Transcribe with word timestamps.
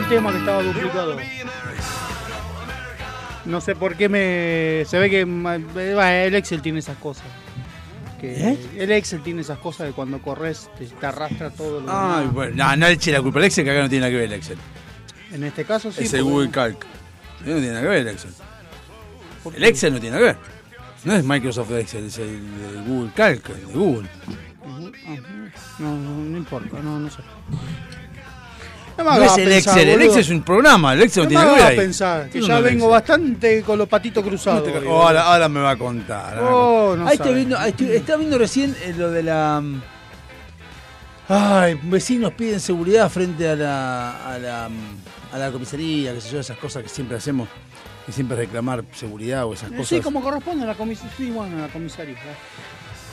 El 0.00 0.08
tema 0.08 0.32
que 0.32 0.38
estaba 0.38 0.62
duplicado. 0.62 1.16
No 3.44 3.60
sé 3.60 3.74
por 3.74 3.96
qué 3.96 4.08
me. 4.08 4.84
Se 4.86 4.98
ve 4.98 5.10
que 5.10 5.20
el 5.22 6.34
Excel 6.34 6.62
tiene 6.62 6.78
esas 6.80 6.96
cosas. 6.98 7.24
Que 8.20 8.50
¿Eh? 8.50 8.58
El 8.76 8.92
Excel 8.92 9.22
tiene 9.22 9.40
esas 9.40 9.58
cosas 9.58 9.86
de 9.86 9.92
cuando 9.94 10.20
corres 10.20 10.68
te, 10.78 10.84
te 10.86 11.06
arrastra 11.06 11.48
todo 11.50 11.80
lo 11.80 11.86
Ay, 11.90 12.20
demás. 12.20 12.34
bueno, 12.34 12.54
no, 12.56 12.76
no 12.76 12.86
le 12.86 12.92
eche 12.92 13.12
la 13.12 13.22
culpa 13.22 13.38
al 13.38 13.46
Excel, 13.46 13.64
que 13.64 13.70
acá 13.70 13.80
no 13.80 13.88
tiene 13.88 14.00
nada 14.02 14.10
que 14.10 14.16
ver 14.16 14.24
el 14.26 14.32
Excel. 14.34 14.58
En 15.32 15.44
este 15.44 15.64
caso 15.64 15.90
sí. 15.90 16.04
es 16.04 16.12
el 16.12 16.20
porque- 16.20 16.32
Google 16.32 16.50
Calc. 16.50 16.86
No 17.40 17.44
tiene 17.54 17.68
nada 17.68 17.80
que 17.80 17.88
ver 17.88 17.98
el 17.98 18.08
Excel. 18.08 18.30
¿por 19.42 19.56
El? 19.56 19.64
Excel 19.64 19.94
no 19.94 20.00
tiene 20.00 20.16
nada 20.16 20.32
que 20.34 20.38
ver. 20.38 20.50
No 21.04 21.16
es 21.16 21.24
Microsoft 21.24 21.70
Excel, 21.72 22.04
es 22.04 22.18
el, 22.18 22.28
el 22.28 22.84
Google 22.86 23.10
Calc, 23.16 23.48
el 23.48 23.66
de 23.68 23.72
Google. 23.72 24.08
No, 25.78 25.94
no, 25.96 26.16
no 26.24 26.36
importa, 26.36 26.78
no, 26.82 26.98
no 26.98 27.08
sé. 27.08 27.22
No 29.02 29.04
No 29.04 29.10
hagas 29.16 29.32
es 29.32 29.38
el 29.38 29.48
pensar, 29.48 29.78
Excel, 29.78 29.88
el. 29.88 30.02
Excel 30.02 30.20
es 30.20 30.30
un 30.30 30.42
programa, 30.42 30.92
el 30.92 31.02
Excel 31.02 31.24
no, 31.24 31.28
me 31.30 31.36
tiene 31.36 31.44
nada 31.46 31.56
que 31.58 31.64
ver. 31.64 31.76
pensar, 31.76 32.28
que 32.30 32.40
ya 32.42 32.60
vengo 32.60 32.68
Excel. 32.86 32.90
bastante 32.90 33.62
con 33.62 33.78
los 33.78 33.88
patitos 33.88 34.24
cruzados. 34.24 34.64
te- 34.64 34.86
oh, 34.86 35.02
ahora, 35.08 35.48
me 35.48 35.60
va 35.60 35.70
a 35.70 35.76
contar. 35.76 36.38
Oh, 36.42 36.92
Ahí 37.00 37.14
estoy 37.14 37.16
sabe. 37.18 37.34
viendo, 37.34 37.58
ahí 37.58 37.70
estoy- 37.70 37.92
estaba 37.92 38.18
viendo 38.18 38.38
recién 38.38 38.76
eh, 38.82 38.94
lo 38.96 39.10
de 39.10 39.22
la. 39.22 39.60
mm, 39.62 39.82
Ay, 41.28 41.78
vecinos 41.84 42.32
piden 42.32 42.58
seguridad 42.60 43.08
frente 43.08 43.48
a 43.48 43.54
la, 43.54 44.34
a 44.34 44.38
la, 44.38 44.68
mm, 44.68 45.34
a 45.34 45.38
la 45.38 45.50
comisaría, 45.52 46.12
qué 46.12 46.20
sé 46.20 46.30
yo, 46.32 46.40
esas 46.40 46.56
cosas 46.58 46.82
que 46.82 46.88
siempre 46.88 47.16
hacemos, 47.16 47.48
que 48.04 48.10
siempre 48.12 48.36
reclamar 48.36 48.82
seguridad 48.94 49.44
o 49.46 49.54
esas 49.54 49.70
Eh, 49.70 49.76
cosas. 49.76 49.88
Sí, 49.88 50.00
como 50.00 50.20
corresponde 50.22 50.64
a 50.64 50.66
la 50.66 50.74
comisaría. 50.74 51.12
Sí, 51.16 51.30
bueno, 51.30 51.56
a 51.58 51.60
la 51.62 51.72
comisaría. 51.72 52.16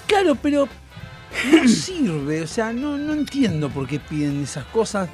Claro, 0.08 0.34
pero 0.36 0.68
no 1.52 1.68
sirve, 1.68 2.42
o 2.42 2.48
sea, 2.48 2.74
no, 2.74 2.98
no 2.98 3.14
entiendo 3.14 3.70
por 3.70 3.88
qué 3.88 4.00
piden 4.00 4.42
esas 4.44 4.66
cosas. 4.66 5.10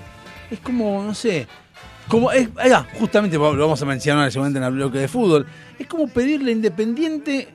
Es 0.53 0.59
como, 0.59 1.03
no 1.03 1.13
sé, 1.15 1.47
como 2.07 2.31
es, 2.31 2.47
va, 2.49 2.85
justamente 2.99 3.37
lo 3.37 3.57
vamos 3.57 3.81
a 3.81 3.85
mencionar 3.85 4.31
seguramente 4.31 4.59
en 4.59 4.65
el 4.65 4.71
bloque 4.73 4.99
de 4.99 5.07
fútbol. 5.07 5.47
Es 5.79 5.87
como 5.87 6.07
pedirle 6.07 6.51
a 6.51 6.53
Independiente 6.53 7.47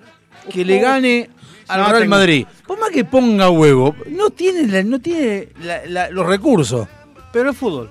que 0.50 0.64
le 0.64 0.80
gane 0.80 1.30
al 1.68 1.80
No, 1.80 1.86
Real 1.88 1.98
tengo- 2.02 2.10
Madrid. 2.16 2.46
Por 2.66 2.78
más 2.80 2.90
que 2.90 3.04
ponga 3.04 3.50
huevo, 3.50 3.94
no 4.10 4.30
tiene, 4.30 4.66
la- 4.66 4.82
no 4.82 4.98
tiene 5.00 5.50
la- 5.62 5.86
la- 5.86 6.10
los 6.10 6.26
recursos. 6.26 6.88
Pero 7.32 7.50
es 7.50 7.56
fútbol. 7.56 7.90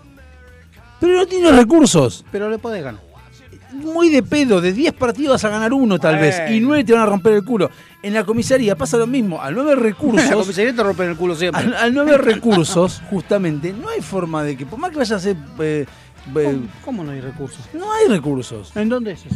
Pero 0.99 1.13
no 1.13 1.25
tiene 1.27 1.49
los 1.49 1.55
recursos. 1.57 2.25
Pero 2.31 2.49
le 2.49 2.57
podés 2.57 2.83
ganar. 2.83 3.01
Muy 3.73 4.09
de 4.09 4.23
pedo, 4.23 4.61
de 4.61 4.71
10 4.73 4.93
partidos 4.93 5.33
vas 5.33 5.43
a 5.45 5.49
ganar 5.49 5.73
uno 5.73 5.99
tal 5.99 6.17
vez, 6.17 6.37
y 6.49 6.53
Bueno. 6.53 6.67
9 6.69 6.83
te 6.85 6.93
van 6.93 7.01
a 7.01 7.05
romper 7.05 7.33
el 7.33 7.43
culo. 7.43 7.69
En 8.01 8.13
la 8.13 8.23
comisaría 8.23 8.75
pasa 8.77 8.97
lo 8.97 9.07
mismo, 9.07 9.41
al 9.41 9.53
no 9.55 9.61
haber 9.61 9.79
recursos. 9.79 10.29
la 10.29 10.35
comisaría 10.35 10.73
te 10.73 10.83
rompen 10.83 11.09
el 11.09 11.17
culo 11.17 11.35
siempre. 11.35 11.61
al, 11.63 11.73
al 11.73 11.93
no 11.93 12.01
haber 12.01 12.21
recursos, 12.23 13.01
justamente, 13.09 13.73
no 13.73 13.89
hay 13.89 14.01
forma 14.01 14.43
de 14.43 14.55
que, 14.55 14.65
por 14.65 14.79
más 14.79 14.91
que 14.91 14.97
vaya 14.97 15.15
a 15.15 15.19
ser. 15.19 15.35
eh, 15.59 15.85
eh, 16.35 16.43
¿Cómo, 16.45 16.67
cómo 16.83 17.03
no 17.03 17.11
hay 17.11 17.21
recursos? 17.21 17.59
no 17.73 17.91
hay 17.93 18.07
recursos. 18.07 18.75
¿En 18.75 18.89
dónde 18.89 19.11
es 19.13 19.25
eso? 19.25 19.35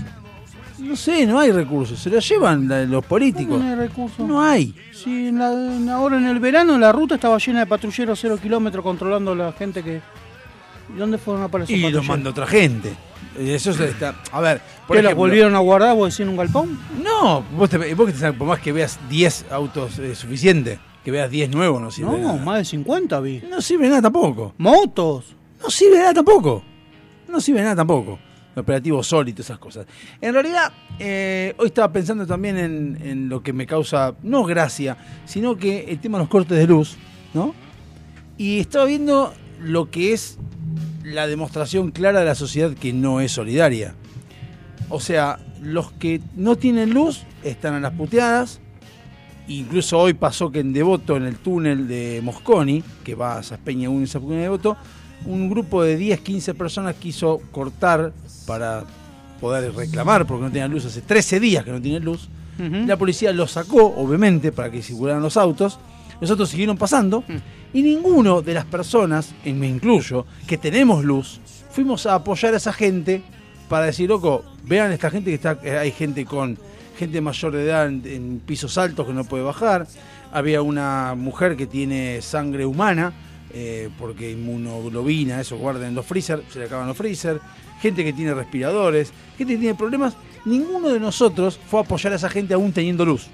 No 0.80 0.96
sé, 0.96 1.28
no 1.28 1.38
hay 1.38 1.52
recursos. 1.52 2.00
Se 2.00 2.10
los 2.10 2.28
llevan 2.28 2.68
la- 2.68 2.86
los 2.86 3.06
políticos. 3.06 3.58
¿Cómo 3.58 3.64
no 3.64 3.70
hay 3.70 3.88
recursos? 3.88 4.28
No 4.28 4.42
hay. 4.42 4.74
Sí, 4.92 5.28
en 5.28 5.38
la- 5.38 5.52
en- 5.54 5.90
ahora 5.90 6.18
en 6.18 6.26
el 6.26 6.40
verano 6.40 6.78
la 6.80 6.92
ruta 6.92 7.16
estaba 7.16 7.38
llena 7.38 7.60
de 7.60 7.66
patrulleros 7.68 8.18
cero 8.20 8.40
kilómetros 8.42 8.82
controlando 8.84 9.34
a 9.34 9.36
la 9.36 9.52
gente 9.52 9.84
que... 9.84 10.02
¿Y 10.94 10.98
dónde 10.98 11.18
fueron 11.20 11.44
a 11.44 11.46
aparecer 11.46 11.78
Y 11.78 11.90
los 11.92 12.06
manda 12.08 12.32
otra 12.32 12.48
gente. 12.48 12.94
Eso 13.40 13.74
se 13.74 13.86
está. 13.86 14.16
A 14.32 14.42
ver, 14.42 14.62
por 14.88 14.98
¿Que 14.98 15.04
los 15.04 15.12
ejemplo- 15.12 15.16
volvieron 15.16 15.56
a 15.56 15.60
guardar 15.60 15.96
vos 15.96 16.10
decís 16.10 16.20
en 16.22 16.30
un 16.30 16.38
galpón? 16.38 16.78
No, 17.04 17.42
vos, 17.58 17.70
te, 17.70 17.94
vos 17.94 18.08
que 18.08 18.14
te- 18.14 18.34
por 18.34 18.48
más 18.48 18.60
que 18.60 18.72
veas 18.72 19.00
10 19.10 19.46
autos 19.52 19.98
es 20.00 20.18
suficiente. 20.18 20.80
Que 21.06 21.10
veas 21.12 21.32
10 21.32 21.50
nuevos 21.50 21.82
no 21.82 21.90
sirve. 21.90 22.12
No, 22.12 22.18
nada. 22.18 22.44
más 22.44 22.58
de 22.60 22.66
50 22.66 23.20
vi. 23.22 23.42
No 23.50 23.60
sirve 23.62 23.88
nada 23.90 24.04
tampoco. 24.04 24.54
Motos. 24.58 25.36
No 25.62 25.70
sirve 25.70 25.98
nada 25.98 26.14
tampoco. 26.14 26.64
No 27.28 27.40
sirve 27.42 27.62
nada 27.62 27.76
tampoco. 27.78 28.20
El 28.56 28.60
operativo 28.62 29.02
esas 29.42 29.58
cosas. 29.58 29.86
En 30.20 30.34
realidad, 30.34 30.74
eh, 31.00 31.56
hoy 31.58 31.68
estaba 31.68 31.92
pensando 31.94 32.28
también 32.28 32.58
en, 32.58 33.00
en 33.02 33.30
lo 33.30 33.42
que 33.42 33.54
me 33.54 33.66
causa, 33.66 34.14
no 34.24 34.44
gracia, 34.44 34.98
sino 35.26 35.56
que 35.56 35.86
el 35.88 36.00
tema 36.00 36.18
de 36.18 36.24
los 36.26 36.30
cortes 36.30 36.58
de 36.58 36.68
luz, 36.68 36.98
¿no? 37.34 37.56
Y 38.38 38.60
estaba 38.60 38.86
viendo 38.86 39.34
lo 39.62 39.90
que 39.90 40.12
es 40.14 40.38
la 41.04 41.28
demostración 41.28 41.92
clara 41.92 42.20
de 42.20 42.26
la 42.26 42.36
sociedad 42.36 42.74
que 42.74 42.94
no 42.94 43.22
es 43.22 43.32
solidaria. 43.32 43.96
O 44.90 45.00
sea, 45.00 45.40
los 45.62 45.92
que 45.94 46.22
no 46.36 46.56
tienen 46.58 46.94
luz 46.94 47.24
están 47.44 47.74
a 47.74 47.80
las 47.80 47.94
puteadas. 47.94 48.60
Incluso 49.48 49.98
hoy 49.98 50.14
pasó 50.14 50.52
que 50.52 50.60
en 50.60 50.74
Devoto, 50.74 51.18
en 51.18 51.24
el 51.24 51.38
túnel 51.38 51.88
de 51.88 52.22
Mosconi, 52.24 52.84
que 53.04 53.16
va 53.16 53.38
a 53.38 53.44
Saspeña 53.44 53.90
1 53.90 54.04
y 54.04 54.08
Saspeña 54.08 54.36
de 54.36 54.42
Devoto, 54.44 54.78
un 55.26 55.50
grupo 55.50 55.84
de 55.84 55.98
10, 55.98 56.22
15 56.22 56.54
personas 56.54 56.96
quiso 56.96 57.42
cortar 57.52 58.14
para 58.46 58.84
poder 59.40 59.74
reclamar, 59.74 60.26
porque 60.26 60.44
no 60.46 60.52
tenían 60.52 60.72
luz 60.72 60.86
hace 60.86 61.02
13 61.02 61.40
días 61.40 61.64
que 61.66 61.72
no 61.72 61.82
tienen 61.82 62.04
luz. 62.04 62.30
La 62.86 62.96
policía 62.96 63.34
los 63.34 63.52
sacó, 63.52 63.88
obviamente, 63.98 64.52
para 64.52 64.70
que 64.70 64.84
circularan 64.84 65.24
los 65.24 65.36
autos. 65.36 65.80
Los 66.22 66.30
autos 66.32 66.50
siguieron 66.50 66.78
pasando. 66.78 67.24
Y 67.74 67.82
ninguno 67.82 68.42
de 68.42 68.54
las 68.54 68.66
personas, 68.66 69.34
y 69.44 69.54
me 69.54 69.68
incluyo, 69.68 70.26
que 70.48 70.58
tenemos 70.58 71.04
luz, 71.04 71.42
fuimos 71.72 72.06
a 72.06 72.16
apoyar 72.16 72.54
a 72.54 72.58
esa 72.58 72.72
gente 72.72 73.24
para 73.68 73.88
decir, 73.88 74.10
loco, 74.10 74.44
vean 74.64 74.92
esta 74.92 75.10
gente 75.10 75.32
que 75.32 75.36
está, 75.36 75.58
eh, 75.64 75.78
hay 75.78 75.92
gente 75.92 76.26
con 76.26 76.58
gente 76.98 77.22
mayor 77.22 77.54
de 77.54 77.64
edad 77.64 77.88
en, 77.88 78.04
en 78.06 78.40
pisos 78.46 78.78
altos 78.78 79.08
que 79.08 79.14
no 79.14 79.24
puede 79.24 79.44
bajar. 79.44 79.88
Había 80.32 80.62
una 80.62 81.16
mujer 81.16 81.58
que 81.58 81.66
tiene 81.66 82.22
sangre 82.22 82.66
humana, 82.66 83.14
eh, 83.54 83.90
porque 83.98 84.32
inmunoglobina, 84.32 85.42
eso 85.42 85.58
guarda 85.58 85.88
en 85.88 85.96
los 85.96 86.06
freezer, 86.06 86.44
se 86.50 86.60
le 86.60 86.66
acaban 86.66 86.88
los 86.88 86.98
freezer. 86.98 87.40
Gente 87.82 88.04
que 88.04 88.14
tiene 88.14 88.34
respiradores, 88.34 89.12
gente 89.38 89.54
que 89.54 89.60
tiene 89.60 89.76
problemas. 89.76 90.16
Ninguno 90.46 90.90
de 90.90 91.00
nosotros 91.00 91.60
fue 91.68 91.80
a 91.80 91.84
apoyar 91.84 92.14
a 92.14 92.18
esa 92.18 92.30
gente 92.30 92.54
aún 92.54 92.72
teniendo 92.72 93.06
luz. 93.06 93.28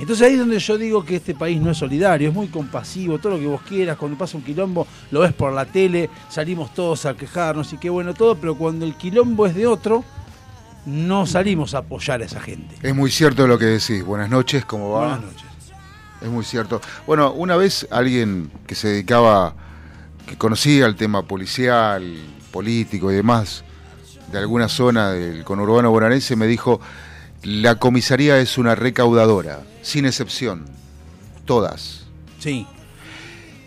Entonces 0.00 0.26
ahí 0.26 0.32
es 0.32 0.38
donde 0.38 0.58
yo 0.58 0.78
digo 0.78 1.04
que 1.04 1.16
este 1.16 1.34
país 1.34 1.60
no 1.60 1.70
es 1.70 1.76
solidario, 1.76 2.30
es 2.30 2.34
muy 2.34 2.48
compasivo, 2.48 3.18
todo 3.18 3.34
lo 3.34 3.38
que 3.38 3.46
vos 3.46 3.60
quieras, 3.60 3.98
cuando 3.98 4.16
pasa 4.16 4.38
un 4.38 4.42
quilombo 4.42 4.86
lo 5.10 5.20
ves 5.20 5.34
por 5.34 5.52
la 5.52 5.66
tele, 5.66 6.08
salimos 6.30 6.72
todos 6.72 7.04
a 7.04 7.14
quejarnos 7.14 7.70
y 7.74 7.76
qué 7.76 7.90
bueno 7.90 8.14
todo, 8.14 8.34
pero 8.34 8.54
cuando 8.54 8.86
el 8.86 8.94
quilombo 8.94 9.44
es 9.44 9.54
de 9.54 9.66
otro, 9.66 10.02
no 10.86 11.26
salimos 11.26 11.74
a 11.74 11.78
apoyar 11.78 12.22
a 12.22 12.24
esa 12.24 12.40
gente. 12.40 12.76
Es 12.82 12.94
muy 12.94 13.10
cierto 13.10 13.46
lo 13.46 13.58
que 13.58 13.66
decís. 13.66 14.02
Buenas 14.02 14.30
noches, 14.30 14.64
¿cómo 14.64 14.90
va? 14.92 15.18
Buenas 15.18 15.20
noches. 15.22 15.46
Es 16.22 16.28
muy 16.30 16.44
cierto. 16.44 16.80
Bueno, 17.06 17.32
una 17.32 17.56
vez 17.56 17.86
alguien 17.90 18.50
que 18.66 18.74
se 18.74 18.88
dedicaba, 18.88 19.54
que 20.26 20.38
conocía 20.38 20.86
el 20.86 20.96
tema 20.96 21.26
policial, 21.26 22.16
político 22.50 23.12
y 23.12 23.16
demás, 23.16 23.64
de 24.32 24.38
alguna 24.38 24.68
zona 24.68 25.10
del 25.10 25.44
conurbano 25.44 25.90
bonaerense, 25.90 26.36
me 26.36 26.46
dijo, 26.46 26.80
la 27.42 27.76
comisaría 27.76 28.38
es 28.38 28.58
una 28.58 28.74
recaudadora, 28.74 29.60
sin 29.82 30.04
excepción, 30.06 30.64
todas. 31.44 32.04
Sí. 32.38 32.66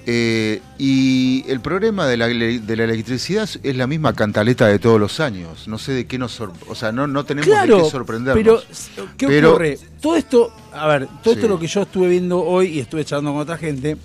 Eh, 0.06 0.62
y 0.77 1.46
el 1.48 1.62
problema 1.62 2.06
de 2.08 2.18
la, 2.18 2.27
de 2.27 2.75
la 2.75 2.84
electricidad 2.84 3.50
es 3.63 3.75
la 3.77 3.88
misma 3.88 4.13
cantaleta 4.13 4.68
de 4.68 4.77
todos 4.77 5.00
los 5.00 5.22
años. 5.22 5.68
No 5.70 5.77
sé 5.77 5.94
de 5.94 6.06
qué 6.08 6.18
nos... 6.18 6.34
sor- 6.34 6.51
O 6.68 6.75
sea, 6.75 6.92
no, 6.92 7.08
no 7.08 7.24
tenemos 7.24 7.46
de 7.48 7.53
Claro, 7.53 7.84
qué 7.86 7.89
sorprendernos. 7.89 8.65
pero 8.96 9.08
¿qué 9.18 9.27
Pero- 9.27 9.50
ocurre? 9.51 9.80
Todo 10.01 10.18
esto, 10.18 10.53
a 10.74 10.88
ver, 10.88 11.08
todo 11.24 11.34
esto 11.34 11.48
lo 11.48 11.58
que 11.58 11.68
yo 11.68 11.84
estuve 11.84 12.10
viendo 12.10 12.44
hoy 12.44 12.68
y 12.68 12.80
estuve 12.80 13.06
charlando 13.06 13.32
con 13.32 13.42
otra 13.42 13.58
gente, 13.58 13.96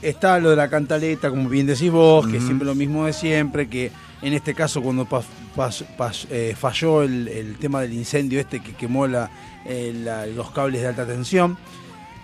está 0.00 0.38
lo 0.38 0.48
de 0.50 0.56
la 0.56 0.70
cantaleta, 0.70 1.28
como 1.28 1.50
bien 1.50 1.66
decís 1.66 1.90
vos, 1.90 2.26
que 2.26 2.32
es 2.32 2.38
Ujú. 2.38 2.46
siempre 2.46 2.66
lo 2.66 2.74
mismo 2.74 3.04
de 3.04 3.12
siempre, 3.12 3.68
que 3.68 3.92
en 4.22 4.32
este 4.32 4.54
caso 4.54 4.82
cuando 4.82 5.06
pas- 5.06 5.24
pas- 5.54 5.84
pas- 5.96 6.26
eh, 6.30 6.54
falló 6.58 7.02
el, 7.02 7.28
el 7.28 7.56
tema 7.58 7.80
del 7.82 7.92
incendio 7.92 8.40
este 8.40 8.60
que 8.62 8.72
quemó 8.74 9.06
la- 9.06 9.30
eh, 9.64 10.30
los 10.34 10.50
cables 10.52 10.80
de 10.80 10.88
alta 10.88 11.06
tensión, 11.06 11.56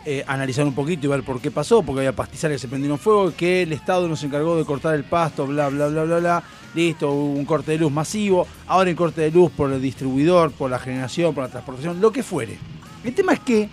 eh, 0.05 0.25
analizar 0.27 0.65
un 0.65 0.75
poquito 0.75 1.07
y 1.07 1.11
ver 1.11 1.23
por 1.23 1.41
qué 1.41 1.51
pasó, 1.51 1.83
porque 1.83 2.01
había 2.01 2.13
pastizales 2.15 2.57
que 2.57 2.63
se 2.63 2.69
prendieron 2.69 2.99
fuego, 2.99 3.33
que 3.37 3.63
el 3.63 3.73
Estado 3.73 4.09
nos 4.09 4.23
encargó 4.25 4.57
de 4.57 4.65
cortar 4.65 4.95
el 4.95 5.05
pasto, 5.05 5.47
bla, 5.47 5.69
bla, 5.69 5.87
bla, 5.89 6.05
bla, 6.05 6.19
bla. 6.19 6.43
Listo, 6.75 7.11
hubo 7.13 7.35
un 7.35 7.45
corte 7.45 7.73
de 7.73 7.79
luz 7.79 7.93
masivo. 7.93 8.47
Ahora 8.67 8.89
hay 8.89 8.95
corte 8.97 9.21
de 9.21 9.31
luz 9.31 9.53
por 9.53 9.71
el 9.73 9.81
distribuidor, 9.83 10.51
por 10.53 10.71
la 10.71 10.79
generación, 10.79 11.35
por 11.35 11.45
la 11.45 11.51
transportación, 11.51 12.01
lo 12.01 12.11
que 12.11 12.23
fuere. 12.23 12.59
El 13.05 13.15
tema 13.15 13.35
es 13.35 13.41
que, 13.41 13.69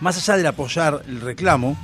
más 0.00 0.16
allá 0.18 0.36
del 0.36 0.46
apoyar 0.46 1.02
el 1.06 1.20
reclamo, 1.20 1.76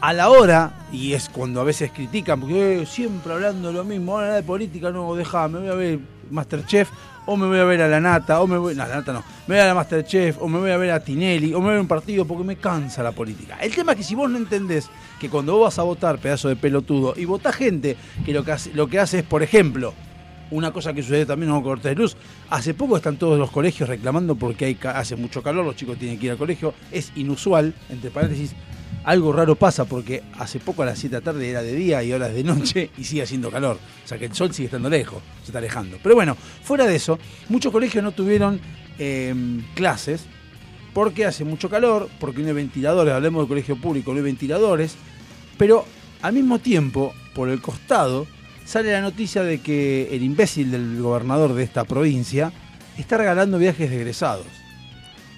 a 0.00 0.12
la 0.12 0.30
hora, 0.30 0.72
y 0.92 1.12
es 1.12 1.28
cuando 1.28 1.60
a 1.60 1.64
veces 1.64 1.90
critican, 1.92 2.40
porque 2.40 2.82
eh, 2.82 2.86
siempre 2.86 3.32
hablando 3.32 3.70
lo 3.72 3.84
mismo, 3.84 4.18
ahora 4.18 4.34
de 4.34 4.42
política, 4.42 4.90
no, 4.90 5.14
déjame, 5.14 5.60
me 5.60 5.66
voy 5.66 5.70
a 5.70 5.74
ver 5.74 5.98
Masterchef, 6.30 6.90
o 7.26 7.36
me 7.36 7.46
voy 7.46 7.58
a 7.58 7.64
ver 7.64 7.82
a 7.82 7.88
la 7.88 8.00
Nata, 8.00 8.40
o 8.40 8.46
me 8.46 8.56
voy, 8.56 8.74
no, 8.74 8.86
la 8.86 8.96
Nata 8.96 9.12
no, 9.12 9.20
me 9.46 9.54
voy 9.54 9.58
a 9.58 9.62
ver 9.62 9.70
a 9.70 9.74
Masterchef, 9.74 10.40
o 10.40 10.48
me 10.48 10.58
voy 10.58 10.70
a 10.70 10.76
ver 10.78 10.90
a 10.92 11.00
Tinelli, 11.00 11.52
o 11.52 11.58
me 11.58 11.64
voy 11.64 11.68
a 11.68 11.72
ver 11.72 11.80
un 11.80 11.88
partido 11.88 12.24
porque 12.24 12.44
me 12.44 12.56
cansa 12.56 13.02
la 13.02 13.12
política. 13.12 13.58
El 13.60 13.74
tema 13.74 13.92
es 13.92 13.98
que 13.98 14.04
si 14.04 14.14
vos 14.14 14.30
no 14.30 14.38
entendés 14.38 14.88
que 15.20 15.28
cuando 15.28 15.52
vos 15.54 15.64
vas 15.64 15.78
a 15.78 15.82
votar, 15.82 16.18
pedazo 16.18 16.48
de 16.48 16.56
pelotudo, 16.56 17.14
y 17.16 17.26
votás 17.26 17.54
gente 17.54 17.96
que 18.24 18.32
lo 18.32 18.42
que 18.42 18.52
hace, 18.52 18.72
lo 18.72 18.88
que 18.88 18.98
hace 18.98 19.18
es, 19.18 19.24
por 19.24 19.42
ejemplo, 19.42 19.92
una 20.50 20.72
cosa 20.72 20.92
que 20.92 21.02
sucede 21.02 21.26
también 21.26 21.52
con 21.52 21.62
cortes 21.62 21.90
de 21.90 21.94
luz. 21.94 22.16
Hace 22.48 22.74
poco 22.74 22.96
están 22.96 23.16
todos 23.16 23.38
los 23.38 23.50
colegios 23.50 23.88
reclamando 23.88 24.34
porque 24.34 24.76
hace 24.82 25.14
mucho 25.14 25.42
calor, 25.42 25.64
los 25.64 25.76
chicos 25.76 25.98
tienen 25.98 26.18
que 26.18 26.26
ir 26.26 26.32
al 26.32 26.38
colegio. 26.38 26.74
Es 26.90 27.12
inusual, 27.14 27.74
entre 27.88 28.10
paréntesis, 28.10 28.54
algo 29.04 29.32
raro 29.32 29.54
pasa 29.54 29.84
porque 29.84 30.22
hace 30.38 30.58
poco 30.60 30.82
a 30.82 30.86
las 30.86 30.98
7 30.98 31.14
de 31.14 31.20
la 31.20 31.24
tarde 31.24 31.50
era 31.50 31.62
de 31.62 31.74
día 31.74 32.02
y 32.02 32.12
ahora 32.12 32.28
es 32.28 32.34
de 32.34 32.44
noche 32.44 32.90
y 32.98 33.04
sigue 33.04 33.22
haciendo 33.22 33.50
calor. 33.50 33.78
O 34.04 34.08
sea 34.08 34.18
que 34.18 34.26
el 34.26 34.34
sol 34.34 34.52
sigue 34.52 34.66
estando 34.66 34.90
lejos, 34.90 35.22
se 35.40 35.46
está 35.46 35.58
alejando. 35.58 35.98
Pero 36.02 36.14
bueno, 36.14 36.36
fuera 36.62 36.86
de 36.86 36.96
eso, 36.96 37.18
muchos 37.48 37.72
colegios 37.72 38.04
no 38.04 38.12
tuvieron 38.12 38.60
eh, 38.98 39.34
clases 39.74 40.26
porque 40.92 41.24
hace 41.24 41.44
mucho 41.44 41.70
calor, 41.70 42.08
porque 42.18 42.42
no 42.42 42.48
hay 42.48 42.54
ventiladores, 42.54 43.14
hablemos 43.14 43.42
del 43.42 43.48
colegio 43.48 43.76
público, 43.76 44.12
no 44.12 44.18
hay 44.18 44.24
ventiladores, 44.24 44.96
pero 45.56 45.84
al 46.22 46.32
mismo 46.32 46.58
tiempo, 46.58 47.14
por 47.34 47.48
el 47.48 47.60
costado, 47.60 48.26
sale 48.64 48.92
la 48.92 49.00
noticia 49.00 49.42
de 49.42 49.60
que 49.60 50.08
el 50.14 50.22
imbécil 50.22 50.70
del 50.70 51.00
gobernador 51.00 51.54
de 51.54 51.62
esta 51.62 51.84
provincia 51.84 52.52
está 52.98 53.16
regalando 53.16 53.58
viajes 53.58 53.88
de 53.88 53.96
egresados. 53.96 54.46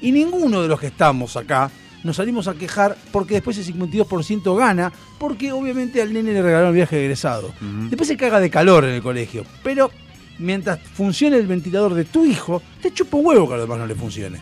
Y 0.00 0.11
ninguno 0.11 0.62
de 0.62 0.69
los 0.69 0.81
que 0.81 0.88
estamos 0.88 1.37
acá 1.37 1.71
nos 2.05 2.17
salimos 2.17 2.49
a 2.49 2.55
quejar 2.55 2.97
porque 3.13 3.35
después 3.35 3.59
el 3.59 3.75
52% 3.75 4.57
gana, 4.57 4.93
porque 5.19 5.53
obviamente 5.53 6.03
al 6.03 6.13
nene 6.13 6.33
le 6.33 6.43
regalaron 6.43 6.71
el 6.71 6.75
viaje 6.75 6.97
de 6.97 7.05
egresado. 7.05 7.53
Después 7.89 8.09
se 8.09 8.17
caga 8.17 8.41
de 8.41 8.51
calor 8.51 8.85
en 8.85 8.95
el 8.95 9.03
colegio, 9.03 9.45
pero 9.63 9.91
mientras 10.39 10.81
funcione 10.81 11.37
el 11.37 11.47
ventilador 11.47 11.95
de 11.95 12.05
tu 12.05 12.25
hijo, 12.25 12.63
te 12.81 12.93
chupa 12.93 13.17
un 13.17 13.27
huevo 13.27 13.49
que 13.49 13.55
a 13.55 13.57
los 13.59 13.67
demás 13.67 13.79
no 13.79 13.87
le 13.87 13.95
funcione. 13.95 14.41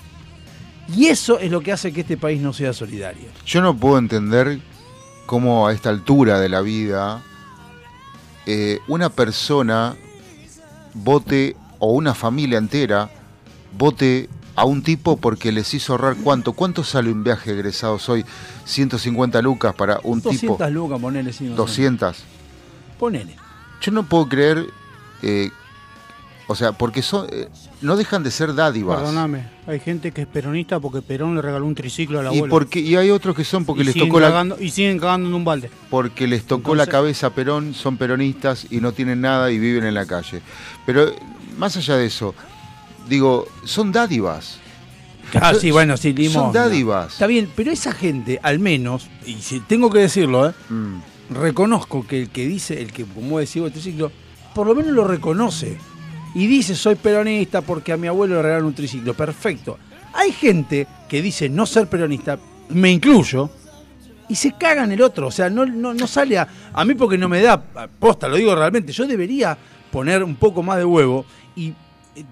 Y 0.97 1.07
eso 1.07 1.39
es 1.39 1.51
lo 1.51 1.61
que 1.61 1.73
hace 1.73 1.93
que 1.93 2.01
este 2.01 2.17
país 2.17 2.41
no 2.41 2.53
sea 2.53 2.73
solidario. 2.73 3.29
Yo 3.47 3.61
no 3.61 3.77
puedo 3.77 3.99
entender 3.99 4.59
cómo 5.27 5.69
a 5.69 5.73
esta 5.73 5.91
altura 5.91 6.41
de 6.41 6.49
la 6.49 6.61
vida 6.61 7.23
eh, 8.47 8.81
una 8.89 9.11
persona 9.11 9.95
vote 10.95 11.55
o 11.79 11.93
una 11.93 12.15
familia 12.15 12.59
entera 12.59 13.11
vote 13.79 14.29
a 14.61 14.65
un 14.65 14.83
tipo 14.83 15.17
porque 15.17 15.53
les 15.53 15.73
hizo 15.75 15.95
ahorrar 15.95 16.17
cuánto. 16.23 16.53
¿Cuánto 16.53 16.85
sale 16.85 17.11
un 17.11 17.25
viaje 17.25 17.53
egresados 17.53 18.09
hoy? 18.09 18.25
150 18.67 19.41
lucas 19.43 19.75
para 19.75 20.01
un 20.03 20.21
200 20.21 20.59
tipo. 20.59 20.71
lucas, 20.71 21.01
ponele, 21.01 21.33
sí, 21.33 21.45
no 21.45 21.51
sé. 21.51 21.57
200. 21.57 22.17
Ponele. 22.99 23.37
Yo 23.81 23.93
no 23.93 24.03
puedo 24.03 24.29
creer, 24.29 24.67
eh, 25.23 25.51
o 26.47 26.55
sea, 26.55 26.73
porque 26.73 27.01
son, 27.01 27.27
eh, 27.31 27.49
no 27.81 27.97
dejan 27.97 28.23
de 28.23 28.31
ser 28.31 28.55
dádivas. 28.55 28.99
Perdóname, 28.99 29.49
hay 29.67 29.81
gente 29.81 30.13
que 30.13 30.23
es 30.23 30.27
peronista 30.27 30.79
porque 30.79 31.01
Perón 31.01 31.35
le 31.35 31.41
regaló 31.41 31.65
un 31.65 31.75
triciclo 31.75 32.21
a 32.21 32.23
la 32.25 32.35
Y, 32.35 32.37
abuela. 32.37 32.51
porque, 32.51 32.81
y 32.81 32.97
hay 32.97 33.11
otros 33.11 33.35
que 33.35 33.45
son 33.45 33.65
porque 33.65 33.83
y 33.83 33.87
les 33.87 33.95
tocó 33.95 34.21
la, 34.21 34.29
cagando, 34.29 34.61
y 34.61 34.69
siguen 34.69 34.99
cagando 34.99 35.29
en 35.31 35.35
un 35.35 35.45
balde. 35.45 35.71
porque 35.89 36.27
les 36.27 36.45
tocó 36.45 36.75
la 36.75 36.87
cabeza 36.87 37.29
a 37.29 37.31
Perón, 37.31 37.73
son 37.73 37.97
peronistas 37.97 38.67
y 38.71 38.81
no 38.83 38.93
tienen 38.93 39.23
nada 39.23 39.51
y 39.51 39.59
viven 39.59 39.85
en 39.85 39.95
la 39.95 40.05
calle. 40.05 40.43
Pero 40.85 41.11
más 41.57 41.77
allá 41.79 41.97
de 41.97 42.05
eso, 42.05 42.35
digo, 43.09 43.47
son 43.65 43.93
dádivas. 43.93 44.59
Ah, 45.35 45.53
Son- 45.53 45.61
sí, 45.61 45.71
bueno, 45.71 45.97
sí, 45.97 46.09
son 46.11 46.17
limosna. 46.23 46.61
dádivas. 46.61 47.13
Está 47.13 47.27
bien, 47.27 47.49
pero 47.55 47.71
esa 47.71 47.93
gente, 47.93 48.41
al 48.43 48.59
menos, 48.59 49.09
y 49.25 49.35
si 49.35 49.61
tengo 49.61 49.91
que 49.91 50.01
decirlo, 50.01 50.49
¿eh? 50.49 50.55
Mm. 50.69 50.97
reconozco 51.31 52.05
que 52.07 52.23
el 52.23 52.31
que 52.31 52.47
dice, 52.47 52.83
el 52.83 52.93
que 52.93 53.05
como 53.05 53.39
decía 53.39 53.63
este 53.67 53.81
triciclo, 53.81 54.11
por 54.55 54.67
lo 54.67 54.75
menos 54.75 54.93
lo 54.93 55.05
reconoce. 55.05 55.79
Y 56.35 56.47
dice, 56.47 56.75
soy 56.75 56.95
peronista 56.97 57.61
porque 57.61 57.93
a 57.93 57.97
mi 57.97 58.07
abuelo 58.09 58.37
le 58.37 58.43
regalaron 58.43 58.67
un 58.69 58.75
triciclo. 58.75 59.15
Perfecto. 59.15 59.79
Hay 60.13 60.33
gente 60.33 60.87
que 61.09 61.23
dice 61.23 61.49
no 61.49 61.67
ser 61.67 61.89
peronista, 61.89 62.39
me 62.69 62.91
incluyo, 62.91 63.51
y 64.29 64.35
se 64.35 64.53
caga 64.53 64.83
en 64.85 64.93
el 64.93 65.03
otro. 65.03 65.29
O 65.29 65.31
sea, 65.31 65.49
no, 65.51 65.65
no, 65.67 65.95
no 65.95 66.07
sale 66.09 66.39
a, 66.39 66.49
a 66.73 66.85
mí 66.85 66.95
porque 66.95 67.19
no 67.19 67.29
me 67.29 67.41
da, 67.43 67.61
posta, 68.01 68.27
lo 68.29 68.37
digo 68.37 68.55
realmente, 68.57 68.93
yo 68.93 69.07
debería 69.07 69.57
poner 69.93 70.23
un 70.25 70.35
poco 70.37 70.63
más 70.65 70.79
de 70.79 70.85
huevo 70.85 71.25
y 71.57 71.73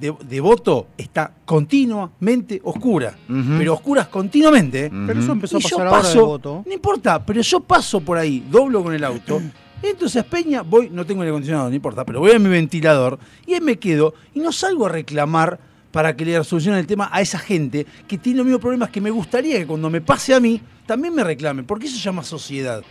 de, 0.01 0.15
de 0.21 0.41
voto 0.41 0.89
está 0.97 1.33
continuamente 1.45 2.61
oscura. 2.65 3.17
Pero 3.27 3.75
oscuras 3.75 4.09
continuamente. 4.09 4.87
¿eh? 4.87 4.91
Pero 5.07 5.21
eso 5.21 5.33
empezó 5.33 5.57
a 5.57 5.61
Y 5.61 5.63
yo 5.63 5.69
pasar 5.77 5.87
ahora 5.87 5.99
de 5.99 6.03
paso, 6.05 6.27
voto. 6.27 6.63
no 6.67 6.73
importa, 6.73 7.25
pero 7.25 7.41
yo 7.41 7.61
paso 7.61 8.01
por 8.01 8.19
ahí, 8.19 8.45
doblo 8.51 8.83
con 8.83 8.95
el 8.95 9.05
auto. 9.05 9.41
Entonces 9.83 10.25
Peña, 10.25 10.63
voy, 10.63 10.91
no 10.91 11.07
tengo 11.07 11.23
aire 11.23 11.31
acondicionado, 11.31 11.69
no 11.69 11.75
importa, 11.77 12.05
pero 12.05 12.19
voy 12.21 12.33
a 12.33 12.39
mi 12.39 12.49
ventilador 12.49 13.19
y 13.47 13.55
ahí 13.55 13.61
me 13.61 13.79
quedo 13.79 14.13
y 14.35 14.41
no 14.41 14.51
salgo 14.51 14.87
a 14.87 14.89
reclamar 14.89 15.61
para 15.93 16.17
que 16.17 16.25
le 16.25 16.43
solucionen 16.45 16.81
el 16.81 16.87
tema 16.87 17.09
a 17.13 17.21
esa 17.21 17.39
gente 17.39 17.87
que 18.07 18.19
tiene 18.19 18.39
los 18.39 18.47
mismos 18.47 18.61
problemas 18.61 18.91
que 18.91 19.01
me 19.01 19.11
gustaría 19.11 19.57
que 19.59 19.67
cuando 19.67 19.89
me 19.89 20.01
pase 20.01 20.35
a 20.35 20.41
mí 20.41 20.61
también 20.85 21.15
me 21.15 21.23
reclamen, 21.23 21.65
porque 21.65 21.87
eso 21.87 21.97
se 21.97 22.03
llama 22.03 22.23
sociedad. 22.25 22.83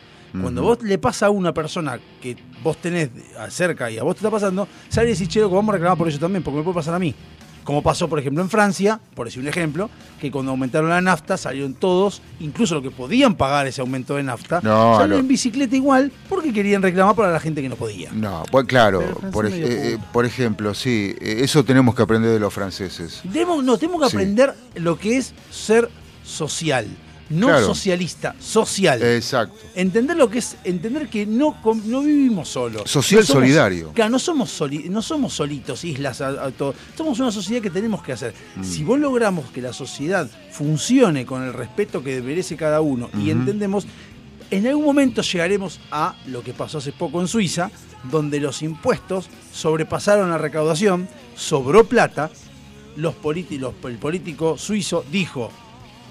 Cuando 0.41 0.61
vos 0.63 0.81
le 0.83 0.97
pasa 0.97 1.27
a 1.27 1.29
una 1.29 1.53
persona 1.53 1.99
que 2.21 2.35
vos 2.63 2.77
tenés 2.77 3.09
cerca 3.49 3.89
y 3.91 3.97
a 3.97 4.03
vos 4.03 4.15
te 4.15 4.19
está 4.19 4.31
pasando, 4.31 4.67
sale 4.89 5.09
y 5.09 5.13
decís, 5.13 5.27
che, 5.29 5.39
loco, 5.39 5.55
vamos 5.55 5.69
a 5.73 5.73
reclamar 5.73 5.97
por 5.97 6.07
eso 6.07 6.19
también, 6.19 6.43
porque 6.43 6.57
me 6.57 6.63
puede 6.63 6.75
pasar 6.75 6.93
a 6.95 6.99
mí. 6.99 7.13
Como 7.63 7.83
pasó, 7.83 8.07
por 8.07 8.17
ejemplo, 8.17 8.41
en 8.41 8.49
Francia, 8.49 8.97
por 9.13 9.27
decir 9.27 9.41
un 9.41 9.49
ejemplo, 9.49 9.89
que 10.21 10.31
cuando 10.31 10.51
aumentaron 10.51 10.89
la 10.89 11.01
nafta 11.01 11.35
salieron 11.35 11.73
todos, 11.73 12.21
incluso 12.39 12.75
los 12.75 12.83
que 12.83 12.91
podían 12.91 13.35
pagar 13.35 13.67
ese 13.67 13.81
aumento 13.81 14.15
de 14.15 14.23
nafta, 14.23 14.61
No, 14.63 14.93
salieron 14.93 15.09
no. 15.09 15.17
en 15.17 15.27
bicicleta 15.27 15.75
igual 15.75 16.09
porque 16.29 16.53
querían 16.53 16.81
reclamar 16.81 17.13
para 17.17 17.29
la 17.33 17.41
gente 17.41 17.61
que 17.61 17.67
no 17.67 17.75
podía. 17.75 18.09
No, 18.13 18.43
pues 18.49 18.65
claro, 18.67 19.03
por, 19.33 19.47
ej- 19.47 19.53
eh, 19.55 19.93
eh, 19.95 19.97
por 20.13 20.25
ejemplo, 20.25 20.73
sí, 20.73 21.13
eh, 21.19 21.39
eso 21.41 21.65
tenemos 21.65 21.93
que 21.93 22.03
aprender 22.03 22.31
de 22.31 22.39
los 22.39 22.53
franceses. 22.53 23.21
Tenemos, 23.33 23.61
no, 23.65 23.77
tenemos 23.77 24.01
que 24.01 24.09
Sí. 24.11 24.15
aprender 24.15 24.53
lo 24.75 24.97
que 24.97 25.17
es 25.17 25.33
ser 25.51 25.89
social, 26.23 26.87
no 27.29 27.47
Claro. 27.47 27.65
socialista, 27.67 28.35
social. 28.39 29.01
Exacto. 29.03 29.55
entender 29.75 30.15
lo 30.15 30.29
que 30.29 30.39
es 30.39 30.55
entender 30.63 31.07
que 31.09 31.25
no 31.25 31.57
no 31.85 32.01
vivimos 32.01 32.47
solos 32.49 32.83
Social 32.89 33.21
No 33.21 33.25
somos- 33.25 33.41
solidario. 33.43 33.91
claro 33.93 34.11
no 34.11 34.19
somos 34.19 34.49
soli- 34.49 34.87
no 34.89 35.01
somos 35.01 35.33
solitos 35.33 35.83
islas 35.83 36.21
a- 36.21 36.45
a 36.45 36.51
todo. 36.51 36.73
somos 36.95 37.19
una 37.19 37.31
sociedad 37.31 37.61
que 37.61 37.69
tenemos 37.69 38.01
que 38.03 38.13
hacer 38.13 38.33
Mm. 38.55 38.63
si 38.63 38.83
vos 38.83 38.99
logramos 38.99 39.45
que 39.51 39.61
la 39.61 39.73
sociedad 39.73 40.29
funcione 40.51 41.25
con 41.25 41.43
el 41.43 41.53
respeto 41.53 42.03
que 42.03 42.21
merece 42.21 42.55
cada 42.55 42.81
uno 42.81 43.09
y 43.21 43.29
entendemos 43.29 43.85
en 44.49 44.65
algún 44.65 44.85
momento 44.85 45.21
llegaremos 45.21 45.79
a 45.91 46.15
lo 46.27 46.41
que 46.43 46.53
pasó 46.53 46.77
hace 46.77 46.93
poco 46.93 47.19
en 47.21 47.27
Suiza 47.27 47.69
donde 48.09 48.39
los 48.39 48.61
impuestos 48.61 49.27
sobrepasaron 49.53 50.29
la 50.29 50.37
recaudación 50.37 51.09
sobró 51.35 51.83
plata 51.83 52.29
los 52.95 53.13
los- 53.15 53.73
el 53.83 53.97
político 53.97 54.57
suizo 54.57 55.03
dijo 55.11 55.51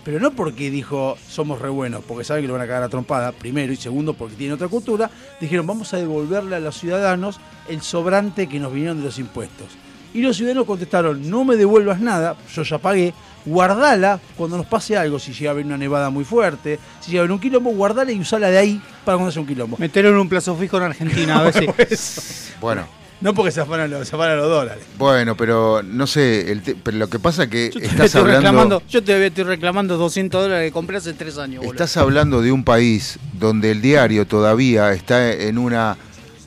pero 0.06 0.20
no 0.20 0.30
porque 0.30 0.70
dijo 0.70 1.18
somos 1.28 1.60
re 1.60 1.68
buenos, 1.68 2.04
porque 2.06 2.22
saben 2.22 2.44
que 2.44 2.46
lo 2.46 2.52
van 2.52 2.62
a 2.62 2.66
cagar 2.68 2.84
a 2.84 2.88
trompada, 2.88 3.32
primero, 3.32 3.72
y 3.72 3.76
segundo, 3.76 4.14
porque 4.14 4.36
tienen 4.36 4.54
otra 4.54 4.68
cultura, 4.68 5.10
dijeron 5.40 5.66
vamos 5.66 5.92
a 5.94 5.96
devolverle 5.96 6.54
a 6.54 6.60
los 6.60 6.78
ciudadanos 6.78 7.40
el 7.68 7.82
sobrante 7.82 8.46
que 8.46 8.60
nos 8.60 8.72
vinieron 8.72 8.98
de 8.98 9.04
los 9.06 9.18
impuestos. 9.18 9.66
Y 10.14 10.22
los 10.22 10.36
ciudadanos 10.36 10.64
contestaron, 10.64 11.28
no 11.28 11.44
me 11.44 11.56
devuelvas 11.56 11.98
nada, 11.98 12.36
yo 12.54 12.62
ya 12.62 12.78
pagué, 12.78 13.14
guardala 13.44 14.20
cuando 14.36 14.56
nos 14.56 14.66
pase 14.66 14.96
algo, 14.96 15.18
si 15.18 15.32
llega 15.32 15.50
a 15.50 15.54
haber 15.54 15.66
una 15.66 15.76
nevada 15.76 16.08
muy 16.08 16.24
fuerte, 16.24 16.78
si 17.00 17.10
llega 17.10 17.22
a 17.22 17.24
haber 17.24 17.32
un 17.32 17.40
quilombo, 17.40 17.70
guardala 17.70 18.12
y 18.12 18.20
usala 18.20 18.48
de 18.48 18.58
ahí 18.58 18.80
para 19.04 19.16
cuando 19.16 19.32
haya 19.32 19.40
un 19.40 19.46
quilombo. 19.48 19.76
Meterlo 19.76 20.10
en 20.10 20.18
un 20.18 20.28
plazo 20.28 20.54
fijo 20.54 20.76
en 20.76 20.84
Argentina, 20.84 21.40
a 21.40 21.42
ver 21.50 21.96
si. 21.96 22.52
Bueno, 22.60 22.86
No 23.20 23.32
porque 23.34 23.50
se 23.50 23.60
afanan 23.62 23.90
los, 23.90 24.06
se 24.06 24.14
afanan 24.14 24.36
los 24.36 24.48
dólares. 24.48 24.84
bueno, 24.98 25.36
pero 25.36 25.82
no 25.82 26.06
sé, 26.06 26.52
el 26.52 26.62
te- 26.62 26.74
pero 26.74 26.98
lo 26.98 27.08
que 27.08 27.18
pasa 27.18 27.44
es 27.44 27.48
que 27.48 27.70
Yo 27.72 27.80
te 27.80 27.86
estás 27.86 28.06
estoy 28.06 28.20
hablando, 28.20 28.40
reclamando, 28.40 28.82
yo 28.88 29.02
te 29.02 29.26
estoy 29.26 29.44
reclamando 29.44 29.96
200 29.96 30.42
dólares 30.42 30.68
que 30.68 30.72
compré 30.72 30.98
hace 30.98 31.14
tres 31.14 31.38
años, 31.38 31.60
boludo. 31.60 31.72
estás 31.72 31.96
hablando 31.96 32.42
de 32.42 32.52
un 32.52 32.62
país 32.62 33.18
donde 33.32 33.70
el 33.70 33.80
diario 33.80 34.26
todavía 34.26 34.92
está 34.92 35.32
en 35.32 35.56
una 35.58 35.96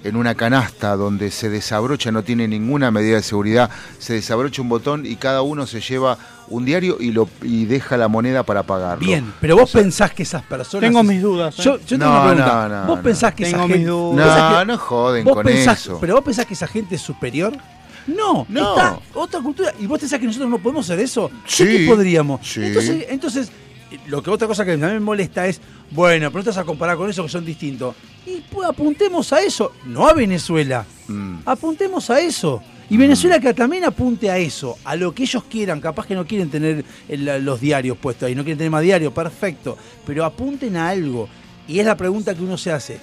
en 0.01 0.15
una 0.15 0.33
canasta 0.35 0.95
donde 0.95 1.29
se 1.29 1.49
desabrocha, 1.49 2.09
no 2.11 2.23
tiene 2.23 2.47
ninguna 2.47 2.89
medida 2.89 3.17
de 3.17 3.21
seguridad, 3.23 3.69
se 3.97 4.13
desabrocha 4.13 4.61
un 4.61 4.69
botón 4.69 5.05
y 5.05 5.17
cada 5.17 5.41
uno 5.41 5.67
se 5.67 5.81
lleva 5.81 6.17
un 6.49 6.65
diario 6.65 6.97
y 6.99 7.11
lo 7.11 7.27
y 7.41 7.65
deja 7.65 7.95
la 7.97 8.07
moneda 8.07 8.43
para 8.43 8.63
pagarlo. 8.63 9.05
Bien, 9.05 9.33
pero 9.39 9.55
vos 9.57 9.71
pensás 9.71 10.11
que 10.13 10.23
esas 10.23 10.43
personas. 10.43 10.87
Tengo 10.89 11.03
mis 11.03 11.21
dudas. 11.21 11.57
¿eh? 11.59 11.63
Yo, 11.63 11.77
yo 11.79 11.85
tengo 11.97 12.05
No, 12.05 12.11
una 12.11 12.21
pregunta. 12.33 12.67
no, 12.69 12.81
no, 12.81 12.87
¿Vos 12.87 12.97
no. 12.97 13.03
pensás 13.03 13.33
que 13.33 13.43
esa 13.43 13.51
Tengo 13.53 13.67
mis 13.67 13.75
gente. 13.77 13.89
dudas. 13.91 14.51
No, 14.51 14.65
no 14.65 14.77
joden 14.77 15.25
vos 15.25 15.33
con 15.35 15.45
pensás- 15.45 15.79
eso. 15.81 15.97
Pero 16.01 16.15
vos 16.15 16.23
pensás 16.23 16.45
que 16.45 16.53
esa 16.53 16.67
gente 16.67 16.95
es 16.95 17.01
superior. 17.01 17.53
No, 18.07 18.45
No. 18.49 18.75
está 18.75 18.99
otra 19.13 19.39
cultura. 19.41 19.73
¿Y 19.79 19.85
vos 19.85 19.99
pensás 19.99 20.19
que 20.19 20.25
nosotros 20.25 20.49
no 20.49 20.57
podemos 20.57 20.85
hacer 20.89 20.99
eso? 20.99 21.29
Sí, 21.45 21.65
que 21.65 21.85
podríamos. 21.87 22.39
sí. 22.47 22.61
Entonces, 22.63 23.05
entonces, 23.09 23.51
lo 24.07 24.23
que 24.23 24.29
otra 24.31 24.47
cosa 24.47 24.65
que 24.65 24.71
a 24.73 24.77
mí 24.77 24.81
me 24.81 24.99
molesta 24.99 25.45
es, 25.45 25.61
bueno, 25.91 26.31
pero 26.31 26.43
no 26.43 26.47
vas 26.47 26.57
a 26.57 26.63
comparar 26.63 26.97
con 26.97 27.09
eso 27.09 27.21
que 27.23 27.29
son 27.29 27.45
distintos. 27.45 27.95
Y 28.25 28.41
pues 28.51 28.67
apuntemos 28.67 29.31
a 29.33 29.41
eso, 29.41 29.73
no 29.85 30.07
a 30.07 30.13
Venezuela. 30.13 30.85
Mm. 31.07 31.39
Apuntemos 31.45 32.09
a 32.09 32.19
eso. 32.19 32.61
Y 32.89 32.97
Venezuela 32.97 33.39
que 33.39 33.53
también 33.53 33.85
apunte 33.85 34.31
a 34.31 34.37
eso, 34.37 34.77
a 34.83 34.95
lo 34.95 35.13
que 35.13 35.23
ellos 35.23 35.43
quieran. 35.43 35.79
Capaz 35.79 36.07
que 36.07 36.15
no 36.15 36.25
quieren 36.25 36.49
tener 36.49 36.83
los 37.07 37.61
diarios 37.61 37.97
puestos 37.97 38.27
ahí, 38.27 38.33
no 38.33 38.43
quieren 38.43 38.57
tener 38.57 38.71
más 38.71 38.81
diarios, 38.81 39.13
perfecto. 39.13 39.77
Pero 40.05 40.25
apunten 40.25 40.75
a 40.75 40.89
algo. 40.89 41.29
Y 41.67 41.79
es 41.79 41.85
la 41.85 41.95
pregunta 41.95 42.33
que 42.33 42.41
uno 42.41 42.57
se 42.57 42.71
hace. 42.71 42.99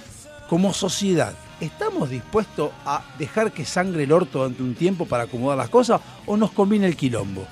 Como 0.48 0.74
sociedad, 0.74 1.34
¿estamos 1.60 2.10
dispuestos 2.10 2.72
a 2.84 3.04
dejar 3.16 3.52
que 3.52 3.64
sangre 3.64 4.02
el 4.02 4.12
orto 4.12 4.40
durante 4.40 4.62
un 4.62 4.74
tiempo 4.74 5.06
para 5.06 5.24
acomodar 5.24 5.56
las 5.56 5.68
cosas 5.68 6.00
o 6.26 6.36
nos 6.36 6.50
conviene 6.50 6.86
el 6.86 6.96
quilombo? 6.96 7.46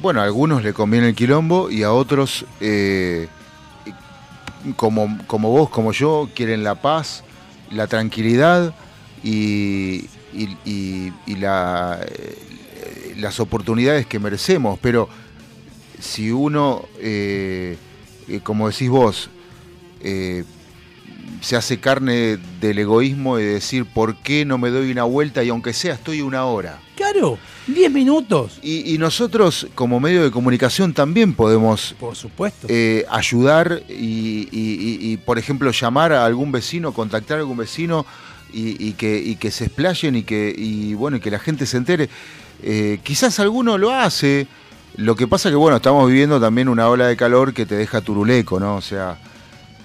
Bueno, 0.00 0.20
a 0.20 0.24
algunos 0.24 0.62
le 0.62 0.72
conviene 0.72 1.08
el 1.08 1.14
quilombo 1.14 1.70
y 1.70 1.82
a 1.82 1.92
otros, 1.92 2.46
eh, 2.60 3.28
como, 4.76 5.18
como 5.26 5.50
vos, 5.50 5.68
como 5.68 5.92
yo, 5.92 6.30
quieren 6.34 6.64
la 6.64 6.76
paz, 6.76 7.22
la 7.70 7.86
tranquilidad 7.86 8.72
y, 9.22 10.06
y- 10.32 10.56
y- 10.64 11.12
y 11.26 11.36
la, 11.36 12.00
eh, 12.06 13.14
las 13.18 13.40
oportunidades 13.40 14.06
que 14.06 14.18
merecemos. 14.18 14.78
Pero 14.80 15.08
si 16.00 16.30
uno, 16.30 16.84
eh, 17.00 17.76
eh, 18.28 18.40
como 18.42 18.68
decís 18.68 18.88
vos, 18.88 19.30
eh, 20.00 20.44
se 21.40 21.56
hace 21.56 21.78
carne 21.78 22.38
del 22.60 22.78
egoísmo 22.78 23.38
y 23.38 23.42
de 23.44 23.52
decir, 23.54 23.84
¿por 23.84 24.16
qué 24.22 24.44
no 24.44 24.58
me 24.58 24.70
doy 24.70 24.90
una 24.90 25.04
vuelta 25.04 25.44
y 25.44 25.50
aunque 25.50 25.72
sea 25.72 25.94
estoy 25.94 26.20
una 26.20 26.44
hora? 26.46 26.80
Claro, 26.96 27.38
10 27.68 27.92
minutos. 27.92 28.58
Y, 28.60 28.92
y 28.92 28.98
nosotros, 28.98 29.68
como 29.76 30.00
medio 30.00 30.24
de 30.24 30.32
comunicación, 30.32 30.92
también 30.94 31.32
podemos 31.34 31.94
Por 32.00 32.16
supuesto. 32.16 32.66
eh, 32.68 33.04
ayudar 33.08 33.82
y, 33.88 34.48
y- 34.50 34.50
y- 34.50 35.12
y, 35.12 35.16
por 35.18 35.38
ejemplo, 35.38 35.70
llamar 35.70 36.12
a 36.12 36.24
algún 36.24 36.50
vecino, 36.50 36.92
contactar 36.92 37.36
a 37.36 37.40
algún 37.40 37.56
vecino 37.58 38.04
y, 38.52 38.82
y 38.88 38.92
que, 38.94 39.18
y 39.18 39.36
que 39.36 39.50
se 39.50 39.64
explayen 39.66 40.16
y 40.16 40.22
que, 40.22 40.54
y, 40.56 40.94
bueno, 40.94 41.16
y 41.18 41.20
que 41.20 41.30
la 41.30 41.38
gente 41.38 41.66
se 41.66 41.76
entere. 41.76 42.08
Eh, 42.62 42.98
quizás 43.02 43.38
alguno 43.40 43.78
lo 43.78 43.90
hace. 43.92 44.46
Lo 44.96 45.14
que 45.14 45.28
pasa 45.28 45.48
que, 45.50 45.56
bueno, 45.56 45.76
estamos 45.76 46.08
viviendo 46.08 46.40
también 46.40 46.68
una 46.68 46.88
ola 46.88 47.06
de 47.06 47.16
calor 47.16 47.54
que 47.54 47.66
te 47.66 47.76
deja 47.76 48.00
turuleco, 48.00 48.58
¿no? 48.58 48.76
O 48.76 48.80
sea, 48.80 49.18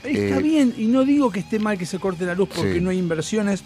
Está 0.04 0.40
eh, 0.40 0.42
bien, 0.42 0.74
y 0.78 0.86
no 0.88 1.06
digo 1.06 1.32
que 1.32 1.40
esté 1.40 1.60
mal 1.60 1.78
que 1.78 1.86
se 1.86 2.00
corte 2.00 2.26
la 2.26 2.34
luz 2.36 2.50
porque 2.54 2.74
Sí. 2.76 2.82
no 2.82 2.90
hay 2.90 2.98
inversiones 2.98 3.64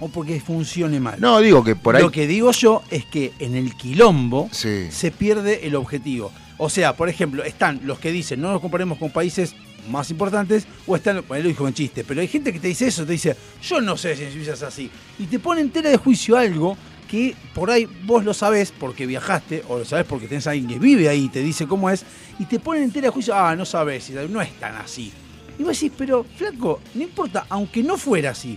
o 0.00 0.08
porque 0.08 0.40
funcione 0.40 1.00
mal. 1.00 1.20
no, 1.20 1.40
digo 1.40 1.62
que 1.64 1.76
por 1.76 1.96
ahí... 1.96 2.02
Lo 2.02 2.10
que 2.10 2.26
digo 2.26 2.50
yo 2.52 2.82
es 2.90 3.04
que 3.04 3.32
en 3.40 3.54
el 3.56 3.74
quilombo 3.74 4.48
Sí. 4.52 4.86
se 4.90 5.10
pierde 5.10 5.66
el 5.66 5.74
objetivo. 5.74 6.32
O 6.56 6.70
sea, 6.70 6.94
por 6.96 7.08
ejemplo, 7.08 7.42
están 7.44 7.80
los 7.84 7.98
que 7.98 8.10
dicen 8.12 8.40
no 8.40 8.52
nos 8.52 8.60
comparemos 8.60 8.96
con 8.98 9.10
países 9.10 9.54
más 9.88 10.10
importantes, 10.10 10.66
o 10.86 10.96
están, 10.96 11.24
bueno, 11.26 11.44
lo 11.44 11.48
dijo 11.48 11.66
en 11.66 11.74
chiste, 11.74 12.04
pero 12.04 12.20
hay 12.20 12.28
gente 12.28 12.52
que 12.52 12.60
te 12.60 12.68
dice 12.68 12.86
eso, 12.86 13.06
te 13.06 13.12
dice, 13.12 13.36
yo 13.62 13.80
no 13.80 13.96
sé 13.96 14.16
si 14.16 14.24
en 14.24 14.32
Suiza 14.32 14.54
es 14.54 14.62
así. 14.62 14.90
Y 15.18 15.24
te 15.26 15.38
pone 15.38 15.60
en 15.60 15.70
tela 15.70 15.90
de 15.90 15.96
juicio 15.96 16.36
algo 16.36 16.76
que 17.10 17.34
por 17.54 17.70
ahí 17.70 17.88
vos 18.04 18.24
lo 18.24 18.32
sabés 18.32 18.72
porque 18.72 19.04
viajaste, 19.06 19.64
o 19.68 19.78
lo 19.78 19.84
sabés 19.84 20.06
porque 20.06 20.28
tenés 20.28 20.46
a 20.46 20.50
alguien 20.50 20.68
que 20.68 20.78
vive 20.78 21.08
ahí 21.08 21.24
y 21.24 21.28
te 21.28 21.42
dice 21.42 21.66
cómo 21.66 21.90
es, 21.90 22.04
y 22.38 22.44
te 22.44 22.60
ponen 22.60 22.84
en 22.84 22.92
tela 22.92 23.08
de 23.08 23.12
juicio, 23.12 23.34
ah, 23.34 23.56
no 23.56 23.64
sabés, 23.64 24.10
no 24.30 24.40
es 24.40 24.52
tan 24.60 24.76
así. 24.76 25.12
Y 25.58 25.62
vos 25.62 25.72
decís, 25.72 25.92
pero 25.96 26.24
flaco, 26.36 26.80
no 26.94 27.02
importa, 27.02 27.46
aunque 27.48 27.82
no 27.82 27.96
fuera 27.96 28.30
así, 28.30 28.56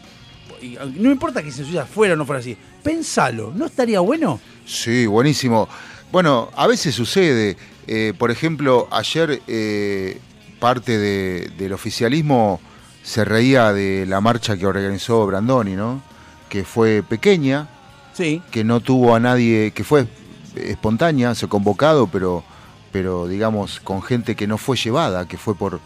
no 0.96 1.12
importa 1.12 1.42
que 1.42 1.50
en 1.50 1.54
Suiza 1.54 1.86
fuera 1.86 2.14
o 2.14 2.18
no 2.18 2.26
fuera 2.26 2.40
así, 2.40 2.56
pensalo, 2.84 3.52
¿no 3.56 3.66
estaría 3.66 4.00
bueno? 4.00 4.40
Sí, 4.66 5.06
buenísimo. 5.08 5.68
Bueno, 6.12 6.52
a 6.56 6.68
veces 6.68 6.94
sucede. 6.94 7.58
eh, 7.88 8.14
por 8.18 8.32
ejemplo, 8.32 8.88
ayer 8.92 9.42
eh, 9.48 10.20
parte 10.64 10.98
de- 10.98 11.52
del 11.58 11.74
oficialismo 11.74 12.62
se 13.04 13.26
reía 13.26 13.74
de 13.74 14.06
la 14.08 14.22
marcha 14.22 14.56
que 14.56 14.66
organizó 14.66 15.26
Brandoni, 15.26 15.76
¿no? 15.76 16.02
Que 16.48 16.64
fue 16.64 17.04
pequeña, 17.04 17.68
Sí. 18.14 18.42
que 18.50 18.64
no 18.64 18.80
tuvo 18.80 19.14
a 19.14 19.20
nadie, 19.20 19.72
que 19.76 19.84
fue 19.84 20.08
espontánea, 20.56 21.36
se 21.36 21.50
convocado, 21.50 22.08
pero, 22.08 22.46
pero 22.94 23.28
digamos 23.28 23.82
con 23.82 24.02
gente 24.02 24.36
que 24.38 24.48
no 24.48 24.58
fue 24.58 24.78
llevada, 24.78 25.28
que 25.28 25.36
fue 25.38 25.54
por, 25.54 25.82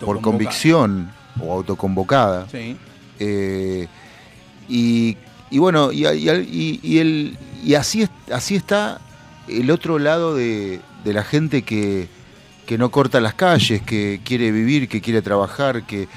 por 0.00 0.22
convicción 0.22 1.12
o 1.38 1.52
autoconvocada. 1.52 2.46
Sí. 2.50 2.78
Eh, 3.18 3.86
y, 4.66 5.18
y 5.50 5.58
bueno, 5.58 5.92
y, 5.92 6.06
y- 6.06 6.30
y- 6.30 6.80
y 6.82 6.98
el- 7.00 7.36
y 7.62 7.74
así, 7.74 8.08
así 8.32 8.56
está 8.56 8.98
el 9.46 9.70
otro 9.70 9.98
lado 9.98 10.34
de, 10.34 10.80
de 11.04 11.12
la 11.12 11.22
gente 11.22 11.62
que, 11.62 12.08
que 12.72 12.78
no 12.78 12.90
corta 12.90 13.20
las 13.20 13.34
calles, 13.34 13.82
que 13.82 14.22
quiere 14.24 14.50
vivir, 14.50 14.88
que 14.88 15.02
quiere 15.02 15.20
trabajar, 15.20 15.82
que 15.82 16.08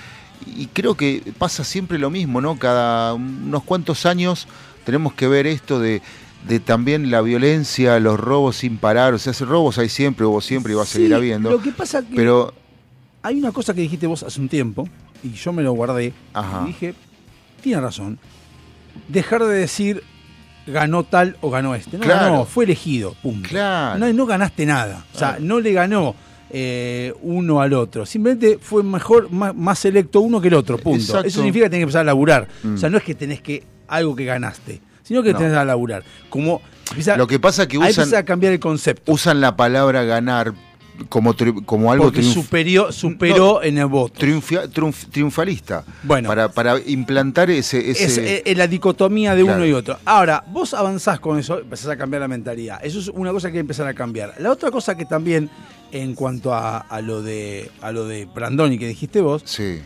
y 0.55 0.67
creo 0.67 0.95
que 0.95 1.21
pasa 1.37 1.65
siempre 1.65 1.97
lo 1.99 2.09
mismo, 2.09 2.39
¿no? 2.39 2.57
Cada 2.57 3.13
unos 3.13 3.61
cuantos 3.63 4.05
años 4.05 4.47
tenemos 4.85 5.11
que 5.13 5.27
ver 5.27 5.47
esto 5.47 5.81
de, 5.81 6.01
de 6.47 6.61
también 6.61 7.11
la 7.11 7.19
violencia, 7.19 7.99
los 7.99 8.17
robos 8.17 8.55
sin 8.55 8.77
parar, 8.77 9.13
o 9.13 9.19
sea, 9.19 9.33
robos 9.45 9.79
hay 9.79 9.89
siempre, 9.89 10.25
hubo 10.25 10.39
siempre 10.39 10.71
y 10.71 10.75
va 10.77 10.83
a 10.83 10.85
seguir 10.85 11.09
Sí, 11.09 11.13
habiendo. 11.13 11.49
Lo 11.49 11.61
que 11.61 11.71
pasa 11.73 12.01
que 12.03 12.15
Pero 12.15 12.53
hay 13.21 13.37
una 13.37 13.51
cosa 13.51 13.73
que 13.73 13.81
dijiste 13.81 14.07
vos 14.07 14.23
hace 14.23 14.39
un 14.39 14.47
tiempo, 14.47 14.87
y 15.23 15.31
yo 15.31 15.51
me 15.51 15.61
lo 15.61 15.73
guardé, 15.73 16.13
Ajá. 16.31 16.61
y 16.63 16.67
dije, 16.67 16.93
tiene 17.61 17.81
razón. 17.81 18.17
Dejar 19.09 19.43
de 19.43 19.55
decir 19.57 20.03
ganó 20.67 21.03
tal 21.03 21.35
o 21.41 21.49
ganó 21.49 21.75
este. 21.75 21.97
No 21.97 22.03
Claro. 22.05 22.31
ganó, 22.31 22.45
fue 22.45 22.63
elegido, 22.63 23.13
punto. 23.21 23.49
Claro. 23.49 23.99
No, 23.99 24.13
no 24.13 24.25
ganaste 24.25 24.65
nada. 24.65 25.05
O 25.13 25.17
sea, 25.17 25.35
no 25.41 25.59
le 25.59 25.73
ganó 25.73 26.15
eh, 26.49 27.13
uno 27.21 27.61
al 27.61 27.73
otro. 27.73 28.05
Simplemente 28.05 28.57
fue 28.61 28.83
mejor, 28.83 29.31
más, 29.31 29.55
más 29.55 29.79
selecto 29.79 30.21
uno 30.21 30.39
que 30.41 30.47
el 30.49 30.53
otro, 30.53 30.77
punto. 30.77 30.99
Exacto. 31.01 31.27
Eso 31.27 31.37
significa 31.39 31.65
que 31.65 31.69
tenés 31.71 31.79
que 31.79 31.83
empezar 31.83 32.01
a 32.01 32.05
laburar. 32.05 32.47
Mm. 32.63 32.75
O 32.75 32.77
sea, 32.77 32.89
no 32.89 32.97
es 32.97 33.03
que 33.03 33.15
tenés 33.15 33.41
que 33.41 33.63
algo 33.87 34.15
que 34.15 34.25
ganaste, 34.25 34.81
sino 35.03 35.21
que 35.23 35.31
No. 35.33 35.37
tenés 35.39 35.57
que 35.57 35.65
laburar. 35.65 36.03
Como 36.29 36.61
empieza- 36.89 37.17
lo 37.17 37.27
que 37.27 37.39
pasa 37.39 37.63
es 37.63 37.67
que 37.67 37.77
ahí 37.81 37.91
usan, 37.91 38.13
a 38.15 38.23
cambiar 38.23 38.53
el 38.53 38.59
concepto. 38.59 39.11
usan 39.11 39.41
la 39.41 39.55
palabra 39.55 40.03
ganar 40.03 40.53
como, 41.09 41.35
como 41.65 41.91
algo 41.91 42.05
porque 42.05 42.23
superió, 42.23 42.91
superó 42.91 43.61
en 43.63 43.77
el 43.77 43.85
voto. 43.87 44.19
triunfia- 44.19 44.67
triunf- 44.69 45.09
triunfalista. 45.11 45.83
Bueno. 46.03 46.27
Para, 46.27 46.49
para 46.51 46.79
implantar 46.85 47.49
ese. 47.49 47.89
ese 47.91 48.05
Es 48.05 48.17
eh, 48.17 48.43
eh, 48.45 48.55
la 48.55 48.67
dicotomía 48.67 49.35
de 49.35 49.43
Claro. 49.43 49.57
uno 49.57 49.65
y 49.67 49.73
otro. 49.73 49.97
Ahora, 50.05 50.43
vos 50.51 50.73
avanzás 50.73 51.19
con 51.19 51.37
eso, 51.39 51.59
empezás 51.59 51.89
a 51.89 51.97
cambiar 51.97 52.21
la 52.21 52.27
mentalidad. 52.27 52.79
Eso 52.83 52.99
es 52.99 53.07
una 53.09 53.31
cosa 53.31 53.47
que 53.47 53.53
hay 53.53 53.57
que 53.57 53.59
empezar 53.61 53.87
a 53.87 53.93
cambiar. 53.93 54.33
La 54.39 54.51
otra 54.51 54.71
cosa 54.71 54.95
que 54.95 55.05
también, 55.05 55.49
en 55.91 56.15
cuanto 56.15 56.53
a, 56.53 56.77
a 56.79 57.01
lo 57.01 57.21
de 57.21 57.69
a 57.81 57.91
lo 57.91 58.07
de 58.07 58.25
Brandoni 58.25 58.77
que 58.77 58.87
dijiste 58.87 59.21
vos, 59.21 59.41
sí. 59.45 59.79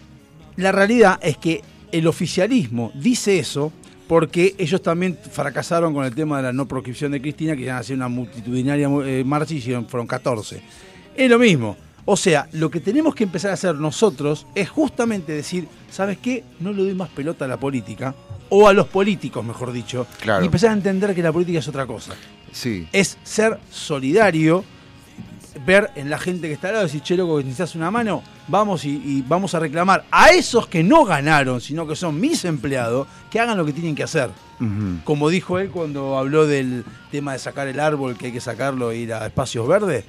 la 0.56 0.72
realidad 0.72 1.20
es 1.22 1.38
que 1.38 1.62
el 1.92 2.08
oficialismo 2.08 2.92
dice 2.96 3.40
eso 3.40 3.72
porque 4.08 4.56
ellos 4.58 4.82
también 4.82 5.18
fracasaron 5.32 5.94
con 5.94 6.04
el 6.04 6.16
tema 6.16 6.38
de 6.38 6.44
la 6.44 6.54
no 6.54 6.68
proscripción 6.68 7.12
de 7.12 7.22
Cristina, 7.22 7.56
que 7.56 7.62
iban 7.64 7.76
a 7.76 7.80
hacer 7.80 7.96
una 7.96 8.08
multitudinaria 8.08 8.90
eh, 9.06 9.24
marcha 9.24 9.54
y 9.54 9.58
hicieron, 9.58 9.88
fueron 9.88 10.08
14. 10.08 10.62
Es 11.16 11.30
lo 11.30 11.40
mismo. 11.40 11.76
O 12.06 12.18
sea, 12.18 12.48
lo 12.54 12.72
que 12.72 12.80
tenemos 12.80 13.14
que 13.14 13.24
empezar 13.26 13.52
a 13.52 13.54
hacer 13.54 13.76
nosotros 13.76 14.48
es 14.56 14.70
justamente 14.70 15.32
decir, 15.32 15.68
¿sabes 15.92 16.18
qué? 16.18 16.44
No 16.60 16.72
le 16.72 16.84
doy 16.84 16.96
más 16.96 17.10
pelota 17.10 17.46
a 17.46 17.48
la 17.48 17.58
política, 17.58 18.16
o 18.50 18.68
a 18.68 18.74
los 18.74 18.88
políticos, 18.88 19.46
mejor 19.46 19.72
dicho, 19.72 20.08
Claro. 20.22 20.42
y 20.42 20.46
empezar 20.46 20.72
a 20.72 20.74
entender 20.74 21.14
que 21.14 21.22
la 21.22 21.32
política 21.32 21.60
es 21.60 21.68
otra 21.68 21.86
cosa. 21.86 22.14
Sí. 22.52 22.88
Es 22.92 23.18
ser 23.24 23.60
solidario, 23.70 24.64
ver 25.66 25.92
en 25.96 26.10
la 26.10 26.18
gente 26.20 26.48
que 26.48 26.54
está 26.54 26.68
al 26.70 26.74
lado, 26.76 26.86
decir, 26.86 27.02
che, 27.02 27.16
loco, 27.18 27.38
que 27.38 27.44
necesitas 27.44 27.76
una 27.76 27.92
mano, 27.92 28.24
vamos 28.48 28.86
y, 28.86 28.90
y 29.04 29.24
vamos 29.28 29.54
a 29.56 29.60
reclamar 29.60 30.06
a 30.12 30.30
esos 30.30 30.68
que 30.68 30.84
no 30.84 31.06
ganaron, 31.06 31.62
sino 31.62 31.88
que 31.88 31.96
son 31.96 32.20
mis 32.20 32.46
empleados, 32.46 33.08
que 33.30 33.40
hagan 33.40 33.58
lo 33.58 33.66
que 33.66 33.74
tienen 33.74 33.96
que 33.96 34.04
hacer. 34.04 34.30
Como 35.06 35.30
dijo 35.30 35.58
él 35.58 35.70
cuando 35.70 36.18
habló 36.18 36.46
del 36.46 36.84
tema 37.12 37.32
de 37.32 37.40
sacar 37.40 37.70
el 37.70 37.80
árbol, 37.80 38.18
que 38.18 38.26
hay 38.28 38.32
que 38.34 38.42
sacarlo 38.42 38.92
e 38.92 38.98
ir 38.98 39.14
a 39.14 39.26
espacios 39.26 39.66
verdes, 39.68 40.04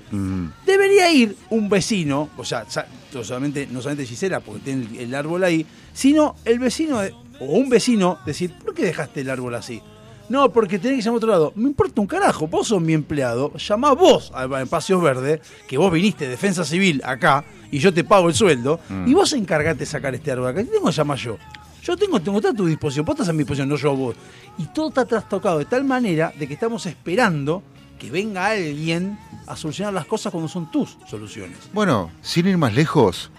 debería 0.67 1.11
ir 1.13 1.37
un 1.51 1.69
vecino, 1.69 2.29
o 2.37 2.45
sea, 2.45 2.67
no 3.15 3.23
solamente, 3.23 3.69
no 3.71 3.81
solamente 3.81 4.07
Gisela, 4.07 4.41
porque 4.41 4.61
tiene 4.63 4.87
el, 4.93 4.97
el 4.99 5.15
árbol 5.15 5.45
ahí, 5.45 5.65
sino 5.93 6.35
el 6.45 6.59
vecino, 6.59 6.99
de- 7.01 7.13
o 7.41 7.45
un 7.45 7.69
vecino, 7.69 8.19
decir, 8.27 8.53
¿por 8.65 8.75
qué 8.75 8.83
dejaste 8.85 9.21
el 9.21 9.31
árbol 9.31 9.55
así? 9.55 9.81
No, 10.31 10.53
porque 10.53 10.79
tenés 10.79 10.99
que 10.99 11.03
llamar 11.03 11.17
a 11.17 11.19
otro 11.19 11.31
lado. 11.31 11.53
Me 11.57 11.65
importa 11.65 12.01
un 12.01 12.07
carajo, 12.07 12.47
vos 12.47 12.69
sos 12.69 12.81
mi 12.81 12.93
empleado, 12.93 13.53
llamá 13.57 13.93
vos 13.95 14.31
a 14.33 14.63
Espacios 14.63 15.03
Verdes, 15.03 15.41
que 15.67 15.77
vos 15.77 15.93
viniste 15.93 16.25
de 16.25 16.31
Defensa 16.31 16.65
Civil 16.65 17.03
acá, 17.05 17.45
y 17.73 17.81
yo 17.81 17.93
te 17.93 18.05
pago 18.05 18.29
el 18.29 18.35
sueldo, 18.35 18.79
y 19.07 19.13
vos 19.13 19.33
encargate 19.33 19.81
de 19.81 19.87
sacar 19.87 20.15
este 20.15 20.31
árbol 20.31 20.47
acá. 20.47 20.63
¿Qué 20.63 20.71
tengo 20.71 20.87
que 20.87 20.93
llamar 20.93 21.19
yo? 21.19 21.37
Yo 21.83 21.97
tengo, 21.97 22.21
tengo 22.21 22.39
a 22.39 22.55
tu 22.55 22.65
disposición, 22.65 23.05
vos 23.05 23.15
estás 23.15 23.29
a 23.29 23.33
mi 23.33 23.39
disposición, 23.39 23.69
no 23.69 23.75
yo 23.75 23.91
a 23.91 23.95
vos. 23.95 24.17
Y 24.57 24.67
todo 24.67 24.91
está 24.91 25.05
trastocado 25.05 25.59
de 25.59 25.65
tal 25.65 25.83
manera 25.83 26.33
de 26.39 26.47
que 26.47 26.55
estamos 26.55 26.87
esperando 26.87 27.65
que 27.99 28.09
venga 28.09 28.47
alguien 28.47 29.19
a 29.49 29.57
solucionar 29.57 29.93
las 29.93 30.07
cosas 30.07 30.31
cuando 30.31 30.49
son 30.49 30.71
tus 30.71 30.97
soluciones. 31.09 31.59
Bueno, 31.73 32.13
sin 32.23 32.47
ir 32.47 32.57
más 32.57 32.73
lejos, 32.73 33.33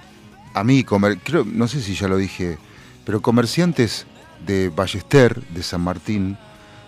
a 0.53 0.65
mí, 0.65 0.83
comer, 0.83 1.19
creo, 1.23 1.45
no 1.45 1.69
sé 1.69 1.79
si 1.79 1.95
ya 1.95 2.09
lo 2.09 2.17
dije, 2.17 2.57
pero 3.05 3.21
comerciantes 3.21 4.05
de 4.45 4.67
Ballester, 4.67 5.41
de 5.47 5.63
San 5.63 5.79
Martín, 5.79 6.37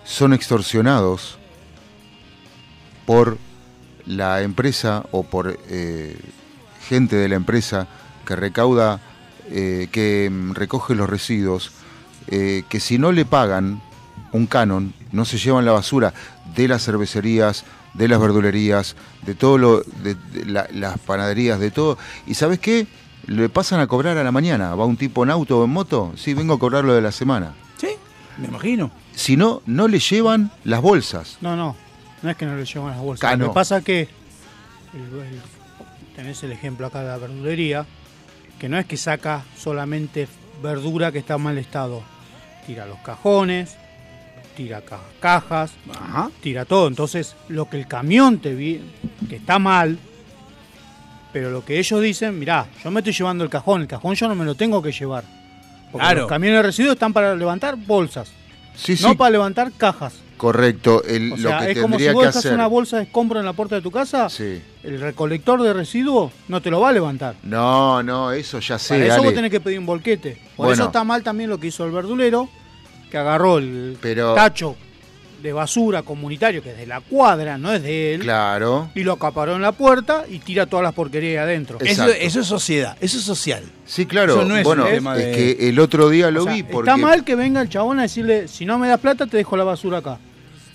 son 0.03 0.33
extorsionados 0.33 1.37
por 3.05 3.37
la 4.05 4.41
empresa 4.41 5.05
o 5.11 5.23
por 5.23 5.57
eh, 5.69 6.17
gente 6.87 7.15
de 7.15 7.29
la 7.29 7.35
empresa 7.35 7.87
que 8.25 8.35
recauda, 8.35 8.99
eh, 9.49 9.87
que 9.91 10.29
mm, 10.31 10.53
recoge 10.53 10.95
los 10.95 11.09
residuos, 11.09 11.71
eh, 12.27 12.63
que 12.69 12.79
si 12.79 12.97
no 12.97 13.11
le 13.11 13.25
pagan 13.25 13.81
un 14.31 14.47
canon, 14.47 14.93
no 15.11 15.25
se 15.25 15.37
llevan 15.37 15.65
la 15.65 15.71
basura 15.73 16.13
de 16.55 16.67
las 16.67 16.83
cervecerías, 16.83 17.65
de 17.93 18.07
las 18.07 18.19
verdulerías, 18.19 18.95
de 19.25 19.35
todo 19.35 19.57
lo, 19.57 19.81
de, 19.81 20.17
la- 20.45 20.67
las 20.73 20.97
panaderías, 20.99 21.59
de 21.59 21.71
todo. 21.71 21.97
¿Y 22.25 22.33
sabes 22.33 22.59
qué? 22.59 22.87
Le 23.27 23.47
pasan 23.49 23.79
a 23.79 23.87
cobrar 23.87 24.17
a 24.17 24.23
la 24.23 24.31
mañana. 24.31 24.73
Va 24.75 24.85
un 24.85 24.97
tipo 24.97 25.23
en 25.23 25.29
auto 25.29 25.59
o 25.59 25.63
en 25.65 25.69
moto, 25.69 26.11
sí, 26.17 26.33
vengo 26.33 26.55
a 26.55 26.59
cobrar 26.59 26.83
lo 26.83 26.93
de 26.93 27.01
la 27.01 27.11
semana. 27.11 27.53
¿Sí? 27.77 27.89
Me 28.37 28.47
imagino. 28.47 28.91
Si 29.15 29.37
no, 29.37 29.61
no 29.65 29.87
le 29.87 29.99
llevan 29.99 30.51
las 30.63 30.81
bolsas. 30.81 31.37
No, 31.41 31.55
no. 31.55 31.75
No 32.21 32.29
es 32.29 32.37
que 32.37 32.45
no 32.45 32.55
le 32.55 32.65
llevan 32.65 32.91
las 32.91 32.99
bolsas. 32.99 33.37
Lo 33.37 33.47
que 33.49 33.53
pasa 33.53 33.81
que 33.81 34.01
el- 34.93 35.19
el- 35.19 35.41
tenés 36.15 36.41
el 36.43 36.51
ejemplo 36.51 36.87
acá 36.87 37.01
de 37.01 37.07
la 37.07 37.17
verdulería, 37.17 37.85
que 38.59 38.69
no 38.69 38.77
es 38.77 38.85
que 38.85 38.97
saca 38.97 39.43
solamente 39.57 40.27
verdura 40.61 41.11
que 41.11 41.19
está 41.19 41.35
en 41.35 41.41
mal 41.41 41.57
estado. 41.57 42.01
Tira 42.65 42.85
los 42.85 42.99
cajones, 42.99 43.75
tira 44.55 44.81
ca- 44.81 44.99
cajas, 45.19 45.71
Ajá. 45.91 46.29
tira 46.41 46.63
todo. 46.65 46.87
Entonces, 46.87 47.35
lo 47.49 47.69
que 47.69 47.77
el 47.77 47.87
camión 47.87 48.39
te 48.39 48.53
vi, 48.55 48.81
que 49.29 49.35
está 49.37 49.59
mal, 49.59 49.97
pero 51.33 51.49
lo 51.49 51.65
que 51.65 51.79
ellos 51.79 52.01
dicen, 52.01 52.37
mirá, 52.39 52.67
yo 52.83 52.91
me 52.91 52.99
estoy 53.01 53.13
llevando 53.13 53.43
el 53.43 53.49
cajón, 53.49 53.81
el 53.81 53.87
cajón 53.87 54.15
yo 54.15 54.27
no 54.27 54.35
me 54.35 54.45
lo 54.45 54.55
tengo 54.55 54.81
que 54.81 54.91
llevar. 54.91 55.23
Porque 55.91 56.05
Claro. 56.05 56.21
los 56.21 56.29
camiones 56.29 56.59
de 56.59 56.63
residuos 56.63 56.93
están 56.93 57.11
para 57.13 57.35
levantar 57.35 57.75
bolsas, 57.75 58.31
Sí, 58.75 58.97
sí, 58.97 59.03
no 59.03 59.15
para 59.15 59.31
levantar 59.31 59.71
cajas. 59.77 60.13
correcto. 60.37 61.03
El- 61.05 61.33
O 61.33 61.37
lo 61.37 61.49
sea, 61.49 61.59
que 61.65 61.71
es 61.71 61.79
como 61.79 61.97
si 61.97 62.09
vos 62.09 62.25
dejas 62.25 62.45
una 62.45 62.67
bolsa 62.67 62.97
de 62.97 63.03
escombro 63.03 63.39
en 63.39 63.45
la 63.45 63.53
puerta 63.53 63.75
de 63.75 63.81
tu 63.81 63.91
casa, 63.91 64.29
Sí. 64.29 64.61
el 64.83 64.99
recolector 64.99 65.61
de 65.61 65.71
residuos 65.73 66.33
no 66.49 66.61
te 66.61 66.69
lo 66.69 66.81
va 66.81 66.89
a 66.89 66.91
levantar. 66.91 67.35
No, 67.43 68.03
no, 68.03 68.31
eso 68.33 68.59
ya 68.59 68.77
sé. 68.77 68.95
Para 68.95 69.05
eso 69.05 69.13
Ale. 69.15 69.23
vos 69.25 69.33
tenés 69.33 69.51
que 69.51 69.61
pedir 69.61 69.79
un 69.79 69.85
volquete. 69.85 70.37
Por 70.57 70.65
Bueno. 70.65 70.73
eso 70.73 70.85
está 70.85 71.03
mal 71.05 71.23
también 71.23 71.49
lo 71.49 71.59
que 71.59 71.67
hizo 71.67 71.85
el 71.85 71.91
verdulero, 71.91 72.49
que 73.09 73.17
agarró 73.17 73.57
el 73.59 73.97
Pero- 74.01 74.33
tacho 74.33 74.75
de 75.43 75.53
basura 75.53 76.01
comunitario, 76.03 76.63
que 76.63 76.71
es 76.71 76.77
de 76.77 76.87
la 76.87 77.01
cuadra, 77.01 77.57
no 77.57 77.71
es 77.73 77.83
de 77.83 78.15
él, 78.15 78.21
Claro. 78.21 78.89
y 78.95 79.03
lo 79.03 79.11
acaparó 79.13 79.55
en 79.55 79.61
la 79.61 79.73
puerta 79.73 80.23
y 80.29 80.39
tira 80.39 80.65
todas 80.65 80.83
las 80.83 80.93
porquerías 80.93 81.41
ahí 81.43 81.49
adentro. 81.53 81.77
Es- 81.81 81.99
Eso, 81.99 82.07
es 82.39 82.47
sociedad, 82.47 82.97
eso 83.01 83.17
es 83.17 83.23
social. 83.25 83.63
Sí, 83.85 84.05
claro. 84.05 84.33
Eso 84.35 84.45
no 84.45 84.55
es 84.57 84.63
bueno, 84.63 84.83
un 84.83 84.87
es, 84.87 84.93
tema 84.95 85.15
de- 85.15 85.31
que 85.57 85.69
el 85.69 85.79
otro 85.79 86.09
día 86.09 86.31
lo 86.31 86.41
O 86.41 86.43
sea, 86.45 86.53
vi 86.53 86.63
porque. 86.63 86.89
Está 86.89 86.97
mal 86.97 87.23
que 87.25 87.35
venga 87.35 87.61
el 87.61 87.69
chabón 87.69 87.99
a 87.99 88.03
decirle, 88.03 88.47
si 88.47 88.65
no 88.65 88.79
me 88.79 88.87
das 88.87 88.99
plata 89.01 89.27
te 89.27 89.37
dejo 89.37 89.57
la 89.57 89.65
basura 89.65 89.97
acá. 89.99 90.17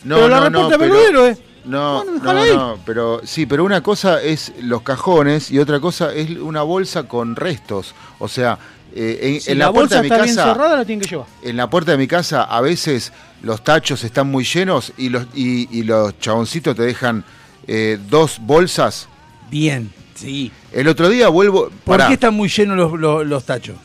No, 0.04 0.14
pero 0.16 0.28
la 0.28 0.37
no, 0.40 0.50
no, 0.50 0.68
reporta 0.70 0.85
el 0.85 0.90
pero- 0.90 1.26
¿eh? 1.26 1.38
No, 1.64 2.02
Bueno, 2.04 2.22
no, 2.22 2.31
ahí. 2.40 2.50
no, 2.57 2.78
pero 2.87 3.20
sí, 3.24 3.44
pero 3.44 3.62
una 3.64 3.83
cosa 3.83 4.22
es 4.22 4.52
los 4.62 4.81
cajones 4.83 5.50
y 5.50 5.59
otra 5.59 5.81
cosa 5.81 6.14
es 6.14 6.31
una 6.31 6.62
bolsa 6.62 7.02
con 7.02 7.37
restos. 7.37 7.94
O 8.20 8.28
sea, 8.28 8.59
eh, 8.94 9.18
en, 9.22 9.40
Si 9.40 9.53
en 9.53 9.59
la, 9.59 9.66
la, 9.66 9.72
puerta 9.72 9.96
bolsa 9.96 9.96
de 9.96 10.03
mi 10.03 10.07
está 10.14 10.24
bien 10.24 10.37
casa, 10.37 10.53
cerrada, 10.53 10.77
la 10.77 10.85
tienen 10.85 11.03
que 11.05 11.09
llevar. 11.11 11.27
en 11.42 11.57
la 11.57 11.70
puerta 11.70 11.92
de 11.92 11.98
mi 11.98 12.07
casa 12.07 12.42
a 12.44 12.61
veces 12.61 13.12
los 13.42 13.62
tachos 13.62 14.03
están 14.05 14.29
muy 14.31 14.44
llenos 14.44 14.92
y 14.96 15.09
los 15.11 15.27
y, 15.35 15.68
y 15.79 15.83
los 15.85 16.18
chaboncitos 16.18 16.74
te 16.77 16.83
dejan 16.83 17.24
eh, 17.66 17.98
dos 18.09 18.38
bolsas. 18.40 19.09
Bien, 19.51 19.90
sí. 20.14 20.51
El 20.72 20.88
otro 20.88 21.09
día 21.09 21.29
vuelvo. 21.29 21.64
¿Por 21.85 21.96
pará. 21.98 22.09
qué 22.09 22.14
están 22.14 22.35
muy 22.35 22.48
llenos 22.48 22.77
los, 22.77 22.98
los- 22.98 23.27
los 23.27 23.44
tachos? 23.44 23.77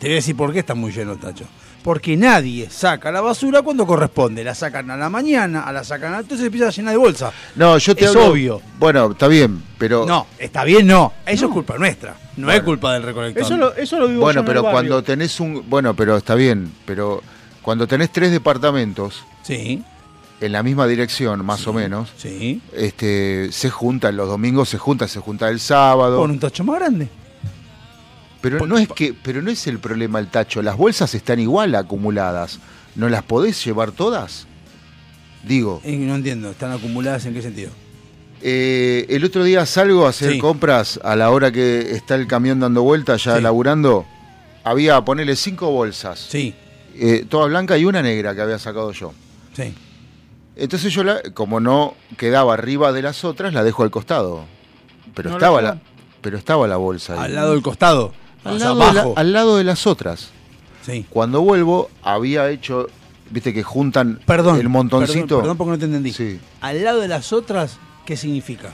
Te 0.00 0.06
voy 0.08 0.12
a 0.12 0.16
decir 0.16 0.36
por 0.36 0.52
qué 0.52 0.58
están 0.60 0.78
muy 0.78 0.92
llenos 0.92 1.16
los 1.16 1.20
tachos. 1.20 1.46
Porque 1.86 2.16
nadie 2.16 2.68
saca 2.68 3.12
la 3.12 3.20
basura 3.20 3.62
cuando 3.62 3.86
corresponde. 3.86 4.42
La 4.42 4.56
sacan 4.56 4.90
a 4.90 4.96
la 4.96 5.08
mañana, 5.08 5.62
a 5.62 5.70
la 5.72 5.84
sacan 5.84 6.14
a... 6.14 6.18
Entonces 6.18 6.44
empieza 6.46 6.66
a 6.66 6.70
llenar 6.72 6.90
de 6.94 6.98
bolsa. 6.98 7.32
No, 7.54 7.78
yo 7.78 7.94
te 7.94 8.04
Es 8.06 8.10
hablo- 8.10 8.26
obvio. 8.32 8.60
Bueno, 8.80 9.12
está 9.12 9.28
bien, 9.28 9.62
pero 9.78 10.04
No, 10.04 10.26
está 10.36 10.64
bien, 10.64 10.88
no. 10.88 11.12
Eso 11.24 11.46
es 11.46 11.52
culpa 11.52 11.78
nuestra. 11.78 12.16
No 12.36 12.50
es 12.50 12.60
culpa 12.62 12.92
del 12.94 13.04
recolector. 13.04 13.40
Eso 13.40 13.56
lo, 13.56 13.72
eso 13.76 14.00
lo 14.00 14.08
vivo 14.08 14.18
yo 14.18 14.24
Bueno, 14.24 14.40
en 14.40 14.46
pero 14.46 14.62
barrio. 14.64 14.74
cuando 14.74 15.02
tenés 15.04 15.38
un. 15.38 15.62
Bueno, 15.70 15.94
pero 15.94 16.16
está 16.16 16.34
bien, 16.34 16.72
pero 16.84 17.22
cuando 17.62 17.86
tenés 17.86 18.10
tres 18.10 18.32
departamentos 18.32 19.22
Sí, 19.44 19.80
en 20.40 20.52
la 20.52 20.64
misma 20.64 20.88
dirección, 20.88 21.44
más 21.46 21.64
o 21.68 21.72
menos, 21.72 22.08
sí. 22.16 22.60
este, 22.74 23.48
se 23.52 23.70
juntan 23.70 24.16
los 24.16 24.28
domingos, 24.28 24.68
se 24.68 24.76
junta, 24.78 25.06
se 25.06 25.20
junta 25.20 25.48
el 25.48 25.60
sábado. 25.60 26.18
Con 26.18 26.32
un 26.32 26.40
tacho 26.40 26.64
más 26.64 26.80
grande. 26.80 27.08
Pero 28.40 28.66
no 28.66 28.78
es 28.78 28.88
que, 28.88 29.14
pero 29.14 29.42
no 29.42 29.50
es 29.50 29.66
el 29.66 29.78
problema 29.78 30.18
el 30.18 30.28
tacho. 30.28 30.62
Las 30.62 30.76
bolsas 30.76 31.14
están 31.14 31.40
igual 31.40 31.74
acumuladas. 31.74 32.58
¿No 32.94 33.08
las 33.08 33.22
podés 33.22 33.62
llevar 33.64 33.92
todas? 33.92 34.46
Digo, 35.44 35.80
no 35.84 36.14
entiendo, 36.16 36.50
¿están 36.50 36.72
acumuladas 36.72 37.24
en 37.26 37.34
qué 37.34 37.42
sentido? 37.42 37.70
eh, 38.42 39.06
el 39.08 39.24
otro 39.24 39.42
día 39.44 39.64
salgo 39.66 40.06
a 40.06 40.10
hacer 40.10 40.32
Sí. 40.32 40.38
compras 40.38 41.00
a 41.02 41.16
la 41.16 41.30
hora 41.30 41.50
que 41.50 41.92
está 41.92 42.14
el 42.16 42.26
camión 42.26 42.60
dando 42.60 42.82
vueltas, 42.82 43.24
ya 43.24 43.36
Sí. 43.36 43.42
laburando. 43.42 44.04
Había, 44.62 45.00
ponerle 45.04 45.36
cinco 45.36 45.70
bolsas, 45.70 46.18
Sí, 46.18 46.54
eh, 46.94 47.24
toda 47.28 47.46
blanca 47.46 47.78
y 47.78 47.84
una 47.86 48.02
negra 48.02 48.34
que 48.34 48.42
había 48.42 48.58
sacado 48.58 48.92
yo. 48.92 49.12
sí. 49.54 49.74
Entonces 50.58 50.92
yo, 50.94 51.04
la, 51.04 51.20
como 51.34 51.60
no 51.60 51.94
quedaba 52.16 52.54
arriba 52.54 52.90
de 52.92 53.02
las 53.02 53.24
otras, 53.24 53.52
la 53.52 53.62
dejo 53.62 53.82
al 53.82 53.90
costado. 53.90 54.44
Pero, 55.14 55.28
No 55.30 55.36
estaba, 55.36 55.60
la, 55.60 55.78
pero 56.22 56.38
estaba 56.38 56.66
la 56.66 56.76
bolsa 56.78 57.12
ahí. 57.14 57.18
Al 57.26 57.34
lado 57.34 57.52
del 57.52 57.62
costado. 57.62 58.12
Al 58.48 58.58
lado, 58.58 58.74
de 58.86 58.92
la- 58.92 59.06
al 59.16 59.32
lado 59.32 59.56
de 59.56 59.64
las 59.64 59.86
otras. 59.86 60.30
Sí. 60.84 61.04
Cuando 61.10 61.40
vuelvo, 61.42 61.90
había 62.02 62.48
hecho, 62.50 62.86
viste 63.30 63.52
que 63.52 63.62
juntan 63.62 64.20
Perdón. 64.26 64.60
el 64.60 64.68
montoncito. 64.68 65.20
Perdón, 65.26 65.40
perdón 65.40 65.56
porque 65.56 65.70
no 65.72 65.78
te 65.78 65.84
entendí. 65.86 66.12
Sí. 66.12 66.38
Al 66.60 66.84
lado 66.84 67.00
de 67.00 67.08
las 67.08 67.32
otras, 67.32 67.78
¿qué 68.04 68.16
significa? 68.16 68.72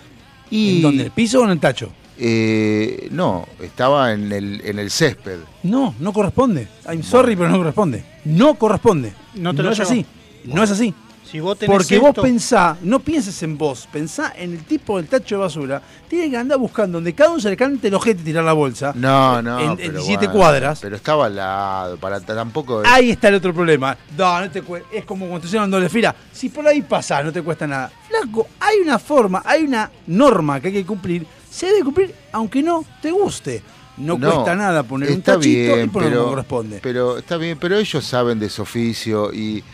Y, 0.50 0.76
¿En 0.76 0.82
dónde? 0.82 1.00
¿En 1.02 1.06
el 1.06 1.12
piso 1.12 1.40
o 1.40 1.44
en 1.44 1.50
el 1.50 1.60
tacho? 1.60 1.90
eh, 2.24 3.08
no, 3.10 3.46
estaba 3.60 4.12
en 4.12 4.30
el, 4.30 4.60
en 4.64 4.78
el 4.78 4.90
césped. 4.90 5.38
No, 5.64 5.94
no 5.98 6.12
corresponde. 6.12 6.68
I'm 6.86 7.02
sorry, 7.02 7.34
pero 7.34 7.48
no 7.48 7.56
corresponde. 7.58 8.04
No 8.26 8.54
corresponde. 8.54 9.12
No 9.34 9.54
te 9.54 9.62
lo 9.62 9.70
es 9.72 9.78
llevo. 9.78 9.90
así. 9.90 10.06
No 10.44 10.62
es 10.62 10.70
así. 10.70 10.94
Si 11.32 11.40
vos 11.40 11.58
tenés 11.58 11.74
Porque 11.74 11.98
vos 11.98 12.14
pensá, 12.14 12.76
no 12.82 13.00
pienses 13.00 13.42
en 13.42 13.56
vos, 13.56 13.88
pensá 13.90 14.34
en 14.36 14.52
el 14.52 14.64
tipo 14.64 14.98
del 14.98 15.06
tacho 15.06 15.36
de 15.36 15.40
basura. 15.40 15.80
Tiene 16.06 16.30
que 16.30 16.36
andar 16.36 16.58
buscando 16.58 16.98
donde 16.98 17.14
cada 17.14 17.30
uno 17.30 17.40
se 17.40 17.48
le 17.48 17.56
cante 17.56 17.88
el 17.88 17.94
ojete 17.94 18.20
y 18.20 18.24
tirar 18.24 18.44
la 18.44 18.52
bolsa. 18.52 18.92
No, 18.94 19.40
no. 19.40 19.58
En, 19.58 19.70
en 19.70 19.76
pero 19.78 19.92
17 19.92 20.26
bueno, 20.26 20.32
cuadras. 20.38 20.80
Pero 20.82 20.96
estaba 20.96 21.24
al 21.24 21.36
lado, 21.36 21.96
para 21.96 22.20
tampoco. 22.20 22.82
Ahí 22.84 23.12
está 23.12 23.28
el 23.28 23.36
otro 23.36 23.54
problema. 23.54 23.96
No, 24.14 24.40
no 24.40 24.50
te 24.50 24.62
cue- 24.62 24.82
Es 24.92 25.06
como 25.06 25.26
cuando 25.26 25.48
te 25.48 25.56
en 25.56 25.70
doble 25.70 25.88
fila. 25.88 26.14
Si 26.30 26.50
por 26.50 26.68
ahí 26.68 26.82
pasás, 26.82 27.24
no 27.24 27.32
te 27.32 27.40
cuesta 27.40 27.66
nada. 27.66 27.90
Flaco, 28.08 28.48
hay 28.60 28.80
una 28.80 28.98
forma, 28.98 29.42
hay 29.42 29.62
una 29.62 29.90
norma 30.08 30.60
que 30.60 30.68
hay 30.68 30.74
que 30.74 30.84
cumplir. 30.84 31.26
Se 31.50 31.64
debe 31.64 31.82
cumplir 31.82 32.14
aunque 32.32 32.62
no 32.62 32.84
te 33.00 33.10
guste. 33.10 33.62
No, 33.96 34.20
cuesta 34.20 34.54
nada 34.54 34.82
poner 34.82 35.10
un 35.10 35.22
tachito 35.22 35.76
bien, 35.76 35.86
y 35.86 35.88
poner 35.88 36.10
pero, 36.10 36.20
como 36.20 36.30
corresponde. 36.32 36.80
Pero 36.82 37.16
está 37.16 37.38
bien, 37.38 37.56
pero 37.58 37.78
ellos 37.78 38.04
saben 38.04 38.38
de 38.38 38.50
su 38.50 38.60
oficio 38.60 39.32
y 39.32 39.64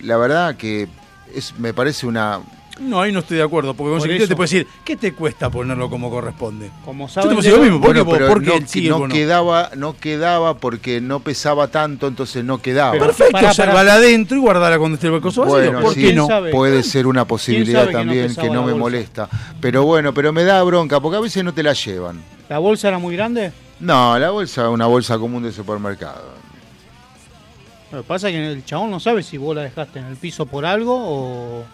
la 0.00 0.18
verdad 0.18 0.56
que 0.56 0.88
es, 1.34 1.54
me 1.58 1.72
parece 1.74 2.06
una. 2.06 2.40
No, 2.78 3.00
ahí 3.00 3.10
no 3.10 3.20
estoy 3.20 3.38
de 3.38 3.42
acuerdo, 3.42 3.72
porque 3.72 3.98
con 3.98 4.06
te 4.28 4.36
puede 4.36 4.50
decir, 4.50 4.66
¿qué 4.84 4.96
te 4.96 5.14
cuesta 5.14 5.48
ponerlo 5.48 5.88
como 5.88 6.10
corresponde? 6.10 6.70
Como 6.84 7.06
Yo 7.06 7.12
saben 7.14 7.30
te 7.30 7.34
puedo 7.36 7.42
de 7.42 7.48
decir 7.48 7.58
lo 7.58 7.64
mismo, 7.64 7.80
¿por 7.80 7.94
qué 7.94 8.00
Bueno, 8.00 8.04
vos- 8.04 8.18
pero 8.18 8.28
por 8.28 8.42
qué 8.42 8.60
no, 8.60 8.66
sí 9.08 9.14
quedaba, 9.14 9.70
no 9.76 9.96
quedaba 9.96 10.58
porque 10.58 11.00
no 11.00 11.20
pesaba 11.20 11.68
tanto, 11.68 12.06
entonces 12.06 12.44
no 12.44 12.58
quedaba. 12.60 12.92
Pero- 12.92 13.06
Perfecto, 13.06 13.54
sálvala 13.54 13.94
adentro 13.94 14.36
y 14.36 14.40
guardala 14.40 14.78
cuando 14.78 14.96
esté 14.96 15.06
el 15.06 15.22
coso 15.22 15.40
vacío. 15.40 15.54
Bueno, 15.56 15.80
¿Por 15.80 15.94
sí, 15.94 16.12
no? 16.12 16.26
sabe? 16.26 16.50
puede 16.50 16.82
ser 16.82 17.06
una 17.06 17.24
posibilidad 17.24 17.80
sabe 17.80 17.92
que 17.92 17.96
no 17.96 17.98
también 18.00 18.34
que 18.36 18.50
no 18.50 18.60
me 18.62 18.72
bolsa? 18.72 18.76
molesta. 18.76 19.28
Pero 19.58 19.84
bueno, 19.84 20.12
pero 20.12 20.34
me 20.34 20.44
da 20.44 20.62
bronca 20.62 21.00
porque 21.00 21.16
a 21.16 21.20
veces 21.20 21.42
no 21.42 21.54
te 21.54 21.62
la 21.62 21.72
llevan. 21.72 22.20
¿La 22.50 22.58
bolsa 22.58 22.88
era 22.88 22.98
muy 22.98 23.16
grande? 23.16 23.52
No, 23.80 24.18
la 24.18 24.30
bolsa 24.30 24.64
es 24.64 24.68
una 24.68 24.86
bolsa 24.86 25.18
común 25.18 25.42
de 25.42 25.50
supermercado. 25.52 26.34
Lo 27.96 28.02
que 28.02 28.08
pasa 28.08 28.28
es 28.28 28.34
que 28.34 28.52
el 28.52 28.64
chabón 28.64 28.90
no 28.90 29.00
sabe 29.00 29.22
si 29.22 29.38
vos 29.38 29.56
la 29.56 29.62
dejaste 29.62 29.98
en 30.00 30.04
el 30.06 30.16
piso 30.16 30.44
por 30.44 30.66
algo 30.66 30.94
o... 30.98 31.64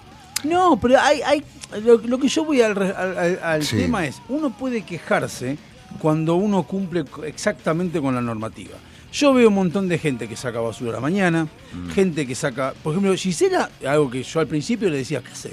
No, 0.45 0.79
pero 0.81 1.01
hay, 1.01 1.21
hay 1.23 1.43
lo, 1.85 1.99
lo 1.99 2.19
que 2.19 2.29
yo 2.29 2.45
voy 2.45 2.61
al, 2.63 2.77
re- 2.77 2.95
al- 2.97 3.19
al- 3.19 3.41
al 3.43 3.63
Sí. 3.65 3.77
tema 3.77 4.07
es, 4.07 4.23
uno 4.29 4.51
puede 4.57 4.83
quejarse 4.83 5.59
cuando 5.99 6.37
uno 6.37 6.63
cumple 6.63 7.05
exactamente 7.25 8.01
con 8.01 8.15
la 8.15 8.21
normativa. 8.21 8.77
Yo 9.13 9.35
veo 9.35 9.49
un 9.49 9.55
montón 9.55 9.89
de 9.89 9.99
gente 9.99 10.29
que 10.29 10.37
saca 10.37 10.61
basura 10.61 10.91
a 10.93 10.95
la 10.95 11.01
mañana, 11.01 11.49
Mm. 11.75 11.91
gente 11.91 12.27
que 12.27 12.35
saca, 12.37 12.73
por 12.85 12.93
ejemplo, 12.93 13.15
Gisela, 13.17 13.69
algo 13.87 14.09
que 14.09 14.23
yo 14.23 14.39
al 14.41 14.47
principio 14.47 14.89
le 14.91 14.99
decía, 14.99 15.23
¿qué 15.23 15.35
sé? 15.35 15.53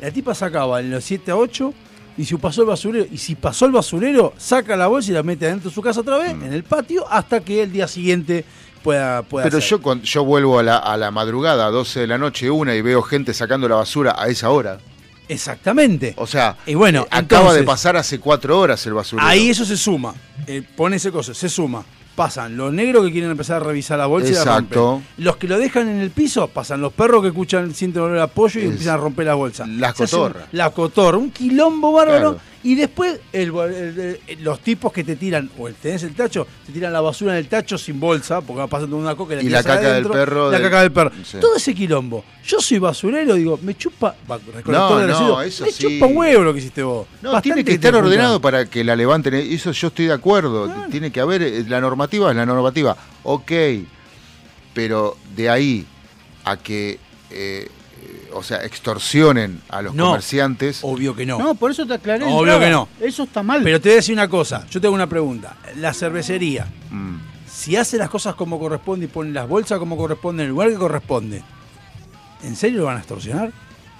La 0.00 0.10
tipa 0.10 0.34
sacaba 0.34 0.80
en 0.80 0.90
los 0.90 1.04
7 1.04 1.30
a 1.30 1.36
8 1.36 1.72
y 2.18 2.24
si 2.24 2.36
pasó 2.36 2.62
el 2.62 2.66
basurero, 2.68 3.06
y 3.10 3.16
si 3.18 3.34
pasó 3.34 3.66
el 3.66 3.72
basurero, 3.72 4.34
saca 4.36 4.76
la 4.76 4.88
bolsa 4.88 5.10
y 5.10 5.14
la 5.14 5.22
mete 5.22 5.46
adentro 5.46 5.70
de 5.70 5.74
su 5.74 5.80
casa 5.82 6.00
otra 6.00 6.18
vez, 6.18 6.34
Mm. 6.36 6.44
en 6.44 6.52
el 6.52 6.64
patio, 6.64 7.08
hasta 7.08 7.40
que 7.40 7.62
el 7.62 7.72
día 7.72 7.88
siguiente 7.88 8.44
pueda, 8.82 9.22
pueda 9.22 9.44
Pero 9.44 9.58
hacer. 9.58 9.70
yo 9.70 9.82
cuando 9.82 10.04
yo 10.04 10.24
vuelvo 10.24 10.58
a 10.58 10.62
la, 10.62 10.76
a 10.78 10.96
la 10.96 11.10
madrugada, 11.10 11.66
a 11.66 11.70
12 11.70 12.00
de 12.00 12.06
la 12.06 12.18
noche, 12.18 12.50
una, 12.50 12.74
y 12.74 12.80
veo 12.82 13.02
gente 13.02 13.34
sacando 13.34 13.68
la 13.68 13.76
basura 13.76 14.14
a 14.18 14.28
esa 14.28 14.50
hora. 14.50 14.78
Exactamente. 15.28 16.14
O 16.16 16.26
sea, 16.26 16.56
Y 16.66 16.74
bueno, 16.74 17.02
eh, 17.04 17.08
acaba 17.10 17.52
de 17.52 17.62
pasar 17.62 17.96
hace 17.96 18.18
cuatro 18.18 18.58
horas 18.58 18.84
el 18.86 18.94
basurero. 18.94 19.26
Ahí 19.28 19.50
eso 19.50 19.64
se 19.64 19.76
suma. 19.76 20.14
Eh, 20.46 20.62
pone 20.76 20.96
ese 20.96 21.12
coso, 21.12 21.34
se 21.34 21.48
suma. 21.48 21.84
Pasan 22.16 22.56
los 22.56 22.72
negros 22.72 23.04
que 23.06 23.12
quieren 23.12 23.30
empezar 23.30 23.62
a 23.62 23.64
revisar 23.64 23.96
la 23.98 24.06
bolsa 24.06 24.30
y 24.30 24.34
la. 24.44 25.00
Los 25.18 25.36
que 25.36 25.46
lo 25.46 25.56
dejan 25.56 25.88
en 25.88 26.00
el 26.00 26.10
piso, 26.10 26.48
pasan 26.48 26.80
los 26.80 26.92
perros 26.92 27.22
que 27.22 27.28
escuchan, 27.28 27.72
sienten 27.74 28.02
olor 28.02 28.18
a 28.18 28.26
pollo 28.26 28.58
y 28.58 28.64
Es- 28.64 28.70
empiezan 28.70 28.94
a 28.94 28.96
romper 28.96 29.26
la 29.26 29.34
bolsa. 29.34 29.64
Las 29.68 29.94
cotorras. 29.94 30.44
La 30.50 30.70
cotorra, 30.70 31.16
un 31.16 31.30
quilombo 31.30 31.92
bárbaro. 31.92 32.32
Claro. 32.32 32.40
Y 32.64 32.74
después 32.74 33.20
el 33.32 33.52
bo- 33.52 33.64
el- 33.66 34.18
el- 34.26 34.42
los 34.44 34.58
tipos 34.60 34.92
que 34.92 35.04
te 35.04 35.14
tiran, 35.14 35.48
o 35.58 35.68
el, 35.68 35.74
tenés 35.76 36.02
el 36.02 36.14
tacho, 36.14 36.44
te 36.66 36.72
tiran 36.72 36.92
la 36.92 37.00
basura 37.00 37.32
en 37.32 37.38
el 37.38 37.46
tacho 37.48 37.78
sin 37.78 38.00
bolsa, 38.00 38.40
porque 38.40 38.58
va 38.58 38.66
pasando 38.66 38.96
una 38.96 39.14
coca 39.14 39.34
y 39.34 39.36
la, 39.36 39.42
Y 39.44 39.48
la 39.48 39.62
caca 39.62 39.78
del 39.80 39.90
adentro, 39.92 40.12
perro 40.12 40.50
La 40.50 40.58
del- 40.58 40.62
caca 40.66 40.80
del 40.82 40.92
perro. 40.92 41.12
Sí. 41.24 41.38
Todo 41.40 41.54
ese 41.56 41.72
quilombo. 41.74 42.24
Yo 42.44 42.60
soy 42.60 42.78
basurero, 42.78 43.34
digo, 43.34 43.60
me 43.62 43.76
chupa. 43.76 44.16
No, 44.66 45.06
no, 45.06 45.40
eso 45.42 45.64
me 45.66 45.70
sí. 45.70 45.84
chupa 46.00 46.06
huevo 46.06 46.42
lo 46.42 46.52
que 46.52 46.58
hiciste 46.58 46.82
vos. 46.82 47.06
No, 47.22 47.30
Bastante 47.32 47.42
tiene 47.54 47.64
que 47.64 47.72
estar 47.74 47.94
ordenado 47.94 48.40
para 48.40 48.66
que 48.66 48.82
la 48.82 48.96
levanten. 48.96 49.34
Eso 49.34 49.70
yo 49.70 49.86
estoy 49.88 50.06
de 50.06 50.12
acuerdo. 50.14 50.68
Tiene 50.90 51.12
que 51.12 51.20
haber, 51.20 51.42
eh, 51.42 51.64
la 51.68 51.80
normativa 51.80 52.30
es 52.30 52.36
la 52.36 52.44
normativa. 52.46 52.96
Ok, 53.22 53.52
pero 54.74 55.16
de 55.34 55.50
ahí 55.50 55.86
a 56.44 56.56
que, 56.56 56.92
eh, 56.92 56.98
eh, 57.30 57.68
o 58.32 58.42
sea, 58.42 58.64
extorsionen 58.64 59.60
a 59.68 59.82
los 59.82 59.94
No. 59.94 60.06
comerciantes. 60.06 60.80
Obvio 60.82 61.14
que 61.14 61.26
no. 61.26 61.38
No, 61.38 61.54
por 61.54 61.70
eso 61.70 61.86
te 61.86 61.94
aclaré. 61.94 62.24
Obvio 62.26 62.58
que 62.60 62.70
no. 62.70 62.88
Eso 63.00 63.24
está 63.24 63.42
mal. 63.42 63.62
Pero 63.62 63.80
te 63.80 63.88
voy 63.88 63.94
a 63.94 63.96
decir 63.96 64.12
una 64.14 64.28
cosa. 64.28 64.66
Yo 64.70 64.80
tengo 64.80 64.94
una 64.94 65.06
pregunta. 65.08 65.56
La 65.76 65.92
cervecería, 65.94 66.66
Mm, 66.90 67.16
si 67.50 67.76
hace 67.76 67.96
las 67.98 68.08
cosas 68.08 68.34
como 68.34 68.58
corresponde 68.58 69.04
y 69.06 69.08
pone 69.08 69.30
las 69.32 69.48
bolsas 69.48 69.78
como 69.78 69.96
corresponde 69.96 70.42
en 70.42 70.46
el 70.48 70.52
lugar 70.52 70.70
que 70.70 70.76
corresponde, 70.76 71.42
¿en 72.42 72.56
serio 72.56 72.78
lo 72.80 72.84
van 72.86 72.96
a 72.96 73.00
extorsionar? 73.00 73.52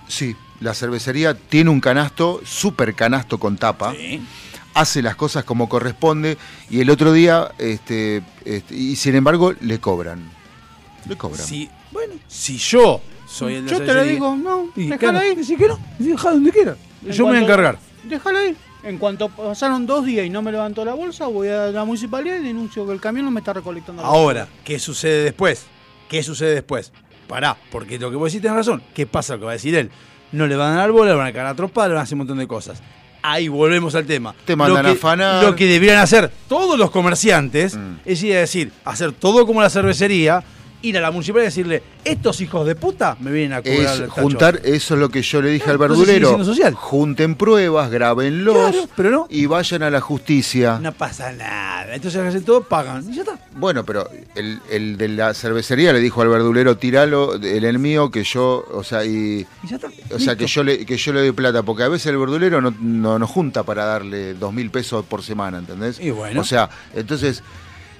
sí, 0.06 0.34
la 0.60 0.72
cervecería 0.74 1.34
tiene 1.34 1.70
un 1.70 1.80
canasto, 1.80 2.40
super 2.44 2.94
canasto 2.94 3.38
con 3.38 3.56
tapa. 3.58 3.92
Sí. 3.92 4.20
hace 4.74 5.02
las 5.02 5.16
cosas 5.16 5.44
como 5.44 5.68
corresponde 5.68 6.38
y 6.70 6.80
el 6.80 6.90
otro 6.90 7.12
día, 7.12 7.50
este, 7.58 8.22
este, 8.44 8.74
y 8.74 8.94
sin 8.96 9.16
embargo, 9.16 9.52
le 9.60 9.80
cobran. 9.80 10.30
Le 11.08 11.16
cobran. 11.16 11.44
Si, 11.46 11.68
bueno, 11.90 12.14
si 12.28 12.58
yo 12.58 13.00
soy 13.38 13.54
el 13.54 13.64
de 13.66 13.70
Yo 13.72 13.82
te 13.82 13.94
lo 13.94 14.04
digo, 14.04 14.36
no, 14.36 14.70
claro, 14.98 15.18
ahí. 15.18 15.34
que 15.36 15.68
no, 15.68 15.78
deja 15.98 16.30
donde 16.30 16.52
quiera. 16.52 16.76
En 17.04 17.12
Yo 17.12 17.24
me 17.24 17.32
voy 17.32 17.40
a 17.40 17.44
encargar. 17.44 17.78
Déjalo 18.04 18.38
ahí. 18.38 18.56
En 18.82 18.96
cuanto 18.98 19.28
pasaron 19.28 19.86
dos 19.86 20.04
días 20.04 20.24
y 20.24 20.30
no 20.30 20.40
me 20.40 20.52
levantó 20.52 20.84
la 20.84 20.94
bolsa, 20.94 21.26
voy 21.26 21.48
a 21.48 21.66
la 21.66 21.84
municipalidad 21.84 22.36
y 22.36 22.44
denuncio 22.44 22.86
que 22.86 22.92
el 22.92 23.00
camión 23.00 23.24
no 23.24 23.30
me 23.30 23.40
está 23.40 23.52
recolectando 23.52 24.02
la 24.02 24.08
Ahora, 24.08 24.48
¿qué 24.64 24.78
sucede 24.78 25.24
después? 25.24 25.66
¿Qué 26.08 26.22
sucede 26.22 26.54
después? 26.54 26.92
Pará, 27.26 27.56
porque 27.70 27.98
lo 27.98 28.10
que 28.10 28.16
vos 28.16 28.32
decís 28.32 28.40
tenés 28.42 28.56
razón. 28.56 28.82
¿Qué 28.94 29.06
pasa? 29.06 29.34
Lo 29.34 29.40
que 29.40 29.44
va 29.46 29.50
a 29.50 29.54
decir 29.54 29.74
él. 29.74 29.90
No 30.32 30.46
le 30.46 30.56
van 30.56 30.74
a 30.74 30.76
dar 30.76 30.92
bola, 30.92 31.10
le 31.10 31.16
van 31.16 31.26
a 31.26 31.32
cagar 31.32 31.54
a 31.58 31.88
le 31.88 31.94
van 31.94 31.98
a 31.98 32.02
hacer 32.02 32.14
un 32.14 32.18
montón 32.18 32.38
de 32.38 32.46
cosas. 32.46 32.82
Ahí 33.22 33.48
volvemos 33.48 33.94
al 33.94 34.06
tema. 34.06 34.34
Te 34.44 34.54
mandan 34.56 34.82
lo 34.84 34.88
a 34.88 34.92
que, 34.92 34.98
afanar. 34.98 35.44
Lo 35.44 35.56
que 35.56 35.66
deberían 35.66 35.98
hacer 35.98 36.30
todos 36.48 36.78
los 36.78 36.90
comerciantes 36.90 37.76
Mm. 37.76 37.96
es 38.04 38.22
ir 38.22 38.36
a 38.36 38.40
decir, 38.40 38.72
hacer 38.84 39.12
todo 39.12 39.46
como 39.46 39.60
la 39.60 39.70
cervecería, 39.70 40.42
ir 40.82 40.96
a 40.96 41.00
la 41.00 41.10
municipalidad 41.10 41.44
y 41.46 41.50
decirle, 41.50 41.82
estos 42.04 42.40
hijos 42.40 42.66
de 42.66 42.74
puta 42.76 43.16
me 43.20 43.32
vienen 43.32 43.52
a 43.54 43.62
cobrar 43.62 43.78
Es 43.80 43.90
el 44.00 44.08
tacho". 44.08 44.22
juntar, 44.22 44.60
eso 44.64 44.94
es 44.94 45.00
lo 45.00 45.08
que 45.08 45.22
yo 45.22 45.42
le 45.42 45.50
dije 45.50 45.64
Ah, 45.68 45.72
al 45.72 45.78
verdulero. 45.78 46.44
social. 46.44 46.74
Junten 46.74 47.34
pruebas, 47.34 47.90
grábenlos 47.90 48.54
Claro, 48.70 48.88
pero 48.96 49.10
no. 49.10 49.26
y 49.30 49.46
vayan 49.46 49.82
a 49.82 49.90
la 49.90 50.00
justicia. 50.00 50.78
No 50.80 50.92
pasa 50.92 51.32
nada. 51.32 51.94
Entonces 51.94 52.20
hacen 52.22 52.44
todo, 52.44 52.62
pagan. 52.62 53.04
Y 53.10 53.14
ya 53.16 53.22
está. 53.22 53.38
Bueno, 53.56 53.84
pero 53.84 54.08
el, 54.36 54.60
el 54.70 54.96
de 54.96 55.08
la 55.08 55.34
cervecería 55.34 55.92
le 55.92 56.00
dijo 56.00 56.22
al 56.22 56.28
verdulero, 56.28 56.76
tiralo, 56.76 57.34
el, 57.34 57.64
el 57.64 57.78
mío, 57.78 58.10
que 58.10 58.22
yo, 58.24 58.64
o 58.72 58.84
sea, 58.84 59.04
y, 59.04 59.46
Y 59.64 59.68
ya 59.68 59.76
está. 59.76 59.88
o 60.14 60.18
sea 60.18 60.36
que 60.36 60.46
yo 60.46 60.62
le 60.62 60.86
que 60.86 60.96
yo 60.96 61.12
le 61.12 61.20
doy 61.20 61.32
plata, 61.32 61.62
porque 61.64 61.82
a 61.82 61.88
veces 61.88 62.06
el 62.06 62.18
verdulero 62.18 62.60
no, 62.60 62.72
no 62.80 63.18
nos 63.18 63.28
junta 63.30 63.62
para 63.64 63.84
darle 63.84 64.34
dos 64.34 64.52
mil 64.52 64.70
pesos 64.70 65.04
por 65.04 65.22
semana, 65.22 65.58
¿entendés? 65.58 65.98
Y 66.00 66.10
bueno. 66.10 66.40
O 66.40 66.44
sea, 66.44 66.70
entonces, 66.94 67.42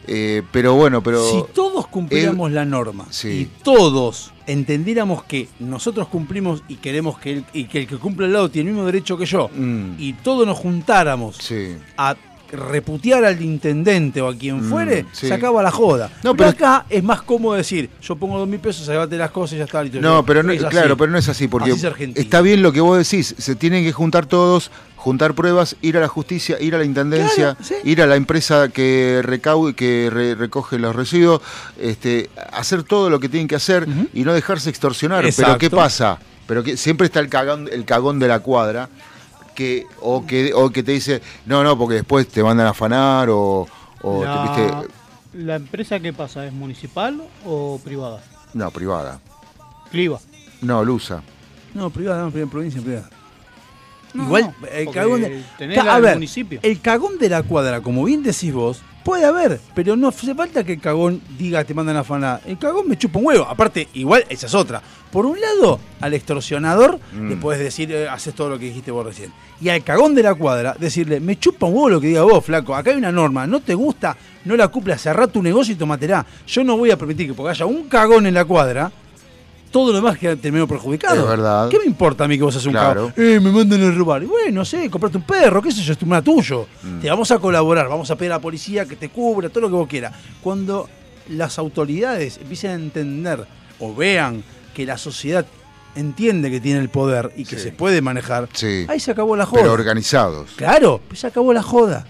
eh, 0.09 0.42
pero 0.51 0.75
bueno, 0.75 1.03
pero 1.03 1.23
si 1.31 1.44
todos 1.55 1.87
cumpliéramos 1.87 2.51
la 2.51 2.64
norma 2.64 3.07
sí. 3.11 3.29
y 3.29 3.44
todos 3.62 4.33
entendiéramos 4.47 5.23
que 5.25 5.49
nosotros 5.61 6.09
cumplimos 6.09 6.62
y 6.68 6.77
queremos 6.77 7.18
que 7.18 7.33
el, 7.35 7.44
y 7.53 7.64
que 7.64 7.81
el 7.81 7.87
que 7.87 7.99
cumple 7.99 8.27
al 8.27 8.33
lado 8.33 8.51
tiene 8.51 8.71
el 8.71 8.75
mismo 8.77 8.87
derecho 8.87 9.16
que 9.18 9.27
yo 9.27 9.49
Mm. 9.55 9.94
y 9.99 10.14
todos 10.14 10.47
nos 10.47 10.57
juntáramos 10.59 11.37
sí. 11.37 11.77
a 11.97 12.16
reputear 12.50 13.24
al 13.24 13.40
intendente 13.42 14.20
o 14.20 14.28
a 14.28 14.34
quien 14.37 14.61
Mm, 14.66 14.70
fuere, 14.70 15.04
sí. 15.12 15.28
se 15.28 15.34
acaba 15.34 15.62
la 15.62 15.70
joda. 15.70 16.08
No, 16.24 16.34
pero, 16.34 16.50
pero- 16.52 16.68
acá 16.68 16.87
es 16.88 17.02
más 17.04 17.22
cómodo 17.22 17.54
decir, 17.54 17.90
yo 18.02 18.16
pongo 18.16 18.38
dos 18.38 18.48
mil 18.48 18.61
pesos, 18.61 18.87
llévate 18.87 19.16
las 19.16 19.30
cosas 19.30 19.54
y 19.54 19.58
ya 19.58 19.64
está. 19.64 19.82
listo. 19.82 20.00
No, 20.00 20.24
pero 20.24 20.42
no, 20.42 20.52
Es 20.52 20.62
así. 20.62 20.70
claro, 20.70 20.96
pero 20.96 21.12
no 21.12 21.18
es 21.18 21.28
así, 21.28 21.46
porque 21.48 21.72
Así 21.72 21.87
es 21.87 22.16
está 22.16 22.40
bien 22.40 22.62
lo 22.62 22.72
que 22.72 22.80
vos 22.80 22.98
decís, 22.98 23.34
se 23.38 23.54
tienen 23.54 23.84
que 23.84 23.92
juntar 23.92 24.26
todos, 24.26 24.70
juntar 24.96 25.34
pruebas, 25.34 25.76
ir 25.82 25.96
a 25.96 26.00
la 26.00 26.08
justicia, 26.08 26.56
ir 26.61 26.74
a 26.74 26.78
la 26.78 26.84
intendencia, 26.84 27.54
Claro, 27.54 27.58
sí. 27.62 27.74
ir 27.84 28.02
a 28.02 28.06
la 28.06 28.16
empresa 28.16 28.68
que 28.68 29.20
recaude, 29.22 29.74
que 29.74 30.08
re- 30.11 30.34
recoge 30.34 30.78
los 30.78 30.96
residuos, 30.96 31.40
este, 31.80 32.30
hacer 32.52 32.82
todo 32.82 33.08
lo 33.11 33.20
que 33.20 33.28
tienen 33.28 33.46
que 33.48 33.54
hacer 33.56 33.87
y 34.12 34.22
no 34.24 34.32
dejarse 34.34 34.70
extorsionar. 34.70 35.24
Pero. 35.37 35.58
¿qué 35.58 35.70
pasa? 35.70 36.18
Pero 36.46 36.64
que 36.64 36.76
siempre 36.78 37.06
está 37.06 37.20
el 37.20 37.28
cagón, 37.28 37.68
el 37.70 37.84
cagón 37.84 38.18
de 38.18 38.26
la 38.26 38.40
cuadra, 38.40 38.88
que, 39.59 39.88
o 40.01 40.25
que, 40.25 40.55
o 40.55 40.71
que 40.71 40.85
te 40.85 40.92
dice, 40.92 41.21
no, 41.44 41.64
no, 41.64 41.77
porque 41.77 41.97
después 41.97 42.29
te 42.29 42.44
mandan 42.44 42.68
a 42.68 42.71
afanar 42.71 43.29
o, 43.29 43.66
o 44.03 44.21
te- 44.21 44.25
la, 44.27 44.42
viste, 44.42 44.88
¿La 45.35 45.57
empresa 45.57 45.99
qué 45.99 46.12
pasa? 46.12 46.47
¿Es 46.47 46.53
municipal 46.53 47.21
o 47.44 47.81
privada? 47.83 48.23
no, 48.55 48.71
privada. 48.71 49.18
Cliva. 49.90 50.21
No, 50.62 50.85
Lusa. 50.85 51.23
No, 51.75 51.90
privada, 51.90 52.23
no, 52.23 52.31
privada, 52.31 52.51
provincia, 52.53 52.81
privada. 52.81 53.11
No, 54.14 54.23
Igual, 54.25 54.55
no, 54.61 54.66
el 54.68 54.90
cagón 54.92 55.23
de, 55.23 55.42
tenés 55.59 55.77
Ca- 55.77 55.85
la 55.85 55.94
a 55.97 56.01
ver, 56.01 56.14
municipio. 56.14 56.61
el 56.62 56.81
cagón 56.81 57.18
de 57.18 57.29
la 57.29 57.42
cuadra, 57.42 57.81
como 57.81 58.05
bien 58.05 58.23
decís 58.23 58.53
vos, 58.53 58.81
puede 59.09 59.25
haber, 59.25 59.59
pero 59.75 59.97
no 59.97 60.09
hace 60.09 60.35
falta 60.35 60.62
que 60.64 60.75
el 60.75 60.81
cagón 60.83 61.23
diga 61.38 61.64
te 61.64 61.73
mandan 61.73 61.97
a 61.97 62.01
afanar. 62.01 62.42
El 62.47 62.59
cagón 62.59 62.87
me 62.87 62.99
chupa 62.99 63.18
un 63.18 63.25
huevo. 63.25 63.47
Aparte, 63.49 63.88
igual, 63.94 64.23
esa 64.29 64.44
es 64.47 64.55
otra. 64.55 64.83
Por 65.11 65.25
un 65.25 65.40
lado, 65.40 65.81
al 66.03 66.12
extorsionador 66.12 67.01
Mm. 67.14 67.29
le 67.31 67.37
puedes 67.37 67.59
decir, 67.62 67.90
eh, 67.90 68.07
haces 68.07 68.35
todo 68.35 68.51
lo 68.51 68.59
que 68.59 68.66
dijiste 68.66 68.90
vos 68.90 69.07
recién. 69.07 69.33
Y 69.62 69.71
al 69.71 69.83
cagón 69.83 70.14
de 70.14 70.23
la 70.23 70.35
cuadra, 70.35 70.77
decirle, 70.79 71.21
me 71.21 71.38
chupa 71.38 71.64
un 71.64 71.73
huevo 71.73 71.88
lo 71.88 72.01
que 72.03 72.09
diga 72.09 72.23
vos, 72.25 72.44
flaco. 72.44 72.77
Acá 72.77 72.90
hay 72.90 72.99
una 72.99 73.11
norma, 73.11 73.47
no 73.47 73.61
te 73.61 73.75
gusta, 73.75 74.14
no 74.44 74.55
la 74.57 74.68
cumplas, 74.68 75.01
cerrá 75.01 75.27
tu 75.27 75.42
negocio 75.42 75.73
y 75.73 75.79
tomatera. 75.79 76.27
Yo 76.47 76.62
no 76.62 76.77
voy 76.77 76.90
a 76.90 76.99
permitir 76.99 77.29
que 77.29 77.33
porque 77.35 77.53
haya 77.53 77.64
un 77.64 77.88
cagón 77.88 78.27
en 78.27 78.35
la 78.35 78.44
cuadra, 78.44 78.92
todo 79.70 79.92
lo 79.92 79.96
demás 80.00 80.18
queda 80.18 80.37
terminado 80.37 80.66
perjudicado. 80.66 81.22
Es 81.22 81.28
verdad. 81.28 81.68
¿Qué 81.68 81.78
me 81.78 81.85
importa 81.87 82.24
a 82.24 82.28
mí 82.28 82.37
que 82.37 82.44
vos 82.44 82.54
haces 82.54 82.66
un 82.66 82.72
Claro. 82.72 83.12
Eh, 83.16 83.38
me 83.40 83.50
mandan 83.50 83.83
a 83.83 83.90
robar. 83.90 84.22
Y 84.22 84.26
bueno, 84.26 84.50
no 84.61 84.64
sé, 84.64 84.88
comprate 84.90 85.16
un 85.16 85.24
perro, 85.24 85.61
qué 85.62 85.70
sé 85.72 85.83
yo, 85.83 85.92
es 85.92 85.98
tu 85.98 86.07
tuyo. 86.22 86.66
Mm. 86.83 87.00
Te 87.00 87.11
vamos 87.11 87.31
a 87.31 87.38
colaborar, 87.38 87.88
vamos 87.88 88.11
a 88.11 88.16
pedir 88.16 88.33
a 88.33 88.37
la 88.37 88.40
policía 88.40 88.87
que 88.87 88.96
te 88.96 89.09
cubra, 89.11 89.48
todo 89.48 89.62
lo 89.62 89.68
que 89.68 89.74
vos 89.74 89.88
quieras. 89.88 90.14
Cuando 90.42 90.88
las 91.28 91.59
autoridades 91.59 92.38
empiecen 92.38 92.70
a 92.70 92.74
entender 92.74 93.46
o 93.81 93.94
vean 93.94 94.42
que 94.74 94.87
la 94.87 94.96
sociedad 94.98 95.46
entiende 95.94 96.50
que 96.50 96.61
tiene 96.61 96.81
el 96.81 96.88
poder 96.88 97.33
y 97.37 97.44
que 97.44 97.57
Sí. 97.57 97.64
se 97.64 97.72
puede 97.72 98.00
manejar, 98.00 98.48
Sí. 98.52 98.87
ahí 98.88 99.00
se 99.00 99.11
acabó 99.11 99.37
la 99.37 99.46
joda. 99.46 99.62
Pero 99.62 99.72
organizados. 99.72 100.50
Claro, 100.57 101.00
pues 101.09 101.20
se 101.20 101.26
acabó 101.26 101.52
la 101.52 101.62
joda. 101.62 102.07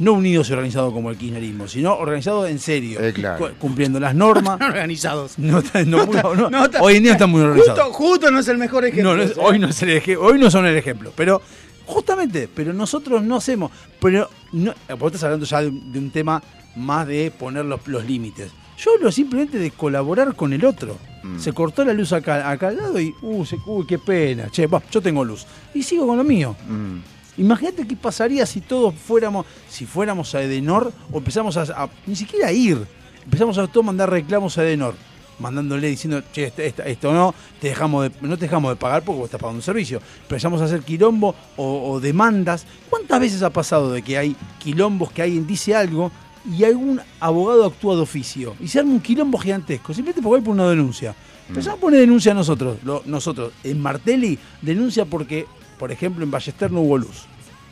No 0.00 0.12
unidos 0.12 0.48
y 0.48 0.52
organizados 0.52 0.92
como 0.92 1.10
el 1.10 1.16
kirchnerismo, 1.16 1.66
sino 1.66 1.94
organizado 1.96 2.46
en 2.46 2.58
serio, 2.60 3.00
Eh, 3.00 3.12
claro. 3.12 3.50
cumpliendo 3.58 3.98
las 3.98 4.14
normas. 4.14 4.60
organizados. 4.60 5.38
No, 5.38 5.58
está- 5.58 5.84
no, 5.84 6.06
muy- 6.06 6.16
no, 6.16 6.50
no 6.50 6.64
está- 6.66 6.80
hoy 6.82 6.96
en 6.96 7.02
día 7.02 7.12
están 7.12 7.30
muy 7.30 7.40
organizados. 7.40 7.80
Justo, 7.80 7.92
justo 7.92 8.30
no 8.30 8.38
es 8.38 8.48
el 8.48 8.58
mejor 8.58 8.84
ejemplo. 8.84 9.10
No, 9.10 9.16
no 9.16 9.22
es- 9.24 9.32
ese, 9.32 9.40
hoy, 9.40 9.56
¿eh? 9.56 9.58
no 9.58 9.68
es 9.68 9.82
el 9.82 9.90
eje- 9.90 10.16
hoy 10.16 10.38
no 10.38 10.50
son 10.50 10.66
el 10.66 10.76
ejemplo, 10.76 11.12
pero 11.16 11.42
justamente, 11.84 12.48
pero 12.54 12.72
nosotros 12.72 13.22
no 13.22 13.36
hacemos. 13.36 13.72
Pero 14.00 14.28
no, 14.52 14.72
vos 14.98 15.06
estás 15.12 15.24
hablando 15.24 15.46
ya 15.46 15.62
de, 15.62 15.68
un- 15.68 15.92
de 15.92 15.98
un 15.98 16.10
tema 16.10 16.42
más 16.76 17.06
de 17.06 17.32
poner 17.36 17.64
los, 17.64 17.86
los 17.88 18.04
límites. 18.04 18.50
Yo 18.78 18.92
hablo 18.96 19.10
simplemente 19.10 19.58
de 19.58 19.72
colaborar 19.72 20.36
con 20.36 20.52
el 20.52 20.64
otro. 20.64 20.96
Mm. 21.24 21.40
Se 21.40 21.52
cortó 21.52 21.84
la 21.84 21.92
luz 21.92 22.12
acá, 22.12 22.48
acá 22.48 22.68
al 22.68 22.76
lado 22.76 23.00
y, 23.00 23.12
uh, 23.22 23.44
se- 23.44 23.58
uy, 23.66 23.84
qué 23.84 23.98
pena. 23.98 24.48
Che, 24.50 24.68
va, 24.68 24.80
yo 24.92 25.00
tengo 25.02 25.24
luz. 25.24 25.44
Y 25.74 25.82
sigo 25.82 26.06
con 26.06 26.16
lo 26.16 26.22
mío. 26.22 26.54
Mm. 26.68 26.98
Imagínate 27.38 27.86
qué 27.86 27.96
pasaría 27.96 28.44
si 28.46 28.60
todos 28.60 28.94
fuéramos, 28.94 29.46
si 29.68 29.86
fuéramos 29.86 30.34
a 30.34 30.42
Edenor 30.42 30.92
o 31.12 31.18
empezamos 31.18 31.56
a, 31.56 31.62
a- 31.84 31.88
ni 32.06 32.14
siquiera 32.16 32.48
a 32.48 32.52
ir, 32.52 32.78
empezamos 33.24 33.56
a 33.58 33.66
todos 33.66 33.86
mandar 33.86 34.10
reclamos 34.10 34.58
a 34.58 34.64
Edenor, 34.64 34.94
mandándole 35.38 35.86
diciendo, 35.88 36.20
che, 36.32 36.44
esta- 36.58 36.84
esto, 36.84 37.12
no, 37.12 37.32
te 37.60 37.68
dejamos 37.68 38.04
de, 38.10 38.26
no 38.26 38.36
te 38.36 38.46
dejamos 38.46 38.70
de 38.72 38.76
pagar 38.76 39.02
porque 39.04 39.18
vos 39.20 39.26
estás 39.26 39.40
pagando 39.40 39.58
un 39.58 39.62
servicio. 39.62 40.00
Empezamos 40.22 40.60
a 40.60 40.64
hacer 40.64 40.80
quilombo 40.82 41.34
o, 41.56 41.90
o 41.92 42.00
demandas. 42.00 42.66
¿Cuántas 42.90 43.20
veces 43.20 43.42
ha 43.42 43.50
pasado 43.50 43.92
de 43.92 44.02
que 44.02 44.18
hay 44.18 44.34
quilombos 44.58 45.12
que 45.12 45.22
alguien 45.22 45.46
dice 45.46 45.76
algo 45.76 46.10
y 46.50 46.64
algún 46.64 47.00
abogado 47.20 47.66
actúa 47.66 47.94
de 47.94 48.00
oficio 48.02 48.56
y 48.60 48.66
se 48.68 48.78
arma 48.80 48.92
un 48.92 49.00
quilombo 49.00 49.38
gigantesco, 49.38 49.94
simplemente 49.94 50.22
porque 50.22 50.38
hay 50.40 50.44
por 50.44 50.54
una 50.54 50.68
denuncia? 50.70 51.14
Empezamos 51.48 51.78
a 51.78 51.80
poner 51.80 52.00
denuncia 52.00 52.32
a 52.32 52.34
nosotros, 52.34 52.78
lo- 52.84 53.02
nosotros. 53.06 53.52
En 53.62 53.80
Martelli 53.80 54.36
denuncia 54.60 55.04
porque, 55.04 55.46
por 55.78 55.92
ejemplo, 55.92 56.24
en 56.24 56.30
Ballester 56.32 56.70
no 56.72 56.80
hubo 56.80 56.98
luz. 56.98 57.24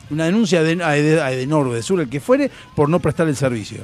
Una 0.09 0.25
denuncia 0.25 0.63
de- 0.63 0.83
a 0.83 0.95
Ede- 0.97 1.21
a 1.21 1.31
Edenor 1.31 1.67
o 1.67 1.73
de 1.73 1.81
Sur, 1.83 1.99
el 2.01 2.09
que 2.09 2.19
fuere, 2.19 2.49
por 2.75 2.87
no 2.89 2.99
prestar 2.99 3.27
el 3.27 3.35
servicio. 3.35 3.83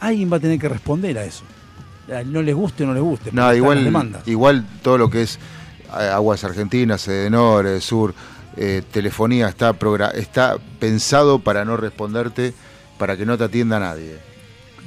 Alguien 0.00 0.32
va 0.32 0.36
a 0.36 0.40
tener 0.40 0.58
que 0.58 0.68
responder 0.68 1.16
a 1.18 1.24
eso. 1.24 1.44
no 2.26 2.42
les 2.42 2.54
guste 2.54 2.84
o 2.84 2.86
no 2.86 2.94
les 2.94 3.02
guste. 3.02 3.30
No, 3.32 3.52
igual, 3.54 3.78
igual 4.26 4.66
todo 4.82 4.98
lo 4.98 5.08
que 5.10 5.22
es 5.22 5.38
Aguas 5.90 6.44
Argentinas, 6.44 7.08
Edenor, 7.08 7.80
Sur, 7.80 8.14
eh, 8.56 8.82
telefonía 8.92 9.48
está, 9.48 9.74
está 10.14 10.56
pensado 10.78 11.38
para 11.38 11.64
no 11.64 11.76
responderte, 11.78 12.52
para 12.98 13.16
que 13.16 13.24
no 13.24 13.38
te 13.38 13.44
atienda 13.44 13.80
nadie. 13.80 14.18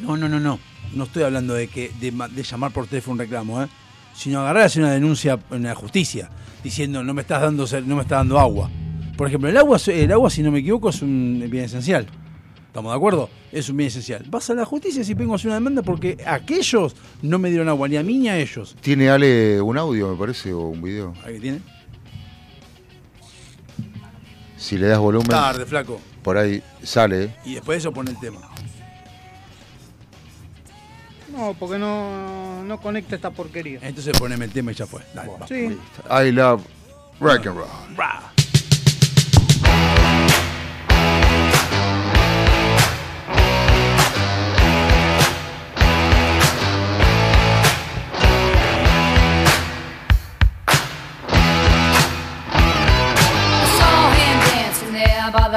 No, 0.02 0.16
no, 0.16 0.30
no, 0.30 0.40
no. 0.40 0.60
No 0.94 1.04
estoy 1.06 1.24
hablando 1.24 1.54
de 1.56 1.68
que 1.68 1.92
de, 2.00 2.12
ma- 2.12 2.28
de 2.30 2.44
llamar 2.44 2.72
por 2.72 2.86
teléfono 2.88 3.14
un 3.14 3.20
reclamo, 3.20 3.62
¿eh? 3.64 3.68
sino 4.16 4.40
agarrar 4.42 4.64
y 4.64 4.66
hacer 4.68 4.84
una 4.84 4.92
denuncia 4.92 5.38
en 5.52 5.64
la 5.64 5.76
justicia 5.76 6.30
diciendo 6.64 7.04
no 7.04 7.14
me 7.14 7.22
estás 7.22 7.42
dando 7.42 7.66
no 7.86 7.96
me 7.98 8.02
estás 8.04 8.20
dando 8.20 8.40
agua. 8.40 8.70
Por 9.18 9.28
ejemplo, 9.28 9.50
el 9.50 9.58
agua, 9.58 9.78
el 9.88 10.12
agua, 10.12 10.30
si 10.30 10.44
no 10.44 10.52
me 10.52 10.60
equivoco, 10.60 10.90
es 10.90 11.02
un 11.02 11.44
bien 11.50 11.66
esencial. 11.66 12.08
¿Estamos 12.68 12.92
de 12.92 12.96
acuerdo? 12.98 13.30
Es 13.52 13.68
un 13.70 13.78
bien 13.78 13.88
esencial. 13.88 14.24
Vas 14.30 14.50
a 14.52 14.54
la 14.54 14.64
justicia 14.64 15.04
si 15.04 15.16
vengo 15.16 15.34
a 15.34 15.36
hacer 15.38 15.48
una 15.48 15.56
demanda 15.56 15.82
porque 15.82 16.18
aquellos 16.26 16.96
no 17.24 17.40
me 17.40 17.50
dieron 17.50 17.68
agua, 17.68 17.88
ni 17.88 17.98
a 17.98 18.04
mí 18.04 18.18
ni 18.20 18.30
a 18.30 18.38
ellos. 18.38 18.76
¿Tiene 18.80 19.10
Ale 19.10 19.60
un 19.60 19.76
audio, 19.78 20.12
me 20.12 20.16
parece, 20.18 20.54
o 20.54 20.60
un 20.68 20.82
video? 20.84 21.14
¿Ahí 21.26 21.40
tiene? 21.40 21.62
Si 24.56 24.78
le 24.78 24.88
das 24.88 25.00
volumen, 25.00 25.28
Tarde, 25.30 25.66
flaco. 25.66 26.00
por 26.22 26.38
ahí 26.38 26.62
sale. 26.84 27.34
Y 27.46 27.56
después 27.56 27.76
de 27.78 27.80
eso 27.80 27.92
pone 27.92 28.12
el 28.12 28.20
tema. 28.20 28.40
No, 31.32 31.56
porque 31.58 31.78
no, 31.78 32.64
no 32.64 32.80
conecta 32.80 33.16
esta 33.16 33.32
porquería. 33.32 33.80
Entonces 33.82 34.18
poneme 34.18 34.46
el 34.46 34.52
tema 34.52 34.72
y 34.72 34.76
ya 34.76 34.86
fue. 34.88 35.02
Dale, 35.14 35.32
va. 35.40 35.48
Sí. 35.48 35.78
I 36.10 36.32
love 36.32 36.62
rock 37.20 37.48
and 37.48 37.58
roll. 37.58 37.68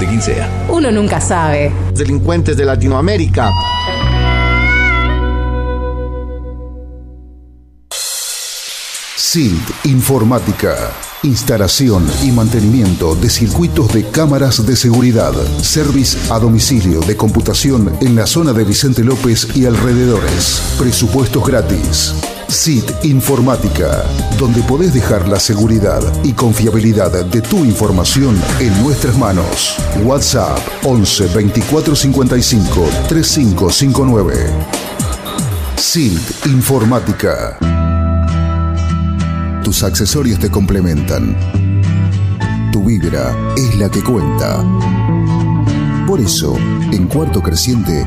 de 0.00 0.06
quien 0.06 0.22
sea. 0.22 0.66
Uno 0.68 0.90
nunca 0.90 1.20
sabe. 1.20 1.72
delincuentes 1.94 2.56
de 2.56 2.64
Latinoamérica. 2.64 3.50
SILT 9.16 9.86
Informática. 9.86 10.76
Instalación 11.22 12.06
y 12.22 12.30
mantenimiento 12.30 13.14
de 13.16 13.28
circuitos 13.28 13.92
de 13.92 14.04
cámaras 14.10 14.64
de 14.66 14.76
seguridad. 14.76 15.32
Service 15.60 16.16
a 16.32 16.38
domicilio 16.38 17.00
de 17.00 17.16
computación 17.16 17.96
en 18.00 18.14
la 18.14 18.26
zona 18.26 18.52
de 18.52 18.64
Vicente 18.64 19.02
López 19.02 19.48
y 19.56 19.66
alrededores. 19.66 20.76
Presupuestos 20.78 21.44
gratis. 21.46 22.14
SIT 22.48 23.04
Informática, 23.04 24.04
donde 24.38 24.62
podés 24.62 24.94
dejar 24.94 25.28
la 25.28 25.40
seguridad 25.40 26.00
y 26.24 26.32
confiabilidad 26.32 27.24
de 27.24 27.40
tu 27.40 27.64
información 27.64 28.40
en 28.60 28.82
nuestras 28.82 29.18
manos. 29.18 29.76
WhatsApp 30.04 30.58
11 30.84 31.26
24 31.34 31.96
55 31.96 32.88
3559. 33.08 34.34
SILT 35.76 36.46
Informática. 36.46 37.58
Tus 39.64 39.82
accesorios 39.82 40.38
te 40.38 40.50
complementan. 40.50 41.36
Tu 42.72 42.84
vibra 42.84 43.34
es 43.56 43.74
la 43.76 43.90
que 43.90 44.02
cuenta. 44.02 44.64
Por 46.06 46.20
eso, 46.20 46.56
en 46.92 47.08
Cuarto 47.08 47.42
Creciente, 47.42 48.06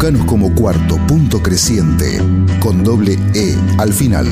Buscanos 0.00 0.26
como 0.26 0.54
cuarto 0.54 0.96
punto 1.08 1.42
creciente 1.42 2.22
con 2.60 2.84
doble 2.84 3.18
E 3.34 3.56
al 3.78 3.92
final. 3.92 4.28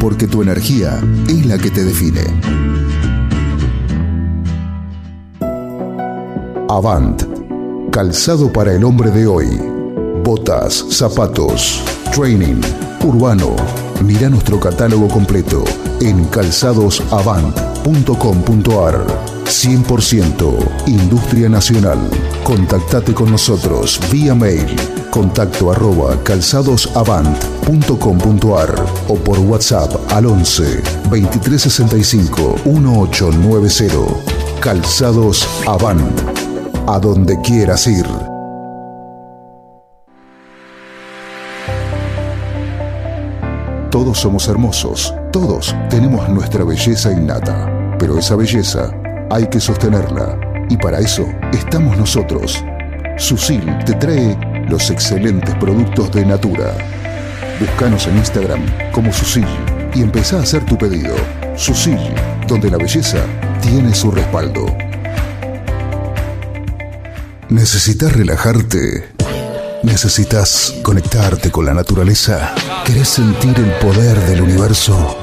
Porque 0.00 0.26
tu 0.26 0.42
energía 0.42 1.00
es 1.28 1.46
la 1.46 1.56
que 1.56 1.70
te 1.70 1.84
define. 1.84 2.24
Avant. 6.68 7.22
Calzado 7.92 8.52
para 8.52 8.74
el 8.74 8.82
hombre 8.82 9.12
de 9.12 9.28
hoy. 9.28 9.46
Botas, 10.24 10.84
zapatos, 10.90 11.80
training, 12.12 12.60
urbano. 13.04 13.54
Mira 14.04 14.28
nuestro 14.30 14.58
catálogo 14.58 15.06
completo 15.06 15.62
en 16.00 16.24
calzadosavant.com.ar. 16.24 19.06
100% 19.44 20.88
Industria 20.88 21.48
Nacional. 21.48 22.00
Contactate 22.44 23.12
con 23.14 23.30
nosotros 23.30 23.98
vía 24.12 24.34
mail 24.34 24.76
contacto 25.10 25.72
arroba 25.72 26.22
calzadosavant.com.ar 26.22 28.84
o 29.08 29.14
por 29.14 29.38
WhatsApp 29.38 30.12
al 30.12 30.26
11 30.26 30.82
2365 31.08 32.56
1890. 32.66 34.60
Calzados 34.60 35.48
Avant. 35.66 36.20
A 36.86 36.98
donde 36.98 37.40
quieras 37.40 37.86
ir. 37.86 38.04
Todos 43.90 44.18
somos 44.18 44.46
hermosos, 44.48 45.14
todos 45.32 45.74
tenemos 45.88 46.28
nuestra 46.28 46.62
belleza 46.64 47.10
innata, 47.10 47.96
pero 47.98 48.18
esa 48.18 48.36
belleza 48.36 48.92
hay 49.30 49.46
que 49.46 49.60
sostenerla 49.60 50.43
y 50.68 50.76
para 50.76 50.98
eso 50.98 51.26
estamos 51.52 51.96
nosotros. 51.96 52.64
Susil 53.16 53.62
te 53.84 53.94
trae 53.94 54.36
los 54.68 54.90
excelentes 54.90 55.54
productos 55.56 56.10
de 56.12 56.24
Natura. 56.24 56.74
Búscanos 57.60 58.06
en 58.06 58.16
Instagram 58.18 58.60
como 58.92 59.12
Susil 59.12 59.46
y 59.94 60.02
empezá 60.02 60.38
a 60.38 60.42
hacer 60.42 60.64
tu 60.66 60.76
pedido. 60.76 61.14
Susil, 61.56 61.98
donde 62.48 62.70
la 62.70 62.78
belleza 62.78 63.18
tiene 63.62 63.94
su 63.94 64.10
respaldo. 64.10 64.66
¿Necesitas 67.48 68.12
relajarte? 68.12 69.10
¿Necesitas 69.82 70.74
conectarte 70.82 71.50
con 71.50 71.66
la 71.66 71.74
naturaleza? 71.74 72.54
¿Querés 72.84 73.08
sentir 73.08 73.54
el 73.58 73.70
poder 73.74 74.18
del 74.26 74.40
universo? 74.40 75.18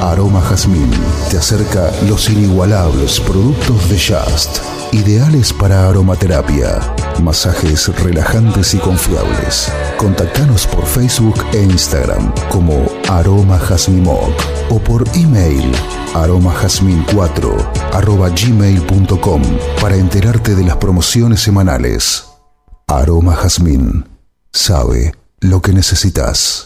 Aroma 0.00 0.40
Jazmín 0.40 0.90
te 1.30 1.38
acerca 1.38 1.90
los 2.08 2.28
inigualables 2.28 3.20
productos 3.20 3.88
de 3.88 3.98
Just, 3.98 4.58
ideales 4.96 5.52
para 5.52 5.88
aromaterapia, 5.88 6.80
masajes 7.22 7.88
relajantes 8.02 8.74
y 8.74 8.78
confiables. 8.78 9.70
Contactanos 9.98 10.66
por 10.66 10.86
Facebook 10.86 11.34
e 11.52 11.62
Instagram 11.62 12.32
como 12.48 12.84
Aroma 13.08 13.58
Jazmimoc 13.58 14.32
o 14.70 14.78
por 14.78 15.04
email 15.14 15.70
aromajazmin4 16.14 17.92
arroba 17.92 18.30
gmail.com 18.30 19.42
para 19.80 19.96
enterarte 19.96 20.54
de 20.54 20.64
las 20.64 20.76
promociones 20.76 21.40
semanales. 21.40 22.24
Aroma 22.88 23.34
Jazmín 23.34 24.06
sabe 24.52 25.12
lo 25.40 25.60
que 25.60 25.72
necesitas. 25.72 26.65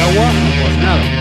agua, 0.00 0.28
hacer 0.28 0.78
nada. 0.82 1.19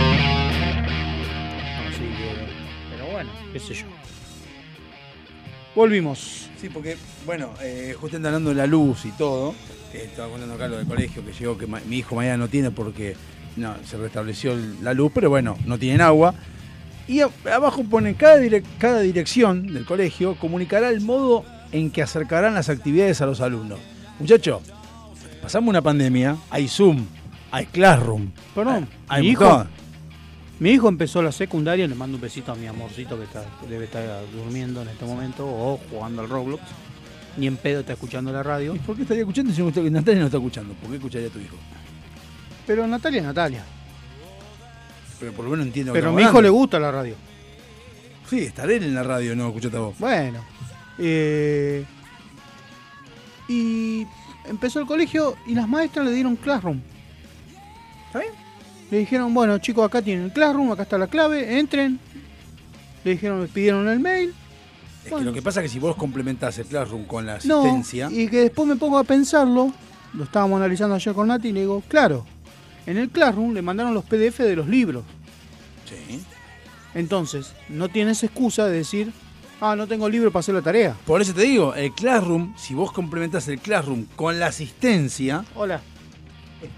Volvimos. 5.79 6.49
Sí, 6.59 6.67
porque, 6.67 6.97
bueno, 7.25 7.51
eh, 7.61 7.95
justamente 7.97 8.27
hablando 8.27 8.49
de 8.49 8.55
la 8.57 8.67
luz 8.67 9.05
y 9.05 9.11
todo, 9.11 9.55
que 9.93 10.03
estaba 10.03 10.27
contando 10.27 10.55
acá 10.55 10.67
lo 10.67 10.75
del 10.77 10.85
colegio 10.85 11.25
que 11.25 11.31
llegó, 11.31 11.57
que 11.57 11.67
mi 11.67 11.95
hijo 11.95 12.15
mañana 12.15 12.35
no 12.35 12.49
tiene 12.49 12.69
porque 12.69 13.15
no, 13.55 13.75
se 13.85 13.95
restableció 13.95 14.57
la 14.81 14.93
luz, 14.93 15.09
pero 15.15 15.29
bueno, 15.29 15.57
no 15.65 15.77
tienen 15.79 16.01
agua. 16.01 16.33
Y 17.07 17.21
abajo 17.21 17.85
ponen 17.85 18.15
cada, 18.15 18.41
direc- 18.41 18.65
cada 18.77 18.99
dirección 18.99 19.73
del 19.73 19.85
colegio 19.85 20.35
comunicará 20.35 20.89
el 20.89 20.99
modo 20.99 21.45
en 21.71 21.91
que 21.91 22.01
acercarán 22.01 22.55
las 22.55 22.67
actividades 22.67 23.21
a 23.21 23.25
los 23.25 23.39
alumnos. 23.39 23.79
Muchachos, 24.19 24.61
pasamos 25.41 25.69
una 25.69 25.81
pandemia, 25.81 26.35
hay 26.49 26.67
Zoom, 26.67 27.05
hay 27.51 27.67
Classroom. 27.67 28.31
Perdón, 28.53 28.85
hay 29.07 29.21
un 29.21 29.27
hijo. 29.31 29.65
Mi 30.59 30.71
hijo 30.71 30.89
empezó 30.89 31.21
la 31.21 31.31
secundaria, 31.31 31.87
le 31.87 31.95
mando 31.95 32.17
un 32.17 32.21
besito 32.21 32.51
a 32.51 32.55
mi 32.55 32.67
amorcito 32.67 33.17
que, 33.17 33.23
está, 33.23 33.45
debe 33.69 33.85
estar 33.85 34.03
durmiendo 34.33 34.81
en 34.81 34.89
este 34.89 35.05
momento 35.05 35.45
o 35.47 35.79
jugando 35.89 36.21
al 36.21 36.29
Roblox. 36.29 36.63
Ni 37.37 37.47
en 37.47 37.55
pedo 37.57 37.81
está 37.81 37.93
escuchando 37.93 38.31
la 38.33 38.43
radio. 38.43 38.75
¿Y 38.75 38.79
por 38.79 38.95
qué 38.95 39.03
estaría 39.03 39.21
escuchando 39.21 39.53
si 39.53 39.61
usted- 39.61 39.83
Natalia 39.89 40.19
no 40.19 40.25
está 40.25 40.37
escuchando? 40.37 40.73
¿Por 40.73 40.89
qué 40.89 40.97
escucharía 40.97 41.27
a 41.27 41.31
tu 41.31 41.39
hijo? 41.39 41.55
Pero 42.67 42.85
Natalia 42.87 43.19
es 43.19 43.25
Natalia. 43.25 43.63
Pero 45.19 45.31
por 45.33 45.45
lo 45.45 45.51
menos 45.51 45.65
entiendo 45.67 45.93
Pero 45.93 46.09
a 46.09 46.13
mi 46.13 46.21
hijo 46.23 46.41
le 46.41 46.49
gusta 46.49 46.79
la 46.79 46.91
radio. 46.91 47.15
Sí, 48.29 48.39
estaré 48.39 48.77
en 48.77 48.93
la 48.93 49.03
radio, 49.03 49.35
no 49.35 49.47
escuchate 49.47 49.77
a 49.77 49.79
vos. 49.79 49.95
Bueno. 49.99 50.43
eh, 50.97 51.85
y 53.47 54.05
empezó 54.45 54.79
el 54.79 54.85
colegio 54.85 55.35
y 55.47 55.55
las 55.55 55.67
maestras 55.67 56.05
le 56.05 56.11
dieron 56.11 56.35
Classroom. 56.35 56.79
¿Está 58.07 58.19
bien? 58.19 58.31
Le 58.91 58.97
dijeron, 58.99 59.33
bueno 59.33 59.57
chicos, 59.59 59.85
acá 59.85 60.01
tienen 60.01 60.25
el 60.25 60.31
Classroom, 60.33 60.71
acá 60.71 60.83
está 60.83 60.97
la 60.97 61.07
clave, 61.07 61.59
entren. 61.59 61.99
Le 63.03 63.11
dijeron, 63.11 63.39
me 63.41 63.47
pidieron 63.47 63.87
el 63.87 63.99
mail. 63.99 64.33
Es 65.03 65.11
Bueno. 65.11 65.19
que 65.19 65.25
lo 65.25 65.33
que 65.33 65.41
pasa 65.41 65.61
es 65.61 65.65
que 65.65 65.69
si 65.73 65.79
vos 65.79 65.95
complementás 65.95 66.57
el 66.59 66.65
Classroom 66.65 67.05
con 67.05 67.25
la 67.25 67.39
No, 67.45 67.59
asistencia, 67.61 68.09
y 68.11 68.27
que 68.27 68.41
después 68.41 68.67
me 68.67 68.75
pongo 68.75 68.97
a 68.97 69.03
pensarlo, 69.03 69.71
lo 70.13 70.23
estábamos 70.23 70.57
analizando 70.57 70.95
ayer 70.95 71.13
con 71.13 71.27
Nati 71.27 71.49
y 71.49 71.51
le 71.53 71.61
digo, 71.61 71.81
claro, 71.87 72.25
en 72.85 72.97
el 72.97 73.09
Classroom 73.09 73.53
le 73.53 73.61
mandaron 73.61 73.93
los 73.93 74.03
PDF 74.05 74.39
de 74.39 74.55
los 74.55 74.67
libros. 74.67 75.03
sí. 75.85 76.21
Entonces, 76.95 77.53
no 77.69 77.87
tienes 77.87 78.23
excusa 78.23 78.65
de 78.65 78.77
decir, 78.77 79.13
ah, 79.61 79.75
no 79.75 79.85
tengo 79.85 80.09
libro 80.09 80.31
para 80.31 80.39
hacer 80.39 80.55
la 80.55 80.63
tarea. 80.63 80.95
Por 81.05 81.21
eso 81.21 81.35
te 81.35 81.43
digo, 81.43 81.75
el 81.75 81.93
Classroom, 81.93 82.55
si 82.57 82.73
vos 82.73 82.91
complementás 82.91 83.47
el 83.47 83.59
Classroom 83.59 84.05
con 84.15 84.39
la 84.39 84.47
asistencia, 84.47 85.45
Hola. 85.53 85.81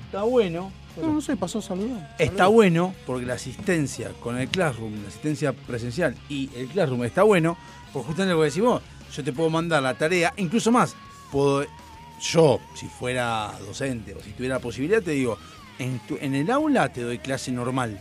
está 0.05 0.23
bueno. 0.23 0.69
No, 0.99 1.13
no 1.13 1.21
sé, 1.21 1.37
pasó 1.37 1.61
saludó. 1.61 1.97
Está 2.19 2.47
bueno 2.47 2.93
porque 3.05 3.25
la 3.25 3.35
asistencia 3.35 4.11
con 4.19 4.37
el 4.37 4.47
Classroom, 4.49 5.01
la 5.03 5.07
asistencia 5.07 5.53
presencial 5.53 6.15
y 6.27 6.49
el 6.55 6.67
Classroom 6.67 7.03
está 7.05 7.23
bueno, 7.23 7.57
porque 7.93 8.07
justamente 8.07 8.33
lo 8.35 8.41
que 8.41 8.45
decís 8.47 8.61
vos, 8.63 8.81
yo 9.15 9.23
te 9.23 9.31
puedo 9.33 9.49
mandar 9.49 9.81
la 9.83 9.93
tarea, 9.93 10.33
incluso 10.37 10.71
más, 10.71 10.95
puedo, 11.31 11.65
yo, 12.21 12.59
si 12.75 12.87
fuera 12.87 13.51
docente 13.65 14.13
o 14.13 14.21
si 14.21 14.31
tuviera 14.31 14.55
la 14.55 14.61
posibilidad, 14.61 15.01
te 15.01 15.11
digo, 15.11 15.37
en, 15.79 15.99
tu- 15.99 16.17
en 16.19 16.35
el 16.35 16.51
aula 16.51 16.89
te 16.89 17.01
doy 17.01 17.19
clase 17.19 17.51
normal. 17.51 17.99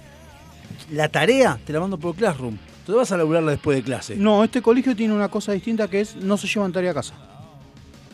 La 0.91 1.09
tarea 1.09 1.59
te 1.64 1.72
la 1.72 1.80
mando 1.80 1.99
por 1.99 2.14
Classroom. 2.16 2.57
Tú 2.86 2.97
vas 2.97 3.12
a 3.12 3.16
laburarla 3.16 3.53
después 3.53 3.76
de 3.76 3.82
clase. 3.84 4.16
No, 4.16 4.43
este 4.43 4.62
colegio 4.62 4.97
tiene 4.97 5.14
una 5.14 5.28
cosa 5.28 5.53
distinta 5.53 5.86
que 5.88 6.01
es 6.01 6.16
no 6.16 6.36
se 6.36 6.49
llevan 6.49 6.72
tarea 6.72 6.91
a 6.91 6.95
casa. 6.95 7.14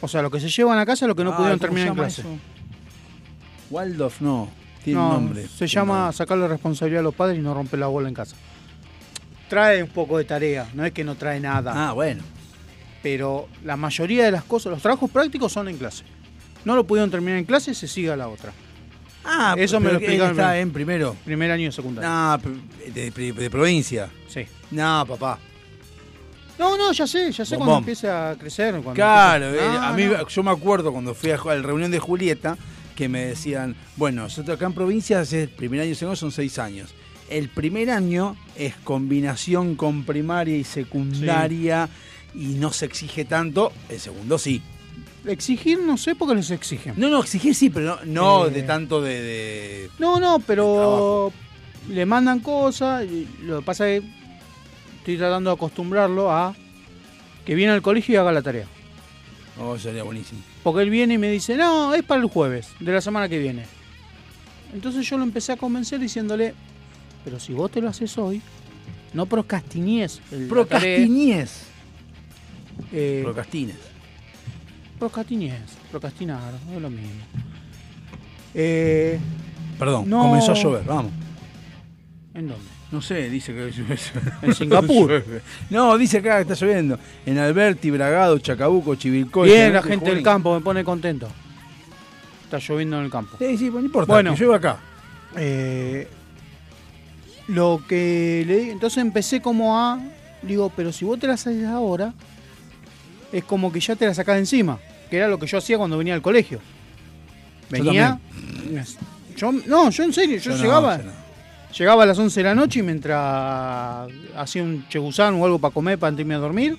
O 0.02 0.08
sea, 0.08 0.20
lo 0.20 0.30
que 0.30 0.38
se 0.40 0.48
llevan 0.50 0.78
a 0.78 0.84
casa 0.84 1.06
es 1.06 1.08
lo 1.08 1.14
que 1.16 1.24
no 1.24 1.32
Ah, 1.32 1.36
pudieron 1.36 1.58
¿cómo 1.58 1.66
terminar 1.68 1.88
en 1.88 1.94
clase. 1.94 2.20
eso? 2.20 2.30
Waldorf 3.70 4.20
no, 4.20 4.48
tiene 4.86 5.00
No, 5.00 5.12
nombre. 5.12 5.46
se 5.48 5.66
llama 5.66 6.12
sacarle 6.12 6.46
responsabilidad 6.48 7.00
a 7.00 7.02
los 7.02 7.14
padres 7.14 7.38
y 7.38 7.42
no 7.42 7.52
romper 7.54 7.78
la 7.80 7.88
bola 7.88 8.08
en 8.08 8.14
casa. 8.14 8.36
trae 9.48 9.82
un 9.82 9.88
poco 9.90 10.18
de 10.18 10.24
tarea, 10.24 10.68
no 10.74 10.84
es 10.84 10.92
que 10.92 11.04
no 11.04 11.14
trae 11.14 11.38
nada. 11.40 11.72
Ah, 11.88 11.92
bueno. 11.92 12.22
Pero 13.02 13.48
la 13.64 13.76
mayoría 13.76 14.24
de 14.24 14.30
las 14.32 14.42
cosas, 14.44 14.72
los 14.72 14.82
trabajos 14.82 15.08
prácticos 15.10 15.52
son 15.52 15.68
en 15.68 15.76
clase. 15.78 16.02
No 16.64 16.74
lo 16.74 16.84
pudieron 16.84 17.10
terminar 17.10 17.38
en 17.38 17.44
clase, 17.44 17.72
se 17.74 17.86
sigue 17.86 18.10
a 18.10 18.16
la 18.16 18.28
otra. 18.28 18.52
Ah, 19.24 19.54
Eso 19.58 19.78
me 19.80 19.90
lo 19.92 19.98
explicaron 19.98 20.32
está 20.32 20.58
en- 20.58 20.72
primero. 20.72 21.14
Primer 21.24 21.50
año 21.50 21.66
de 21.66 21.72
secundaria. 21.72 22.08
No, 22.08 22.38
de, 22.92 23.10
de- 23.10 23.32
de 23.32 23.50
provincia. 23.50 24.08
Sí. 24.28 24.46
No, 24.72 25.04
papá. 25.06 25.38
No, 26.58 26.76
no, 26.76 26.90
ya 26.92 27.06
sé, 27.06 27.30
ya 27.32 27.44
sé 27.44 27.54
cuando 27.56 27.74
bom. 27.74 27.82
empiece 27.82 28.08
a 28.10 28.34
crecer. 28.38 28.72
Cuando 28.74 28.94
Claro, 28.94 29.46
empiece- 29.46 29.64
eh, 29.74 29.78
a 29.80 29.92
mí 29.92 30.04
no. 30.06 30.26
yo 30.26 30.42
me 30.42 30.50
acuerdo 30.50 30.90
cuando 30.90 31.14
fui 31.14 31.30
a 31.30 31.36
la 31.36 31.62
reunión 31.62 31.90
de 31.90 31.98
Julieta 31.98 32.56
que 32.96 33.08
me 33.08 33.26
decían, 33.26 33.76
bueno, 33.96 34.22
nosotros 34.22 34.56
acá 34.56 34.66
en 34.66 34.72
provincia 34.72 35.20
el 35.20 35.48
primer 35.50 35.82
año 35.82 35.90
y 35.92 35.94
segundo 35.94 36.16
son 36.16 36.32
seis 36.32 36.58
años. 36.58 36.92
El 37.30 37.48
primer 37.48 37.90
año 37.90 38.36
es 38.56 38.74
combinación 38.76 39.76
con 39.76 40.04
primaria 40.04 40.56
y 40.56 40.64
secundaria 40.64 41.88
y 42.34 42.54
no 42.54 42.72
se 42.72 42.86
exige 42.86 43.24
tanto, 43.24 43.72
el 43.88 44.00
segundo 44.00 44.38
sí. 44.38 44.62
Exigir, 45.26 45.80
no 45.80 45.96
sé 45.96 46.14
por 46.14 46.28
qué 46.28 46.36
les 46.36 46.50
exigen. 46.52 46.94
No, 46.96 47.08
no, 47.10 47.20
exigir 47.20 47.54
sí, 47.54 47.68
pero 47.68 47.98
no, 48.04 48.04
no 48.06 48.46
Eh. 48.46 48.50
de 48.50 48.62
tanto 48.62 49.00
de... 49.02 49.22
de- 49.22 49.90
No, 49.98 50.20
no, 50.20 50.38
pero 50.38 51.32
le 51.88 52.06
mandan 52.06 52.38
cosas. 52.40 53.04
y 53.04 53.26
Lo 53.42 53.58
que 53.60 53.64
pasa 53.66 53.88
es 53.88 54.02
que 54.02 54.08
estoy 54.98 55.16
tratando 55.18 55.50
de 55.50 55.54
acostumbrarlo 55.56 56.30
a 56.30 56.54
que 57.44 57.54
viene 57.56 57.72
al 57.72 57.82
colegio 57.82 58.14
y 58.14 58.16
haga 58.16 58.30
la 58.32 58.42
tarea. 58.42 58.66
Oh, 59.58 59.78
sería 59.78 60.02
buenísimo. 60.02 60.40
Porque 60.62 60.82
él 60.82 60.90
viene 60.90 61.14
y 61.14 61.18
me 61.18 61.30
dice, 61.30 61.56
no, 61.56 61.94
es 61.94 62.02
para 62.02 62.20
el 62.20 62.28
jueves, 62.28 62.68
de 62.80 62.92
la 62.92 63.00
semana 63.00 63.28
que 63.28 63.38
viene. 63.38 63.64
Entonces 64.74 65.08
yo 65.08 65.16
lo 65.16 65.22
empecé 65.24 65.52
a 65.52 65.56
convencer 65.56 65.98
diciéndole, 65.98 66.54
pero 67.24 67.40
si 67.40 67.52
vos 67.54 67.70
te 67.70 67.80
lo 67.80 67.88
haces 67.88 68.16
hoy, 68.18 68.42
no 69.14 69.24
procrastinies. 69.26 70.20
el- 70.30 70.48
la 70.48 70.64
tarea". 70.64 70.96
Procrastinies. 70.96 71.62
Eh, 72.92 73.20
Procrastines. 73.24 73.76
procrastinies, 74.98 75.54
procrastinar, 75.90 76.52
es 76.74 76.80
lo 76.82 76.90
mismo. 76.90 77.08
Eh, 78.54 79.18
Perdón, 79.78 80.08
no. 80.08 80.22
comenzó 80.22 80.52
a 80.52 80.54
llover, 80.54 80.84
vamos. 80.84 81.12
¿En 82.34 82.48
dónde? 82.48 82.64
No 82.92 83.02
sé, 83.02 83.28
dice 83.28 83.52
que 83.52 83.72
En 84.42 84.54
Singapur. 84.54 85.08
Llueve. 85.10 85.42
No, 85.70 85.98
dice 85.98 86.18
acá 86.18 86.36
que 86.44 86.52
está 86.52 86.54
lloviendo. 86.54 86.98
En 87.24 87.36
Alberti, 87.38 87.90
Bragado, 87.90 88.38
Chacabuco, 88.38 88.94
Chivilcoy. 88.94 89.48
Bien, 89.48 89.72
la 89.72 89.82
gente 89.82 90.10
del 90.14 90.22
campo 90.22 90.54
me 90.54 90.60
pone 90.60 90.84
contento. 90.84 91.28
Está 92.44 92.58
lloviendo 92.58 92.98
en 92.98 93.06
el 93.06 93.10
campo. 93.10 93.36
Sí, 93.38 93.58
sí, 93.58 93.70
pues 93.70 93.82
no 93.82 93.86
importa. 93.86 94.12
Bueno. 94.12 94.34
que 94.34 94.40
llueva 94.40 94.56
acá. 94.56 94.76
Eh, 95.36 96.06
lo 97.48 97.82
que 97.88 98.44
le 98.46 98.56
di- 98.58 98.70
entonces 98.70 98.98
empecé 98.98 99.40
como 99.40 99.78
a 99.78 100.00
digo, 100.42 100.70
pero 100.74 100.92
si 100.92 101.04
vos 101.04 101.18
te 101.18 101.26
la 101.26 101.34
haces 101.34 101.64
ahora 101.66 102.12
es 103.32 103.42
como 103.44 103.72
que 103.72 103.80
ya 103.80 103.96
te 103.96 104.06
la 104.06 104.14
sacás 104.14 104.36
de 104.36 104.40
encima, 104.40 104.78
que 105.10 105.16
era 105.16 105.26
lo 105.28 105.38
que 105.38 105.46
yo 105.46 105.58
hacía 105.58 105.76
cuando 105.76 105.98
venía 105.98 106.14
al 106.14 106.22
colegio. 106.22 106.60
Venía 107.68 108.18
yo 109.36 109.52
no, 109.52 109.90
yo 109.90 110.04
en 110.04 110.12
serio, 110.12 110.36
yo, 110.38 110.52
Yo 110.52 110.56
no, 110.56 110.62
llegaba 110.62 110.96
yo 110.98 111.02
no. 111.04 111.12
Llegaba 111.78 112.02
a 112.02 112.06
las 112.06 112.18
11 112.18 112.40
de 112.40 112.44
la 112.44 112.54
noche 112.54 112.80
y 112.80 112.82
mientras 112.82 114.08
hacía 114.36 114.62
un 114.62 114.86
chegusán 114.88 115.34
o 115.34 115.44
algo 115.44 115.58
para 115.58 115.72
comer 115.74 115.98
para 115.98 116.18
irme 116.18 116.34
a 116.34 116.38
dormir, 116.38 116.76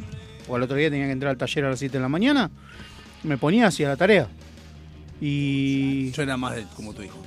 o 0.47 0.55
al 0.55 0.63
otro 0.63 0.75
día 0.77 0.89
tenía 0.89 1.05
que 1.05 1.11
entrar 1.11 1.31
al 1.31 1.37
taller 1.37 1.65
a 1.65 1.69
las 1.71 1.79
7 1.79 1.97
de 1.97 2.01
la 2.01 2.09
mañana, 2.09 2.49
me 3.23 3.37
ponía 3.37 3.67
hacia 3.67 3.89
la 3.89 3.97
tarea. 3.97 4.27
Y 5.19 6.11
Yo 6.11 6.21
era 6.23 6.37
más 6.37 6.55
de- 6.55 6.65
como 6.75 6.93
tu 6.93 7.01
hijo. 7.03 7.17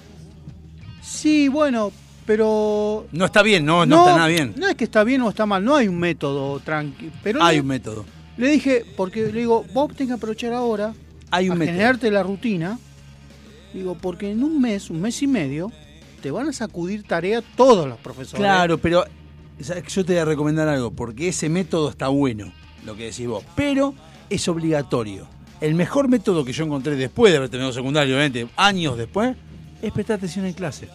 sí, 1.02 1.48
bueno, 1.48 1.90
pero 2.26 3.06
No 3.12 3.24
está 3.24 3.42
bien, 3.42 3.64
no, 3.64 3.84
no, 3.86 3.98
está 4.00 4.16
nada 4.16 4.28
bien. 4.28 4.54
No 4.56 4.68
es 4.68 4.76
que 4.76 4.84
está 4.84 5.02
bien 5.04 5.22
o 5.22 5.28
está 5.28 5.46
mal, 5.46 5.64
no 5.64 5.74
hay 5.76 5.88
un 5.88 5.98
método 5.98 6.60
tranqui. 6.60 7.10
Pero 7.22 7.42
Hay 7.42 7.56
le, 7.56 7.60
un 7.62 7.66
método. 7.66 8.04
le 8.36 8.48
dije, 8.48 8.84
porque 8.96 9.26
le 9.32 9.40
digo, 9.40 9.64
vos 9.72 9.88
tenés 9.94 10.08
que 10.08 10.14
aprovechar 10.14 10.52
ahora 10.52 10.94
Hay 11.32 11.46
un 11.48 11.52
a 11.52 11.56
método. 11.56 11.72
generarte 11.74 12.10
la 12.10 12.22
rutina. 12.22 12.78
Digo, 13.74 13.96
porque 13.96 14.30
en 14.30 14.42
un 14.44 14.60
mes, 14.60 14.90
un 14.90 15.00
mes 15.00 15.20
y 15.22 15.26
medio, 15.26 15.72
te 16.20 16.30
van 16.30 16.48
a 16.48 16.52
sacudir 16.52 17.02
tarea 17.02 17.42
todos 17.56 17.88
los 17.88 17.98
profesores. 17.98 18.40
Claro, 18.40 18.78
pero 18.78 19.04
yo 19.58 20.04
te 20.04 20.12
voy 20.12 20.20
a 20.20 20.24
recomendar 20.24 20.68
algo, 20.68 20.90
porque 20.90 21.28
ese 21.28 21.48
método 21.48 21.90
está 21.90 22.08
bueno, 22.08 22.52
lo 22.84 22.96
que 22.96 23.04
decís 23.06 23.26
vos, 23.26 23.44
pero 23.56 23.94
es 24.28 24.46
obligatorio. 24.48 25.26
El 25.60 25.74
mejor 25.74 26.08
método 26.08 26.44
que 26.44 26.52
yo 26.52 26.64
encontré 26.64 26.96
después 26.96 27.32
de 27.32 27.38
haber 27.38 27.50
terminado 27.50 27.72
secundario, 27.72 28.14
obviamente, 28.14 28.48
años 28.56 28.96
después, 28.96 29.36
es 29.82 29.92
prestar 29.92 30.16
atención 30.16 30.46
en 30.46 30.54
clase. 30.54 30.88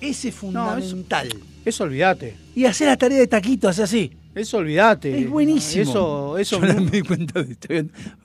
Ese 0.00 0.28
es 0.28 0.34
fundamental. 0.34 1.28
Eso 1.64 1.84
olvídate. 1.84 2.36
Y 2.54 2.64
hacer 2.64 2.86
la 2.86 2.96
tarea 2.96 3.18
de 3.18 3.26
taquito, 3.26 3.68
hacer 3.68 3.84
así. 3.84 4.12
Eso 4.34 4.58
olvídate. 4.58 5.18
Es 5.18 5.28
buenísimo. 5.28 5.82
Eso, 5.82 6.38
eso 6.38 6.60
Yo 6.60 6.72
no 6.72 6.80
me 6.80 6.90
di 6.90 7.02
cuenta 7.02 7.42
de 7.42 7.52
esto. 7.52 7.68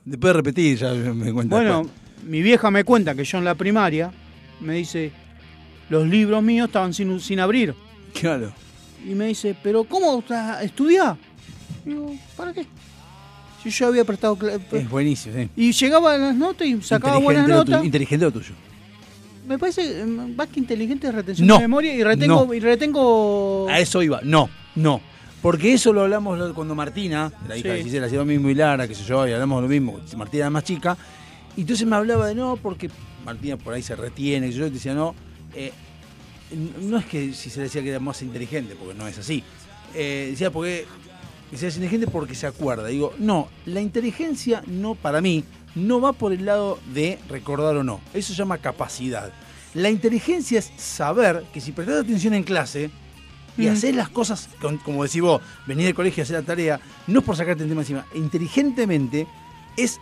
Después 0.04 0.28
de 0.28 0.32
repetir, 0.32 0.78
ya 0.78 0.92
me 0.92 1.26
di 1.26 1.32
cuenta. 1.32 1.56
Bueno, 1.56 1.88
mi 2.26 2.42
vieja 2.42 2.70
me 2.70 2.84
cuenta 2.84 3.14
que 3.14 3.24
yo 3.24 3.38
en 3.38 3.44
la 3.44 3.54
primaria 3.54 4.12
me 4.60 4.74
dice, 4.74 5.10
los 5.90 6.06
libros 6.06 6.42
míos 6.42 6.66
estaban 6.68 6.92
sin, 6.94 7.18
sin 7.20 7.40
abrir. 7.40 7.74
claro. 8.18 8.52
Y 9.04 9.14
me 9.16 9.26
dice, 9.26 9.56
pero 9.60 9.82
¿cómo 9.82 10.22
estudiar? 10.62 11.16
Digo, 11.84 12.14
¿para 12.36 12.52
qué? 12.52 12.64
Si 13.60 13.68
yo 13.70 13.88
había 13.88 14.04
prestado... 14.04 14.36
cla- 14.36 14.60
Es 14.70 14.88
buenísimo, 14.88 15.34
sí. 15.36 15.48
Y 15.56 15.72
llegaba 15.72 16.14
a 16.14 16.18
las 16.18 16.34
notas 16.36 16.68
y 16.68 16.80
sacaba 16.82 17.18
buenas 17.18 17.48
notas. 17.48 17.66
tuyo, 17.78 17.82
inteligente 17.84 18.24
lo 18.24 18.30
tuyo. 18.30 18.54
Me 19.48 19.58
parece 19.58 20.02
eh, 20.02 20.06
más 20.06 20.46
que 20.48 20.60
inteligente 20.60 21.08
es 21.08 21.14
retención 21.16 21.48
No, 21.48 21.54
de 21.56 21.62
memoria 21.62 21.92
y 21.96 22.04
retengo... 22.04 22.46
no. 22.46 22.54
Y 22.54 22.60
retengo... 22.60 23.66
A 23.68 23.80
eso 23.80 24.02
iba. 24.04 24.20
No, 24.22 24.48
no. 24.76 25.00
Porque 25.40 25.72
eso 25.72 25.92
lo 25.92 26.02
hablamos 26.02 26.52
cuando 26.52 26.76
Martina, 26.76 27.32
la 27.48 27.56
hija 27.56 27.70
Sí. 27.70 27.74
de 27.78 27.82
Gisela, 27.82 28.06
hacía 28.06 28.18
lo 28.18 28.24
mismo 28.24 28.50
y 28.50 28.54
Lara, 28.54 28.86
que 28.86 28.94
sé 28.94 29.02
yo, 29.02 29.26
y 29.26 29.32
hablamos 29.32 29.62
lo 29.62 29.68
mismo. 29.68 29.98
Martina 30.16 30.42
era 30.44 30.50
más 30.50 30.62
chica. 30.62 30.96
Y 31.56 31.62
entonces 31.62 31.84
me 31.88 31.96
hablaba 31.96 32.28
de 32.28 32.36
no, 32.36 32.56
porque 32.56 32.88
Martina 33.24 33.56
por 33.56 33.74
ahí 33.74 33.82
se 33.82 33.96
retiene, 33.96 34.46
que 34.46 34.52
sé 34.52 34.58
yo, 34.60 34.66
y 34.68 34.70
decía 34.70 34.94
no. 34.94 35.12
Eh, 35.54 35.72
no 36.80 36.98
es 36.98 37.06
que 37.06 37.32
si 37.32 37.50
se 37.50 37.58
le 37.58 37.64
decía 37.64 37.82
que 37.82 37.90
era 37.90 38.00
más 38.00 38.20
inteligente, 38.22 38.74
porque 38.78 38.94
no 38.94 39.06
es 39.06 39.18
así. 39.18 39.42
Eh, 39.94 40.28
decía 40.30 40.50
porque 40.50 40.86
decía 41.50 41.68
es 41.68 41.74
inteligente 41.76 42.06
porque 42.10 42.34
se 42.34 42.46
acuerda. 42.46 42.86
Digo, 42.88 43.14
no, 43.18 43.48
la 43.66 43.80
inteligencia 43.80 44.62
no, 44.66 44.94
para 44.94 45.20
mí, 45.20 45.44
no 45.74 46.00
va 46.00 46.12
por 46.12 46.32
el 46.32 46.44
lado 46.44 46.78
de 46.92 47.18
recordar 47.28 47.76
o 47.76 47.84
no. 47.84 48.00
Eso 48.12 48.32
se 48.32 48.38
llama 48.38 48.58
capacidad. 48.58 49.32
La 49.74 49.88
inteligencia 49.88 50.58
es 50.58 50.70
saber 50.76 51.44
que 51.54 51.60
si 51.62 51.72
prestas 51.72 52.04
atención 52.04 52.34
en 52.34 52.42
clase 52.42 52.90
y 53.56 53.66
Mm. 53.66 53.72
hacer 53.72 53.94
las 53.94 54.08
cosas, 54.10 54.48
con- 54.60 54.76
como 54.78 55.02
decís 55.04 55.22
vos, 55.22 55.40
venir 55.66 55.86
del 55.86 55.94
colegio 55.94 56.22
a 56.22 56.24
hacer 56.24 56.36
la 56.36 56.42
tarea, 56.46 56.80
no 57.06 57.20
es 57.20 57.24
por 57.24 57.36
sacarte 57.36 57.62
el 57.62 57.68
tema 57.70 57.80
encima, 57.82 58.06
inteligentemente 58.14 59.26
es 59.76 59.98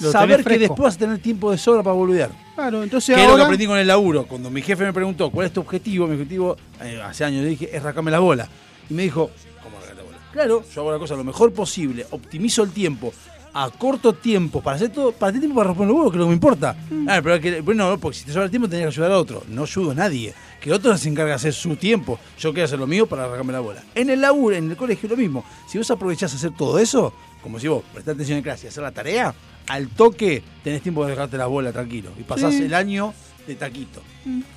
Lo 0.00 0.12
saber 0.12 0.44
que 0.44 0.58
después 0.58 0.80
vas 0.80 0.94
a 0.96 0.98
tener 0.98 1.18
tiempo 1.18 1.50
de 1.50 1.58
sobra 1.58 1.82
para 1.82 1.94
volver. 1.94 2.30
Claro, 2.54 2.82
entonces 2.82 3.14
Que 3.14 3.22
es 3.22 3.28
lo 3.28 3.36
que 3.36 3.42
aprendí 3.42 3.66
con 3.66 3.78
el 3.78 3.86
laburo. 3.86 4.26
Cuando 4.26 4.50
mi 4.50 4.62
jefe 4.62 4.84
me 4.84 4.92
preguntó 4.92 5.30
cuál 5.30 5.46
es 5.46 5.52
tu 5.52 5.60
objetivo, 5.60 6.06
mi 6.06 6.14
objetivo, 6.14 6.56
eh, 6.80 7.00
hace 7.02 7.24
años 7.24 7.42
le 7.42 7.50
dije, 7.50 7.74
es 7.74 7.82
rascarme 7.82 8.10
la 8.10 8.18
bola. 8.18 8.48
Y 8.88 8.94
me 8.94 9.02
dijo, 9.02 9.30
¿cómo 9.62 9.76
la 9.78 10.02
bola? 10.02 10.18
Claro, 10.32 10.64
yo 10.74 10.80
hago 10.80 10.92
la 10.92 10.98
cosa 10.98 11.14
lo 11.14 11.24
mejor 11.24 11.52
posible, 11.52 12.06
optimizo 12.10 12.62
el 12.62 12.70
tiempo, 12.70 13.12
a 13.52 13.70
corto 13.70 14.12
tiempo, 14.12 14.60
para 14.60 14.76
hacer 14.76 14.90
todo, 14.90 15.12
para 15.12 15.32
tener 15.32 15.42
tiempo 15.42 15.56
para 15.56 15.68
romper 15.68 15.86
los 15.86 15.96
huevos, 15.96 16.12
que 16.12 16.16
es 16.16 16.20
lo 16.20 16.24
que 16.26 16.28
me 16.28 16.34
importa. 16.34 16.76
Ah, 17.08 17.20
pero 17.22 17.40
que, 17.40 17.60
bueno, 17.60 17.98
porque 17.98 18.18
si 18.18 18.24
te 18.24 18.32
sobra 18.32 18.44
el 18.44 18.50
tiempo 18.50 18.68
tenés 18.68 18.84
que 18.84 18.88
ayudar 18.88 19.12
a 19.12 19.18
otro. 19.18 19.42
No 19.48 19.62
ayudo 19.62 19.90
a 19.90 19.94
nadie. 19.94 20.34
Que 20.60 20.68
el 20.68 20.74
otro 20.74 20.96
se 20.96 21.08
encarga 21.08 21.30
de 21.30 21.36
hacer 21.36 21.52
su 21.52 21.74
tiempo. 21.76 22.18
Yo 22.38 22.52
quiero 22.52 22.66
hacer 22.66 22.78
lo 22.78 22.86
mío 22.86 23.06
para 23.06 23.24
arrancarme 23.24 23.52
la 23.52 23.60
bola. 23.60 23.82
En 23.94 24.10
el 24.10 24.20
laburo, 24.20 24.56
en 24.56 24.70
el 24.70 24.76
colegio, 24.76 25.08
lo 25.08 25.16
mismo. 25.16 25.44
Si 25.66 25.78
vos 25.78 25.90
aprovechás 25.90 26.32
a 26.32 26.36
hacer 26.36 26.52
todo 26.56 26.78
eso, 26.78 27.12
como 27.42 27.58
si 27.58 27.68
vos 27.68 27.82
prestás 27.92 28.14
atención 28.14 28.38
en 28.38 28.44
clase 28.44 28.66
y 28.66 28.68
hacer 28.68 28.82
la 28.82 28.92
tarea, 28.92 29.34
al 29.68 29.88
toque 29.88 30.42
tenés 30.64 30.82
tiempo 30.82 31.04
de 31.04 31.10
dejarte 31.12 31.36
la 31.36 31.46
bola 31.46 31.72
tranquilo. 31.72 32.10
Y 32.18 32.22
pasás 32.22 32.54
Sí. 32.54 32.64
el 32.64 32.74
año 32.74 33.14
de 33.46 33.54
taquito. 33.54 34.02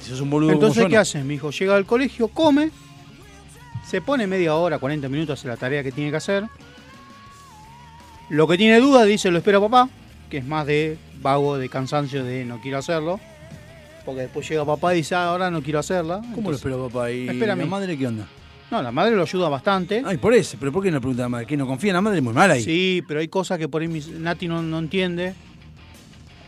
Si 0.02 0.10
sos 0.10 0.22
un 0.22 0.30
boludo 0.30 0.52
Entonces, 0.52 0.86
¿qué 0.88 0.96
no. 0.96 1.00
hace? 1.02 1.24
Mi 1.24 1.36
hijo 1.36 1.52
llega 1.52 1.76
al 1.76 1.86
colegio, 1.86 2.28
come, 2.28 2.72
se 3.88 4.02
pone 4.02 4.28
media 4.28 4.56
hora, 4.56 4.80
40 4.80 5.08
minutos 5.10 5.32
a 5.32 5.34
hacer 5.40 5.50
la 5.52 5.58
tarea 5.58 5.84
que 5.84 5.92
tiene 5.92 6.12
que 6.12 6.18
hacer. 6.18 6.46
Lo 8.30 8.48
que 8.48 8.58
tiene 8.58 8.80
duda 8.80 9.04
dice, 9.06 9.30
lo 9.32 9.38
espera 9.38 9.60
papá, 9.60 9.90
que 10.30 10.38
es 10.38 10.46
más 10.46 10.66
de 10.66 10.98
vago, 11.22 11.58
de 11.58 11.70
cansancio, 11.70 12.24
de 12.24 12.46
no 12.46 12.60
quiero 12.62 12.78
hacerlo. 12.80 13.20
Porque 14.06 14.22
después 14.22 14.48
llega 14.50 14.66
papá 14.66 14.94
y 14.94 14.98
dice, 14.98 15.16
ah, 15.16 15.30
ahora 15.30 15.50
no 15.52 15.62
quiero 15.62 15.80
hacerla. 15.80 16.22
¿Cómo 16.36 16.50
lo 16.50 16.56
espero, 16.58 16.88
papá? 16.90 17.10
¿Y 17.12 17.30
Espera 17.30 17.54
a 17.54 17.56
mí. 17.56 17.64
madre 17.66 17.98
qué 17.98 18.08
onda? 18.08 18.28
No, 18.74 18.82
la 18.82 18.92
madre 18.92 19.16
lo 19.16 19.22
ayuda 19.22 19.50
bastante. 19.50 20.02
Ay, 20.04 20.18
por 20.18 20.34
eso. 20.34 20.58
¿Pero 20.60 20.72
por 20.72 20.82
qué 20.82 20.90
no 20.90 21.00
pregunta 21.00 21.22
a 21.22 21.26
la 21.26 21.30
madre? 21.30 21.46
¿Que 21.46 21.56
no 21.56 21.68
confía 21.68 21.92
en 21.92 21.94
la 21.94 22.02
madre? 22.02 22.18
Es 22.18 22.24
muy 22.24 22.34
mala 22.34 22.56
ahí. 22.56 22.64
Sí, 22.64 23.04
pero 23.08 23.20
hay 23.20 23.28
cosas 23.28 23.60
que 23.60 23.68
por 23.68 23.84
ahí 23.84 23.88
Nati 23.88 24.48
no, 24.48 24.64
no 24.64 24.80
entiende. 24.80 25.36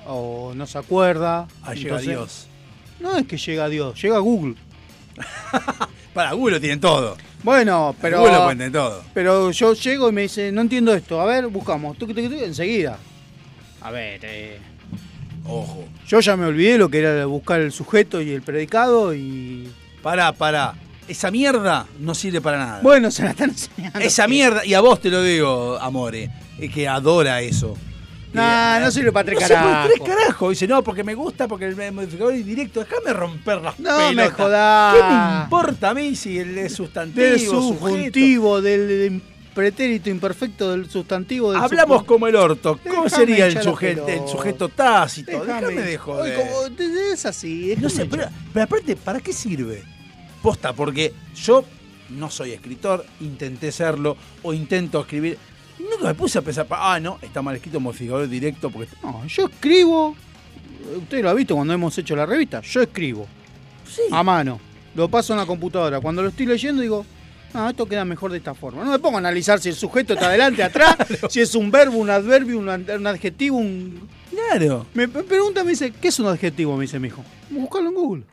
O 0.08 0.52
no 0.56 0.66
se 0.66 0.80
acuerda. 0.80 1.48
Ah, 1.62 1.76
llega 1.76 2.00
Entonces- 2.00 2.08
Dios. 2.08 2.48
No 3.00 3.16
es 3.16 3.28
que 3.28 3.38
llega 3.38 3.70
Dios, 3.70 4.02
llega 4.02 4.18
Google. 4.18 4.56
Para 6.16 6.34
Google 6.34 6.56
lo 6.56 6.60
tienen 6.60 6.80
todo. 6.80 7.16
Bueno, 7.44 7.96
pero... 8.02 8.18
Google 8.22 8.34
lo 8.34 8.44
cuenten 8.46 8.72
todo. 8.72 9.04
Pero 9.14 9.52
yo 9.52 9.74
llego 9.74 10.10
y 10.10 10.12
me 10.12 10.22
dice, 10.24 10.52
no 10.52 10.62
entiendo 10.62 10.96
esto. 10.96 11.22
A 11.22 11.26
ver, 11.26 11.46
buscamos. 11.46 11.96
Tuc, 11.96 12.10
enseguida. 12.18 12.98
A 13.82 13.92
ver, 13.92 14.20
eh, 14.24 14.58
Ojo. 15.46 15.84
yo 16.08 16.20
ya 16.22 16.36
me 16.36 16.48
olvidé 16.48 16.80
lo 16.80 16.90
que 16.90 16.98
era 17.02 17.24
buscar 17.28 17.62
el 17.62 17.72
sujeto 17.72 18.20
y 18.20 18.32
el 18.32 18.42
predicado 18.42 19.14
y... 19.14 19.70
Pará, 20.02 20.32
pará. 20.32 20.74
Esa 21.08 21.32
mierda 21.32 21.86
no 22.00 22.14
sirve 22.16 22.42
para 22.42 22.58
nada. 22.58 22.80
Bueno, 22.82 23.12
se 23.12 23.24
la 23.24 23.32
están 23.32 23.50
enseñando. 23.52 24.00
esa 24.00 24.28
mierda, 24.28 24.66
y 24.66 24.74
a 24.74 24.82
vos 24.82 25.00
te 25.02 25.10
lo 25.10 25.22
digo, 25.24 25.78
Amore, 25.80 26.30
es 26.60 26.72
que 26.72 26.88
adora 26.88 27.42
eso. 27.42 27.76
Nah, 28.34 28.78
Eh, 28.78 28.82
no 28.82 28.92
sirve 28.92 29.14
para 29.14 29.24
tres 29.26 29.40
no 29.40 29.48
sirve 29.48 29.56
para 29.62 29.72
carajos. 29.72 29.92
tres 29.96 30.10
carajos. 30.16 30.50
Dice, 30.50 30.68
no, 30.68 30.84
porque 30.84 31.04
me 31.06 31.14
gusta, 31.14 31.48
porque 31.48 31.68
el 31.68 31.92
modificador 31.94 32.34
es 32.34 32.46
directo. 32.46 32.82
Déjame 32.82 33.14
romper 33.14 33.62
las 33.62 33.80
No 33.80 33.98
me 33.98 34.10
pelotas. 34.10 34.34
jodás. 34.34 34.96
¿Qué 34.96 35.04
me 35.04 35.44
importa 35.44 35.90
a 35.90 35.94
mí 35.94 36.16
si 36.18 36.38
el 36.40 36.58
es 36.58 36.74
sustantivo, 36.74 37.26
Del 37.26 37.40
subjuntivo, 37.40 38.62
del, 38.62 38.88
del 38.90 39.22
pretérito 39.54 40.10
imperfecto, 40.10 40.72
del 40.72 40.90
sustantivo. 40.90 41.54
Del 41.54 41.62
Hablamos 41.62 42.04
como 42.04 42.28
el 42.28 42.36
orto. 42.36 42.78
¿Cómo 42.86 43.08
sería 43.08 43.46
el 43.46 43.62
sujeto, 43.64 44.06
el 44.06 44.28
sujeto 44.28 44.68
tácito? 44.68 45.32
Déjame. 45.32 45.68
Déjame 45.68 45.82
de 45.84 45.98
joder. 45.98 46.38
como- 46.38 47.12
es 47.14 47.26
así. 47.26 47.74
No 47.80 47.90
sé, 47.90 48.06
pero, 48.06 48.28
pero 48.52 48.66
aparte, 48.66 48.98
¿para 48.98 49.22
qué 49.22 49.32
sirve? 49.32 49.82
Posta, 50.46 50.74
porque 50.74 51.12
yo 51.36 51.66
no 52.10 52.30
soy 52.30 52.52
escritor, 52.52 53.04
intenté 53.20 53.72
serlo, 53.72 54.16
o 54.44 54.54
intento 54.54 55.02
escribir. 55.02 55.40
Nunca 55.80 56.06
me 56.06 56.14
puse 56.14 56.38
a 56.38 56.42
pensar, 56.44 56.68
ah, 56.70 57.00
no, 57.00 57.18
está 57.20 57.42
mal 57.42 57.56
escrito 57.56 57.80
modificador 57.80 58.30
directo, 58.30 58.70
porque 58.70 58.90
No, 59.02 59.26
yo 59.26 59.48
escribo. 59.48 60.16
Usted 60.98 61.24
lo 61.24 61.32
ha 61.32 61.34
visto 61.34 61.56
cuando 61.56 61.74
hemos 61.74 61.98
hecho 61.98 62.16
la 62.16 62.28
revista. 62.28 62.62
Yo 62.62 62.84
escribo. 62.84 63.26
sí, 63.90 64.04
A 64.12 64.22
mano. 64.22 64.60
Lo 64.94 65.10
paso 65.10 65.34
en 65.34 65.40
la 65.40 65.48
computadora. 65.48 66.00
Cuando 66.00 66.22
lo 66.22 66.30
estoy 66.30 66.46
leyendo 66.46 66.82
digo. 66.84 67.04
No, 67.52 67.68
esto 67.70 67.88
queda 67.88 68.06
mejor 68.06 68.32
de 68.32 68.38
esta 68.38 68.54
forma. 68.54 68.84
No 68.84 68.92
me 68.92 69.00
pongo 69.00 69.16
a 69.16 69.20
analizar 69.20 69.60
si 69.60 69.70
el 69.70 69.76
sujeto 69.76 70.14
está 70.14 70.28
adelante, 70.28 70.62
atrás, 70.62 70.96
si 71.30 71.40
es 71.42 71.56
un 71.56 71.72
verbo, 71.72 71.98
un 71.98 72.10
adverbio, 72.12 72.60
un, 72.60 72.70
ad- 72.70 72.98
un 73.00 73.08
adjetivo, 73.08 73.58
un. 73.58 74.08
claro. 74.30 74.86
Me 74.94 75.08
me 75.08 75.24
pregunta, 75.24 75.64
me 75.64 75.72
dice, 75.72 75.92
¿qué 75.92 76.10
es 76.10 76.20
un 76.20 76.28
adjetivo? 76.28 76.76
Me 76.78 76.84
dice 76.84 77.00
mi 77.00 77.08
hijo. 77.08 77.24
Buscalo 77.50 77.90
en 77.90 77.96
Google. 77.96 78.24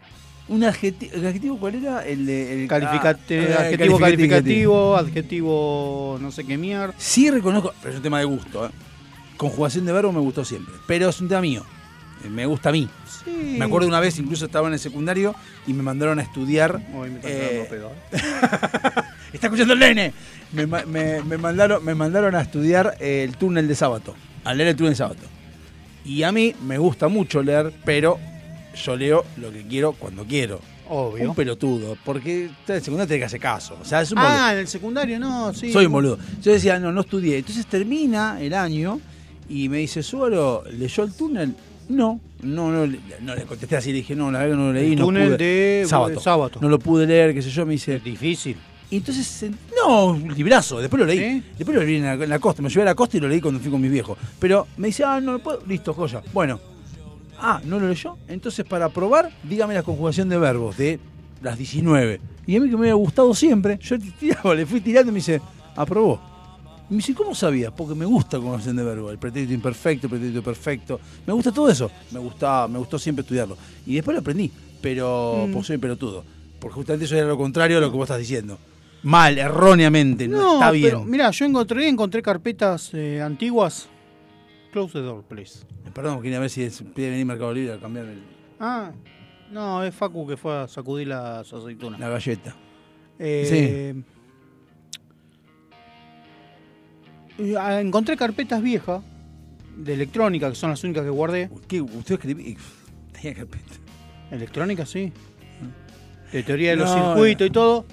Un 0.48 0.64
adjetivo, 0.64 1.12
¿el 1.14 1.26
adjetivo 1.26 1.58
cuál 1.58 1.76
era? 1.76 2.04
El, 2.06 2.26
de- 2.26 2.62
el 2.64 2.68
Calificate- 2.68 3.38
ah, 3.40 3.44
eh, 3.44 3.54
adjetivo 3.58 3.98
calificativo, 3.98 4.96
adjetivo 4.96 6.18
no 6.20 6.30
sé 6.32 6.44
qué 6.44 6.58
mierda. 6.58 6.94
Sí 6.98 7.30
reconozco, 7.30 7.72
pero 7.80 7.90
es 7.92 7.96
un 7.96 8.02
tema 8.02 8.18
de 8.18 8.24
gusto, 8.24 8.66
¿eh? 8.66 8.70
Conjugación 9.36 9.86
de 9.86 9.92
verbo 9.92 10.12
me 10.12 10.20
gustó 10.20 10.44
siempre, 10.44 10.74
pero 10.86 11.08
es 11.08 11.20
un 11.20 11.28
tema 11.28 11.40
mío. 11.40 11.64
Eh, 12.24 12.28
Me 12.28 12.46
gusta 12.46 12.68
a 12.68 12.72
mí. 12.72 12.88
Sí. 13.24 13.56
Me 13.58 13.64
acuerdo 13.64 13.86
una 13.88 14.00
vez, 14.00 14.18
incluso 14.18 14.44
estaba 14.46 14.66
en 14.68 14.74
el 14.74 14.78
secundario 14.80 15.34
y 15.66 15.72
me 15.74 15.82
mandaron 15.82 16.18
a 16.18 16.22
estudiar. 16.22 16.80
Hoy 16.94 17.10
me 17.10 17.16
está 17.16 17.28
eh, 17.28 17.68
¿eh? 17.70 17.82
¡Está 19.32 19.46
escuchando 19.46 19.74
el 19.74 19.78
nene! 19.80 20.12
Me, 20.52 20.66
me- 20.66 21.22
me 21.22 21.38
mandaron, 21.38 21.84
me 21.84 21.94
mandaron 21.94 22.34
a 22.34 22.42
estudiar 22.42 22.96
eh, 23.00 23.24
el 23.24 23.36
túnel 23.36 23.66
de 23.68 23.74
sábado. 23.74 24.14
A 24.44 24.54
leer 24.54 24.70
el 24.70 24.76
túnel 24.76 24.92
de 24.92 24.96
sábado. 24.96 25.16
Y 26.04 26.24
a 26.24 26.32
mí 26.32 26.54
me 26.66 26.78
gusta 26.78 27.08
mucho 27.08 27.42
leer, 27.42 27.72
pero 27.84 28.18
yo 28.74 28.96
leo 28.96 29.24
lo 29.36 29.50
que 29.52 29.62
quiero 29.66 29.92
cuando 29.92 30.24
quiero. 30.24 30.60
Obvio. 30.88 31.30
Un 31.30 31.34
pelotudo, 31.34 31.96
porque 32.04 32.44
en 32.68 32.74
el 32.74 32.82
secundario 32.82 33.06
tiene 33.08 33.20
que 33.20 33.24
hacer 33.26 33.40
caso. 33.40 33.78
O 33.80 33.84
sea, 33.84 34.02
es 34.02 34.10
un 34.12 34.16
boludo. 34.16 34.30
Ah, 34.32 34.52
en 34.52 34.58
el 34.58 34.68
secundario 34.68 35.18
no, 35.18 35.54
sí. 35.54 35.72
Soy 35.72 35.86
un 35.86 35.92
boludo. 35.92 36.18
Yo 36.42 36.52
decía, 36.52 36.78
no, 36.78 36.92
no 36.92 37.00
estudié. 37.02 37.38
Entonces 37.38 37.64
termina 37.66 38.38
el 38.40 38.52
año 38.52 39.00
y 39.48 39.68
me 39.68 39.78
dice, 39.78 40.02
Suero, 40.02 40.64
¿leyó 40.70 41.04
el 41.04 41.12
túnel? 41.14 41.54
No, 41.88 42.20
no, 42.42 42.70
no, 42.70 42.86
le- 42.86 43.00
no 43.22 43.34
le 43.34 43.44
contesté 43.44 43.76
así, 43.76 43.90
le 43.90 43.98
dije, 43.98 44.14
no, 44.14 44.30
la 44.30 44.40
verdad 44.40 44.56
no 44.56 44.66
lo 44.66 44.72
leí. 44.72 44.92
El 44.92 44.98
no 44.98 45.04
túnel 45.06 45.26
pude. 45.28 45.36
de- 45.38 45.86
sábado. 45.86 46.20
sábado. 46.20 46.58
No 46.60 46.68
lo 46.68 46.78
pude 46.78 47.06
leer, 47.06 47.32
qué 47.32 47.40
sé 47.42 47.50
yo, 47.50 47.64
me 47.64 47.72
dice. 47.72 47.98
Difícil. 48.00 48.56
Y 48.90 48.96
entonces, 48.98 49.44
en- 49.44 49.56
no, 49.76 50.06
un 50.08 50.34
librazo, 50.34 50.78
después 50.80 51.00
lo 51.00 51.06
leí. 51.06 51.42
Después 51.56 51.74
lo 51.76 51.82
leí 51.82 51.96
en 51.96 52.04
la, 52.04 52.12
en 52.14 52.28
la 52.28 52.38
costa, 52.38 52.60
me 52.60 52.68
llevé 52.68 52.82
a 52.82 52.86
la 52.86 52.94
costa 52.94 53.16
y 53.16 53.20
lo 53.20 53.28
leí 53.28 53.40
cuando 53.40 53.58
fui 53.60 53.70
con 53.70 53.80
mis 53.80 53.90
viejos. 53.90 54.18
Pero 54.38 54.66
me 54.76 54.88
dice, 54.88 55.04
ah, 55.04 55.20
no 55.20 55.32
lo 55.32 55.38
puedo, 55.38 55.62
listo, 55.66 55.94
joya. 55.94 56.22
Bueno, 56.34 56.60
ah, 57.42 57.60
¿no 57.64 57.78
lo 57.80 57.88
leyó? 57.88 58.16
Entonces, 58.28 58.64
para 58.64 58.88
probar, 58.88 59.30
dígame 59.42 59.74
la 59.74 59.82
conjugación 59.82 60.28
de 60.28 60.38
verbos 60.38 60.76
de 60.76 60.98
las 61.42 61.58
19. 61.58 62.20
Y 62.46 62.56
a 62.56 62.60
mí 62.60 62.68
que 62.70 62.76
me 62.76 62.82
había 62.82 62.94
gustado 62.94 63.34
siempre, 63.34 63.78
yo 63.82 63.96
tiraba, 64.18 64.54
le 64.54 64.64
fui 64.66 64.80
tirando 64.80 65.10
y 65.10 65.12
me 65.12 65.18
dice, 65.18 65.40
aprobó. 65.76 66.20
Y 66.90 66.94
me 66.94 66.96
dice, 66.98 67.14
¿cómo 67.14 67.34
sabías? 67.34 67.72
Porque 67.76 67.94
me 67.94 68.04
gusta 68.04 68.36
la 68.36 68.42
conjugación 68.42 68.76
de 68.76 68.84
verbos, 68.84 69.12
el 69.12 69.18
pretérito 69.18 69.52
imperfecto, 69.54 70.06
el 70.06 70.10
pretérito 70.10 70.42
perfecto. 70.42 71.00
Me 71.26 71.32
gusta 71.32 71.52
todo 71.52 71.70
eso. 71.70 71.90
Me 72.10 72.18
gusta, 72.18 72.66
me 72.68 72.78
gustó 72.78 72.98
siempre 72.98 73.22
estudiarlo. 73.22 73.56
Y 73.86 73.94
después 73.94 74.14
lo 74.14 74.20
aprendí, 74.20 74.50
pero 74.80 75.46
Mm. 75.48 75.52
porque 75.52 75.66
soy 75.66 75.78
pelotudo. 75.78 76.24
Porque 76.60 76.74
justamente 76.74 77.06
eso 77.06 77.16
era 77.16 77.26
lo 77.26 77.36
contrario 77.38 77.78
a 77.78 77.80
lo 77.80 77.90
que 77.90 77.96
vos 77.96 78.04
estás 78.04 78.18
diciendo. 78.18 78.58
Mal, 79.04 79.36
erróneamente, 79.38 80.28
no, 80.28 80.54
está 80.54 80.70
bien. 80.70 81.08
Mira, 81.10 81.30
yo 81.32 81.44
encontré, 81.44 81.88
encontré 81.88 82.22
carpetas 82.22 82.90
eh, 82.92 83.20
antiguas. 83.20 83.88
Close 84.72 84.92
the 84.92 85.00
door, 85.00 85.22
please. 85.24 85.60
Perdón, 85.94 86.22
quería 86.22 86.38
ver 86.40 86.50
si 86.50 86.62
es- 86.62 86.82
pide 86.94 87.10
venir 87.10 87.26
Mercado 87.26 87.52
Libre 87.52 87.74
a 87.74 87.78
cambiar 87.78 88.06
el- 88.06 88.22
Ah, 88.60 88.92
no, 89.50 89.82
es 89.84 89.94
Facu 89.94 90.26
que 90.26 90.36
fue 90.36 90.54
a 90.56 90.68
sacudir 90.68 91.08
las 91.08 91.52
aceitunas. 91.52 91.98
la 92.00 92.08
galleta. 92.08 92.54
Eh, 93.18 93.94
eh, 97.38 97.56
ah, 97.58 97.80
Encontré 97.80 98.16
carpetas 98.16 98.62
viejas 98.62 99.02
de 99.76 99.94
electrónica, 99.94 100.48
que 100.48 100.54
son 100.56 100.70
las 100.70 100.82
únicas 100.84 101.02
que 101.04 101.10
guardé. 101.10 101.50
¿Qué? 101.68 101.80
¿Usted 101.80 102.14
escribí? 102.14 102.56
Tenía 103.12 103.34
carpeta. 103.34 103.74
Electrónica, 104.30 104.86
sí. 104.86 105.12
De 106.32 106.42
teoría 106.42 106.70
de 106.70 106.76
los 106.76 106.88
No, 106.94 107.12
circuitos 107.14 107.46
y 107.46 107.50
todo. 107.50 107.84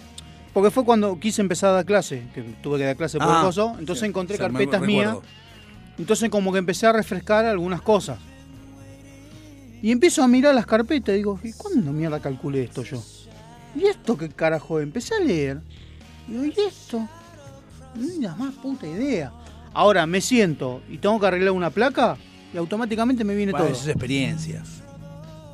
Porque 0.53 0.71
fue 0.71 0.83
cuando 0.85 1.19
quise 1.19 1.41
empezar 1.41 1.69
a 1.71 1.73
dar 1.73 1.85
clase, 1.85 2.23
que 2.33 2.41
tuve 2.63 2.77
que 2.79 2.85
dar 2.85 2.95
clase 2.95 3.17
por 3.19 3.27
Ah, 3.29 3.41
coso. 3.43 3.75
Entonces 3.77 3.99
sí. 4.01 4.05
encontré 4.07 4.37
carpetas 4.37 4.81
mías. 4.81 5.17
Entonces 5.99 6.29
como 6.29 6.51
que 6.51 6.57
empecé 6.59 6.87
a 6.87 6.93
refrescar 6.93 7.45
algunas 7.45 7.81
cosas. 7.81 8.17
Y 9.81 9.91
empiezo 9.91 10.23
a 10.23 10.27
mirar 10.27 10.55
las 10.55 10.65
carpetas 10.65 11.13
y 11.13 11.17
digo, 11.17 11.39
¿y 11.43 11.53
cuándo 11.53 11.91
mierda 11.91 12.19
calculé 12.19 12.63
esto 12.63 12.83
yo? 12.83 13.01
¿Y 13.75 13.85
esto 13.85 14.17
qué 14.17 14.29
carajo? 14.29 14.79
Empecé 14.79 15.15
a 15.15 15.19
leer. 15.19 15.61
Y 16.27 16.31
digo, 16.33 16.45
¿y 16.45 16.53
esto? 16.67 17.07
Ni 17.95 18.19
la 18.21 18.35
más 18.35 18.53
puta 18.55 18.87
idea. 18.87 19.31
Ahora 19.73 20.05
me 20.05 20.19
siento 20.21 20.81
y 20.89 20.97
tengo 20.97 21.19
que 21.19 21.27
arreglar 21.27 21.51
una 21.51 21.69
placa 21.69 22.17
y 22.53 22.57
automáticamente 22.57 23.23
me 23.23 23.35
viene 23.35 23.51
Bueno, 23.51 23.67
todo. 23.67 23.75
eso 23.75 23.83
es 23.83 23.89
experiencia. 23.89 24.63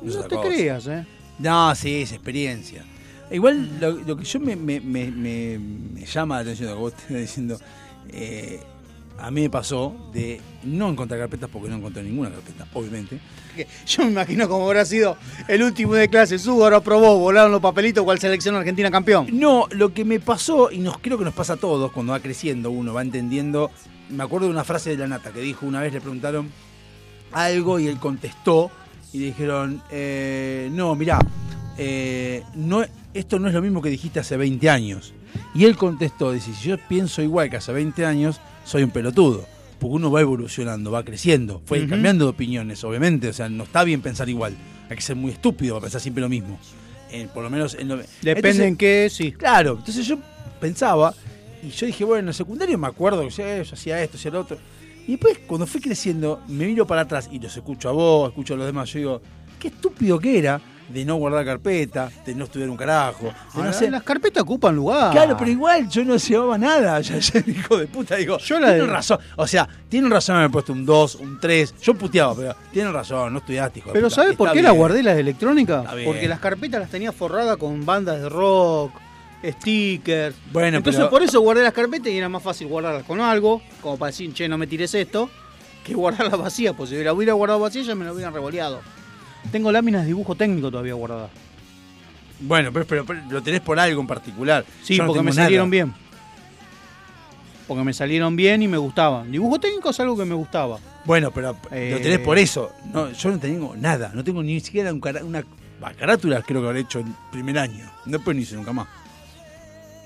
no 0.02 0.10
otra 0.12 0.28
te 0.28 0.36
cosa. 0.36 0.48
creas, 0.48 0.86
¿eh? 0.86 1.06
No, 1.38 1.74
sí, 1.74 2.02
es 2.02 2.12
experiencia. 2.12 2.84
Igual 3.30 3.78
lo, 3.80 3.92
lo 3.92 4.16
que 4.16 4.24
yo 4.24 4.40
me, 4.40 4.56
me- 4.56 4.80
me- 4.80 5.10
me- 5.10 5.58
me 5.58 6.06
llama 6.06 6.36
la 6.36 6.40
atención, 6.42 6.68
lo 6.70 6.74
que 6.76 6.80
vos 6.80 6.92
estás 6.96 7.16
diciendo, 7.16 7.58
eh, 8.08 8.60
a 9.18 9.30
mí 9.30 9.42
me 9.42 9.50
pasó 9.50 9.94
de 10.12 10.40
no 10.64 10.88
encontrar 10.88 11.20
carpetas 11.20 11.48
porque 11.50 11.68
no 11.68 11.76
encontré 11.76 12.02
ninguna 12.02 12.30
carpeta, 12.30 12.66
obviamente. 12.74 13.18
Yo 13.86 14.04
me 14.04 14.10
imagino 14.10 14.48
cómo 14.48 14.66
habrá 14.66 14.84
sido 14.84 15.16
el 15.48 15.62
último 15.62 15.94
de 15.94 16.08
clase. 16.08 16.38
Subo, 16.38 16.64
ahora 16.64 16.80
probó, 16.80 17.18
volaron 17.18 17.52
los 17.52 17.60
papelitos, 17.60 18.04
cual 18.04 18.18
selección 18.18 18.54
argentina 18.56 18.90
campeón. 18.90 19.28
No, 19.32 19.68
lo 19.70 19.94
que 19.94 20.04
me 20.04 20.20
pasó, 20.20 20.70
y 20.70 20.78
nos 20.78 20.98
creo 20.98 21.18
que 21.18 21.24
nos 21.24 21.34
pasa 21.34 21.54
a 21.54 21.56
todos, 21.56 21.92
cuando 21.92 22.12
va 22.12 22.20
creciendo 22.20 22.70
uno, 22.70 22.92
va 22.92 23.02
entendiendo. 23.02 23.70
Me 24.10 24.22
acuerdo 24.22 24.46
de 24.46 24.52
una 24.52 24.64
frase 24.64 24.90
de 24.90 24.96
la 24.98 25.08
nata 25.08 25.32
que 25.32 25.40
dijo 25.40 25.66
una 25.66 25.80
vez, 25.80 25.92
le 25.92 26.00
preguntaron 26.00 26.50
algo 27.32 27.78
y 27.78 27.88
él 27.88 27.98
contestó 27.98 28.70
y 29.12 29.18
le 29.18 29.26
dijeron, 29.26 29.82
eh, 29.90 30.68
no, 30.72 30.94
mirá, 30.94 31.18
eh, 31.78 32.42
no, 32.54 32.84
esto 33.14 33.38
no 33.38 33.48
es 33.48 33.54
lo 33.54 33.62
mismo 33.62 33.82
que 33.82 33.88
dijiste 33.88 34.20
hace 34.20 34.36
20 34.36 34.68
años. 34.70 35.14
Y 35.54 35.64
él 35.64 35.76
contestó, 35.76 36.32
dice, 36.32 36.52
si 36.54 36.68
yo 36.68 36.76
pienso 36.88 37.22
igual 37.22 37.50
que 37.50 37.56
hace 37.56 37.72
20 37.72 38.04
años, 38.04 38.40
soy 38.66 38.82
un 38.82 38.90
pelotudo. 38.90 39.46
Porque 39.78 39.94
uno 39.96 40.10
va 40.10 40.20
evolucionando, 40.22 40.90
va 40.90 41.04
creciendo, 41.04 41.60
fue 41.66 41.86
cambiando 41.86 42.24
de 42.24 42.30
opiniones, 42.30 42.82
obviamente. 42.84 43.28
O 43.28 43.32
sea, 43.32 43.48
no 43.48 43.64
está 43.64 43.84
bien 43.84 44.00
pensar 44.02 44.28
igual. 44.28 44.54
Hay 44.88 44.96
que 44.96 45.02
ser 45.02 45.16
muy 45.16 45.30
estúpido 45.32 45.74
para 45.74 45.82
pensar 45.82 46.00
siempre 46.00 46.22
lo 46.22 46.28
mismo. 46.28 46.58
Eh, 47.12 47.28
por 47.32 47.42
lo 47.44 47.50
menos 47.50 47.74
en 47.74 47.88
lo- 47.88 47.96
Depende 47.96 48.30
Entonces, 48.32 48.60
en 48.66 48.76
qué, 48.76 49.08
sí. 49.10 49.32
Claro, 49.32 49.76
entonces 49.78 50.06
yo 50.06 50.18
pensaba, 50.60 51.14
y 51.62 51.68
yo 51.70 51.86
dije, 51.86 52.04
bueno, 52.04 52.20
en 52.22 52.28
el 52.28 52.34
secundario 52.34 52.76
me 52.78 52.86
acuerdo 52.86 53.22
que 53.22 53.30
yo, 53.30 53.62
yo 53.62 53.74
hacía 53.74 54.02
esto, 54.02 54.16
hacía 54.16 54.30
lo 54.30 54.40
otro. 54.40 54.56
Y 55.06 55.12
después, 55.12 55.38
cuando 55.46 55.66
fui 55.66 55.80
creciendo, 55.80 56.40
me 56.48 56.66
miro 56.66 56.86
para 56.86 57.02
atrás 57.02 57.28
y 57.30 57.38
los 57.38 57.54
escucho 57.56 57.88
a 57.90 57.92
vos, 57.92 58.30
escucho 58.30 58.54
a 58.54 58.56
los 58.56 58.66
demás. 58.66 58.90
Yo 58.92 58.98
digo, 58.98 59.22
qué 59.60 59.68
estúpido 59.68 60.18
que 60.18 60.38
era 60.38 60.60
de 60.88 61.04
no 61.04 61.16
guardar 61.16 61.44
carpeta, 61.44 62.10
de 62.24 62.34
no 62.34 62.44
estudiar 62.44 62.70
un 62.70 62.76
carajo. 62.76 63.26
de 63.26 63.32
no 63.32 63.38
Ahora, 63.54 63.70
hacer- 63.70 63.90
Las 63.90 64.02
carpetas 64.04 64.42
ocupan 64.44 64.76
lugar. 64.76 65.10
Claro, 65.12 65.36
pero 65.36 65.50
igual 65.50 65.88
yo 65.88 66.04
no 66.04 66.16
llevaba 66.16 66.56
nada. 66.58 67.00
Ya, 67.06 67.18
ya, 67.18 67.42
hijo 67.46 67.76
de 67.76 67.86
puta, 67.86 68.16
digo, 68.16 68.38
Yo 68.38 68.58
la 68.60 68.68
tienen 68.68 68.86
de- 68.86 68.92
razón. 68.92 69.18
O 69.36 69.46
sea, 69.46 69.68
tienen 69.88 70.10
razón 70.10 70.36
haberme 70.36 70.52
puesto 70.52 70.72
un 70.72 70.86
2, 70.86 71.14
un 71.16 71.40
3. 71.40 71.74
Yo 71.82 71.94
puteaba, 71.94 72.34
pero 72.34 72.56
tienen 72.72 72.92
razón, 72.92 73.32
no 73.32 73.38
estudiaste, 73.40 73.80
hijo 73.80 73.88
de 73.88 73.94
Pero. 73.94 74.10
¿sabes 74.10 74.36
por 74.36 74.52
qué 74.52 74.62
la 74.62 74.70
bien. 74.70 74.78
guardé 74.80 75.02
las 75.02 75.14
de 75.16 75.20
electrónica? 75.22 75.80
Está 75.80 75.94
bien. 75.94 76.06
Porque 76.08 76.28
las 76.28 76.40
carpetas 76.40 76.80
las 76.80 76.90
tenía 76.90 77.12
forradas 77.12 77.56
con 77.56 77.84
bandas 77.84 78.20
de 78.20 78.28
rock, 78.28 78.92
stickers. 79.44 80.36
Bueno, 80.52 80.78
Entonces 80.78 81.00
pero- 81.00 81.10
por 81.10 81.22
eso 81.22 81.40
guardé 81.40 81.62
las 81.62 81.72
carpetas 81.72 82.08
y 82.08 82.18
era 82.18 82.28
más 82.28 82.42
fácil 82.42 82.68
guardarlas 82.68 83.04
con 83.04 83.20
algo, 83.20 83.62
como 83.80 83.96
para 83.98 84.10
decir, 84.10 84.32
che, 84.32 84.48
no 84.48 84.58
me 84.58 84.66
tires 84.66 84.94
esto, 84.94 85.30
que 85.84 85.94
guardarlas 85.94 86.38
vacías, 86.38 86.74
pues 86.76 86.90
si 86.90 87.02
la 87.02 87.12
hubiera 87.12 87.32
guardado 87.32 87.60
vacías 87.60 87.86
ya 87.86 87.94
me 87.94 88.04
lo 88.04 88.12
hubieran 88.12 88.32
revoleado. 88.34 88.80
Tengo 89.52 89.70
láminas 89.72 90.02
de 90.02 90.08
dibujo 90.08 90.34
técnico 90.34 90.70
todavía 90.70 90.94
guardadas. 90.94 91.30
Bueno, 92.40 92.72
pero, 92.72 92.84
pero- 92.86 93.04
pero 93.06 93.20
lo 93.30 93.42
tenés 93.42 93.60
por 93.60 93.78
algo 93.78 94.00
en 94.00 94.06
particular. 94.06 94.64
Sí, 94.82 94.96
Yo 94.96 95.04
no 95.04 95.08
porque 95.08 95.22
me 95.22 95.30
nada. 95.30 95.44
salieron 95.44 95.70
bien. 95.70 95.94
Porque 97.66 97.82
me 97.82 97.92
salieron 97.92 98.36
bien 98.36 98.62
y 98.62 98.68
me 98.68 98.76
gustaban. 98.76 99.30
Dibujo 99.32 99.58
técnico 99.58 99.90
es 99.90 99.98
algo 100.00 100.16
que 100.16 100.24
me 100.24 100.34
gustaba. 100.34 100.78
Bueno, 101.04 101.30
pero 101.32 101.56
Eh, 101.70 101.90
lo 101.92 102.00
tenés 102.00 102.18
por 102.20 102.38
eso. 102.38 102.70
No, 102.92 103.10
yo 103.10 103.30
no 103.30 103.38
tengo 103.40 103.74
nada. 103.76 104.12
No 104.14 104.22
tengo 104.22 104.42
ni 104.42 104.60
siquiera 104.60 104.92
un 104.92 105.00
cara- 105.00 105.24
una. 105.24 105.44
bah, 105.80 105.92
carátula 105.94 106.42
creo 106.42 106.60
que 106.62 106.66
habré 106.68 106.80
hecho 106.80 107.00
en 107.00 107.14
primer 107.32 107.58
año. 107.58 107.84
No 108.04 108.12
después 108.18 108.36
no 108.36 108.42
hice 108.42 108.54
nunca 108.54 108.72
más. 108.72 108.86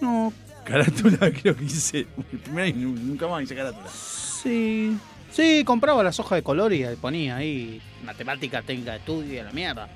No, 0.01 0.32
Carátula 0.64 1.30
creo 1.43 1.55
que 1.57 1.64
hice. 1.64 2.07
El 2.32 2.38
primer 2.38 2.64
año 2.66 2.88
nunca 2.88 3.26
más 3.28 3.43
hice 3.43 3.55
carátula. 3.55 3.88
sí. 3.91 4.97
Sí, 5.31 5.62
compraba 5.64 6.03
las 6.03 6.18
hojas 6.20 6.37
de 6.39 6.43
color 6.43 6.72
y 6.72 6.85
ponía 7.01 7.37
ahí 7.37 7.81
matemática, 8.05 8.62
técnica 8.62 8.93
de 8.93 8.99
estudio 8.99 9.41
y 9.41 9.45
la 9.45 9.53
mierda. 9.53 9.89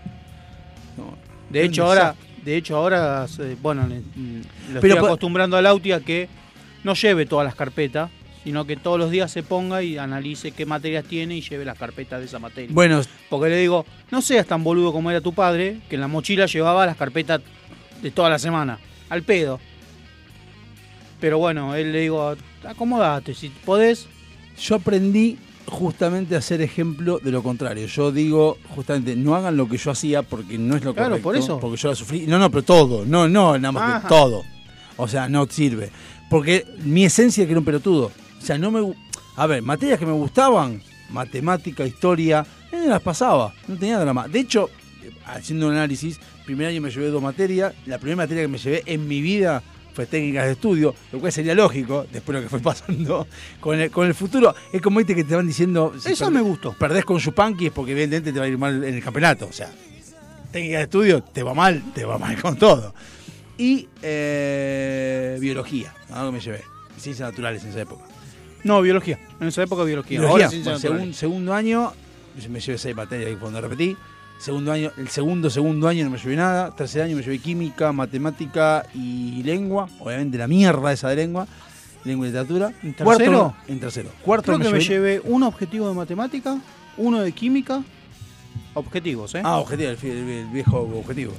No. 0.97 1.17
De 1.51 1.65
hecho, 1.65 1.85
ahora, 1.87 2.15
de 2.45 2.57
hecho, 2.57 2.77
ahora, 2.77 3.27
eh, 3.41 3.57
bueno, 3.61 3.87
le- 3.87 4.01
mm, 4.01 4.43
lo 4.75 4.81
Pero 4.81 4.95
estoy 4.95 5.07
acostumbrando 5.07 5.57
al 5.57 5.67
Auti 5.67 5.93
a 5.93 6.01
que 6.01 6.29
no 6.85 6.95
lleve 6.95 7.27
todas 7.27 7.45
las 7.45 7.55
carpetas, 7.55 8.11
sino 8.45 8.65
que 8.67 8.77
todos 8.77 8.99
los 8.99 9.11
días 9.11 9.31
se 9.33 9.43
ponga 9.43 9.83
y 9.83 9.97
analice 9.99 10.53
qué 10.53 10.67
materias 10.67 11.05
tiene 11.05 11.37
y 11.37 11.41
lleve 11.41 11.65
las 11.65 11.79
carpetas 11.79 12.21
de 12.21 12.27
esa 12.27 12.39
materia. 12.39 12.71
Bueno, 12.73 13.01
Porque 13.31 13.49
le 13.51 13.57
digo, 13.59 13.87
no 14.11 14.21
seas 14.23 14.47
tan 14.47 14.63
boludo 14.63 14.93
como 14.93 15.11
era 15.11 15.21
tu 15.21 15.33
padre, 15.33 15.79
que 15.89 15.95
en 15.97 16.01
la 16.03 16.09
mochila 16.09 16.47
llevaba 16.47 16.87
las 16.87 16.97
carpetas 16.97 17.41
de 18.03 18.11
toda 18.11 18.29
la 18.31 18.39
semana, 18.39 18.79
al 19.09 19.23
pedo. 19.23 19.59
Pero 21.21 21.39
bueno, 21.39 21.75
él 21.75 21.93
le 21.93 22.01
digo, 22.01 22.37
acomodate, 22.67 23.35
si 23.35 23.49
podés. 23.49 24.09
Yo 24.61 24.77
aprendí 24.77 25.39
justamente 25.67 26.37
a 26.37 26.41
ser 26.43 26.61
ejemplo 26.61 27.19
de 27.23 27.31
lo 27.31 27.43
contrario. 27.43 27.87
Yo 27.87 28.13
digo, 28.13 28.59
justamente, 28.75 29.17
no 29.17 29.35
hagan 29.35 29.57
lo 29.57 29.69
que 29.69 29.77
yo 29.79 29.91
hacía 29.91 30.23
porque 30.23 30.59
no 30.59 30.77
es 30.77 30.85
lo 30.85 30.95
Claro, 30.95 31.11
correcto. 31.11 31.23
por 31.25 31.37
eso. 31.37 31.59
Porque 31.61 31.77
yo 31.77 31.89
la 31.89 31.95
sufrí. 31.95 32.27
No, 32.27 32.39
no, 32.39 32.51
pero 32.51 32.63
todo. 32.63 33.05
No, 33.07 33.29
no, 33.29 33.59
nada 33.59 33.73
más 33.73 34.03
que 34.03 34.09
todo. 34.09 34.43
O 34.97 35.09
sea, 35.09 35.29
no 35.29 35.47
sirve. 35.47 35.91
Porque 36.31 36.65
mi 36.85 37.05
esencia 37.05 37.43
es 37.43 37.47
que 37.47 37.53
era 37.53 37.61
un 37.61 37.65
pelotudo. 37.65 38.13
O 38.41 38.45
sea, 38.45 38.59
no 38.59 38.71
me. 38.71 38.95
A 39.37 39.47
ver, 39.47 39.63
materias 39.63 39.99
que 39.99 40.07
me 40.07 40.13
gustaban, 40.13 40.81
matemática, 41.11 41.85
historia, 41.85 42.47
eh, 42.71 42.85
las 42.87 43.03
pasaba. 43.03 43.53
No 43.67 43.77
tenía 43.77 43.99
drama. 43.99 44.29
De 44.29 44.41
hecho, 44.41 44.71
haciendo 45.27 45.67
un 45.67 45.73
análisis, 45.73 46.21
primer 46.45 46.69
año 46.69 46.81
me 46.81 46.91
llevé 46.91 47.09
dos 47.09 47.23
materias. 47.23 47.75
La 47.87 47.99
primera 47.99 48.17
materia 48.17 48.43
que 48.45 48.49
me 48.49 48.59
llevé 48.59 48.83
en 48.87 49.09
mi 49.09 49.21
vida 49.21 49.63
fue 49.95 50.07
técnicas 50.07 50.45
de 50.47 50.53
estudio, 50.53 50.95
lo 51.13 51.21
cual 51.21 51.33
sería 51.33 51.55
lógico, 51.55 52.07
después 52.13 52.35
de 52.35 52.41
lo 52.43 52.43
que 52.43 52.51
fue 52.51 52.59
pasando 52.73 53.27
con 53.61 53.81
el, 53.81 53.91
con 53.91 54.07
el 54.07 54.15
futuro. 54.15 54.55
Es 54.73 54.83
como 54.83 54.99
viste 54.99 55.15
que 55.15 55.25
te 55.25 55.35
van 55.37 55.47
diciendo. 55.47 55.95
si 55.99 56.13
Eso 56.13 56.31
me 56.31 56.41
gustó. 56.43 56.73
Perdés 56.77 57.05
con 57.05 57.19
Yupanqui 57.19 57.67
es 57.67 57.73
porque 57.73 57.93
evidentemente 57.93 58.33
te 58.33 58.39
va 58.39 58.45
a 58.45 58.49
ir 58.49 58.59
mal 58.59 58.83
en 58.85 58.95
el 58.95 59.03
campeonato. 59.03 59.47
O 59.47 59.53
sea, 59.53 59.71
técnica 60.53 60.79
de 60.79 60.83
estudio, 60.85 61.23
te 61.23 61.43
va 61.43 61.55
mal, 61.55 61.83
te 61.95 62.05
va 62.05 62.19
mal 62.19 62.41
con 62.43 62.57
todo. 62.57 62.93
Y 63.57 63.89
eh, 64.03 65.39
biología, 65.41 65.95
algo 66.11 66.31
que 66.31 66.37
me 66.39 66.41
llevé. 66.41 66.63
Ciencias 66.99 67.29
naturales 67.31 67.63
en 67.65 67.71
esa 67.71 67.83
época. 67.83 68.05
No, 68.65 68.81
biología. 68.83 69.19
En 69.41 69.49
esa 69.49 69.63
época 69.63 69.85
biología. 69.85 70.19
Biología, 70.21 70.47
Ahora 70.47 70.59
bueno, 70.65 70.79
segun- 70.79 71.13
segundo 71.13 71.55
año, 71.55 71.93
me 72.51 72.61
llevé 72.61 72.79
seis 72.79 72.97
materias 72.97 73.29
ahí 73.31 73.37
cuando 73.37 73.61
repetí. 73.61 73.97
Segundo 74.39 74.73
año, 74.73 74.91
el 74.99 75.09
segundo, 75.09 75.49
segundo 75.49 75.89
año 75.89 76.05
no 76.05 76.11
me 76.11 76.19
llevé 76.19 76.37
nada. 76.37 76.75
Tercer 76.75 77.03
año 77.03 77.17
me 77.17 77.23
llevé 77.23 77.39
química, 77.39 77.93
matemática 77.93 78.85
y 78.95 79.43
lengua. 79.43 79.89
Obviamente 80.01 80.37
la 80.37 80.47
mierda 80.49 80.93
esa 80.93 81.09
de 81.09 81.17
lengua. 81.17 81.47
Lengua 82.05 82.27
y 82.27 82.31
literatura. 82.31 82.73
¿En 82.83 82.93
Cuarto, 82.93 83.19
tercero? 83.19 83.55
en 83.69 83.81
tercero. 83.81 84.11
Cuarto 84.23 84.53
Creo 84.53 84.59
que 84.59 84.65
me 84.75 84.81
llevé- 84.81 84.89
llevé 84.89 85.21
un 85.25 85.43
objetivo 85.45 85.89
de 85.89 85.95
matemática, 85.95 86.59
uno 86.99 87.21
de 87.21 87.33
química, 87.33 87.83
objetivos, 88.75 89.35
¿eh? 89.35 89.41
Ah, 89.43 89.57
objetivo, 89.59 89.91
el, 89.91 89.99
el- 90.11 90.29
el 90.29 90.47
viejo 90.49 90.81
objetivo. 90.81 91.33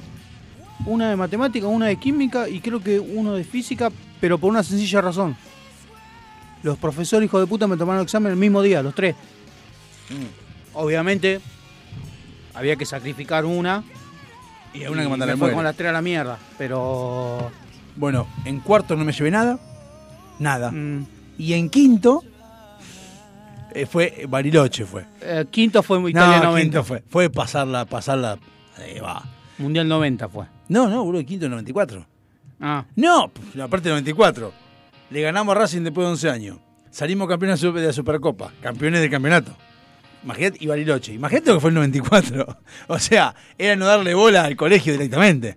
Una 0.84 1.08
de 1.10 1.16
matemática, 1.16 1.68
una 1.68 1.86
de 1.86 1.96
química 1.96 2.48
y 2.48 2.58
creo 2.60 2.80
que 2.80 2.98
uno 2.98 3.34
de 3.34 3.44
física, 3.44 3.90
pero 4.20 4.38
por 4.38 4.50
una 4.50 4.64
sencilla 4.64 5.00
razón. 5.00 5.36
Los 6.64 6.76
profesores 6.78 7.26
hijos 7.26 7.40
de 7.40 7.46
puta 7.46 7.68
me 7.68 7.76
tomaron 7.76 8.00
el 8.00 8.04
examen 8.04 8.32
el 8.32 8.38
mismo 8.38 8.60
día, 8.60 8.82
los 8.82 8.94
tres. 8.94 9.14
Mm. 10.10 10.74
Obviamente, 10.78 11.40
había 12.56 12.76
que 12.76 12.84
sacrificar 12.86 13.44
una. 13.44 13.84
Y 14.74 14.84
a 14.84 14.90
una 14.90 15.02
que 15.02 15.08
mandar 15.08 15.36
fue 15.38 15.52
con 15.52 15.64
las 15.64 15.76
tres 15.76 15.90
a 15.90 15.92
la 15.92 16.02
mierda. 16.02 16.38
Pero. 16.58 17.50
Bueno, 17.96 18.26
en 18.44 18.60
cuarto 18.60 18.94
no 18.96 19.04
me 19.04 19.12
llevé 19.12 19.30
nada. 19.30 19.58
Nada. 20.38 20.70
mm, 20.70 21.06
Y 21.38 21.54
en 21.54 21.70
quinto 21.70 22.22
eh, 23.72 23.86
fue 23.86 24.26
Bariloche 24.28 24.84
fue. 24.84 25.06
eh, 25.20 25.46
quinto 25.50 25.82
fue 25.82 25.98
Italia 26.10 26.38
no, 26.38 26.44
90. 26.50 26.60
quinto 26.62 26.84
fue. 26.84 27.02
Fue 27.08 27.30
pasarla, 27.30 27.84
pasarla. 27.84 28.38
Ahí 28.78 28.98
va. 29.00 29.22
Mundial 29.58 29.88
90 29.88 30.28
fue. 30.28 30.44
No, 30.68 30.88
no, 30.88 31.04
boludo, 31.04 31.24
quinto 31.24 31.48
94. 31.48 32.06
Ah, 32.60 32.84
No, 32.96 33.30
aparte 33.62 33.88
del 33.88 33.94
94. 33.94 34.52
Le 35.10 35.20
ganamos 35.22 35.54
a 35.56 35.58
Racing 35.60 35.82
después 35.82 36.06
de 36.06 36.10
11 36.12 36.30
años. 36.30 36.58
Salimos 36.90 37.28
campeones 37.28 37.60
de 37.60 37.70
la 37.72 37.92
Supercopa, 37.92 38.52
campeones 38.60 39.00
del 39.00 39.10
campeonato. 39.10 39.52
Imagínate, 40.24 40.58
y 40.60 40.66
Bariloche. 40.66 41.12
Imagínate 41.12 41.50
lo 41.50 41.56
que 41.56 41.60
fue 41.60 41.70
el 41.70 41.74
94. 41.74 42.58
O 42.88 42.98
sea, 42.98 43.34
era 43.58 43.76
no 43.76 43.86
darle 43.86 44.14
bola 44.14 44.44
al 44.44 44.56
colegio 44.56 44.92
directamente. 44.92 45.56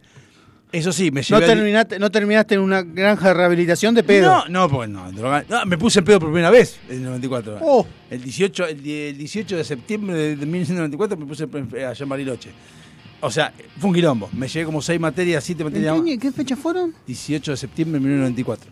Eso 0.72 0.92
sí, 0.92 1.10
me 1.10 1.22
no 1.28 1.40
llevé. 1.40 1.76
al- 1.78 2.00
no 2.00 2.12
terminaste 2.12 2.54
en 2.54 2.62
una 2.62 2.84
granja 2.84 3.30
de 3.30 3.34
rehabilitación 3.34 3.96
de 3.96 4.04
pedo. 4.04 4.28
No, 4.30 4.48
no, 4.50 4.70
pues 4.70 4.88
no, 4.88 5.12
droga- 5.12 5.44
no, 5.50 5.66
me 5.66 5.80
puse 5.80 5.98
en 5.98 6.06
pedo 6.06 6.20
por 6.20 6.30
primera 6.30 6.52
vez 6.52 6.80
en 6.88 6.98
el 6.98 7.04
94. 7.06 7.58
Oh. 7.62 7.88
El 8.12 8.22
18, 8.22 8.68
el, 8.68 8.84
die- 8.84 9.10
el 9.10 9.18
18 9.18 9.58
de 9.58 9.64
septiembre 9.64 10.16
de, 10.16 10.36
de 10.36 10.46
1994 10.46 11.18
me 11.18 11.26
puse 11.26 11.46
en- 11.52 11.86
allá 11.88 12.04
en 12.04 12.10
Bariloche. 12.10 12.52
O 13.22 13.32
sea, 13.32 13.52
fue 13.80 13.90
un 13.90 13.96
quilombo. 13.96 14.30
Me 14.32 14.48
llevé 14.48 14.66
como 14.66 14.80
6 14.82 15.00
materias, 15.00 15.44
7 15.44 15.64
¿En 15.64 15.68
materias. 15.70 15.94
qué, 15.96 16.00
más. 16.02 16.08
año- 16.12 16.20
qué 16.22 16.32
fecha 16.32 16.56
fueron? 16.56 16.94
18 17.08 17.52
de 17.52 17.58
septiembre 17.58 17.96
de 18.00 18.02
1994. 18.02 18.72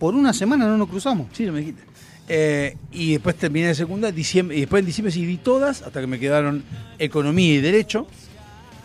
Por 0.00 0.14
una 0.14 0.32
semana 0.32 0.66
no 0.66 0.78
nos 0.78 0.88
cruzamos. 0.88 1.26
Sí, 1.32 1.44
no 1.44 1.52
me 1.52 1.60
dijiste. 1.60 1.82
Eh, 2.28 2.76
y 2.92 3.12
después 3.12 3.36
terminé 3.36 3.68
de 3.68 3.74
segunda, 3.74 4.12
diciembre, 4.12 4.56
y 4.56 4.60
después 4.60 4.80
en 4.80 4.86
diciembre 4.86 5.12
sí 5.12 5.24
di 5.24 5.38
todas, 5.38 5.82
hasta 5.82 6.00
que 6.00 6.06
me 6.06 6.18
quedaron 6.18 6.62
economía 6.98 7.54
y 7.54 7.60
derecho, 7.60 8.06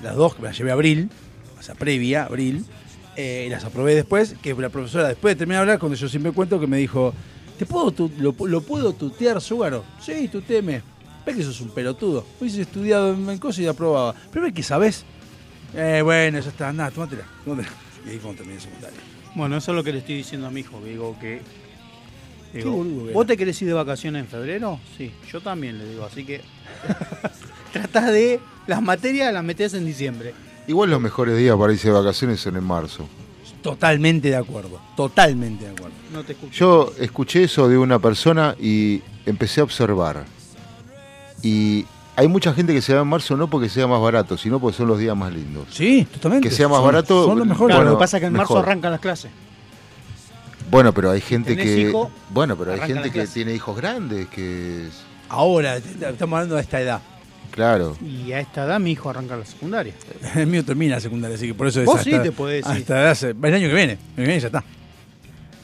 las 0.02 0.16
dos 0.16 0.36
que 0.36 0.41
me 0.41 0.48
las 0.48 0.58
llevé 0.58 0.72
a 0.72 0.74
abril, 0.74 1.10
o 1.60 1.62
sea, 1.62 1.76
previa, 1.76 2.24
abril, 2.24 2.66
eh, 3.16 3.46
y 3.48 3.50
las 3.50 3.64
aprobé 3.64 3.96
después, 3.96 4.36
que 4.41 4.54
la 4.54 4.70
profesora 4.70 5.08
después 5.08 5.36
de 5.36 5.39
terminar 5.39 5.60
de 5.60 5.62
hablar, 5.64 5.80
cuando 5.80 5.98
yo 5.98 6.08
siempre 6.08 6.32
cuento, 6.32 6.60
que 6.60 6.68
me 6.68 6.78
dijo, 6.78 7.14
¿te 7.58 7.66
puedo 7.66 8.10
lo, 8.20 8.62
puedo 8.62 8.94
tutear, 8.94 9.41
Súgaro? 9.41 9.84
Sí, 10.02 10.28
tuteeme. 10.28 10.82
Ves 11.26 11.38
que 11.38 11.44
sos 11.44 11.62
un 11.62 11.70
pelotudo. 11.70 12.26
Hubiese 12.39 12.62
estudiado 12.62 13.14
en, 13.14 13.38
cosas 13.38 13.60
y 13.60 13.68
aprobaba. 13.68 14.14
Pero 14.32 14.44
ves 14.44 14.54
que 14.54 14.64
sabés. 14.64 15.06
Eh, 15.74 16.02
bueno, 16.04 16.39
ya 16.39 16.50
está, 16.50 16.74
nada, 16.74 16.91
tómatela. 16.91 17.24
Y 17.46 18.10
ahí 18.10 18.18
cuando 18.18 18.39
terminé 18.39 18.56
el 18.56 18.62
secundario. 18.62 19.00
Bueno, 19.34 19.56
eso 19.56 19.72
es 19.72 19.76
lo 19.76 19.84
que 19.84 19.94
le 19.94 20.00
estoy 20.00 20.16
diciendo 20.16 20.48
a 20.48 20.52
mi 20.52 20.60
hijo. 20.62 20.82
Digo 20.84 21.16
que. 21.22 21.41
Digo, 22.60 22.84
¿Vos 23.14 23.24
era. 23.24 23.26
te 23.26 23.38
querés 23.38 23.62
ir 23.62 23.68
de 23.68 23.74
vacaciones 23.74 24.22
en 24.24 24.28
febrero? 24.28 24.80
Sí, 24.97 25.12
yo 25.32 25.41
también 25.41 25.78
le 25.78 25.86
digo. 25.89 26.06
Así 26.06 26.24
que. 26.26 26.41
Tratás 27.74 28.12
de. 28.12 28.39
Las 28.68 28.82
materias 28.82 29.34
las 29.34 29.43
metés 29.43 29.74
en 29.74 29.86
diciembre. 29.86 30.34
Igual 30.68 30.89
los 30.89 31.01
mejores 31.01 31.38
días 31.38 31.58
para 31.58 31.74
irse 31.74 31.89
de 31.89 31.93
vacaciones 31.93 32.39
son 32.39 32.56
en 32.56 32.64
marzo. 32.64 33.06
Totalmente 33.62 34.30
de 34.30 34.36
acuerdo, 34.36 34.80
totalmente 34.95 35.66
de 35.66 35.72
acuerdo. 35.72 35.95
No 36.14 36.24
te. 36.24 36.36
Yo 36.51 36.93
escuché 36.99 37.43
eso 37.43 37.68
de 37.68 37.78
una 37.78 37.99
persona 37.99 38.56
y 38.60 39.01
empecé 39.26 39.62
a 39.62 39.64
observar. 39.66 40.26
Y 41.41 41.86
hay 42.16 42.28
mucha 42.28 42.54
gente 42.54 42.74
que 42.74 42.82
se 42.82 42.93
va 42.93 43.01
en 43.01 43.08
marzo 43.08 43.36
no 43.36 43.49
porque 43.49 43.70
sea 43.70 43.88
más 43.88 44.01
barato, 44.01 44.38
sino 44.38 44.60
porque 44.60 44.78
son 44.78 44.88
los 44.88 44.99
días 44.99 45.16
más 45.16 45.34
lindos. 45.34 45.68
Sí, 45.72 46.06
totalmente. 46.14 46.47
Que 46.49 46.56
sea 46.56 46.68
más 46.68 46.78
Son- 46.78 46.86
barato, 46.86 47.26
Son 47.26 47.38
los 47.39 47.47
mejores. 47.47 47.76
Claro, 47.76 47.80
bueno, 47.82 47.91
lo 47.91 47.97
que 47.97 48.01
pasa 48.04 48.18
es 48.18 48.22
que 48.22 48.28
en 48.28 48.34
marzo 48.34 48.58
arrancan 48.60 48.91
las 48.91 49.01
clases. 49.01 49.32
Bueno, 50.74 50.91
pero 50.93 51.11
hay 51.11 51.21
gente 51.21 51.55
¿Tenés 51.55 51.65
que 51.76 51.82
hijo? 51.82 52.11
bueno, 52.32 52.57
pero 52.57 52.74
hay 52.74 52.80
gente 52.82 53.11
que 53.11 53.26
tiene 53.28 53.53
hijos 53.53 53.78
grandes 53.78 54.28
que 54.28 54.88
es- 54.88 55.01
Ahora, 55.30 55.78
estamos 55.78 56.34
hablando 56.38 56.55
de 56.55 56.61
esta 56.61 56.82
edad. 56.82 56.99
claro. 57.51 57.95
Y 58.01 58.32
a 58.34 58.39
esta 58.39 58.65
edad 58.65 58.80
mi 58.80 58.91
hijo 58.91 59.09
arranca 59.09 59.38
la 59.38 59.45
secundaria. 59.45 59.93
El 60.36 60.47
mío 60.47 60.65
termina 60.65 60.95
la 60.95 61.01
secundaria, 61.01 61.38
así 61.38 61.45
que 61.47 61.53
por 61.53 61.67
eso 61.67 61.80
es 61.80 61.86
Vos 61.86 61.99
hasta- 61.99 62.09
sí 62.09 62.17
te 62.24 62.32
podés 62.32 62.65
ir. 62.65 62.71
hasta 62.71 63.11
hace- 63.11 63.30
el 63.41 63.53
año 63.53 63.67
que 63.69 63.74
viene. 63.76 63.93
El 63.93 63.97
año 63.97 63.99
que 64.15 64.21
viene 64.24 64.39
ya 64.39 64.47
está. 64.47 64.63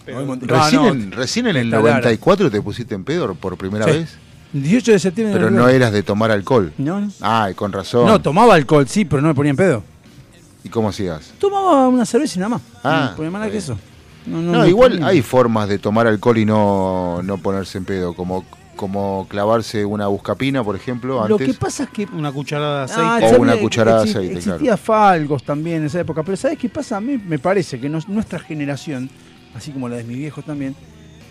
Pero- 0.06 0.26
No, 0.26 0.36
Recién, 0.36 0.82
no, 0.82 0.88
en, 0.90 1.12
recién 1.12 1.48
en 1.48 1.56
el 1.58 1.66
está 1.68 1.78
Lara. 1.78 1.90
94 1.98 2.50
te 2.52 2.62
pusiste 2.62 2.94
en 2.96 3.04
pedo 3.04 3.34
por 3.36 3.58
primera 3.58 3.86
Sí. 3.86 3.92
vez, 3.92 4.18
18 4.54 4.92
de 4.92 5.00
septiembre. 5.00 5.34
pero 5.36 5.50
no 5.52 5.58
92. 5.62 5.76
eras 5.76 5.92
de 5.94 6.04
tomar 6.04 6.32
alcohol. 6.32 6.72
No, 6.78 7.00
no. 7.02 7.12
Ay, 7.22 7.54
con 7.56 7.72
razón. 7.72 8.06
No, 8.08 8.22
tomaba 8.22 8.54
alcohol, 8.56 8.88
sí, 8.88 9.06
pero 9.06 9.22
no 9.22 9.28
me 9.30 9.34
ponía 9.36 9.52
en 9.52 9.58
pedo. 9.58 9.84
¿Y 10.64 10.70
cómo 10.70 10.90
hacías? 10.90 11.32
Tomaba 11.40 11.88
una 11.88 12.06
cerveza 12.06 12.34
y 12.36 12.40
nada 12.40 12.50
más. 12.50 12.62
Ah, 12.84 13.08
no 13.12 13.16
ponía 13.18 13.32
más 13.32 13.50
que 13.50 13.58
eso. 13.58 13.78
No, 14.30 14.68
igual 14.68 15.02
hay 15.04 15.22
formas 15.22 15.68
de 15.70 15.80
tomar 15.80 16.08
alcohol 16.08 16.38
y 16.38 16.46
no, 16.46 17.22
no 17.24 17.38
ponerse 17.38 17.78
en 17.78 17.86
pedo, 17.86 18.14
como, 18.14 18.46
como 18.76 19.26
clavarse 19.30 19.84
una 19.86 20.08
buscapina, 20.08 20.64
por 20.64 20.76
ejemplo, 20.76 21.28
Lo 21.28 21.36
antes. 21.36 21.48
que 21.48 21.54
pasa 21.54 21.84
es 21.84 21.90
que 21.90 22.06
Una 22.14 22.32
cucharada 22.32 22.86
de 22.86 22.94
Ah, 22.96 23.16
aceite. 23.18 23.36
O 23.36 23.42
una 23.42 23.58
cucharada 23.58 24.04
de 24.04 24.10
aceite, 24.12 24.38
Existía 24.38 24.78
Falgos 24.78 25.44
también 25.44 25.78
en 25.78 25.86
esa 25.86 26.00
época, 26.00 26.24
pero 26.24 26.38
¿sabes 26.38 26.58
qué 26.58 26.70
pasa? 26.70 26.98
A 26.98 27.02
mí 27.02 27.18
me 27.18 27.40
parece 27.40 27.80
que 27.80 27.90
nos- 27.90 28.08
nuestra 28.08 28.40
generación, 28.40 29.10
así 29.56 29.72
como 29.72 29.90
la 29.90 29.98
de 29.98 30.04
mi 30.04 30.16
viejo 30.16 30.42
también, 30.42 30.76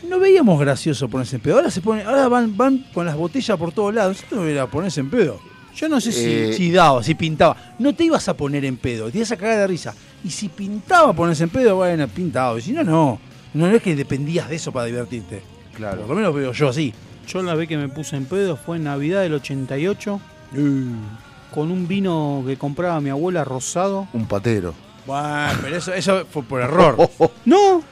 no 0.08 0.18
veíamos 0.20 0.58
gracioso 0.60 1.08
ponerse 1.08 1.36
en 1.36 1.42
pedo. 1.42 1.56
Ahora 1.56 1.70
se 1.70 1.80
pone, 1.80 2.02
ahora 2.02 2.28
van, 2.28 2.56
van 2.56 2.84
con 2.94 3.04
las 3.06 3.16
botellas 3.16 3.56
por 3.58 3.72
todos 3.72 3.94
lados. 3.94 4.18
Esto 4.22 4.36
no 4.36 4.44
era 4.46 4.66
ponerse 4.66 5.00
en 5.00 5.10
pedo. 5.10 5.40
Yo 5.78 5.88
no 5.88 6.00
sé 6.00 6.10
si. 6.12 6.24
Eh, 6.26 6.52
Si 6.54 6.70
daba, 6.72 7.02
si 7.02 7.14
pintaba. 7.14 7.56
No 7.78 7.94
te 7.94 8.04
ibas 8.04 8.28
a 8.28 8.34
poner 8.36 8.64
en 8.64 8.76
pedo, 8.76 9.10
te 9.10 9.18
ibas 9.18 9.30
a 9.32 9.36
cagar 9.36 9.58
de 9.58 9.66
risa. 9.68 9.94
Y 10.24 10.30
si 10.30 10.48
pintaba 10.48 11.12
ponerse 11.12 11.44
en 11.44 11.50
pedo, 11.50 11.76
bueno, 11.76 12.08
pintado. 12.08 12.58
Y 12.58 12.62
si 12.62 12.72
no, 12.72 12.82
no. 12.82 13.20
No 13.54 13.66
es 13.68 13.80
que 13.82 13.94
dependías 13.94 14.48
de 14.48 14.56
eso 14.56 14.72
para 14.72 14.86
divertirte. 14.86 15.42
Claro. 15.74 16.00
Por 16.00 16.10
lo 16.10 16.14
menos 16.16 16.34
veo 16.34 16.52
yo 16.52 16.68
así. 16.68 16.92
Yo 17.28 17.42
la 17.42 17.54
vez 17.54 17.68
que 17.68 17.76
me 17.76 17.88
puse 17.88 18.16
en 18.16 18.24
pedo 18.24 18.56
fue 18.56 18.76
en 18.78 18.84
Navidad 18.84 19.22
del 19.22 19.34
88 19.34 20.20
Uh. 20.56 21.54
con 21.54 21.70
un 21.70 21.86
vino 21.86 22.42
que 22.46 22.56
compraba 22.56 23.00
mi 23.00 23.10
abuela 23.10 23.44
rosado. 23.44 24.08
Un 24.14 24.26
patero. 24.26 24.74
Bueno, 25.06 25.52
pero 25.62 25.76
eso, 25.76 25.92
eso 25.94 26.26
fue 26.30 26.42
por 26.42 26.60
error. 26.62 26.96
No, 27.44 27.82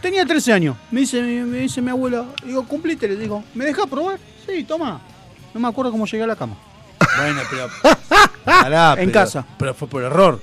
tenía 0.00 0.24
13 0.24 0.52
años. 0.52 0.76
Me 0.90 1.00
dice, 1.00 1.20
me 1.22 1.58
dice 1.58 1.82
mi 1.82 1.90
abuela, 1.90 2.24
digo, 2.44 2.64
cumplite, 2.66 3.08
le 3.08 3.16
digo, 3.16 3.42
¿me 3.54 3.64
dejas 3.64 3.86
probar? 3.86 4.18
Sí, 4.46 4.64
toma. 4.64 5.00
No 5.52 5.60
me 5.60 5.68
acuerdo 5.68 5.90
cómo 5.92 6.06
llegué 6.06 6.22
a 6.24 6.26
la 6.28 6.36
cama. 6.36 6.56
Bueno, 7.18 7.40
pero. 7.50 7.68
Pará, 8.44 8.92
En 8.92 8.96
pero- 9.08 9.12
casa. 9.12 9.46
Pero 9.58 9.74
fue 9.74 9.88
por 9.88 10.02
error. 10.02 10.40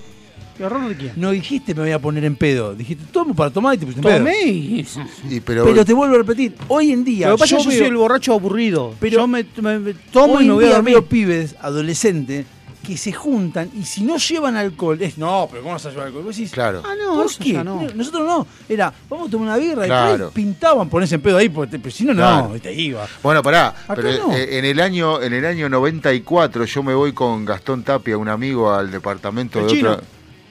¿Qué 0.57 0.63
error 0.63 0.87
de 0.89 0.95
quién? 0.95 1.13
No 1.15 1.31
dijiste 1.31 1.73
me 1.73 1.81
voy 1.81 1.91
a 1.91 1.99
poner 1.99 2.23
en 2.25 2.35
pedo. 2.35 2.75
Dijiste, 2.75 3.03
tomo 3.11 3.33
para 3.33 3.49
tomar 3.49 3.73
y 3.75 3.77
te 3.79 3.85
pusiste 3.85 4.01
en 4.07 4.13
pedo. 4.13 4.17
Tomé 4.25 4.43
y... 4.45 4.87
Y 5.29 5.39
pero, 5.39 5.63
Pero 5.63 5.85
te 5.85 5.93
vuelvo 5.93 6.15
a 6.15 6.17
repetir, 6.19 6.55
hoy 6.67 6.91
en 6.91 7.03
día. 7.03 7.29
Lo 7.29 7.35
que 7.35 7.39
pasa 7.39 7.55
es 7.57 7.63
que 7.63 7.63
yo 7.65 7.69
veo- 7.71 7.79
soy 7.79 7.87
el 7.87 7.97
borracho 7.97 8.33
aburrido. 8.33 8.93
Pero- 8.99 9.17
yo 9.21 9.27
me, 9.27 9.45
me- 9.61 9.79
me 9.79 9.93
tomo 9.93 10.35
hoy 10.35 10.43
y 10.43 10.47
me 10.47 10.53
en 10.53 10.55
voy 10.55 10.65
a 10.65 10.75
dormir. 10.75 11.03
pibes 11.03 11.55
adolescentes 11.61 12.45
que 12.85 12.97
se 12.97 13.11
juntan 13.11 13.69
y 13.75 13.83
si 13.83 14.03
no 14.03 14.17
llevan 14.17 14.55
alcohol, 14.57 15.01
es 15.01 15.17
no, 15.17 15.47
pero 15.49 15.61
¿cómo 15.61 15.73
vas 15.75 15.85
a 15.85 15.89
llevar 15.91 16.07
alcohol? 16.07 16.23
Vos 16.23 16.35
decís, 16.35 16.51
claro. 16.51 16.81
Ah, 16.85 16.93
no, 17.01 17.15
¿por 17.15 17.35
qué? 17.35 17.53
no. 17.63 17.81
Nosotros 17.95 18.25
no. 18.25 18.47
Era, 18.67 18.91
vamos 19.09 19.27
a 19.27 19.31
tomar 19.31 19.47
una 19.49 19.57
birra 19.57 19.85
Claro. 19.85 20.13
y 20.13 20.17
por 20.17 20.25
ahí 20.27 20.31
pintaban 20.33 20.89
ponerse 20.89 21.15
en 21.15 21.21
pedo 21.21 21.37
ahí, 21.37 21.49
porque 21.49 21.77
pero 21.79 21.91
si 21.91 22.03
no, 22.05 22.13
no, 22.13 22.21
Claro. 22.21 22.55
y 22.55 22.59
te 22.59 22.73
iba. 22.73 23.07
Bueno, 23.21 23.43
pará, 23.43 23.67
Acá 23.69 23.95
pero 23.95 24.27
no. 24.27 24.33
eh, 24.35 24.57
en 24.57 24.65
el 24.65 24.79
año 24.79 25.21
en 25.21 25.33
el 25.33 25.45
año 25.45 25.69
94 25.69 26.65
yo 26.65 26.83
me 26.83 26.93
voy 26.93 27.13
con 27.13 27.45
Gastón 27.45 27.83
Tapia, 27.83 28.17
un 28.17 28.27
amigo 28.29 28.71
al 28.73 28.89
departamento 28.91 29.59
¿El 29.59 29.67
de 29.67 29.71
chino? 29.73 29.91
otra 29.91 30.03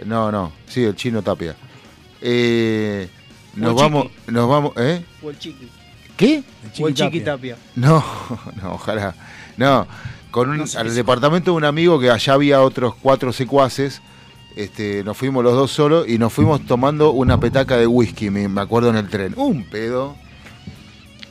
No, 0.07 0.31
no, 0.31 0.53
sí, 0.69 0.85
el 0.85 0.95
chino 0.95 1.23
Tapia. 1.23 1.57
Eh, 2.21 3.09
nos 3.55 3.71
el 3.71 3.77
vamos 3.77 4.07
nos 4.27 4.49
vamos, 4.49 4.73
¿eh? 4.77 5.05
O 5.23 5.31
el 5.31 5.39
chiqui. 5.39 5.69
¿Qué? 6.17 6.43
O 6.81 6.89
el 6.89 6.95
chiqui 6.95 7.21
tapia. 7.23 7.57
No, 7.77 8.05
no, 8.63 8.75
ojalá. 8.75 9.15
No, 9.57 9.87
con 10.31 10.51
un, 10.51 10.59
No 10.59 10.67
sé 10.67 10.79
al 10.79 10.95
departamento 10.95 11.51
de 11.53 11.57
un 11.57 11.65
amigo 11.65 11.99
que 12.01 12.11
allá 12.11 12.35
había 12.35 12.61
otros 12.63 12.95
cuatro 12.95 13.33
secuaces. 13.33 14.01
Este, 14.57 15.05
nos 15.05 15.17
fuimos 15.17 15.45
los 15.45 15.55
dos 15.55 15.71
solos 15.71 16.09
y 16.09 16.19
nos 16.19 16.33
fuimos 16.33 16.65
tomando 16.67 17.13
una 17.13 17.39
petaca 17.39 17.77
de 17.77 17.87
whisky, 17.87 18.31
me, 18.31 18.49
me 18.49 18.61
acuerdo 18.61 18.91
en 18.91 18.97
el 18.97 19.09
tren. 19.09 19.33
Un 19.37 19.65
pedo. 19.65 20.17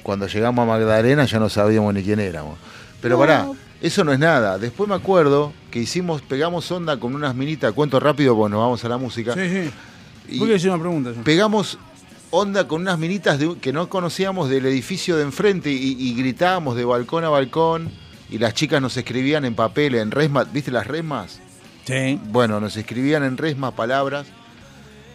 Cuando 0.04 0.28
llegamos 0.28 0.64
a 0.64 0.66
Magdalena 0.66 1.26
ya 1.26 1.40
no 1.40 1.50
sabíamos 1.50 1.94
ni 1.94 2.02
quién 2.04 2.20
éramos. 2.20 2.58
Pero 3.02 3.18
pará, 3.20 3.48
eso 3.82 4.04
no 4.04 4.12
es 4.14 4.20
nada. 4.20 4.58
Después 4.58 4.90
me 4.90 4.96
acuerdo 4.96 5.54
que 5.72 5.80
hicimos, 5.80 6.22
pegamos 6.22 6.72
onda 6.72 6.98
con 7.00 7.14
unas 7.14 7.36
minitas, 7.36 7.74
cuento 7.74 8.00
rápido 8.00 8.36
porque 8.36 8.52
nos 8.52 8.60
vamos 8.62 8.84
a 8.86 8.90
la 8.90 8.98
música. 8.98 9.34
Sí, 9.36 9.42
sí. 9.50 9.72
Y- 10.36 10.40
Voy 10.40 10.50
a 10.50 10.54
decir 10.54 10.70
una 10.70 10.80
pregunta. 10.80 11.12
yo. 11.12 11.24
pegamos 11.24 11.78
onda 12.32 12.68
con 12.68 12.82
unas 12.82 12.98
minitas 13.00 13.38
de- 13.40 13.58
que 13.60 13.74
no 13.74 13.90
conocíamos 13.90 14.50
del 14.50 14.66
edificio 14.66 15.18
de 15.18 15.24
enfrente 15.24 15.72
y, 15.72 15.96
y 16.00 16.14
gritábamos 16.16 16.76
de 16.76 16.86
balcón 16.86 17.24
a 17.26 17.30
balcón 17.30 17.90
y 18.30 18.38
las 18.38 18.54
chicas 18.54 18.82
nos 18.82 18.96
escribían 18.98 19.46
en 19.46 19.56
papel, 19.56 19.96
en 19.96 20.12
resma, 20.12 20.44
¿viste 20.44 20.72
las 20.72 20.86
resmas? 20.88 21.40
Sí. 21.86 22.20
Bueno, 22.26 22.60
nos 22.60 22.78
escribían 22.78 23.24
en 23.24 23.38
resma 23.38 23.72
palabras 23.72 24.28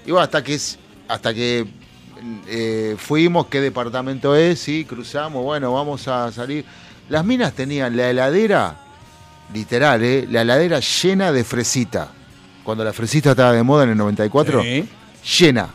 y 0.05 0.11
bueno, 0.11 0.25
hasta 0.25 0.43
que 0.43 0.59
hasta 1.07 1.35
que 1.35 1.67
eh, 2.49 2.97
fuimos, 2.99 3.47
qué 3.47 3.61
departamento 3.61 4.35
es, 4.35 4.59
sí, 4.61 4.85
cruzamos, 4.85 5.43
bueno, 5.43 5.73
vamos 5.73 6.09
a 6.09 6.33
salir. 6.33 6.65
Las 7.09 7.25
minas 7.25 7.53
tenían 7.53 7.97
la 7.97 8.09
heladera, 8.11 8.77
literal, 9.53 10.03
¿eh? 10.03 10.27
la 10.31 10.43
heladera 10.43 10.81
llena 10.81 11.33
de 11.33 11.45
fresita. 11.45 12.09
Cuando 12.63 12.83
la 12.83 12.95
fresita 12.95 13.33
estaba 13.33 13.53
de 13.53 13.63
moda 13.63 13.85
en 13.85 13.91
el 13.91 13.97
94 13.99 14.63
Sí. 14.63 14.89
llena. 15.39 15.69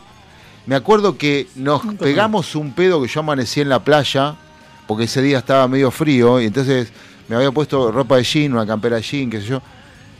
Me 0.66 0.74
acuerdo 0.74 1.16
que 1.16 1.46
nos 1.54 1.82
pegamos 1.94 2.54
un 2.56 2.72
pedo 2.72 3.00
que 3.00 3.08
yo 3.08 3.20
amanecí 3.20 3.60
en 3.60 3.68
la 3.68 3.82
playa, 3.84 4.34
porque 4.88 5.04
ese 5.04 5.22
día 5.22 5.38
estaba 5.38 5.68
medio 5.68 5.90
frío, 5.92 6.40
y 6.40 6.46
entonces 6.46 6.92
me 7.30 7.36
había 7.36 7.52
puesto 7.52 7.92
ropa 7.92 8.16
de 8.16 8.24
jean, 8.24 8.52
una 8.52 8.66
campera 8.66 8.96
de 8.96 9.02
jean, 9.02 9.30
qué 9.30 9.40
sé 9.40 9.46
yo. 9.46 9.62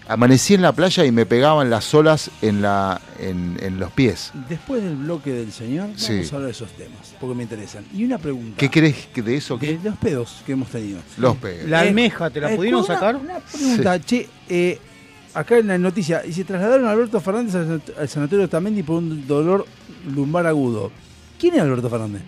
Amanecí 0.06 0.54
en 0.54 0.62
la 0.62 0.70
playa 0.72 1.04
y 1.04 1.10
me 1.10 1.26
pegaban 1.26 1.68
las 1.70 1.92
olas 1.92 2.30
en, 2.40 2.62
la, 2.62 3.00
en, 3.18 3.56
en 3.60 3.80
los 3.80 3.90
pies. 3.92 4.30
Después 4.48 4.80
del 4.82 4.94
bloque 4.96 5.30
del 5.32 5.50
señor, 5.52 5.86
vamos 5.86 6.02
Sí. 6.02 6.20
a 6.22 6.26
hablar 6.36 6.42
de 6.46 6.50
esos 6.52 6.70
temas, 6.72 7.14
porque 7.20 7.34
me 7.34 7.42
interesan. 7.42 7.84
Y 7.92 8.04
una 8.04 8.18
pregunta. 8.18 8.54
¿Qué 8.56 8.70
crees 8.70 9.08
de 9.14 9.36
eso? 9.36 9.56
De 9.58 9.66
¿Qué? 9.66 9.80
los 9.82 9.96
pedos 9.98 10.42
que 10.46 10.52
hemos 10.52 10.68
tenido. 10.68 11.00
Los 11.18 11.36
pedos. 11.36 11.68
La 11.68 11.84
Eh, 11.84 11.88
almeja, 11.88 12.30
¿te 12.30 12.40
la 12.40 12.52
eh, 12.52 12.56
pudieron 12.56 12.80
una- 12.84 12.94
sacar? 12.94 13.16
Una 13.16 13.38
pregunta, 13.40 14.00
che, 14.00 14.28
eh, 14.48 14.78
acá 15.34 15.58
en 15.58 15.66
la 15.66 15.78
noticia, 15.78 16.24
y 16.24 16.32
se 16.32 16.44
trasladaron 16.44 16.86
a 16.86 16.92
Alberto 16.92 17.20
Fernández 17.20 17.54
al, 17.56 17.66
sanat- 17.68 17.98
al 17.98 18.08
sanatorio 18.08 18.48
Tamendi 18.48 18.82
por 18.84 18.96
un 18.98 19.26
dolor 19.26 19.66
lumbar 20.12 20.46
agudo. 20.46 20.90
¿Quién 21.38 21.54
es 21.54 21.60
Alberto 21.60 21.88
Fernández? 21.90 22.22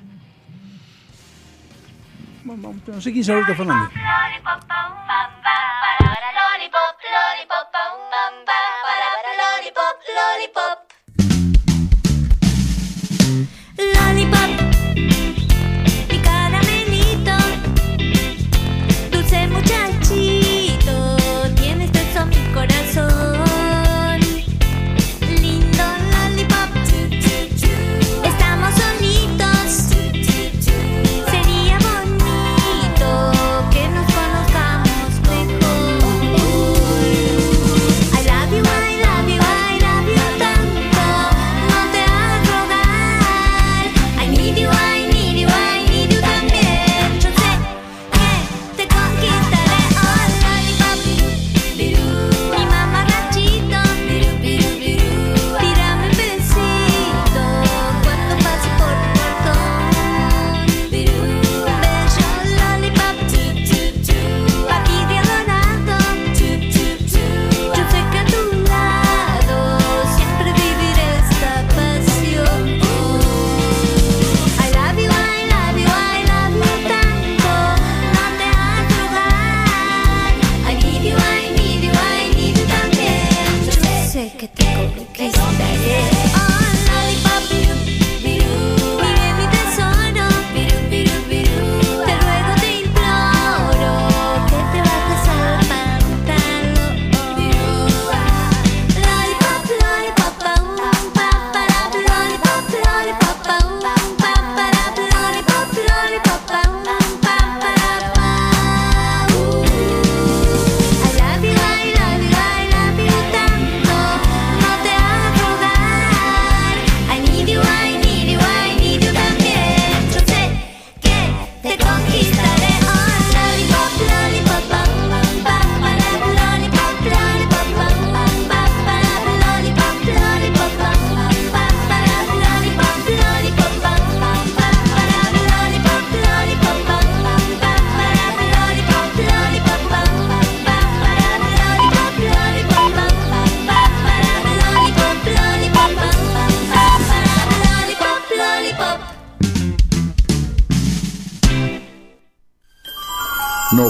Não 2.44 3.00
sei 3.00 3.12
quem 3.12 3.22
sabe 3.22 3.42
o 3.42 3.46
que. 3.46 3.88
Lollipop, 9.38 9.98
lollipop. 10.14 10.91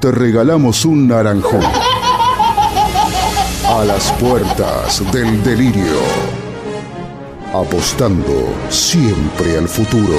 te 0.00 0.10
regalamos 0.10 0.86
un 0.86 1.06
naranjón. 1.08 1.62
A 3.66 3.84
las 3.84 4.10
puertas 4.12 5.02
del 5.12 5.42
delirio. 5.44 6.00
Apostando 7.52 8.48
siempre 8.70 9.58
al 9.58 9.68
futuro. 9.68 10.18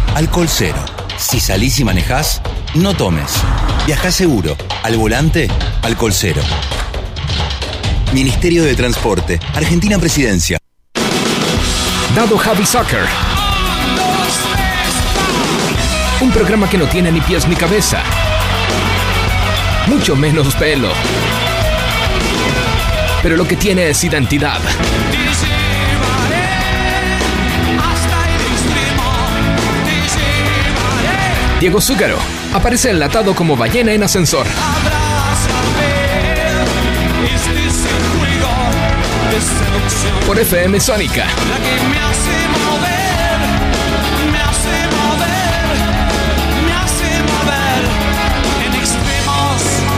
alcohol 0.15 0.47
cero. 0.49 0.83
Si 1.17 1.39
salís 1.39 1.79
y 1.79 1.83
manejás, 1.83 2.41
no 2.73 2.93
tomes. 2.93 3.31
Viajá 3.85 4.11
seguro. 4.11 4.55
Al 4.83 4.97
volante, 4.97 5.47
alcohol 5.83 6.13
cero. 6.13 6.41
Ministerio 8.13 8.63
de 8.63 8.75
Transporte. 8.75 9.39
Argentina 9.53 9.97
Presidencia. 9.99 10.57
Dado 12.15 12.37
Javi 12.37 12.65
Soccer. 12.65 13.05
Un 16.19 16.31
programa 16.31 16.69
que 16.69 16.77
no 16.77 16.85
tiene 16.85 17.11
ni 17.11 17.21
pies 17.21 17.47
ni 17.47 17.55
cabeza. 17.55 18.03
Mucho 19.87 20.15
menos 20.15 20.53
pelo. 20.55 20.89
Pero 23.23 23.37
lo 23.37 23.47
que 23.47 23.55
tiene 23.55 23.89
es 23.89 24.03
identidad. 24.03 24.59
Diego 31.61 31.79
Zúcaro 31.79 32.17
aparece 32.55 32.89
enlatado 32.89 33.35
como 33.35 33.55
ballena 33.55 33.93
en 33.93 34.01
ascensor. 34.01 34.47
Por 40.25 40.39
FM 40.39 40.79
Sónica. 40.79 41.27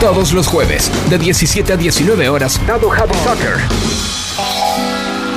Todos 0.00 0.34
los 0.34 0.46
jueves, 0.46 0.92
de 1.08 1.16
17 1.16 1.72
a 1.72 1.76
19 1.78 2.28
horas, 2.28 2.60
Dado 2.66 2.92
Happy 2.92 3.14
Soccer. 3.24 3.54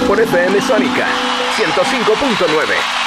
Por 0.06 0.20
FM 0.20 0.62
Sónica, 0.62 1.08
105.9. 1.56 3.07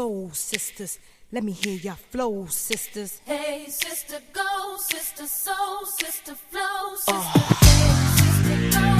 Where's 0.00 0.08
all 0.08 0.14
my 0.14 0.28
soul 0.28 0.30
sisters? 0.32 0.98
Let 1.30 1.44
me 1.44 1.52
hear 1.52 1.74
your 1.74 1.94
flow, 1.94 2.46
sisters. 2.46 3.20
Hey, 3.26 3.66
sister, 3.68 4.18
go, 4.32 4.76
sister, 4.78 5.26
soul, 5.26 5.84
sister, 5.84 6.34
flow, 6.34 6.60
ah. 6.60 6.96
sister. 6.96 7.66
Hey, 7.66 8.70
sister, 8.70 8.80
go, 8.80 8.99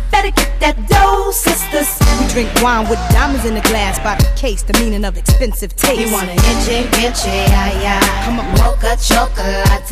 better 0.11 0.31
get 0.31 0.59
that 0.59 0.75
dough, 0.87 1.31
sisters. 1.31 1.89
we 2.19 2.27
drink 2.27 2.51
wine 2.61 2.87
with 2.89 2.99
diamonds 3.09 3.45
in 3.45 3.55
the 3.55 3.61
glass 3.61 3.97
by 3.99 4.15
the 4.15 4.29
case, 4.37 4.61
the 4.61 4.73
meaning 4.73 5.05
of 5.05 5.17
expensive 5.17 5.75
taste. 5.75 5.99
You 5.99 6.11
wanna 6.11 6.33
itchy, 6.33 6.85
itchy, 7.01 7.29
yeah, 7.49 7.81
yeah. 7.81 8.25
Come 8.25 8.39
on. 8.39 8.45
Mocha 8.59 8.95
chocolate. 9.01 9.89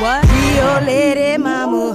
What? 0.00 0.24
Rio 0.24 0.80
Lady 0.86 1.36
Mama. 1.36 1.92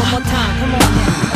One 0.00 0.10
more 0.10 0.20
time, 0.20 0.60
come 0.60 0.74
on. 0.74 1.35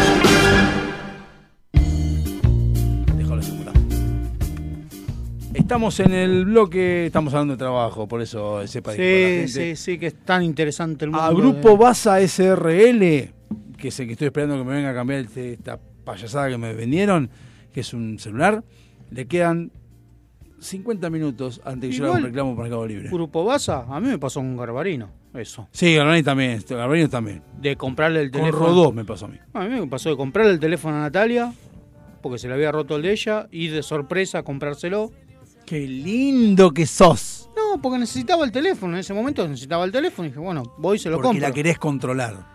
Estamos 5.71 6.01
en 6.01 6.11
el 6.13 6.43
bloque, 6.43 7.05
estamos 7.05 7.33
hablando 7.33 7.53
de 7.53 7.57
trabajo, 7.57 8.05
por 8.05 8.21
eso 8.21 8.67
sepa 8.67 8.91
Sí, 8.93 9.47
sí, 9.47 9.77
sí, 9.77 9.97
que 9.97 10.07
es 10.07 10.15
tan 10.25 10.43
interesante 10.43 11.05
el 11.05 11.11
mundo. 11.11 11.23
A 11.23 11.31
Grupo 11.31 11.77
Baza 11.77 12.19
SRL, 12.19 13.31
que 13.77 13.87
es 13.87 13.97
el 14.01 14.07
que 14.07 14.11
estoy 14.11 14.27
esperando 14.27 14.57
que 14.57 14.65
me 14.65 14.73
venga 14.75 14.89
a 14.89 14.93
cambiar 14.93 15.21
este- 15.21 15.53
esta 15.53 15.79
payasada 16.03 16.49
que 16.49 16.57
me 16.57 16.73
vendieron, 16.73 17.29
que 17.73 17.79
es 17.79 17.93
un 17.93 18.19
celular, 18.19 18.65
le 19.11 19.27
quedan 19.27 19.71
50 20.59 21.09
minutos 21.09 21.61
antes 21.63 21.91
que 21.91 21.95
yo 21.95 22.07
haga 22.07 22.17
un 22.17 22.23
reclamo 22.23 22.53
por 22.53 22.63
Mercado 22.65 22.85
Libre. 22.85 23.07
Grupo 23.09 23.45
Baza, 23.45 23.85
a 23.87 24.01
mí 24.01 24.09
me 24.09 24.19
pasó 24.19 24.41
con 24.41 24.57
Garbarino, 24.57 25.09
eso. 25.33 25.69
Sí, 25.71 25.95
Garbarino 25.95 26.25
también, 26.25 26.51
este, 26.51 26.75
Garbarino 26.75 27.07
también. 27.07 27.43
De 27.61 27.77
comprarle 27.77 28.19
el 28.23 28.29
Con 28.31 28.41
teléfono. 28.41 28.65
Rodó 28.65 28.91
me 28.91 29.05
pasó 29.05 29.27
a 29.27 29.29
mí. 29.29 29.37
A 29.53 29.63
mí 29.63 29.79
me 29.79 29.87
pasó 29.87 30.09
de 30.09 30.17
comprarle 30.17 30.51
el 30.51 30.59
teléfono 30.59 30.97
a 30.97 30.99
Natalia, 30.99 31.53
porque 32.21 32.39
se 32.39 32.49
le 32.49 32.55
había 32.55 32.73
roto 32.73 32.97
el 32.97 33.03
de 33.03 33.13
ella, 33.13 33.47
y 33.51 33.69
de 33.69 33.81
sorpresa 33.83 34.39
a 34.39 34.43
comprárselo. 34.43 35.11
Qué 35.65 35.79
lindo 35.79 36.71
que 36.73 36.85
sos. 36.85 37.49
No, 37.55 37.81
porque 37.81 37.97
necesitaba 37.99 38.43
el 38.45 38.51
teléfono, 38.51 38.93
en 38.93 38.99
ese 38.99 39.13
momento 39.13 39.47
necesitaba 39.47 39.85
el 39.85 39.91
teléfono, 39.91 40.25
y 40.27 40.29
dije, 40.31 40.39
bueno, 40.39 40.63
voy 40.77 40.97
y 40.97 40.99
se 40.99 41.09
lo 41.09 41.17
Porque 41.17 41.27
compro. 41.29 41.47
la 41.47 41.53
querés 41.53 41.77
controlar. 41.79 42.45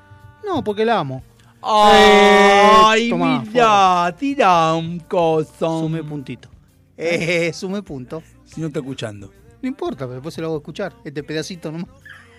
No, 0.44 0.62
porque 0.62 0.84
la 0.84 0.98
amo. 1.00 1.22
Ay, 1.62 3.06
Eh, 3.06 3.10
tomá, 3.10 3.42
mirá, 3.42 4.14
tira 4.18 4.74
un 4.74 5.00
coso. 5.00 5.80
Sume 5.80 6.02
puntito. 6.04 6.48
Eh, 6.96 7.52
sume 7.54 7.82
punto. 7.82 8.22
Si 8.44 8.60
no 8.60 8.68
está 8.68 8.78
escuchando. 8.80 9.32
No 9.62 9.68
importa, 9.68 10.00
pero 10.04 10.14
después 10.14 10.34
se 10.34 10.40
lo 10.40 10.48
hago 10.48 10.56
escuchar. 10.58 10.92
Este 11.04 11.22
pedacito 11.24 11.72
nomás. 11.72 11.88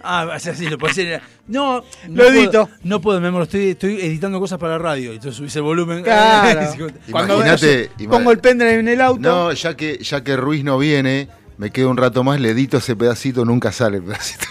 Ah, 0.04 0.30
o 0.36 0.40
sea, 0.40 0.54
sí, 0.56 0.68
lo 0.68 0.78
puedo 0.78 0.92
hacer. 0.92 1.22
No, 1.48 1.82
no 2.08 2.24
Lo 2.24 2.30
edito. 2.30 2.68
puedo- 2.68 2.70
no 2.84 3.02
puedo, 3.02 3.20
mi 3.22 3.28
amor, 3.28 3.44
estoy, 3.44 3.70
estoy 3.72 3.96
editando 4.02 4.40
cosas 4.40 4.60
para 4.60 4.74
la 4.74 4.80
radio. 4.80 5.12
Entonces 5.12 5.36
subís 5.36 5.56
el 5.56 5.64
volumen. 5.64 6.04
Claro. 6.04 6.62
Cuando 7.12 7.36
Imagínate, 7.36 7.90
ima- 8.00 8.10
pongo 8.12 8.32
el 8.32 8.40
pendrive 8.40 8.80
en 8.80 8.88
el 8.88 9.02
auto. 9.02 9.20
No, 9.22 9.52
ya 9.54 9.76
que, 9.76 9.98
ya 10.02 10.24
que 10.24 10.38
Ruiz 10.38 10.64
no 10.64 10.78
viene, 10.78 11.28
me 11.58 11.72
quedo 11.72 11.90
un 11.90 11.98
rato 11.98 12.24
más, 12.24 12.40
le 12.40 12.52
edito 12.52 12.78
ese 12.78 12.96
pedacito, 12.96 13.44
nunca 13.44 13.72
sale 13.72 13.98
el 13.98 14.04
pedacito. 14.04 14.46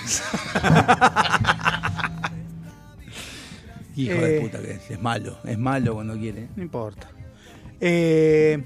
Hijo 3.97 4.13
Eh. 4.13 4.29
de 4.29 4.41
puta 4.43 4.61
que 4.61 4.73
es, 4.73 4.91
es 4.91 5.01
malo, 5.01 5.39
es 5.45 5.59
malo 5.59 5.95
cuando 5.95 6.15
quiere. 6.19 6.49
No 6.55 6.63
importa. 6.63 7.09
Eh, 7.81 8.63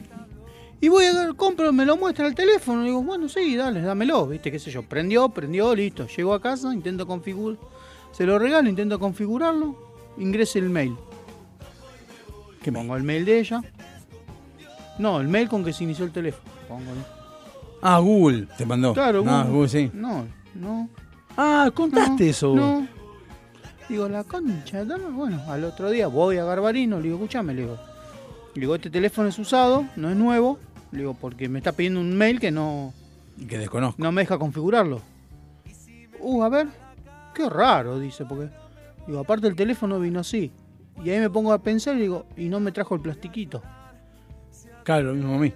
y 0.81 0.89
voy 0.89 1.05
a 1.05 1.13
ver, 1.15 1.35
compro, 1.37 1.73
me 1.73 1.85
lo 1.85 1.97
muestra 1.97 2.27
el 2.27 2.35
teléfono. 2.35 2.85
Digo, 2.85 3.03
bueno, 3.03 3.29
sí, 3.29 3.57
dale, 3.57 3.83
dámelo, 3.83 4.27
¿viste? 4.27 4.51
¿Qué 4.51 4.59
sé 4.59 4.71
yo? 4.71 4.83
Prendió, 4.83 5.29
prendió, 5.29 5.75
listo. 5.75 6.07
Llego 6.07 6.35
a 6.35 6.41
casa, 6.41 6.73
intento 6.73 7.07
configurar. 7.07 7.59
Se 8.13 8.25
lo 8.25 8.39
regalo, 8.39 8.69
intento 8.69 8.99
configurarlo. 8.99 9.77
Ingrese 10.19 10.59
el 10.59 10.71
mail. 10.71 10.97
¿Qué 12.63 12.73
Pongo 12.73 12.97
el 12.97 13.03
mail 13.03 13.25
de 13.25 13.41
ella. 13.41 13.63
No, 14.99 15.21
el 15.21 15.29
mail 15.29 15.49
con 15.49 15.65
que 15.65 15.73
se 15.73 15.85
inició 15.85 16.05
el 16.05 16.13
teléfono. 16.13 16.45
Pongo 16.69 16.91
Ah, 17.83 17.99
Google 17.99 18.47
te 18.59 18.67
mandó. 18.67 18.93
Claro, 18.93 19.25
Ah, 19.27 19.45
Google. 19.45 19.53
Google, 19.53 19.69
sí. 19.69 19.91
No, 19.95 20.27
no. 20.55 20.89
Ah, 21.37 21.71
contaste 21.75 22.25
no, 22.25 22.31
eso. 22.31 22.55
No. 22.55 22.87
Digo, 23.89 24.09
la 24.09 24.23
concha, 24.25 24.85
bueno, 25.11 25.43
al 25.49 25.65
otro 25.65 25.91
día 25.91 26.07
voy 26.07 26.37
a 26.37 26.45
Garbarino, 26.45 26.99
le 26.99 27.05
digo, 27.05 27.17
escúchame, 27.17 27.55
le 27.55 27.63
digo. 27.63 27.79
Le 28.55 28.61
digo, 28.61 28.75
este 28.75 28.91
teléfono 28.91 29.29
es 29.29 29.39
usado, 29.39 29.85
no 29.97 30.11
es 30.11 30.17
nuevo. 30.17 30.59
Le 30.93 30.99
digo, 31.01 31.15
porque 31.15 31.49
me 31.49 31.59
está 31.59 31.73
pidiendo 31.73 32.01
un 32.01 32.17
mail 32.17 32.41
que 32.41 32.51
no, 32.51 32.93
Que 33.49 33.59
desconozco. 33.59 34.03
no 34.03 34.11
me 34.13 34.23
deja 34.23 34.39
configurarlo. 34.39 35.01
Uh, 36.19 36.43
a 36.43 36.49
ver, 36.49 36.67
qué 37.35 37.49
raro, 37.49 37.99
dice, 37.99 38.25
porque. 38.25 38.51
Digo, 39.07 39.21
aparte 39.21 39.47
el 39.47 39.57
teléfono 39.57 39.99
vino 39.99 40.21
así. 40.21 40.51
Y 41.03 41.11
ahí 41.11 41.19
me 41.19 41.31
pongo 41.31 41.53
a 41.53 41.63
pensar 41.63 41.97
y 41.97 42.01
digo, 42.01 42.27
y 42.37 42.49
no 42.49 42.61
me 42.61 42.73
trajo 42.73 42.95
el 42.95 43.01
plastiquito. 43.01 43.63
Claro, 44.85 45.09
lo 45.09 45.15
mismo 45.15 45.35
a 45.37 45.39
mí. 45.39 45.53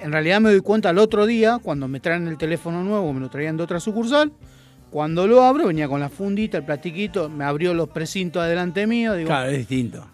En 0.00 0.10
realidad 0.10 0.40
me 0.40 0.50
doy 0.50 0.60
cuenta 0.60 0.88
al 0.88 0.98
otro 0.98 1.26
día, 1.26 1.60
cuando 1.62 1.86
me 1.86 2.00
traen 2.00 2.26
el 2.26 2.36
teléfono 2.36 2.82
nuevo, 2.82 3.12
me 3.12 3.20
lo 3.20 3.30
traían 3.30 3.56
de 3.56 3.62
otra 3.62 3.78
sucursal. 3.78 4.32
Cuando 4.90 5.26
lo 5.28 5.42
abro, 5.42 5.68
venía 5.68 5.88
con 5.88 6.00
la 6.00 6.08
fundita, 6.08 6.58
el 6.58 6.64
plastiquito, 6.64 7.28
me 7.30 7.44
abrió 7.44 7.72
los 7.72 7.88
precintos 7.88 8.42
adelante 8.42 8.86
mío. 8.86 9.14
Digo, 9.14 9.28
Claro, 9.28 9.50
es 9.50 9.58
distinto. 9.58 10.04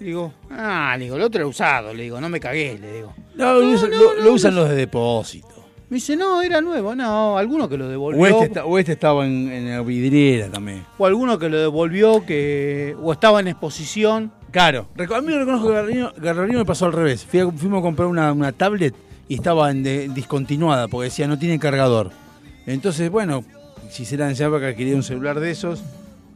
Digo, 0.00 0.32
ah, 0.50 0.94
le 0.98 1.04
digo, 1.04 1.16
el 1.16 1.22
otro 1.22 1.40
era 1.40 1.46
usado, 1.48 1.92
le 1.94 2.04
digo, 2.04 2.20
no 2.20 2.28
me 2.28 2.40
cagué, 2.40 2.78
le 2.78 2.92
digo. 2.92 3.14
No, 3.36 3.54
lo, 3.54 3.68
usan, 3.68 3.90
lo- 3.90 4.14
lo 4.14 4.32
usan 4.32 4.54
los 4.54 4.68
de 4.68 4.76
depósito. 4.76 5.48
Me 5.90 5.94
dice, 5.96 6.16
no, 6.16 6.42
era 6.42 6.60
nuevo, 6.60 6.94
no, 6.94 7.38
alguno 7.38 7.68
que 7.68 7.78
lo 7.78 7.88
devolvió. 7.88 8.20
O 8.22 8.26
este, 8.26 8.44
está- 8.44 8.64
o 8.66 8.78
este 8.78 8.92
estaba 8.92 9.26
en, 9.26 9.50
en 9.50 9.70
la 9.70 9.80
vidriera 9.82 10.48
también. 10.48 10.84
o 10.98 11.06
alguno 11.06 11.38
que 11.38 11.48
lo 11.48 11.58
devolvió, 11.58 12.24
que 12.26 12.94
o 13.02 13.12
estaba 13.12 13.40
en 13.40 13.48
exposición. 13.48 14.30
Claro. 14.50 14.88
A 14.98 15.20
mí 15.20 15.32
lo 15.32 15.38
reconozco 15.38 15.68
que 15.68 16.10
Garbarino 16.20 16.58
me 16.58 16.64
pasó 16.64 16.86
al 16.86 16.92
revés. 16.92 17.24
Fui 17.24 17.40
a- 17.40 17.50
fuimos 17.50 17.78
a 17.80 17.82
comprar 17.82 18.08
una, 18.08 18.32
una 18.32 18.52
tablet 18.52 18.94
y 19.28 19.34
estaba 19.34 19.70
en 19.70 19.82
de- 19.82 20.08
discontinuada 20.08 20.88
porque 20.88 21.04
decía 21.04 21.26
no 21.26 21.38
tiene 21.38 21.58
cargador. 21.58 22.10
Entonces, 22.66 23.10
bueno, 23.10 23.44
si 23.90 24.04
será 24.04 24.26
en 24.26 24.32
esa 24.32 24.46
época 24.46 24.74
quería 24.74 24.94
un 24.94 25.02
celular 25.02 25.40
de 25.40 25.50
esos, 25.50 25.82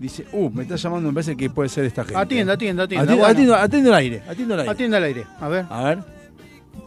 dice, 0.03 0.27
uh, 0.33 0.51
me 0.51 0.63
está 0.65 0.77
llamando, 0.77 1.09
me 1.09 1.15
parece 1.15 1.37
que 1.37 1.49
puede 1.49 1.69
ser 1.69 1.85
esta 1.85 2.03
gente. 2.05 2.19
Atienda, 2.19 2.55
atienda, 2.55 2.83
atienda. 2.85 3.05
Atiendo, 3.05 3.25
bueno. 3.25 3.33
atiendo- 3.39 3.55
atiendo 3.57 3.89
el 3.91 3.95
aire, 3.95 4.23
atiendo 4.29 4.55
el 4.55 4.61
aire. 4.61 4.73
Atienda 4.73 4.97
al 4.99 5.05
aire, 5.05 5.27
a 5.41 5.49
ver. 5.49 5.67
A 5.71 5.83
ver. 5.85 5.99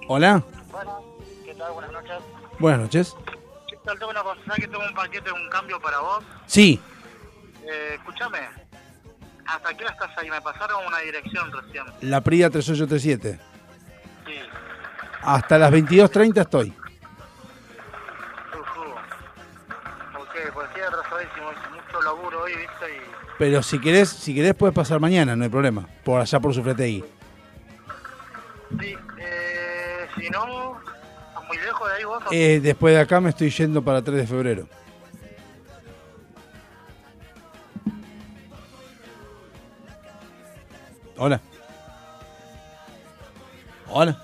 Hola. 0.08 0.44
¿Qué 1.46 1.54
tal? 1.56 1.72
Buenas 1.74 1.92
noches. 1.92 2.18
Buenas 2.60 2.80
noches. 2.82 3.16
¿Qué 3.70 3.78
tal? 3.84 3.98
Tengo 3.98 4.12
una 4.12 4.22
cosa, 4.24 4.42
¿sabes 4.46 4.60
que 4.66 4.68
tengo 4.68 4.84
un 4.88 4.94
paquete, 4.94 5.32
un 5.32 5.50
cambio 5.50 5.80
para 5.82 6.00
vos? 6.00 6.24
Sí. 6.46 6.80
Eh, 7.64 7.96
escúchame, 7.96 8.40
¿hasta 9.48 9.74
qué 9.76 9.84
hora 9.86 9.94
estás 9.94 10.18
ahí? 10.18 10.30
Me 10.30 10.42
pasaron 10.42 10.86
una 10.86 11.00
dirección 11.00 11.52
recién. 11.52 11.86
La 12.02 12.22
Prida 12.22 12.50
3837. 12.50 13.40
Sí. 14.28 14.34
Hasta 15.24 15.58
las 15.58 15.72
22.30 15.72 16.42
estoy. 16.42 16.74
Ok, 20.20 20.36
pues 20.54 20.68
estoy 20.68 20.82
atrasadísimo, 20.84 21.48
mucho 21.74 22.02
laburo 22.02 22.42
hoy, 22.44 22.52
¿viste? 22.56 22.98
Y... 22.98 23.05
Pero 23.38 23.62
si 23.62 23.80
querés, 23.80 24.10
si 24.10 24.34
querés 24.34 24.54
puedes 24.56 24.74
pasar 24.74 25.00
mañana, 25.00 25.36
no 25.36 25.44
hay 25.44 25.50
problema. 25.50 25.88
Por 26.04 26.22
allá 26.22 26.40
por 26.40 26.54
su 26.54 26.62
ahí. 26.62 27.04
Sí, 28.80 28.96
eh, 29.20 30.08
si 30.16 30.30
no, 30.30 30.78
¿estás 30.80 31.48
muy 31.48 31.58
lejos 31.58 31.90
de 31.90 31.96
ahí 31.96 32.04
vos? 32.04 32.24
Eh, 32.32 32.60
después 32.62 32.94
de 32.94 33.02
acá 33.02 33.20
me 33.20 33.30
estoy 33.30 33.50
yendo 33.50 33.84
para 33.84 34.02
3 34.02 34.18
de 34.18 34.28
febrero. 34.28 34.68
Hola. 41.18 41.42
Hola. 43.88 44.22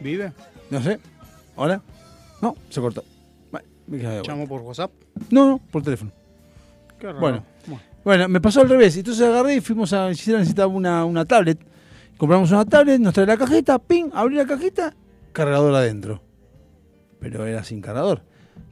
¿Vive? 0.00 0.32
No 0.70 0.80
sé. 0.82 1.00
Hola. 1.56 1.82
No, 2.40 2.54
se 2.68 2.80
cortó. 2.80 3.02
Bueno, 3.50 3.66
me 3.86 3.98
quedé 3.98 4.08
de 4.08 4.14
vuelta. 4.14 4.32
¿Llamo 4.32 4.46
por 4.46 4.60
WhatsApp? 4.60 4.92
No, 5.30 5.46
no, 5.46 5.58
por 5.58 5.82
teléfono. 5.82 6.12
Qué 6.98 7.06
raro. 7.06 7.20
Bueno. 7.20 7.44
Bueno, 8.04 8.28
me 8.28 8.40
pasó 8.40 8.60
al 8.62 8.68
revés. 8.68 8.96
Entonces 8.96 9.26
agarré 9.26 9.56
y 9.56 9.60
fuimos 9.60 9.92
a 9.92 10.08
Gisela 10.10 10.38
necesitaba 10.38 10.68
una, 10.68 11.04
una 11.04 11.24
tablet. 11.24 11.58
Compramos 12.16 12.50
una 12.50 12.64
tablet, 12.64 13.00
nos 13.00 13.12
trae 13.14 13.26
la 13.26 13.36
cajeta, 13.36 13.78
ping, 13.78 14.10
abrí 14.12 14.36
la 14.36 14.46
cajeta, 14.46 14.94
cargador 15.32 15.74
adentro. 15.74 16.22
Pero 17.20 17.46
era 17.46 17.62
sin 17.64 17.80
cargador. 17.80 18.22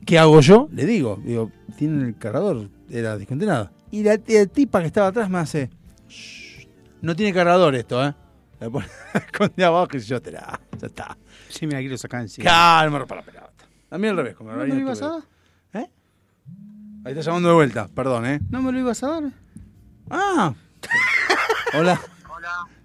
¿Qué 0.04 0.18
hago 0.18 0.40
yo? 0.40 0.68
Le 0.72 0.84
digo, 0.86 1.20
digo, 1.24 1.50
tiene 1.76 2.04
el 2.08 2.16
cargador, 2.16 2.68
era 2.90 3.16
discontinuado. 3.16 3.70
Y 3.90 4.02
la, 4.02 4.18
la 4.26 4.46
tipa 4.46 4.80
que 4.80 4.86
estaba 4.86 5.08
atrás 5.08 5.28
me 5.30 5.38
hace, 5.38 5.70
"Shh, 6.08 6.66
no 7.02 7.14
tiene 7.14 7.32
cargador 7.32 7.74
esto, 7.74 8.04
¿eh? 8.04 8.14
La 8.58 8.70
pone 8.70 8.86
esconde 9.14 9.64
abajo 9.64 9.96
y 9.96 10.00
yo 10.00 10.20
te 10.20 10.32
la, 10.32 10.60
ya 10.80 10.86
está. 10.86 11.16
Sí, 11.48 11.66
me 11.66 11.74
la 11.74 11.80
quiero 11.80 11.98
sacar 11.98 12.22
encima. 12.22 12.88
Me 12.90 12.98
rompa 12.98 13.16
la 13.16 13.22
pelota. 13.22 13.52
A 13.90 13.98
mí 13.98 14.08
al 14.08 14.16
revés, 14.16 14.34
como 14.34 14.52
¿No 14.52 14.66
ibas 14.66 15.02
a. 15.02 15.24
Ahí 17.06 17.12
está 17.12 17.22
llamando 17.22 17.50
de 17.50 17.54
vuelta, 17.54 17.86
perdón, 17.94 18.26
¿eh? 18.26 18.40
¿No 18.50 18.60
me 18.60 18.72
lo 18.72 18.80
ibas 18.80 19.00
a 19.04 19.06
dar? 19.06 19.22
Ah. 20.10 20.52
Hola. 21.78 22.00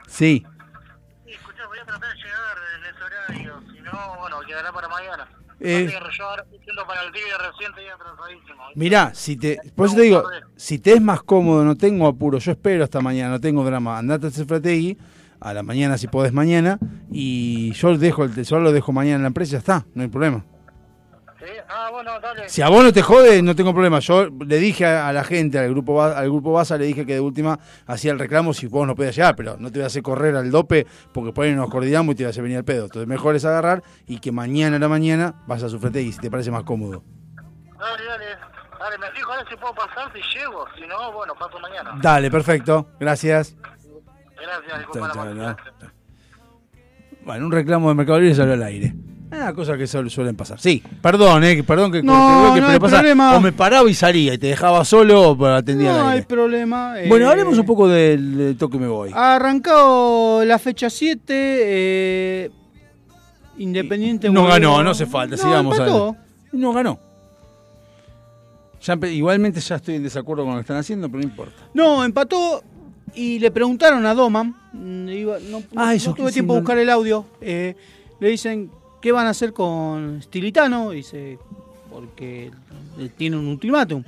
Sí. 0.07 0.45
Escuchá, 1.26 1.65
voy 1.65 1.80
a 1.80 1.85
tratar 1.85 2.14
de 2.14 2.18
llegar 2.18 2.57
en 2.77 2.85
ese 2.85 3.03
horario, 3.03 3.64
si 3.73 3.81
no, 3.81 4.19
bueno, 4.19 4.38
quedará 4.45 4.72
para 4.72 4.88
mañana. 4.89 5.27
Eh. 5.60 5.89
Yo 5.89 6.23
ahora 6.23 6.43
estoy 6.43 6.60
yendo 6.60 6.85
para 6.85 7.02
el 7.02 7.11
tigre 7.11 7.30
recién, 7.35 7.72
estoy 7.72 7.88
atrasadísimo. 7.88 8.64
Mirá, 8.76 9.11
si 9.15 9.38
te, 9.38 9.60
por 9.76 9.88
eso 9.88 9.95
te 9.95 10.02
digo, 10.03 10.23
si 10.56 10.77
te 10.77 10.93
es 10.93 11.02
más 11.02 11.23
cómodo, 11.23 11.65
no 11.65 11.76
tengo 11.76 12.06
apuro, 12.06 12.38
yo 12.38 12.52
espero 12.52 12.84
hasta 12.84 13.02
mañana, 13.02 13.31
no 13.31 13.41
tengo 13.41 13.65
drama, 13.65 13.98
andate 13.98 14.27
a 14.27 14.30
Cefrategui, 14.30 14.99
a 15.39 15.52
la 15.52 15.64
mañana 15.64 15.98
si 15.98 16.06
podés 16.06 16.31
mañana 16.31 16.77
y 17.11 17.72
yo 17.72 17.98
dejo 17.98 18.23
el 18.23 18.35
tesoro 18.35 18.61
lo 18.61 18.72
dejo 18.72 18.91
mañana 18.91 19.15
en 19.15 19.22
la 19.23 19.30
empresa, 19.30 19.53
ya 19.53 19.57
está, 19.57 19.85
no 19.95 20.03
hay 20.03 20.10
problema. 20.10 20.45
¿Sí? 21.41 21.47
Ah, 21.68 21.89
bueno, 21.91 22.19
dale. 22.19 22.47
Si 22.49 22.61
a 22.61 22.69
vos 22.69 22.84
no 22.84 22.93
te 22.93 23.01
jode, 23.01 23.41
no 23.41 23.55
tengo 23.55 23.73
problema. 23.73 23.97
Yo 23.97 24.27
le 24.30 24.57
dije 24.59 24.85
a, 24.85 25.07
a 25.07 25.13
la 25.13 25.23
gente, 25.23 25.57
al 25.57 25.69
grupo 25.69 25.99
al 26.03 26.26
grupo 26.30 26.53
Baza, 26.53 26.77
le 26.77 26.85
dije 26.85 27.03
que 27.03 27.15
de 27.15 27.19
última 27.19 27.57
hacía 27.88 28.11
el 28.11 28.19
reclamo 28.19 28.53
si 28.53 28.68
vos 28.68 28.85
no 28.85 28.93
podías 28.93 29.15
llegar, 29.15 29.35
pero 29.35 29.57
no 29.57 29.72
te 29.72 29.80
voy 29.80 29.85
a 29.85 29.88
hacer 29.88 30.03
correr 30.03 30.35
al 30.35 30.51
dope 30.51 30.85
porque 31.11 31.34
por 31.34 31.45
ahí 31.45 31.55
nos 31.55 31.68
coordinamos 31.72 32.13
y 32.13 32.18
te 32.18 32.23
vas 32.26 32.30
a 32.30 32.31
hacer 32.31 32.43
venir 32.43 32.59
al 32.59 32.63
pedo. 32.63 32.84
Entonces 32.84 33.07
mejor 33.07 33.35
es 33.35 33.43
agarrar 33.43 33.81
y 34.05 34.19
que 34.19 34.31
mañana 34.31 34.76
a 34.76 34.80
la 34.80 34.88
mañana 34.88 35.34
vas 35.47 35.63
a 35.63 35.69
su 35.69 35.80
frente 35.80 36.03
y 36.03 36.11
si 36.11 36.19
te 36.19 36.30
parece 36.30 36.51
más 36.51 36.63
cómodo. 36.63 37.03
Dale, 37.80 38.05
dale. 38.05 38.26
Dale, 38.80 38.97
me 38.99 39.11
fijo 39.11 39.31
a 39.31 39.38
ver 39.38 39.47
si 39.49 39.55
puedo 39.55 39.73
pasar, 39.73 40.11
si 40.13 40.19
llego. 40.38 40.65
Si 40.76 40.85
no, 40.85 41.11
bueno, 41.11 41.34
paso 41.39 41.59
mañana. 41.59 41.97
Dale, 42.01 42.30
perfecto. 42.30 42.89
Gracias. 42.99 43.55
Gracias, 44.35 44.77
disculpa 44.80 45.26
la. 45.34 45.57
Bueno, 47.23 47.45
un 47.45 47.51
reclamo 47.51 47.89
de 47.89 47.95
Mercado 47.95 48.19
Libre 48.19 48.35
salió 48.35 48.53
al 48.53 48.63
aire. 48.63 48.93
Ah, 49.34 49.53
cosas 49.53 49.78
que 49.78 49.86
suel- 49.86 50.10
suelen 50.10 50.36
pasar. 50.36 50.60
Sí, 50.60 50.84
perdón, 51.02 51.44
eh, 51.45 51.64
perdón 51.64 51.91
que 51.91 52.03
No, 52.03 52.14
bloque, 52.41 52.62
no 52.62 52.68
pero 52.68 52.74
hay 52.74 52.80
pasa- 52.80 52.98
problema. 52.98 53.38
O 53.38 53.40
me 53.41 53.53
paraba 53.53 53.90
y 53.90 53.94
salía 53.94 54.34
y 54.34 54.38
te 54.38 54.48
dejaba 54.48 54.84
solo 54.84 55.32
o 55.32 55.45
atendía 55.45 55.94
No 55.98 56.08
hay 56.10 56.22
problema. 56.24 56.95
Bueno, 57.08 57.28
eh, 57.28 57.30
hablemos 57.32 57.58
un 57.58 57.66
poco 57.66 57.88
del, 57.88 58.38
del 58.38 58.58
toque 58.58 58.78
me 58.78 58.88
voy. 58.88 59.12
Arrancado 59.14 60.44
la 60.44 60.60
fecha 60.60 60.90
7, 60.90 61.24
eh, 61.34 62.49
Independiente 63.58 64.30
No 64.30 64.41
volvió- 64.41 64.53
ganó, 64.53 64.84
no 64.84 64.90
hace 64.91 65.06
falta, 65.06 65.36
No, 65.36 65.41
sigamos 65.41 65.78
empató. 65.78 66.16
No 66.52 66.74
ganó. 66.74 66.99
Ya 68.84 68.98
igualmente 69.08 69.60
ya 69.60 69.76
estoy 69.76 69.95
en 69.95 70.03
desacuerdo 70.03 70.44
con 70.44 70.53
lo 70.53 70.58
que 70.58 70.62
están 70.62 70.78
haciendo, 70.78 71.08
pero 71.08 71.20
no 71.22 71.30
importa. 71.30 71.53
No, 71.74 72.03
empató 72.03 72.64
y 73.14 73.38
le 73.40 73.52
preguntaron 73.52 74.06
a 74.06 74.14
Doman, 74.16 74.56
mm, 74.74 75.10
iba- 75.10 75.38
no, 75.49 75.62
Ah, 75.76 75.94
eso 75.94 76.10
no 76.10 76.16
tuve 76.16 76.28
que 76.28 76.34
tiempo 76.34 76.53
de 76.56 76.60
buscar 76.62 76.78
el 76.80 76.90
audio, 76.90 77.26
eh, 77.40 77.76
le 78.20 78.30
dicen, 78.30 78.72
¿qué 79.02 79.11
van 79.11 79.28
a 79.28 79.32
hacer 79.32 79.53
con 79.53 80.22
Stilitano? 80.22 80.91
Dice, 80.91 81.38
porque 81.90 82.52
tiene 83.18 83.38
un 83.38 83.48
ultimátum. 83.48 84.03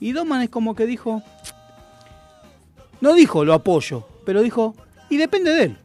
Y 0.00 0.12
Doman 0.12 0.42
es 0.42 0.48
como 0.50 0.74
que 0.74 0.86
dijo, 0.86 1.22
no 3.00 3.14
dijo 3.14 3.44
lo 3.44 3.54
apoyo, 3.54 4.06
pero 4.24 4.42
dijo, 4.42 4.74
y 5.10 5.16
depende 5.16 5.52
de 5.52 5.62
él. 5.64 5.76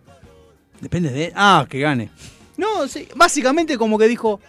Depende 0.81 1.09
de 1.11 1.31
Ah, 1.35 1.65
que 1.69 1.79
gane. 1.79 2.09
No, 2.57 2.87
sí, 2.87 3.07
básicamente 3.15 3.77
como 3.77 3.97
que 3.97 4.07
dijo, 4.07 4.39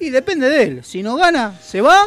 y 0.00 0.10
depende 0.10 0.48
de 0.48 0.62
él, 0.64 0.84
si 0.84 1.02
no 1.02 1.16
gana, 1.16 1.56
¿se 1.60 1.80
va 1.80 2.00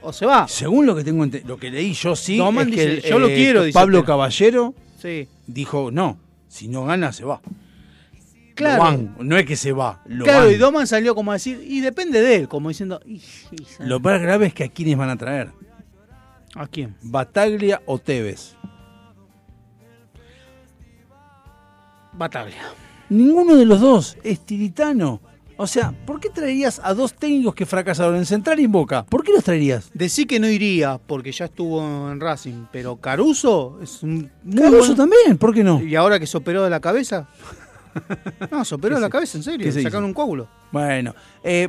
o 0.00 0.12
se 0.12 0.26
va? 0.26 0.46
Según 0.46 0.86
lo 0.86 0.94
que 0.94 1.02
tengo 1.02 1.26
lo 1.44 1.56
que 1.58 1.70
leí 1.70 1.92
yo 1.92 2.14
sí, 2.14 2.36
Doman 2.36 2.68
es 2.68 2.74
que 2.74 2.86
dice, 2.86 3.06
el, 3.06 3.12
yo 3.12 3.18
lo 3.18 3.28
eh, 3.28 3.34
quiero, 3.34 3.62
dice, 3.64 3.74
Pablo 3.74 3.98
pero- 3.98 4.06
Caballero 4.06 4.74
Sí. 5.00 5.28
dijo, 5.46 5.90
no, 5.90 6.18
si 6.48 6.68
no 6.68 6.84
gana 6.84 7.12
se 7.12 7.24
va. 7.24 7.40
Claro. 8.58 8.82
Van, 8.82 9.14
no 9.20 9.36
es 9.36 9.46
que 9.46 9.54
se 9.56 9.70
va, 9.72 10.02
lo 10.06 10.24
claro, 10.24 10.46
van. 10.46 10.52
y 10.54 10.56
Doman 10.56 10.86
salió 10.88 11.14
como 11.14 11.30
a 11.30 11.34
decir, 11.34 11.62
y 11.64 11.80
depende 11.80 12.20
de 12.20 12.34
él, 12.36 12.48
como 12.48 12.68
diciendo, 12.70 13.00
"Y- 13.06 13.14
y- 13.52 13.66
Lo 13.78 14.00
más 14.00 14.20
grave 14.20 14.46
es 14.46 14.54
que 14.54 14.64
a 14.64 14.68
quiénes 14.68 14.96
van 14.96 15.10
a 15.10 15.16
traer. 15.16 15.50
¿a 16.56 16.66
quién? 16.66 16.96
Bataglia 17.02 17.80
o 17.86 17.98
Tevez. 17.98 18.56
Bataglia. 22.12 22.62
Ninguno 23.10 23.54
de 23.56 23.64
los 23.64 23.80
dos 23.80 24.16
es 24.22 24.40
tiritano. 24.40 25.20
O 25.60 25.66
sea, 25.66 25.92
¿por 26.06 26.20
qué 26.20 26.30
traerías 26.30 26.80
a 26.84 26.94
dos 26.94 27.14
técnicos 27.14 27.54
que 27.54 27.66
fracasaron 27.66 28.14
en 28.16 28.26
Central 28.26 28.60
y 28.60 28.64
en 28.64 28.72
Boca? 28.72 29.04
¿Por 29.04 29.24
qué 29.24 29.32
los 29.32 29.42
traerías? 29.42 29.90
Decí 29.92 30.24
que 30.24 30.38
no 30.38 30.48
iría 30.48 30.98
porque 30.98 31.32
ya 31.32 31.46
estuvo 31.46 31.80
en 32.12 32.20
Racing, 32.20 32.66
pero 32.70 32.96
Caruso 32.96 33.78
es 33.82 34.02
un 34.04 34.30
muy 34.44 34.62
Caruso 34.62 34.94
también, 34.94 35.36
¿por 35.36 35.52
qué 35.52 35.64
no? 35.64 35.82
¿Y 35.82 35.96
ahora 35.96 36.20
que 36.20 36.26
se 36.28 36.36
operó 36.36 36.62
de 36.62 36.70
la 36.70 36.78
cabeza? 36.80 37.28
No, 38.50 38.64
se 38.64 38.74
operó 38.74 38.98
la 38.98 39.10
cabeza, 39.10 39.38
en 39.38 39.44
serio. 39.44 39.70
se 39.72 39.82
Sacaron 39.82 40.04
hizo? 40.04 40.08
un 40.08 40.14
coágulo. 40.14 40.48
Bueno, 40.72 41.14
eh, 41.42 41.68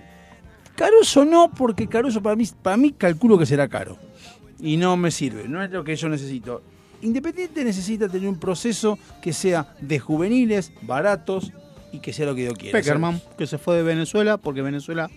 Caruso 0.75 1.25
no, 1.25 1.51
porque 1.51 1.87
Caruso 1.87 2.21
para 2.21 2.35
mí, 2.35 2.47
para 2.61 2.77
mí 2.77 2.91
calculo 2.93 3.37
que 3.37 3.45
será 3.45 3.67
caro. 3.67 3.97
Y 4.61 4.77
no 4.77 4.97
me 4.97 5.11
sirve, 5.11 5.47
no 5.47 5.63
es 5.63 5.71
lo 5.71 5.83
que 5.83 5.95
yo 5.95 6.09
necesito. 6.09 6.61
Independiente 7.01 7.63
necesita 7.63 8.09
tener 8.09 8.27
un 8.27 8.39
proceso 8.39 8.97
que 9.21 9.31
sea 9.31 9.73
de 9.79 9.99
juveniles, 9.99 10.73
baratos 10.81 11.51
y 11.93 11.99
que 11.99 12.11
sea 12.13 12.25
lo 12.25 12.35
que 12.35 12.45
yo 12.45 12.53
quiera. 12.53 12.77
Peckerman, 12.77 13.21
que 13.37 13.47
se 13.47 13.57
fue 13.57 13.77
de 13.77 13.83
Venezuela 13.83 14.37
porque 14.37 14.61
Venezuela 14.61 15.09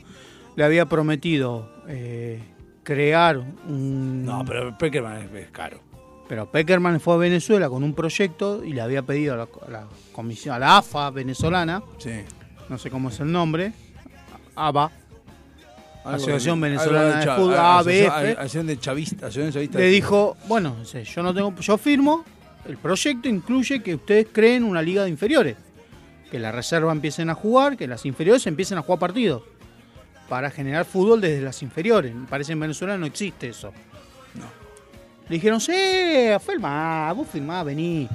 le 0.54 0.64
había 0.64 0.86
prometido 0.86 1.68
eh, 1.88 2.40
crear 2.84 3.38
un... 3.38 4.24
No, 4.24 4.44
pero 4.44 4.76
Peckerman 4.78 5.22
es, 5.22 5.44
es 5.46 5.50
caro. 5.50 5.80
Pero 6.28 6.50
Peckerman 6.50 7.00
fue 7.00 7.14
a 7.14 7.18
Venezuela 7.18 7.68
con 7.68 7.82
un 7.82 7.94
proyecto 7.94 8.64
y 8.64 8.72
le 8.72 8.80
había 8.80 9.02
pedido 9.02 9.34
a 9.34 9.36
la, 9.36 9.42
a 9.66 9.70
la 9.70 9.84
comisión, 10.12 10.54
a 10.54 10.58
la 10.58 10.78
AFA 10.78 11.10
venezolana, 11.10 11.82
Sí. 11.98 12.10
no 12.68 12.78
sé 12.78 12.90
cómo 12.90 13.08
es 13.10 13.20
el 13.20 13.30
nombre, 13.30 13.72
ABA, 14.56 14.90
Asociación 16.04 16.60
de- 16.60 16.68
Venezolana 16.70 17.20
de 17.20 17.26
Fútbol, 17.36 17.54
asociación- 17.54 18.10
ABF, 18.10 18.30
Asociación 18.32 18.66
de 18.66 18.80
chavista, 18.80 19.26
asociación 19.26 19.52
chavista 19.52 19.78
le 19.78 19.86
dijo, 19.86 20.36
bueno, 20.48 20.76
yo 20.82 21.22
no 21.22 21.32
tengo, 21.34 21.54
yo 21.60 21.78
firmo, 21.78 22.24
el 22.66 22.76
proyecto 22.76 23.28
incluye 23.28 23.82
que 23.82 23.94
ustedes 23.94 24.26
creen 24.32 24.64
una 24.64 24.82
liga 24.82 25.04
de 25.04 25.10
inferiores, 25.10 25.56
que 26.30 26.38
la 26.38 26.50
reserva 26.50 26.90
empiecen 26.92 27.30
a 27.30 27.34
jugar, 27.34 27.76
que 27.76 27.86
las 27.86 28.04
inferiores 28.06 28.46
empiecen 28.46 28.78
a 28.78 28.82
jugar 28.82 28.98
partidos, 28.98 29.42
para 30.28 30.50
generar 30.50 30.86
fútbol 30.86 31.20
desde 31.20 31.42
las 31.42 31.62
inferiores. 31.62 32.14
Me 32.14 32.26
parece 32.26 32.52
en 32.52 32.60
Venezuela 32.60 32.96
no 32.96 33.04
existe 33.06 33.48
eso. 33.48 33.72
Le 35.28 35.36
dijeron, 35.36 35.60
sí, 35.60 35.72
firmá, 36.44 37.12
vos 37.12 37.28
firmá, 37.28 37.62
vení. 37.62 38.08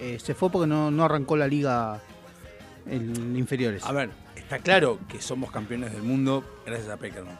Eh, 0.00 0.18
se 0.20 0.34
fue 0.34 0.50
porque 0.50 0.66
no, 0.66 0.90
no 0.90 1.04
arrancó 1.04 1.36
la 1.36 1.46
liga 1.46 2.00
en 2.86 3.36
inferiores. 3.36 3.84
A 3.84 3.92
ver, 3.92 4.10
está 4.36 4.58
claro 4.58 4.98
que 5.08 5.20
somos 5.20 5.50
campeones 5.50 5.92
del 5.92 6.02
mundo 6.02 6.44
gracias 6.64 6.88
a 6.90 6.96
Peckerman. 6.96 7.38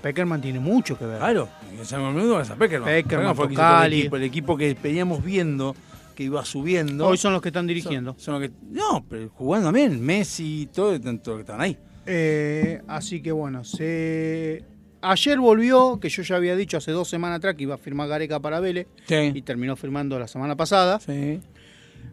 Peckerman 0.00 0.40
tiene 0.40 0.60
mucho 0.60 0.96
que 0.96 1.04
ver. 1.04 1.18
Claro, 1.18 1.48
gracias 1.74 2.50
a 2.50 2.56
Peckerman. 2.56 2.88
Peckerman, 2.88 3.36
fue 3.36 3.46
el 3.46 3.54
todo 3.54 3.84
equipo, 3.84 4.16
el 4.16 4.22
equipo 4.22 4.56
que 4.56 4.76
veníamos 4.82 5.22
viendo, 5.22 5.76
que 6.14 6.22
iba 6.22 6.44
subiendo. 6.44 7.06
Hoy 7.06 7.18
son 7.18 7.32
los 7.32 7.42
que 7.42 7.48
están 7.48 7.66
dirigiendo. 7.66 8.12
Son, 8.12 8.20
son 8.20 8.40
los 8.40 8.48
que, 8.48 8.56
no, 8.70 9.04
pero 9.08 9.28
jugando 9.30 9.68
también, 9.68 10.00
Messi 10.00 10.62
y 10.62 10.66
todo, 10.66 10.98
tanto 11.00 11.34
que 11.34 11.40
estaban 11.40 11.60
ahí. 11.60 11.76
Eh, 12.06 12.80
así 12.88 13.20
que 13.20 13.32
bueno, 13.32 13.62
se... 13.64 14.64
ayer 15.02 15.38
volvió, 15.38 15.98
que 16.00 16.08
yo 16.08 16.22
ya 16.22 16.36
había 16.36 16.56
dicho 16.56 16.76
hace 16.76 16.92
dos 16.92 17.08
semanas 17.08 17.38
atrás 17.38 17.54
que 17.54 17.62
iba 17.64 17.74
a 17.74 17.78
firmar 17.78 18.08
Gareca 18.08 18.40
para 18.40 18.60
Vélez, 18.60 18.86
Sí. 19.06 19.32
y 19.34 19.42
terminó 19.42 19.76
firmando 19.76 20.18
la 20.18 20.28
semana 20.28 20.56
pasada. 20.56 21.00
Sí. 21.00 21.40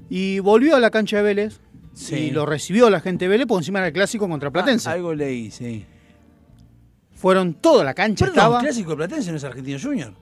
Y 0.10 0.40
volvió 0.40 0.76
a 0.76 0.80
la 0.80 0.90
cancha 0.90 1.18
de 1.18 1.24
Vélez, 1.24 1.60
Sí. 1.94 2.16
y 2.16 2.32
lo 2.32 2.46
recibió 2.46 2.90
la 2.90 3.00
gente 3.00 3.26
de 3.26 3.30
Vélez, 3.30 3.48
por 3.48 3.60
encima 3.60 3.80
era 3.80 3.88
el 3.88 3.94
clásico 3.94 4.28
contra 4.30 4.52
Platense. 4.52 4.90
Ah, 4.90 4.94
algo 4.94 5.14
leí, 5.14 5.52
sí. 5.52 5.86
Fueron 7.16 7.56
toda 7.56 7.84
la 7.84 7.94
cancha, 7.94 8.26
Perdón, 8.26 8.38
estaba... 8.38 8.60
clásico 8.60 8.92
de 8.92 8.96
Platense 8.98 9.32
no 9.32 9.38
es 9.38 9.44
Argentino 9.44 9.80
Junior. 9.82 10.14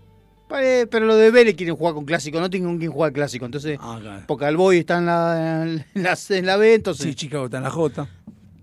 Eh, 0.61 0.85
pero 0.89 1.05
lo 1.07 1.15
de 1.15 1.31
Vélez 1.31 1.55
quieren 1.55 1.75
jugar 1.75 1.93
con 1.95 2.05
clásico, 2.05 2.39
no 2.39 2.49
tienen 2.49 2.69
con 2.69 2.77
quién 2.77 2.91
jugar 2.91 3.11
clásico, 3.11 3.45
entonces... 3.45 3.77
Ah, 3.81 3.97
claro. 3.99 4.23
Porque 4.27 4.45
Alboy 4.45 4.77
está 4.77 4.99
en 4.99 5.05
la, 5.07 5.63
en 5.65 6.03
la, 6.03 6.17
en 6.29 6.45
la 6.45 6.55
B, 6.57 6.75
entonces... 6.75 7.05
Sí, 7.07 7.15
Chicago 7.15 7.45
está 7.45 7.57
en 7.57 7.63
la 7.63 7.71
J. 7.71 8.07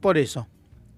Por 0.01 0.16
eso. 0.16 0.47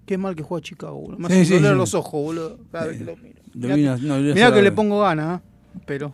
Qué 0.05 0.17
mal 0.17 0.35
que 0.35 0.43
juega 0.43 0.61
Chicago, 0.61 0.99
boludo. 0.99 1.17
Me 1.17 1.27
hace 1.27 1.45
sí, 1.45 1.53
doler 1.55 1.71
sí. 1.71 1.77
los 1.77 1.93
ojos, 1.93 2.21
boludo. 2.21 2.59
Cada 2.71 2.87
vez 2.87 2.97
que 2.97 3.03
lo 3.03 3.17
miro. 3.17 3.41
Mirá, 3.53 3.97
no, 3.97 4.53
que 4.53 4.61
le 4.61 4.71
pongo 4.71 5.01
ganas, 5.01 5.39
¿eh? 5.39 5.79
pero. 5.85 6.13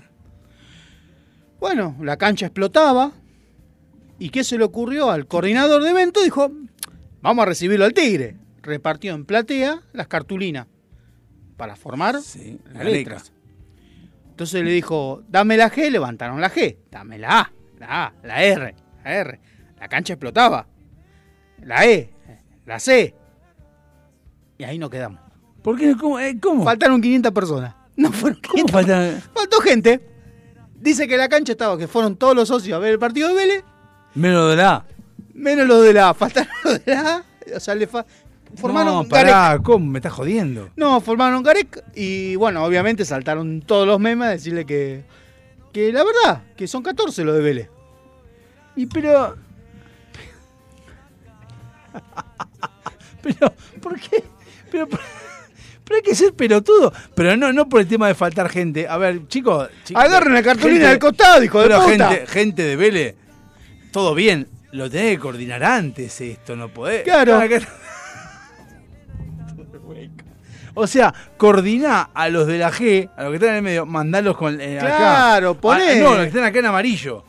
Bueno, 1.60 1.98
la 2.02 2.18
cancha 2.18 2.48
explotaba. 2.48 3.12
¿Y 4.18 4.30
qué 4.30 4.44
se 4.44 4.58
le 4.58 4.64
ocurrió 4.64 5.10
al 5.10 5.28
coordinador 5.28 5.84
de 5.84 5.90
evento? 5.90 6.24
Dijo: 6.24 6.52
Vamos 7.22 7.44
a 7.44 7.46
recibirlo 7.48 7.86
al 7.86 7.94
Tigre. 7.94 8.38
Repartió 8.62 9.14
en 9.14 9.26
platea 9.26 9.82
las 9.92 10.08
cartulinas 10.08 10.68
para 11.58 11.76
formar 11.76 12.16
las 12.16 12.38
la 12.74 12.84
letras. 12.84 13.34
Entonces 14.30 14.64
le 14.64 14.72
dijo: 14.72 15.24
Dame 15.28 15.58
la 15.58 15.70
G, 15.72 15.90
levantaron 15.90 16.40
la 16.40 16.52
G. 16.52 16.78
Dame 16.90 17.18
la 17.18 17.42
A, 17.42 17.52
la 17.80 18.06
A, 18.06 18.14
la 18.24 18.44
R, 18.44 18.76
la 19.04 19.14
R. 19.14 19.40
La 19.80 19.88
cancha 19.88 20.14
explotaba. 20.14 20.68
La 21.64 21.86
E, 21.86 22.14
la 22.66 22.80
C. 22.80 23.16
Y 24.62 24.64
ahí 24.64 24.78
nos 24.78 24.92
quedamos. 24.92 25.20
¿Por 25.64 25.76
qué? 25.76 25.98
¿Cómo? 26.00 26.20
Eh, 26.20 26.38
¿Cómo? 26.40 26.64
Faltaron 26.64 27.02
500 27.02 27.32
personas. 27.32 27.74
No 27.98 28.12
fueron 28.12 28.40
¿Cómo 28.48 28.64
500. 28.68 28.72
falta? 28.72 29.22
Faltó 29.34 29.60
gente. 29.60 30.00
Dice 30.76 31.08
que 31.08 31.18
la 31.18 31.28
cancha 31.30 31.52
estaba, 31.54 31.78
que 31.80 31.88
fueron 31.88 32.16
todos 32.16 32.36
los 32.36 32.48
socios 32.48 32.76
a 32.76 32.80
ver 32.80 32.92
el 32.94 33.00
partido 33.00 33.28
de 33.30 33.34
Vélez, 33.34 33.64
Menos 34.14 34.50
de 34.52 34.56
la 34.56 34.72
A. 34.76 34.86
menos 35.34 35.68
los 35.68 35.84
de 35.84 35.94
la 35.94 36.10
A. 36.10 36.14
Faltaron 36.22 36.48
los 36.64 36.86
de 36.86 36.94
la 36.94 37.16
A. 37.16 37.24
O 37.56 37.60
sea, 37.60 37.74
le 37.76 37.88
fa- 37.88 38.06
formaron 38.56 38.94
no, 38.94 39.04
pará, 39.10 39.60
¿cómo? 39.64 39.86
Me 39.88 39.98
estás 40.00 40.14
jodiendo. 40.14 40.70
No, 40.76 41.02
formaron 41.02 41.42
Garek 41.44 41.84
y 41.96 42.36
bueno, 42.36 42.64
obviamente 42.64 43.04
saltaron 43.04 43.62
todos 43.62 43.88
los 43.88 44.00
memes 44.00 44.28
a 44.28 44.32
decirle 44.32 44.66
que, 44.66 45.04
que 45.74 45.92
la 45.92 46.04
verdad, 46.04 46.44
que 46.56 46.68
son 46.68 46.84
14 46.84 47.24
los 47.26 47.36
de 47.36 47.42
Vélez. 47.42 47.70
Y 48.76 48.86
pero. 48.86 49.36
pero, 53.22 53.54
¿por 53.82 54.00
qué? 54.00 54.24
Pero, 54.72 54.88
pero 54.88 55.96
hay 55.98 56.02
que 56.02 56.16
ser 56.16 56.34
pelotudo. 56.34 56.92
Pero 57.16 57.36
no, 57.38 57.52
no 57.54 57.68
por 57.70 57.82
el 57.82 57.88
tema 57.88 58.08
de 58.08 58.16
faltar 58.16 58.50
gente. 58.50 58.88
A 58.88 58.98
ver, 58.98 59.28
chicos. 59.28 59.70
chicos 59.84 60.04
Agarren 60.04 60.34
la 60.34 60.42
cartulina 60.42 60.90
del 60.90 61.00
costado, 61.00 61.44
hijo 61.44 61.60
de 61.60 61.68
pero 61.68 61.82
puta. 61.84 62.10
Gente, 62.10 62.28
gente 62.28 62.64
de 62.64 62.76
Vélez. 62.76 63.16
todo 63.92 64.16
bien, 64.16 64.48
lo 64.72 64.90
tenés 64.90 65.16
que 65.16 65.20
coordinar 65.20 65.64
antes 65.64 66.20
esto, 66.22 66.56
no 66.56 66.70
podés. 66.70 67.04
Claro. 67.04 67.38
Acá- 67.38 67.60
O 70.74 70.88
sea, 70.88 71.14
coordiná 71.36 72.12
a 72.14 72.30
los 72.30 72.48
de 72.48 72.58
la 72.58 72.72
G, 72.72 73.10
a 73.18 73.24
los 73.24 73.32
que 73.32 73.36
están 73.36 73.50
en 73.50 73.56
el 73.58 73.62
medio, 73.62 73.86
mandalos 73.86 74.38
con 74.38 74.60
eh, 74.62 74.80
acá. 74.80 74.96
Claro, 74.98 75.56
poné. 75.60 75.92
Ah, 75.92 75.96
no, 75.96 76.10
los 76.12 76.22
que 76.22 76.28
están 76.28 76.46
acá 76.46 76.60
en 76.60 76.66
amarillo. 76.68 77.26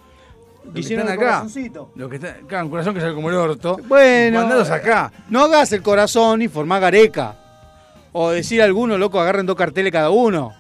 Los 0.65 0.75
que 0.75 0.81
Hicieron 0.81 1.09
están 1.09 1.19
acá. 1.27 1.47
Los 1.95 2.09
que 2.09 2.17
están 2.17 2.45
acá, 2.45 2.65
un 2.65 2.71
corazón 2.71 2.95
que 2.95 3.01
sale 3.01 3.15
como 3.15 3.29
el 3.31 3.37
orto. 3.37 3.79
Bueno, 3.89 4.41
Mandalos 4.41 4.71
acá. 4.71 5.13
No 5.29 5.45
hagas 5.45 5.73
el 5.73 5.83
corazón 5.83 6.43
y 6.43 6.49
formá 6.49 6.79
gareca. 6.79 7.37
O 8.13 8.31
decir 8.31 8.61
a 8.63 8.65
alguno, 8.67 8.99
loco, 8.99 9.21
agarren 9.21 9.47
dos 9.47 9.57
carteles 9.57 9.91
cada 9.93 10.11
uno. 10.11 10.53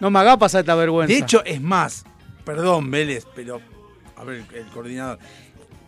No 0.00 0.10
me 0.10 0.18
haga 0.20 0.36
pasar 0.38 0.60
esta 0.60 0.74
vergüenza. 0.74 1.12
De 1.12 1.18
hecho, 1.20 1.44
es 1.44 1.60
más, 1.60 2.04
perdón, 2.44 2.90
Vélez, 2.90 3.26
pero. 3.34 3.60
A 4.16 4.24
ver, 4.24 4.42
el 4.54 4.66
coordinador. 4.66 5.18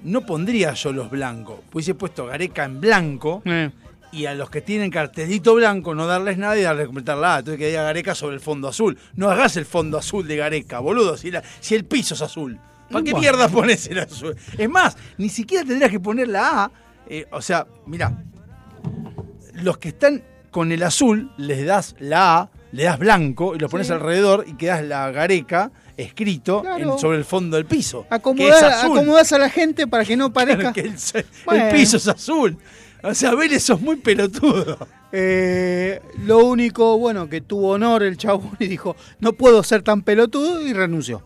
No 0.02 0.24
pondría 0.24 0.72
yo 0.74 0.92
los 0.92 1.10
blancos. 1.10 1.60
Hubiese 1.72 1.94
puesto 1.94 2.26
Gareca 2.26 2.64
en 2.64 2.80
blanco. 2.80 3.42
Eh. 3.44 3.70
Y 4.12 4.26
a 4.26 4.34
los 4.34 4.50
que 4.50 4.60
tienen 4.60 4.90
cartelito 4.90 5.54
blanco, 5.54 5.94
no 5.94 6.06
darles 6.06 6.36
nada 6.38 6.56
y 6.58 6.62
darles 6.62 6.86
completar 6.86 7.16
la 7.18 7.36
A. 7.36 7.38
Entonces 7.40 7.58
que 7.58 7.68
diga 7.68 7.82
Gareca 7.82 8.14
sobre 8.14 8.34
el 8.34 8.40
fondo 8.40 8.66
azul. 8.68 8.98
No 9.14 9.30
hagas 9.30 9.56
el 9.56 9.66
fondo 9.66 9.98
azul 9.98 10.26
de 10.26 10.36
Gareca, 10.36 10.80
boludo. 10.80 11.16
Si, 11.16 11.30
la- 11.30 11.42
si 11.60 11.74
el 11.74 11.84
piso 11.84 12.14
es 12.14 12.22
azul. 12.22 12.58
¿Para 12.90 13.04
qué 13.04 13.14
mierda 13.14 13.48
pones 13.48 13.86
el 13.88 13.98
azul? 14.00 14.36
Es 14.58 14.68
más, 14.68 14.96
ni 15.18 15.28
siquiera 15.28 15.64
tendrías 15.64 15.90
que 15.90 16.00
poner 16.00 16.28
la 16.28 16.64
A. 16.64 16.70
eh, 17.08 17.26
o 17.32 17.40
sea, 17.42 17.66
mira, 17.86 18.22
los 19.54 19.78
que 19.78 19.88
están 19.88 20.22
con 20.50 20.72
el 20.72 20.82
azul, 20.82 21.30
les 21.36 21.64
das 21.66 21.94
la 21.98 22.38
A, 22.38 22.50
le 22.72 22.84
das 22.84 22.98
blanco 22.98 23.54
y 23.54 23.58
lo 23.58 23.68
pones 23.68 23.88
Sí. 23.88 23.92
alrededor 23.92 24.44
y 24.46 24.54
quedas 24.54 24.84
la 24.84 25.10
Gareca 25.10 25.70
escrito 25.96 26.62
Claro. 26.62 26.92
en- 26.94 26.98
sobre 26.98 27.18
el 27.18 27.24
fondo 27.24 27.56
del 27.56 27.66
piso. 27.66 28.06
Acomodar, 28.10 28.72
acomodás 28.84 29.32
a 29.32 29.38
la 29.38 29.50
gente 29.50 29.86
para 29.86 30.04
que 30.04 30.16
no 30.16 30.32
parezca. 30.32 30.72
Que 30.72 30.80
el, 30.82 30.94
piso 31.72 31.96
es 31.96 32.08
azul. 32.08 32.56
O 33.02 33.14
sea, 33.14 33.34
Vélez 33.34 33.62
sos 33.64 33.80
muy 33.80 33.96
pelotudo. 33.96 34.78
Eh, 35.12 36.00
lo 36.24 36.44
único, 36.46 36.96
bueno, 36.98 37.28
que 37.28 37.40
tuvo 37.40 37.70
honor 37.70 38.02
el 38.04 38.16
chabón 38.16 38.56
y 38.60 38.66
dijo, 38.68 38.94
no 39.18 39.32
puedo 39.32 39.62
ser 39.64 39.82
tan 39.82 40.02
pelotudo 40.02 40.60
y 40.66 40.72
renunció. 40.72 41.22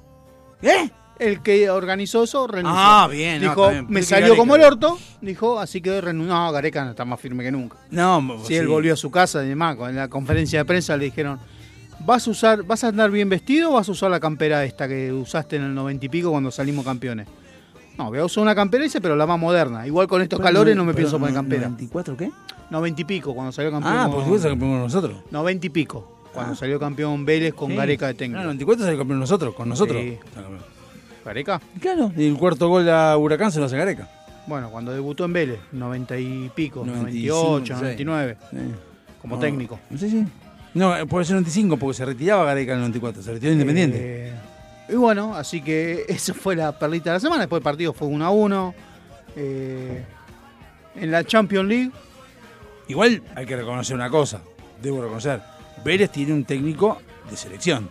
¿Eh? 0.63 0.89
El 1.19 1.43
que 1.43 1.71
organizó 1.71 2.25
eso 2.25 2.47
renunció. 2.47 2.77
Ah, 2.77 3.09
bien, 3.11 3.41
no, 3.43 3.51
Dijo, 3.51 3.71
me 3.89 4.03
salió 4.03 4.29
Gareca- 4.35 4.37
como 4.37 4.57
el 4.57 4.63
orto, 4.63 4.99
dijo, 5.21 5.61
así 5.61 5.81
que 5.81 6.01
renunció. 6.01 6.35
No, 6.35 6.51
Gareca 6.51 6.91
está 6.91 7.05
más 7.05 7.21
firme 7.21 7.45
que 7.45 7.53
nunca. 7.53 7.77
No, 7.91 8.41
Si 8.45 8.57
él 8.57 8.67
volvió 8.67 8.95
a 8.95 8.97
su 8.97 9.11
casa 9.11 9.45
y 9.45 9.49
demás, 9.49 9.77
en 9.89 9.97
la 9.97 10.09
conferencia 10.09 10.59
de 10.59 10.65
prensa 10.65 10.97
le 10.97 11.05
dijeron, 11.05 11.39
¿vas 12.05 12.27
a 12.27 12.31
usar, 12.33 12.65
vas 12.65 12.83
a 12.83 12.89
andar 12.89 13.11
bien 13.13 13.29
vestido 13.29 13.71
o 13.71 13.75
vas 13.75 13.89
a 13.89 13.93
usar 13.93 14.11
la 14.11 14.19
campera 14.19 14.65
esta 14.65 14.89
que 14.89 15.13
usaste 15.13 15.57
en 15.57 15.63
el 15.65 15.75
noventa 15.75 16.05
y 16.05 16.09
pico 16.09 16.31
cuando 16.33 16.51
salimos 16.51 16.85
campeones? 16.85 17.29
No, 17.97 18.09
voy 18.09 18.19
a 18.19 18.25
usar 18.25 18.43
una 18.43 18.57
campera, 18.57 18.83
dice, 18.83 19.01
pero 19.01 19.15
la 19.15 19.25
más 19.25 19.39
moderna. 19.39 19.87
Igual 19.87 20.09
con 20.09 20.21
estos 20.21 20.41
Pero 20.41 20.49
calores 20.49 20.75
no- 20.75 20.85
me 20.85 20.93
pero 20.95 21.05
pienso 21.05 21.19
poner 21.21 21.33
campera. 21.35 21.69
¿94 21.69 22.17
qué? 22.17 22.33
Noventa 22.71 23.01
y 23.03 23.05
pico, 23.05 23.33
cuando 23.37 23.53
salió 23.53 23.71
campeón. 23.71 23.95
Ah, 23.97 24.09
porque 24.13 24.29
vos 24.31 24.43
campeón 24.43 24.71
con 24.73 24.81
nosotros. 24.81 25.17
Noventa 25.31 25.65
y 25.65 25.71
pico, 25.71 26.19
cuando 26.35 26.57
salió 26.57 26.81
campeón 26.81 27.25
Vélez 27.25 27.55
con 27.55 27.71
Sí. 27.71 27.77
Gareca 27.77 28.09
de 28.09 28.15
técnico. 28.15 28.39
No, 28.41 28.47
94 28.47 28.85
salió 28.85 28.99
campeón 28.99 29.21
nosotros, 29.21 29.55
con 29.55 29.69
nosotros. 29.69 30.03
Sí. 30.03 30.19
¿Gareca? 31.25 31.61
Claro. 31.81 32.13
Y 32.17 32.27
el 32.27 32.37
cuarto 32.37 32.69
gol 32.69 32.89
a 32.89 33.17
Huracán 33.17 33.51
se 33.51 33.59
lo 33.61 33.67
hace 33.67 33.77
Gareca. 33.77 34.09
Bueno, 34.47 34.71
cuando 34.71 34.93
debutó 34.93 35.25
en 35.25 35.33
Vélez, 35.33 35.59
noventa 35.73 36.19
y 36.19 36.51
pico, 36.55 36.85
95, 36.85 37.35
98, 37.35 37.75
sí. 37.75 37.81
99, 38.05 38.37
Sí. 38.51 38.57
como 39.23 39.37
No, 39.37 39.41
técnico. 39.41 39.81
Sí, 39.99 40.11
sí. 40.11 40.25
No, 40.75 40.95
eh, 40.97 41.07
puede 41.07 41.25
ser 41.25 41.35
95 41.37 41.77
porque 41.79 41.97
se 41.97 42.05
retiraba 42.05 42.45
Gareca 42.45 42.73
en 42.73 42.79
el 42.79 42.83
94, 42.83 43.23
se 43.23 43.33
retiró 43.33 43.53
Independiente. 43.53 43.97
Eh, 44.01 44.33
y 44.91 44.97
bueno, 44.97 45.35
así 45.35 45.63
que 45.63 46.05
esa 46.09 46.35
fue 46.35 46.57
la 46.57 46.79
perlita 46.79 47.11
de 47.11 47.15
la 47.17 47.21
semana. 47.21 47.41
Después 47.43 47.61
el 47.61 47.65
partido 47.65 47.93
fue 47.95 48.07
1 48.09 48.25
a 48.25 48.31
1. 48.31 48.75
Eh, 49.37 50.05
en 50.97 51.11
la 51.11 51.25
Champions 51.25 51.69
League. 51.69 51.91
Igual 52.87 53.23
hay 53.35 53.47
que 53.47 53.57
reconocer 53.57 53.97
una 53.97 54.11
cosa, 54.11 54.43
debo 54.83 55.01
reconocer. 55.03 55.41
Vélez 55.85 56.11
tiene 56.11 56.33
un 56.35 56.45
técnico 56.45 56.99
de 57.31 57.37
selección. 57.37 57.89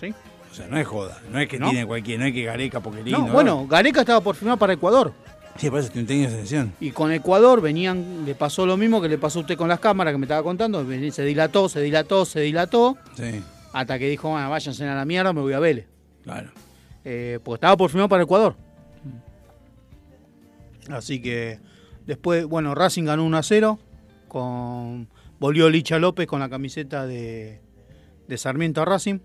Sí. 0.00 0.14
O 0.56 0.58
sea, 0.58 0.68
no 0.68 0.78
es 0.78 0.86
joda, 0.86 1.20
no 1.30 1.38
es 1.38 1.48
que 1.48 1.58
¿No? 1.58 1.68
tiene 1.68 1.84
cualquiera, 1.84 2.22
no 2.22 2.28
es 2.28 2.32
que 2.32 2.42
Gareca 2.44 2.80
porque 2.80 3.02
lindo. 3.02 3.18
No, 3.18 3.30
bueno, 3.30 3.66
Gareca 3.66 4.00
estaba 4.00 4.22
por 4.22 4.36
firmar 4.36 4.56
para 4.56 4.72
Ecuador. 4.72 5.12
Sí, 5.58 5.68
por 5.68 5.80
eso 5.80 5.90
tiene 5.90 6.04
un 6.04 6.06
técnico 6.06 6.30
de 6.30 6.34
selección. 6.36 6.72
Y 6.80 6.92
con 6.92 7.12
Ecuador 7.12 7.60
venían, 7.60 8.24
le 8.24 8.34
pasó 8.34 8.64
lo 8.64 8.78
mismo 8.78 9.02
que 9.02 9.08
le 9.10 9.18
pasó 9.18 9.40
a 9.40 9.42
usted 9.42 9.58
con 9.58 9.68
las 9.68 9.80
cámaras 9.80 10.14
que 10.14 10.18
me 10.18 10.24
estaba 10.24 10.42
contando. 10.42 10.82
Se 11.12 11.24
dilató, 11.24 11.68
se 11.68 11.82
dilató, 11.82 12.24
se 12.24 12.40
dilató. 12.40 12.96
Sí, 13.18 13.42
Hasta 13.74 13.98
que 13.98 14.08
dijo, 14.08 14.30
bueno, 14.30 14.48
váyanse 14.48 14.88
a 14.88 14.94
la 14.94 15.04
mierda, 15.04 15.34
me 15.34 15.42
voy 15.42 15.52
a 15.52 15.58
Vélez. 15.58 15.86
claro. 16.24 16.50
Eh, 17.04 17.38
porque 17.44 17.56
estaba 17.56 17.76
por 17.76 17.90
firmar 17.90 18.08
para 18.08 18.22
Ecuador. 18.22 18.56
Así 20.90 21.20
que 21.20 21.60
después, 22.06 22.46
bueno, 22.46 22.74
Racing 22.74 23.04
ganó 23.04 23.24
1 23.24 23.36
a 23.36 23.42
0. 23.42 23.78
Con, 24.28 25.08
volvió 25.38 25.68
Licha 25.68 25.98
López 25.98 26.26
con 26.26 26.40
la 26.40 26.48
camiseta 26.48 27.06
de, 27.06 27.60
de 28.26 28.38
Sarmiento 28.38 28.80
a 28.80 28.86
Racing. 28.86 29.18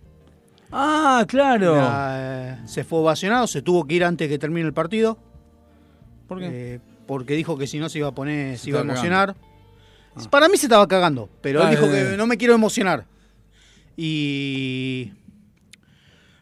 Ah, 0.72 1.26
claro. 1.27 1.76
La, 1.76 2.57
eh, 2.64 2.68
se 2.68 2.84
fue 2.84 2.99
ovacionado, 2.99 3.48
se 3.48 3.61
tuvo 3.61 3.85
que 3.85 3.95
ir 3.95 4.03
antes 4.03 4.27
que 4.30 4.38
termine 4.39 4.65
el 4.68 4.73
partido. 4.73 5.18
¿Por 6.27 6.39
qué? 6.39 6.49
Eh, 6.76 6.80
porque 7.07 7.34
dijo 7.35 7.57
que 7.57 7.68
si 7.68 7.77
no 7.80 7.89
se 7.89 7.99
iba 7.99 8.07
a 8.07 8.15
poner, 8.15 8.57
se, 8.57 8.64
Se 8.64 8.69
iba 8.69 8.80
a 8.80 8.84
emocionar. 8.84 9.35
Para 10.30 10.48
mí 10.49 10.57
se 10.57 10.65
estaba 10.65 10.88
cagando, 10.88 11.30
pero 11.41 11.61
Ah, 11.64 11.69
él 11.72 11.77
dijo 11.77 11.85
eh, 11.88 11.91
que 11.91 12.14
eh. 12.14 12.18
no 12.18 12.26
me 12.27 12.38
quiero 12.38 12.53
emocionar. 12.53 13.06
Y 13.98 15.11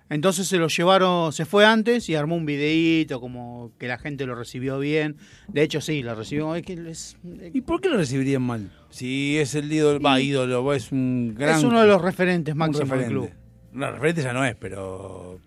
entonces 0.10 0.48
se 0.48 0.58
lo 0.58 0.68
llevaron, 0.68 1.32
se 1.34 1.46
fue 1.46 1.66
antes 1.66 2.10
y 2.10 2.16
armó 2.16 2.36
un 2.36 2.46
videíto 2.46 3.20
como 3.22 3.72
que 3.78 3.88
la 3.88 3.98
gente 4.00 4.26
lo 4.26 4.34
recibió 4.36 4.80
bien. 4.80 5.18
De 5.48 5.62
hecho, 5.62 5.82
sí, 5.82 6.02
lo 6.02 6.16
recibió. 6.16 6.56
Es, 6.56 6.64
que 6.66 6.74
es, 6.90 7.18
¿Y 7.54 7.62
por 7.62 7.80
qué 7.82 7.90
lo 7.90 7.98
recibirían 7.98 8.42
mal? 8.42 8.72
Si 8.90 9.38
es 9.38 9.54
el 9.56 9.72
ídolo, 9.72 10.00
va, 10.00 10.20
ídolo, 10.20 10.74
es 10.74 10.92
un 10.92 11.36
gran. 11.38 11.58
es 11.60 11.64
uno 11.64 11.82
de 11.82 11.88
los 11.88 12.02
referentes 12.02 12.56
máximos 12.56 12.90
del 12.90 13.00
referente. 13.00 13.30
club. 13.30 13.39
No, 13.74 13.92
referente 13.92 14.22
ya 14.24 14.34
no 14.34 14.44
es, 14.46 14.56
pero 14.56 15.40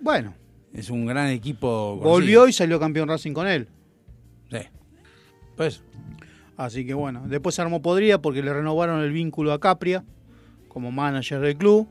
Bueno, 0.00 0.34
es 0.72 0.90
un 0.90 1.06
gran 1.06 1.28
equipo. 1.28 1.96
volvió 1.96 2.48
y 2.48 2.52
salió 2.52 2.78
campeón 2.80 3.08
Racing 3.08 3.32
con 3.32 3.46
él. 3.46 3.68
Sí. 4.50 4.58
Pues. 5.56 5.82
Así 6.56 6.84
que 6.86 6.94
bueno, 6.94 7.22
después 7.28 7.54
se 7.54 7.62
armó 7.62 7.80
podrida 7.82 8.20
porque 8.20 8.42
le 8.42 8.52
renovaron 8.52 9.00
el 9.00 9.12
vínculo 9.12 9.52
a 9.52 9.60
Capria 9.60 10.04
como 10.68 10.90
manager 10.90 11.40
del 11.40 11.56
club 11.56 11.88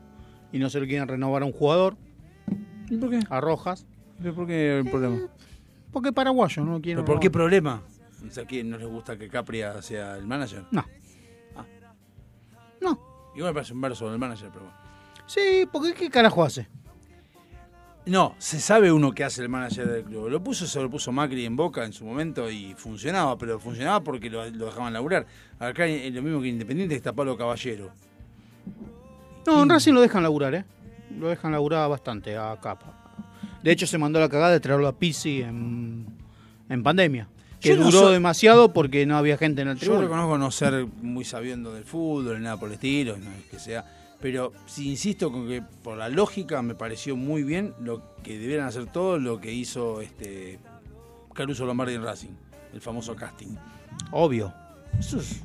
y 0.52 0.58
no 0.58 0.68
se 0.68 0.78
lo 0.80 0.86
quieren 0.86 1.08
renovar 1.08 1.42
a 1.42 1.46
un 1.46 1.52
jugador, 1.52 1.96
¿Y 2.90 2.96
por 2.96 3.10
qué? 3.10 3.20
a 3.30 3.40
Rojas, 3.40 3.86
¿Pero 4.20 4.34
¿Por 4.34 4.46
qué 4.46 4.78
el 4.78 4.84
problema? 4.90 5.18
porque 5.90 6.08
es 6.10 6.14
paraguayo, 6.14 6.64
no 6.64 6.80
quiere 6.82 6.96
¿Pero 7.00 7.04
por 7.06 7.20
qué 7.20 7.30
problema? 7.30 7.82
O 8.26 8.30
sea, 8.30 8.44
¿quién 8.44 8.68
no 8.68 8.76
les 8.78 8.88
gusta 8.88 9.16
que 9.16 9.28
Capria 9.28 9.80
sea 9.80 10.16
el 10.16 10.26
manager? 10.26 10.64
No. 10.70 10.84
Ah. 11.56 11.64
No. 12.82 13.00
Igual 13.36 13.52
me 13.52 13.54
parece 13.54 13.72
un 13.72 13.80
verso 13.80 14.10
del 14.10 14.18
manager, 14.18 14.50
pero 14.52 14.64
bueno. 14.66 14.78
Sí, 15.28 15.68
porque 15.70 15.94
¿qué 15.94 16.10
carajo 16.10 16.42
hace? 16.42 16.66
No, 18.06 18.34
se 18.38 18.58
sabe 18.58 18.90
uno 18.90 19.12
que 19.12 19.22
hace 19.22 19.42
el 19.42 19.50
manager 19.50 19.86
del 19.86 20.02
club. 20.04 20.30
Lo 20.30 20.42
puso, 20.42 20.66
se 20.66 20.80
lo 20.80 20.88
puso 20.90 21.12
Macri 21.12 21.44
en 21.44 21.54
Boca 21.56 21.84
en 21.84 21.92
su 21.92 22.06
momento 22.06 22.50
y 22.50 22.74
funcionaba, 22.74 23.36
pero 23.36 23.60
funcionaba 23.60 24.00
porque 24.00 24.30
lo, 24.30 24.48
lo 24.50 24.66
dejaban 24.66 24.94
laburar. 24.94 25.26
Acá 25.58 25.86
es 25.86 26.12
lo 26.14 26.22
mismo 26.22 26.40
que 26.40 26.48
Independiente 26.48 26.94
está 26.94 27.12
Pablo 27.12 27.36
Caballero. 27.36 27.90
No, 29.46 29.62
en 29.62 29.68
Racing 29.68 29.92
lo 29.92 30.00
dejan 30.00 30.22
laburar, 30.22 30.54
¿eh? 30.54 30.64
Lo 31.18 31.28
dejan 31.28 31.52
laburar 31.52 31.88
bastante 31.90 32.36
a 32.36 32.56
Capa. 32.60 32.94
De 33.62 33.72
hecho, 33.72 33.86
se 33.86 33.98
mandó 33.98 34.20
la 34.20 34.28
cagada 34.30 34.52
de 34.52 34.60
traerlo 34.60 34.88
a 34.88 34.92
Pizzi 34.98 35.42
en, 35.42 36.06
en 36.70 36.82
pandemia. 36.82 37.28
Que 37.60 37.70
Yo 37.70 37.76
no 37.76 37.84
duró 37.86 37.98
soy- 38.04 38.12
demasiado 38.14 38.72
porque 38.72 39.04
no 39.04 39.18
había 39.18 39.36
gente 39.36 39.60
en 39.62 39.68
el 39.68 39.74
Yo 39.76 39.80
tribuna. 39.80 40.02
reconozco 40.02 40.38
no 40.38 40.50
ser 40.50 40.86
muy 41.02 41.24
sabiendo 41.24 41.74
del 41.74 41.84
fútbol, 41.84 42.38
ni 42.38 42.44
nada 42.44 42.56
por 42.58 42.68
el 42.68 42.74
estilo, 42.74 43.18
no 43.18 43.30
es 43.32 43.44
que 43.50 43.58
sea. 43.58 43.84
Pero 44.20 44.52
sí 44.66 44.90
insisto 44.90 45.30
con 45.30 45.46
que 45.46 45.62
por 45.82 45.96
la 45.96 46.08
lógica 46.08 46.60
me 46.62 46.74
pareció 46.74 47.16
muy 47.16 47.42
bien 47.44 47.74
lo 47.80 48.02
que 48.24 48.38
debieran 48.38 48.66
hacer 48.66 48.86
todo 48.86 49.18
lo 49.18 49.40
que 49.40 49.52
hizo 49.52 50.00
este 50.00 50.58
Caruso 51.34 51.64
Lombardi 51.66 51.94
en 51.94 52.02
Racing, 52.02 52.30
el 52.74 52.80
famoso 52.80 53.14
casting. 53.14 53.54
Obvio. 54.10 54.52
Eso 54.98 55.18
es- 55.20 55.40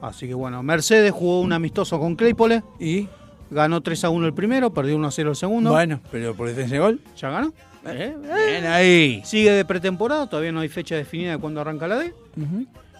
Así 0.00 0.26
que 0.28 0.34
bueno, 0.34 0.62
Mercedes 0.62 1.10
jugó 1.12 1.40
un 1.40 1.52
amistoso 1.52 1.98
con 1.98 2.14
Claypole. 2.16 2.62
¿Y? 2.80 3.08
Ganó 3.50 3.80
3 3.82 4.04
a 4.04 4.10
1 4.10 4.26
el 4.26 4.32
primero, 4.34 4.72
perdió 4.72 4.94
1 4.96 5.08
a 5.08 5.10
0 5.10 5.30
el 5.30 5.36
segundo. 5.36 5.70
Bueno, 5.70 6.00
pero 6.10 6.34
por 6.34 6.46
defensa 6.48 6.74
de 6.74 6.80
gol. 6.80 7.00
¿Ya 7.16 7.30
ganó? 7.30 7.52
Eh, 7.86 8.14
Bien 8.50 8.66
ahí. 8.66 9.22
Sigue 9.24 9.50
de 9.52 9.64
pretemporada, 9.64 10.28
todavía 10.28 10.52
no 10.52 10.60
hay 10.60 10.68
fecha 10.68 10.94
definida 10.94 11.32
de 11.32 11.38
cuándo 11.38 11.60
arranca 11.60 11.88
la 11.88 11.96
D. 11.96 12.14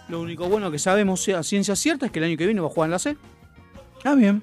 Lo 0.07 0.19
único 0.21 0.49
bueno 0.49 0.69
que 0.71 0.79
sabemos 0.79 1.27
a 1.29 1.41
ciencia 1.43 1.75
cierta 1.75 2.05
es 2.07 2.11
que 2.11 2.19
el 2.19 2.25
año 2.25 2.37
que 2.37 2.45
viene 2.45 2.61
va 2.61 2.67
a 2.67 2.71
jugar 2.71 2.87
en 2.87 2.91
la 2.91 2.99
C. 2.99 3.15
Ah, 4.03 4.15
bien. 4.15 4.41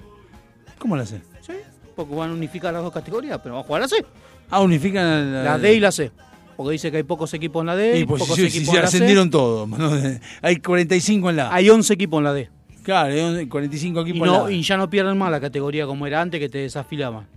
¿Cómo 0.79 0.95
lo 0.95 1.03
hace? 1.03 1.21
Sí, 1.41 1.53
porque 1.95 2.15
van 2.15 2.31
a 2.31 2.33
unificar 2.33 2.73
las 2.73 2.83
dos 2.83 2.93
categorías, 2.93 3.39
pero 3.41 3.55
va 3.55 3.61
a 3.61 3.63
jugar 3.63 3.81
la 3.81 3.87
C. 3.87 4.05
Ah, 4.49 4.61
unifican 4.61 5.33
la, 5.33 5.43
La 5.43 5.57
D 5.59 5.73
y 5.73 5.79
la 5.79 5.91
C. 5.91 6.11
Porque 6.55 6.71
dice 6.73 6.89
que 6.89 6.97
hay 6.97 7.03
pocos 7.03 7.33
equipos 7.33 7.61
en 7.61 7.67
la 7.67 7.75
D, 7.75 7.99
Y 7.99 8.05
pues 8.05 8.21
pocos 8.21 8.35
si, 8.35 8.49
si 8.49 8.57
equipos 8.57 8.73
se 8.73 8.77
en 8.77 8.83
la 8.83 8.87
C. 8.89 8.97
ascendieron 8.97 9.29
todos. 9.29 9.67
¿no? 9.77 9.91
Hay 10.41 10.57
45 10.57 11.29
en 11.29 11.35
la 11.35 11.49
A. 11.49 11.55
Hay 11.55 11.69
11 11.69 11.93
equipos 11.93 12.17
en 12.19 12.23
la 12.23 12.33
D. 12.33 12.49
Claro, 12.83 13.13
hay 13.13 13.47
45 13.47 13.99
Y, 13.99 14.03
equipos 14.09 14.27
en 14.27 14.33
la 14.33 14.39
no, 14.39 14.45
A. 14.45 14.51
y 14.51 14.61
ya 14.63 14.77
no 14.77 14.89
pierden 14.89 15.17
más 15.17 15.29
la 15.29 15.39
categoría 15.39 15.85
como 15.85 16.07
era 16.07 16.21
antes 16.21 16.39
que 16.39 16.49
te 16.49 16.59
desafilaban. 16.59 17.27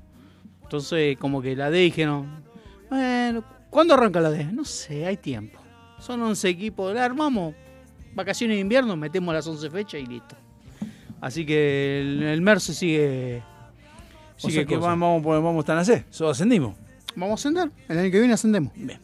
Entonces, 0.62 1.16
como 1.18 1.42
que 1.42 1.56
la 1.56 1.70
D 1.70 1.78
dijeron, 1.78 2.44
bueno, 2.88 3.44
¿Cuándo 3.70 3.94
arranca 3.94 4.20
la 4.20 4.30
D? 4.30 4.44
No 4.44 4.64
sé, 4.64 5.06
hay 5.06 5.16
tiempo. 5.16 5.60
Son 6.00 6.20
11 6.20 6.48
equipos, 6.48 6.92
la 6.92 7.04
armamos. 7.04 7.54
Vacaciones 8.14 8.56
de 8.56 8.60
invierno, 8.60 8.96
metemos 8.96 9.32
las 9.32 9.46
11 9.46 9.70
fechas 9.70 10.00
y 10.00 10.06
listo. 10.06 10.34
Así 11.20 11.44
que 11.44 12.00
el, 12.00 12.22
el 12.22 12.40
MERS 12.40 12.62
sigue. 12.64 13.42
O 14.36 14.40
sigue 14.40 14.52
sea 14.54 14.64
que 14.64 14.76
cosa. 14.76 14.88
vamos, 14.94 15.26
a 15.26 15.58
estar 15.60 15.84
C. 15.84 16.04
Solo 16.10 16.30
ascendimos. 16.30 16.74
Vamos 17.14 17.32
a 17.32 17.34
ascender. 17.34 17.70
El 17.88 17.98
año 17.98 18.10
que 18.10 18.18
viene 18.18 18.34
ascendemos. 18.34 18.72
Bien. 18.74 18.98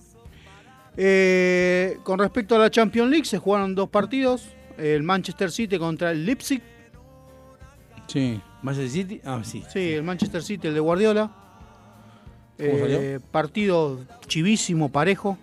Eh, 0.97 1.99
con 2.05 2.19
respecto 2.19 2.55
a 2.57 2.59
la 2.59 2.71
Champions 2.71 3.11
League, 3.11 3.25
se 3.27 3.39
jugaron 3.39 3.75
dos 3.75 3.89
partidos. 3.91 4.49
El 4.79 5.03
Manchester 5.03 5.51
City 5.51 5.79
contra 5.79 6.11
el 6.11 6.25
Leipzig. 6.25 6.63
Sí. 8.07 8.41
Manchester 8.63 8.91
City. 8.91 9.21
Ah, 9.25 9.41
sí. 9.45 9.63
Sí, 9.73 9.93
el 9.93 10.03
Manchester 10.03 10.43
City, 10.43 10.69
el 10.69 10.75
de 10.75 10.81
Guardiola. 10.81 11.31
¿Cómo 12.57 12.69
Eh, 12.71 12.79
salió? 12.81 13.21
partido 13.31 14.01
chivísimo, 14.27 14.91
parejo. 14.91 15.37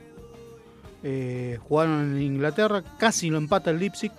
Eh, 1.04 1.60
jugaron 1.68 2.16
en 2.16 2.22
Inglaterra, 2.22 2.82
casi 2.98 3.30
lo 3.30 3.38
empata 3.38 3.70
el 3.72 3.80
Leipzig. 3.80 4.12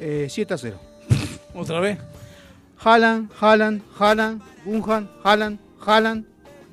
Eh, 0.00 0.26
7 0.30 0.54
a 0.54 0.58
0. 0.58 0.78
¿Otra 1.54 1.78
vez? 1.80 1.98
Haaland, 2.82 3.30
Haaland, 3.38 3.82
Haaland, 3.98 4.42
Gunhan, 4.64 5.10
Haaland, 5.22 5.58
Haaland, 5.84 6.24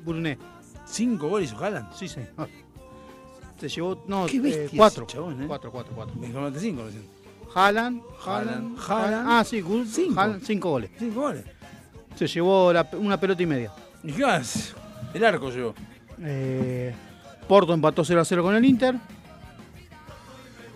Brunet. 0.04 0.38
¿Cinco 0.86 1.28
goles 1.28 1.52
hizo 1.52 1.62
Haaland? 1.62 1.92
Sí, 1.92 2.08
sí. 2.08 2.20
Se 3.60 3.68
llevó, 3.68 4.02
no, 4.06 4.24
Qué 4.26 4.36
eh, 4.38 4.40
bestia 4.40 4.64
ese 4.64 4.76
cuatro. 4.76 5.06
chabón, 5.06 5.42
¿eh? 5.42 5.46
Cuatro, 5.46 5.70
cuatro, 5.70 5.92
cuatro. 5.94 6.14
Me 6.16 6.28
dijo 6.28 6.50
cinco 6.58 6.84
recién. 6.84 7.06
Haaland, 7.54 8.00
Haaland, 8.24 8.78
Haaland. 8.88 9.26
Ah, 9.30 9.44
sí, 9.44 9.60
Gun- 9.60 9.86
Cinco. 9.86 10.18
Haaland, 10.20 10.42
cinco 10.44 10.70
goles. 10.70 10.90
Cinco 10.98 11.20
goles. 11.20 11.44
Se 12.14 12.26
llevó 12.26 12.72
la- 12.72 12.88
una 12.94 13.18
pelota 13.20 13.42
y 13.42 13.46
media. 13.46 13.72
¿Y 14.02 14.12
qué 14.12 14.22
más? 14.24 14.74
El 15.12 15.24
arco 15.24 15.50
llegó. 15.50 15.74
Eh, 16.22 16.94
Porto 17.46 17.74
empató 17.74 18.04
0 18.04 18.20
a 18.20 18.24
0 18.24 18.42
con 18.42 18.54
el 18.54 18.64
Inter. 18.64 18.94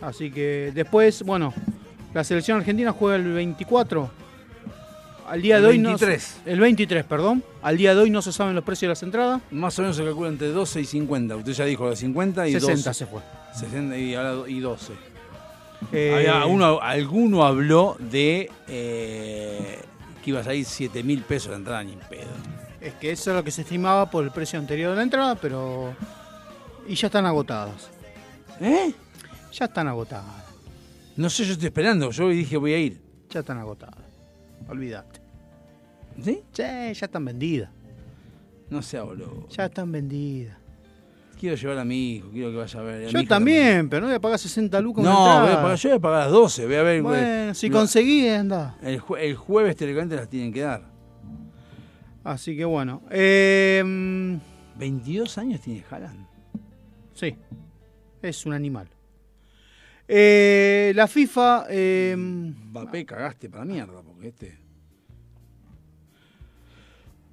Así 0.00 0.30
que 0.30 0.72
después, 0.74 1.22
bueno, 1.22 1.54
la 2.14 2.24
selección 2.24 2.58
argentina 2.58 2.92
juega 2.92 3.16
el 3.16 3.32
24. 3.32 4.10
Al 5.28 5.40
día 5.40 5.56
El 5.56 5.62
de 5.62 5.68
hoy 5.68 5.78
no 5.78 5.90
23. 5.90 6.22
se- 6.44 6.52
el 6.52 6.60
23, 6.60 7.04
perdón. 7.04 7.42
Al 7.62 7.76
día 7.76 7.94
de 7.94 8.00
hoy 8.02 8.10
no 8.10 8.20
se 8.20 8.32
saben 8.32 8.54
los 8.54 8.64
precios 8.64 8.82
de 8.82 8.88
las 8.88 9.02
entradas. 9.02 9.40
Más 9.50 9.78
o 9.78 9.82
menos 9.82 9.96
se 9.96 10.04
calcula 10.04 10.28
entre 10.28 10.48
12 10.48 10.80
y 10.80 10.84
50. 10.84 11.36
Usted 11.36 11.52
ya 11.52 11.64
dijo 11.64 11.88
de 11.88 11.96
50 11.96 12.48
y 12.48 12.52
60 12.52 12.90
12. 12.90 12.94
se 12.94 13.06
fue. 13.06 13.20
60 13.54 13.96
y, 13.96 14.14
ahora 14.14 14.48
y 14.48 14.60
12. 14.60 14.92
Eh, 15.92 16.14
Había 16.14 16.46
uno, 16.46 16.80
alguno 16.80 17.44
habló 17.44 17.96
de 17.98 18.50
eh, 18.68 19.80
que 20.22 20.30
iba 20.30 20.40
a 20.40 20.44
salir 20.44 20.64
7 20.64 21.02
mil 21.02 21.22
pesos 21.22 21.50
la 21.50 21.56
entrada, 21.56 21.82
ni 21.82 21.92
en 21.92 21.98
pedo. 22.00 22.30
Es 22.80 22.94
que 22.94 23.12
eso 23.12 23.30
es 23.30 23.36
lo 23.36 23.44
que 23.44 23.50
se 23.52 23.62
estimaba 23.62 24.10
por 24.10 24.24
el 24.24 24.32
precio 24.32 24.58
anterior 24.58 24.90
de 24.90 24.96
la 24.96 25.02
entrada, 25.02 25.34
pero. 25.36 25.94
Y 26.86 26.94
ya 26.96 27.06
están 27.06 27.26
agotadas. 27.26 27.88
¿Eh? 28.60 28.92
Ya 29.52 29.64
están 29.66 29.86
agotadas. 29.88 30.41
No 31.16 31.28
sé, 31.30 31.44
yo 31.44 31.52
estoy 31.52 31.66
esperando. 31.66 32.10
Yo 32.10 32.28
dije 32.28 32.56
voy 32.56 32.72
a 32.72 32.78
ir. 32.78 33.00
Ya 33.30 33.40
están 33.40 33.58
agotadas. 33.58 33.96
Olvídate. 34.68 35.20
¿Sí? 36.22 36.42
Sí, 36.52 36.62
ya 36.62 36.90
están 36.92 37.24
vendidas. 37.24 37.70
No 38.70 38.82
sea 38.82 39.02
boludo. 39.02 39.48
Ya 39.48 39.66
están 39.66 39.90
vendidas. 39.92 40.56
Quiero 41.38 41.56
llevar 41.56 41.78
a 41.78 41.84
mi 41.84 42.12
hijo, 42.16 42.30
quiero 42.30 42.50
que 42.52 42.56
vaya 42.58 42.80
a 42.80 42.82
ver. 42.84 43.06
a 43.06 43.08
Yo 43.10 43.26
también, 43.26 43.88
pero 43.88 44.02
no 44.02 44.06
voy 44.06 44.14
a 44.16 44.20
pagar 44.20 44.38
60 44.38 44.80
lucas. 44.80 45.04
No, 45.04 45.40
voy 45.42 45.50
a 45.52 45.60
pagar, 45.60 45.76
yo 45.76 45.88
voy 45.88 45.98
a 45.98 46.00
pagar 46.00 46.22
las 46.24 46.30
12. 46.32 46.66
Voy 46.66 46.74
a 46.76 46.82
ver. 46.82 47.02
Bueno, 47.02 47.54
si 47.54 47.68
lo- 47.68 47.78
conseguí, 47.78 48.28
anda. 48.28 48.76
El, 48.82 49.00
jue- 49.00 49.18
el 49.20 49.34
jueves 49.34 49.74
teóricamente 49.76 50.14
las 50.14 50.28
tienen 50.28 50.52
que 50.52 50.60
dar. 50.60 50.84
Así 52.22 52.56
que 52.56 52.64
bueno. 52.64 53.02
Eh, 53.10 53.82
22 54.78 55.38
años 55.38 55.60
tiene 55.60 55.84
Haaland. 55.90 56.26
sí, 57.14 57.34
es 58.22 58.46
un 58.46 58.52
animal. 58.52 58.88
Eh, 60.14 60.92
la 60.94 61.08
FIFA. 61.08 61.64
eh, 61.70 62.14
Mbappé 62.18 63.06
cagaste 63.06 63.48
para 63.48 63.64
mierda, 63.64 64.02
porque 64.02 64.28
este. 64.28 64.58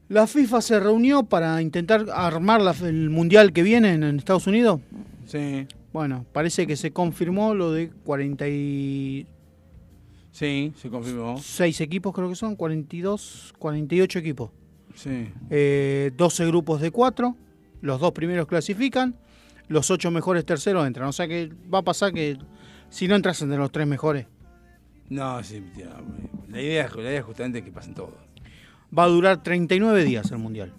la 0.07 0.25
FIFA 0.25 0.61
se 0.61 0.79
reunió 0.79 1.23
para 1.23 1.61
intentar 1.61 2.05
armar 2.13 2.61
la- 2.61 2.75
el 2.87 3.09
mundial 3.09 3.51
que 3.53 3.63
viene 3.63 3.93
en, 3.93 4.03
en 4.03 4.17
Estados 4.17 4.47
Unidos. 4.47 4.79
Sí. 5.27 5.67
Bueno, 5.93 6.25
parece 6.31 6.65
que 6.67 6.75
se 6.75 6.91
confirmó 6.91 7.53
lo 7.53 7.71
de 7.71 7.89
46 8.05 9.25
Sí, 10.31 10.71
se 10.77 10.89
confirmó. 10.89 11.37
equipos, 11.59 12.13
creo 12.13 12.29
que 12.29 12.35
son, 12.35 12.55
42, 12.55 13.53
48 13.59 14.19
equipos. 14.19 14.51
Sí. 14.95 15.27
Eh, 15.49 16.11
12 16.15 16.45
grupos 16.47 16.79
de 16.81 16.91
4. 16.91 17.35
Los 17.81 17.99
dos 17.99 18.11
primeros 18.13 18.47
clasifican. 18.47 19.15
Los 19.67 19.91
8 19.91 20.11
mejores 20.11 20.45
terceros 20.45 20.87
entran. 20.87 21.07
O 21.09 21.11
sea 21.13 21.27
que 21.27 21.51
va 21.73 21.79
a 21.79 21.83
pasar 21.83 22.13
que 22.13 22.37
si 22.89 23.07
no 23.07 23.15
entras 23.15 23.41
entre 23.41 23.57
los 23.57 23.71
3 23.71 23.87
mejores, 23.87 24.25
No, 25.09 25.41
sí, 25.43 25.61
tía, 25.75 25.89
la 26.49 26.61
idea, 26.61 26.87
la 26.95 27.01
idea 27.01 27.19
es 27.19 27.23
justamente 27.25 27.63
que 27.63 27.71
pasen 27.71 27.93
todos. 27.95 28.13
va 28.97 29.03
a 29.03 29.07
durar 29.07 29.41
39 29.43 30.03
días 30.03 30.29
el 30.31 30.37
mundial. 30.37 30.73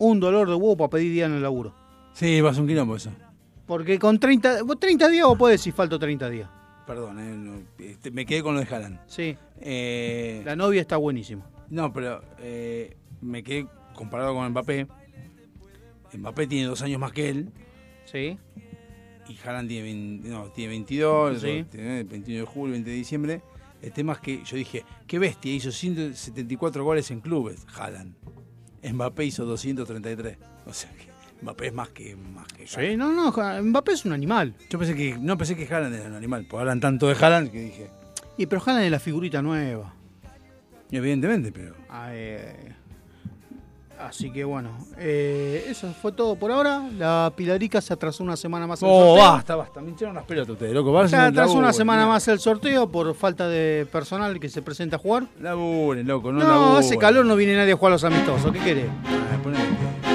Un 0.00 0.20
dolor 0.20 0.48
de 0.48 0.54
huevo 0.54 0.76
para 0.76 0.90
pedir 0.90 1.12
día 1.12 1.26
en 1.26 1.32
el 1.32 1.42
laburo. 1.42 1.74
Sí, 2.12 2.40
va 2.40 2.50
a 2.50 2.60
un 2.60 2.66
quilombo 2.66 2.94
eso. 2.96 3.10
Porque 3.66 3.98
con 3.98 4.18
30, 4.18 4.62
vos 4.62 4.78
30 4.80 5.08
días 5.08 5.26
vos 5.26 5.36
podés 5.38 5.60
decir 5.60 5.72
falto 5.72 5.98
30 5.98 6.30
días. 6.30 6.48
Perdón, 6.86 7.18
eh, 7.18 7.34
no, 7.36 7.84
este, 7.84 8.10
me 8.10 8.24
quedé 8.24 8.42
con 8.42 8.54
lo 8.54 8.60
de 8.60 8.66
Haaland. 8.74 9.00
Sí. 9.06 9.36
Eh, 9.60 10.42
La 10.44 10.56
novia 10.56 10.80
está 10.80 10.96
buenísima. 10.96 11.44
no, 11.68 11.92
pero 11.92 12.22
eh, 12.38 12.96
me 13.20 13.42
quedé 13.42 13.66
comparado 13.94 14.34
con 14.34 14.48
Mbappé. 14.50 14.86
Mbappé 16.16 16.46
tiene 16.46 16.66
dos 16.66 16.80
años 16.82 16.98
más 17.00 17.12
que 17.12 17.28
él. 17.28 17.50
Sí. 18.06 18.38
Y 19.28 19.36
Haaland 19.46 19.68
tiene, 19.68 19.82
20 19.84 20.28
no, 20.28 20.44
tiene 20.50 20.70
22, 20.70 21.40
Sí. 21.40 21.64
tiene 21.70 22.02
21 22.04 22.40
de 22.40 22.46
julio, 22.46 22.72
20 22.72 22.90
de 22.90 22.96
diciembre. 22.96 23.42
El 23.82 23.92
tema 23.92 24.14
es 24.14 24.18
que 24.20 24.42
yo 24.44 24.56
dije, 24.56 24.84
qué 25.06 25.18
bestia, 25.18 25.52
hizo 25.52 25.70
174 25.70 26.82
goles 26.82 27.10
en 27.10 27.20
clubes, 27.20 27.66
Haaland. 27.76 28.14
Mbappé 28.82 29.24
hizo 29.26 29.44
233. 29.44 30.36
O 30.66 30.72
sea 30.72 30.90
que 30.92 31.08
Mbappé 31.42 31.66
es 31.68 31.72
más 31.74 31.88
que 31.90 32.16
más 32.16 32.46
que 32.48 32.66
Sí, 32.66 32.96
no, 32.96 33.12
no, 33.12 33.30
Mbappé 33.62 33.92
es 33.92 34.04
un 34.04 34.12
animal. 34.12 34.54
Yo 34.70 34.78
pensé 34.78 34.94
que 34.94 35.16
no 35.18 35.36
pensé 35.38 35.54
que 35.56 35.72
Haaland 35.72 35.94
era 35.94 36.06
un 36.08 36.14
animal, 36.14 36.46
porque 36.48 36.60
hablan 36.62 36.80
tanto 36.80 37.06
de 37.08 37.14
Haaland 37.14 37.50
que 37.50 37.60
dije, 37.60 37.90
Y 38.36 38.46
pero 38.46 38.62
Haaland 38.64 38.84
es 38.86 38.90
la 38.90 39.00
figurita 39.00 39.42
nueva. 39.42 39.94
evidentemente, 40.90 41.52
pero 41.52 41.74
eh, 42.10 42.74
así 44.00 44.30
que 44.30 44.44
bueno, 44.44 44.70
eh, 44.98 45.66
eso 45.68 45.92
fue 46.00 46.12
todo 46.12 46.36
por 46.36 46.50
ahora. 46.50 46.88
La 46.96 47.32
Pilarica 47.36 47.80
se 47.80 47.92
atrasó 47.92 48.22
una 48.24 48.36
semana 48.36 48.66
más. 48.66 48.82
el 48.82 48.88
Oh, 48.90 49.16
sorteo. 49.16 49.24
basta, 49.24 49.56
basta, 49.56 49.80
me 49.80 49.90
hincharon 49.90 50.14
las 50.14 50.24
pelotas 50.24 50.50
ustedes, 50.54 50.72
loco. 50.72 50.92
Vayan 50.92 51.08
Se 51.10 51.16
atrasó 51.16 51.54
una 51.54 51.72
semana 51.72 52.06
más 52.06 52.26
el 52.28 52.38
sorteo 52.38 52.88
por 52.90 53.14
falta 53.14 53.48
de 53.48 53.86
personal 53.90 54.38
que 54.40 54.48
se 54.48 54.62
presenta 54.62 54.96
a 54.96 54.98
jugar. 54.98 55.24
Laburen, 55.40 56.06
loco, 56.06 56.32
no, 56.32 56.40
No, 56.40 56.48
laburen. 56.48 56.76
hace 56.78 56.96
calor, 56.98 57.24
no 57.26 57.36
viene 57.36 57.56
nadie 57.56 57.72
a 57.72 57.76
jugar 57.76 57.92
a 57.92 57.94
los 57.96 58.04
amistosos. 58.04 58.52
¿Qué 58.52 58.58
querés? 58.60 58.86
Ah, 59.06 60.07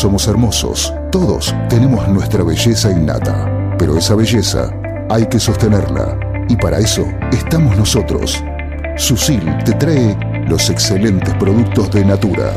somos 0.00 0.26
hermosos, 0.28 0.94
todos 1.12 1.54
tenemos 1.68 2.08
nuestra 2.08 2.42
belleza 2.42 2.90
innata, 2.90 3.76
pero 3.78 3.98
esa 3.98 4.14
belleza 4.14 4.72
hay 5.10 5.26
que 5.26 5.38
sostenerla 5.38 6.18
y 6.48 6.56
para 6.56 6.78
eso 6.78 7.04
estamos 7.32 7.76
nosotros. 7.76 8.42
Susil 8.96 9.42
te 9.62 9.74
trae 9.74 10.16
los 10.48 10.70
excelentes 10.70 11.34
productos 11.34 11.90
de 11.90 12.02
Natura. 12.02 12.54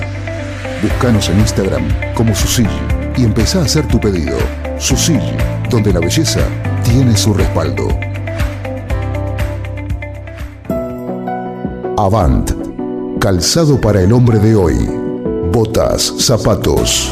Búscanos 0.82 1.28
en 1.28 1.40
Instagram 1.42 1.84
como 2.14 2.34
Susil 2.34 2.70
y 3.18 3.26
empezá 3.26 3.60
a 3.60 3.64
hacer 3.64 3.86
tu 3.90 4.00
pedido. 4.00 4.38
Susil, 4.80 5.20
donde 5.70 5.92
la 5.92 6.00
belleza 6.00 6.40
tiene 6.86 7.18
su 7.18 7.34
respaldo. 7.34 7.90
Avant, 11.98 12.52
calzado 13.20 13.82
para 13.82 14.00
el 14.00 14.14
hombre 14.14 14.40
de 14.40 14.56
hoy. 14.56 14.90
Botas, 15.52 16.14
zapatos, 16.18 17.12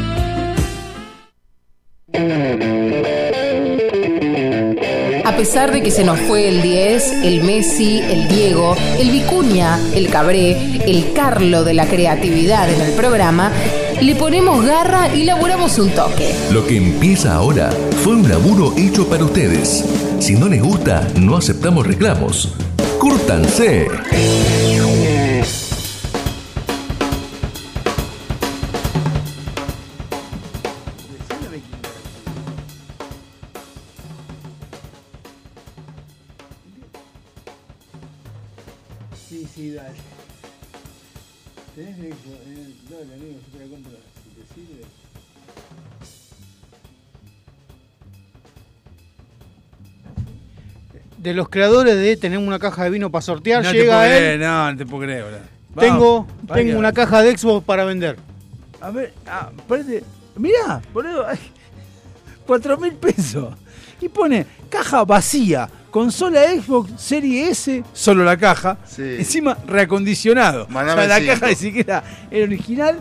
Pesar 5.41 5.71
de 5.71 5.81
que 5.81 5.89
se 5.89 6.03
nos 6.03 6.19
fue 6.19 6.47
el 6.47 6.61
10, 6.61 7.23
el 7.23 7.41
Messi, 7.41 7.97
el 7.97 8.27
Diego, 8.27 8.75
el 8.99 9.09
Vicuña, 9.09 9.79
el 9.95 10.07
Cabré, 10.07 10.51
el 10.85 11.13
Carlo 11.13 11.63
de 11.63 11.73
la 11.73 11.87
creatividad 11.87 12.71
en 12.71 12.79
el 12.79 12.91
programa, 12.91 13.51
le 13.99 14.13
ponemos 14.13 14.63
garra 14.63 15.09
y 15.15 15.23
laburamos 15.23 15.79
un 15.79 15.89
toque. 15.89 16.31
Lo 16.51 16.67
que 16.67 16.77
empieza 16.77 17.33
ahora 17.33 17.71
fue 18.03 18.13
un 18.13 18.29
laburo 18.29 18.75
hecho 18.77 19.07
para 19.09 19.25
ustedes. 19.25 19.83
Si 20.19 20.35
no 20.35 20.47
les 20.47 20.61
gusta, 20.61 21.07
no 21.19 21.37
aceptamos 21.37 21.87
reclamos. 21.87 22.53
¡Cúrtanse! 22.99 23.87
Los 51.41 51.49
creadores 51.49 51.95
de 51.95 52.15
Tenemos 52.17 52.47
una 52.47 52.59
caja 52.59 52.83
de 52.83 52.91
vino 52.91 53.09
para 53.11 53.21
sortear, 53.23 53.63
No 53.63 53.71
te 53.71 53.77
llega 53.77 53.97
puedo 53.99 54.11
él. 54.11 54.17
creer, 54.17 54.39
no, 54.39 54.71
no 54.71 54.77
te 54.77 54.85
puedo 54.85 55.03
creer. 55.03 55.25
Tengo, 55.79 56.27
Vamos, 56.43 56.53
tengo 56.53 56.77
una 56.79 56.91
caja 56.93 57.21
de 57.21 57.37
Xbox 57.37 57.65
para 57.65 57.83
vender. 57.85 58.17
A 58.79 58.91
ver, 58.91 59.13
ah, 59.27 59.49
parece. 59.67 60.03
Mirá, 60.35 60.81
boludo. 60.93 61.25
Cuatro 62.45 62.77
mil 62.77 62.93
pesos. 62.93 63.53
Y 64.01 64.09
pone 64.09 64.45
caja 64.69 65.03
vacía, 65.05 65.69
consola 65.91 66.41
Xbox 66.49 66.99
Serie 67.01 67.49
S, 67.49 67.83
solo 67.93 68.23
la 68.23 68.35
caja. 68.37 68.77
Encima 68.97 69.57
reacondicionado. 69.67 70.67
Mandame 70.69 71.03
o 71.03 71.05
sea, 71.05 71.07
la 71.07 71.19
cinco. 71.19 71.33
caja 71.33 71.47
ni 71.47 71.55
siquiera 71.55 72.03
era 72.31 72.43
original. 72.45 72.99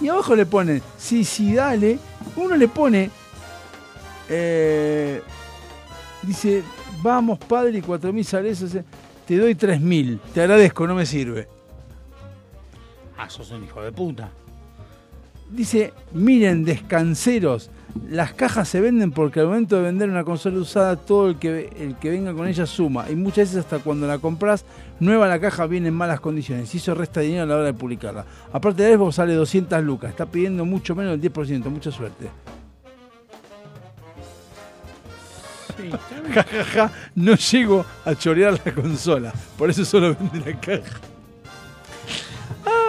Y 0.00 0.08
abajo 0.08 0.34
le 0.34 0.46
ponen, 0.46 0.82
sí, 0.98 1.24
sí, 1.24 1.54
dale. 1.54 1.98
Uno 2.36 2.56
le 2.56 2.68
pone. 2.68 3.10
eh, 4.28 5.22
dice, 6.22 6.62
vamos, 7.02 7.38
padre, 7.38 7.82
cuatro 7.82 8.12
mil 8.12 8.24
sales. 8.24 8.64
Te 9.26 9.36
doy 9.36 9.54
tres 9.54 9.80
mil. 9.80 10.18
Te 10.34 10.42
agradezco, 10.42 10.86
no 10.86 10.94
me 10.94 11.06
sirve. 11.06 11.48
Ah, 13.16 13.28
sos 13.28 13.50
un 13.50 13.64
hijo 13.64 13.82
de 13.82 13.92
puta. 13.92 14.30
Dice, 15.50 15.92
miren, 16.12 16.64
descanseros, 16.64 17.70
las 18.08 18.32
cajas 18.32 18.68
se 18.68 18.80
venden 18.80 19.10
porque 19.10 19.40
al 19.40 19.46
momento 19.46 19.76
de 19.76 19.82
vender 19.82 20.08
una 20.08 20.24
consola 20.24 20.58
usada, 20.58 20.96
todo 20.96 21.28
el 21.28 21.36
que, 21.36 21.70
el 21.78 21.96
que 21.96 22.10
venga 22.10 22.32
con 22.32 22.46
ella 22.46 22.66
suma. 22.66 23.10
Y 23.10 23.16
muchas 23.16 23.48
veces 23.48 23.56
hasta 23.56 23.80
cuando 23.80 24.06
la 24.06 24.18
compras, 24.18 24.64
nueva 25.00 25.26
la 25.26 25.40
caja 25.40 25.66
viene 25.66 25.88
en 25.88 25.94
malas 25.94 26.20
condiciones. 26.20 26.72
Y 26.74 26.78
eso 26.78 26.94
resta 26.94 27.20
dinero 27.20 27.42
a 27.42 27.46
la 27.46 27.56
hora 27.56 27.64
de 27.64 27.74
publicarla. 27.74 28.24
Aparte 28.52 28.84
de 28.84 28.94
Xbox 28.94 29.16
sale 29.16 29.34
200 29.34 29.82
lucas. 29.82 30.10
Está 30.10 30.26
pidiendo 30.26 30.64
mucho 30.64 30.94
menos 30.94 31.20
del 31.20 31.32
10%. 31.32 31.64
Mucha 31.64 31.90
suerte. 31.90 32.28
Ja, 36.34 36.44
ja, 36.44 36.64
ja, 36.64 36.92
no 37.14 37.34
llego 37.34 37.84
a 38.04 38.14
chorear 38.14 38.60
la 38.64 38.72
consola. 38.74 39.32
Por 39.58 39.70
eso 39.70 39.84
solo 39.84 40.14
vende 40.18 40.52
la 40.52 40.60
caja. 40.60 41.00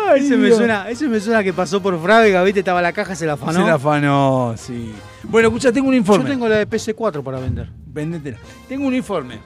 Ay, 0.10 0.26
ese, 0.26 0.36
me 0.36 0.52
suena, 0.52 0.90
ese 0.90 1.08
me 1.08 1.20
suena 1.20 1.44
que 1.44 1.54
pasó 1.54 1.82
por 1.82 2.02
Frávega, 2.02 2.44
viste, 2.44 2.60
estaba 2.60 2.82
la 2.82 2.92
caja, 2.92 3.16
se 3.16 3.26
la 3.26 3.34
afanó. 3.34 3.54
Se 3.62 3.66
la 3.66 3.76
afanó, 3.76 4.56
sí. 4.58 4.94
Bueno, 5.24 5.48
escucha, 5.48 5.72
tengo 5.72 5.88
un 5.88 5.96
informe. 5.96 6.26
Yo 6.26 6.32
tengo 6.32 6.50
la 6.50 6.58
de 6.58 6.68
PC4 6.68 7.24
para 7.24 7.40
vender. 7.40 7.70
Vendetela. 7.86 8.38
Tengo 8.68 8.88
un 8.88 8.94
informe. 8.94 9.40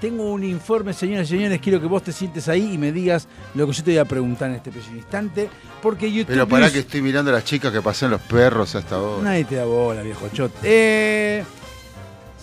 Tengo 0.00 0.30
un 0.32 0.44
informe, 0.44 0.92
señoras 0.92 1.26
y 1.28 1.36
señores. 1.36 1.60
Quiero 1.60 1.80
que 1.80 1.86
vos 1.88 2.04
te 2.04 2.12
sientes 2.12 2.48
ahí 2.48 2.74
y 2.74 2.78
me 2.78 2.92
digas 2.92 3.26
lo 3.56 3.66
que 3.66 3.72
yo 3.72 3.82
te 3.82 3.90
voy 3.90 3.98
a 3.98 4.04
preguntar 4.04 4.48
en 4.50 4.56
este 4.56 4.70
preciso 4.70 4.94
instante. 4.94 5.50
Porque 5.82 6.10
YouTube. 6.12 6.28
Pero 6.34 6.46
pará 6.46 6.66
News- 6.66 6.72
que 6.74 6.78
estoy 6.80 7.02
mirando 7.02 7.32
a 7.32 7.34
las 7.34 7.44
chicas 7.44 7.72
que 7.72 7.82
pasan 7.82 8.12
los 8.12 8.20
perros 8.20 8.76
hasta 8.76 8.94
ahora. 8.94 9.24
Nadie 9.24 9.44
te 9.44 9.56
da 9.56 9.64
bola, 9.64 10.02
viejo 10.02 10.28
chot. 10.32 10.52
Eh, 10.62 11.42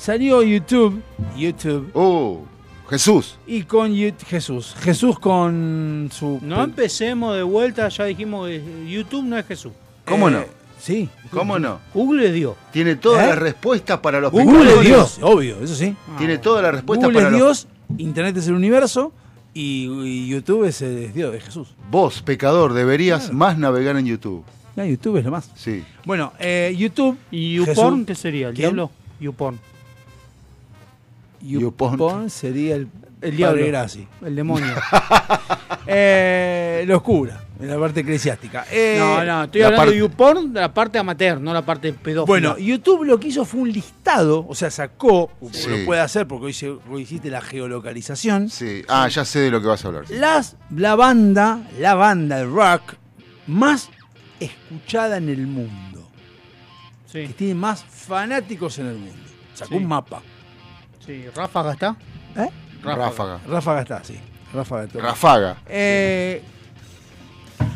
salió 0.05 0.43
YouTube. 0.43 1.01
YouTube. 1.35 1.89
Oh, 1.93 2.41
Jesús. 2.89 3.37
Y 3.47 3.63
con 3.63 3.93
Jesús. 4.27 4.75
Jesús 4.79 5.17
con 5.19 6.09
su. 6.13 6.39
No 6.43 6.63
empecemos 6.63 7.35
de 7.35 7.41
vuelta, 7.43 7.89
ya 7.89 8.05
dijimos 8.05 8.47
que 8.47 8.61
YouTube 8.87 9.23
no 9.25 9.37
es 9.37 9.45
Jesús. 9.47 9.71
¿Cómo 10.05 10.29
Eh, 10.29 10.31
no? 10.31 10.43
Sí. 10.79 11.09
¿Cómo 11.31 11.57
no? 11.57 11.79
Google 11.93 12.27
es 12.27 12.33
Dios. 12.33 12.55
Tiene 12.71 12.95
todas 12.95 13.23
¿Eh? 13.25 13.29
las 13.29 13.39
respuestas 13.39 13.97
para 13.99 14.19
los 14.19 14.31
Google 14.31 14.51
es 14.51 14.59
pecadores. 14.59 14.87
Dios, 14.87 15.19
obvio, 15.23 15.59
eso 15.63 15.73
sí. 15.73 15.95
Tiene 16.19 16.37
todas 16.37 16.61
las 16.61 16.73
respuestas 16.75 17.07
Google 17.09 17.23
para 17.23 17.35
es 17.35 17.41
los... 17.41 17.67
Dios, 17.87 17.99
Internet 17.99 18.37
es 18.37 18.47
el 18.47 18.53
universo 18.53 19.11
y, 19.55 19.89
y 20.03 20.27
YouTube 20.27 20.65
es, 20.65 20.83
el- 20.83 20.97
es 21.05 21.15
Dios, 21.15 21.33
es 21.33 21.43
Jesús. 21.43 21.69
Vos, 21.89 22.21
pecador, 22.21 22.73
deberías 22.73 23.33
más 23.33 23.57
navegar 23.57 23.97
en 23.97 24.05
YouTube. 24.05 24.43
Ya, 24.75 24.85
YouTube 24.85 25.17
es 25.17 25.25
lo 25.25 25.31
más. 25.31 25.49
Sí. 25.55 25.83
Bueno, 26.05 26.33
eh, 26.39 26.75
YouTube. 26.77 27.17
¿Y 27.31 27.55
YouPorn 27.55 28.05
qué 28.05 28.13
sería? 28.13 28.49
¿El 28.49 28.53
¿Quién? 28.53 28.65
diablo? 28.67 28.91
YouPorn. 29.19 29.57
YouPorn 31.41 32.29
sería 32.29 32.75
el, 32.75 32.81
El 32.81 32.89
padre 33.19 33.35
diablo. 33.37 33.65
Graci. 33.67 34.07
El 34.23 34.35
demonio. 34.35 34.73
Eh, 35.87 36.83
locura. 36.87 37.41
En 37.59 37.67
la 37.69 37.77
parte 37.79 37.99
eclesiástica. 38.01 38.65
Eh, 38.71 38.95
no, 38.99 39.23
no, 39.23 39.43
estoy 39.43 39.61
la 39.61 39.67
hablando 39.67 39.85
parte- 39.85 39.91
de 39.93 39.99
YouPorn, 39.99 40.53
la 40.53 40.73
parte 40.73 40.97
amateur, 40.97 41.39
no 41.39 41.53
la 41.53 41.61
parte 41.63 41.93
pedófila. 41.93 42.25
Bueno, 42.25 42.57
YouTube 42.57 43.03
lo 43.05 43.19
que 43.19 43.27
hizo 43.27 43.45
fue 43.45 43.61
un 43.61 43.71
listado, 43.71 44.45
o 44.47 44.55
sea, 44.55 44.71
sacó, 44.71 45.31
Sí. 45.51 45.69
lo 45.69 45.85
puede 45.85 46.01
hacer 46.01 46.27
porque 46.27 46.47
hoy, 46.47 46.53
se- 46.53 46.69
hoy 46.89 47.03
hiciste 47.03 47.29
la 47.29 47.39
geolocalización, 47.41 48.49
Sí. 48.49 48.81
Ah, 48.87 49.07
ya 49.07 49.23
sé 49.25 49.39
de 49.39 49.51
lo 49.51 49.61
que 49.61 49.67
vas 49.67 49.85
a 49.85 49.89
hablar. 49.89 50.05
las, 50.09 50.57
la 50.75 50.95
banda, 50.95 51.61
la 51.79 51.93
banda 51.93 52.37
de 52.37 52.45
rock 52.45 52.95
más 53.47 53.89
escuchada 54.39 55.17
en 55.17 55.29
el 55.29 55.45
mundo. 55.47 56.09
Que 57.11 57.29
tiene 57.29 57.55
más 57.55 57.81
fanáticos 57.83 58.77
en 58.79 58.87
el 58.87 58.97
mundo. 58.97 59.21
Sacó 59.53 59.69
Sí. 59.69 59.75
un 59.77 59.85
mapa. 59.85 60.21
Sí, 61.05 61.25
Ráfaga 61.35 61.73
está. 61.73 61.95
¿Eh? 62.37 62.49
Ráfaga. 62.83 63.39
Ráfaga 63.47 63.81
está, 63.81 64.03
sí. 64.03 64.19
Ráfaga 64.53 64.83
está. 64.85 64.99
Rafaga. 64.99 65.57
Eh, 65.67 66.41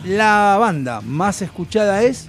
la 0.06 0.58
banda 0.60 1.02
más 1.02 1.42
escuchada 1.42 2.02
es. 2.04 2.28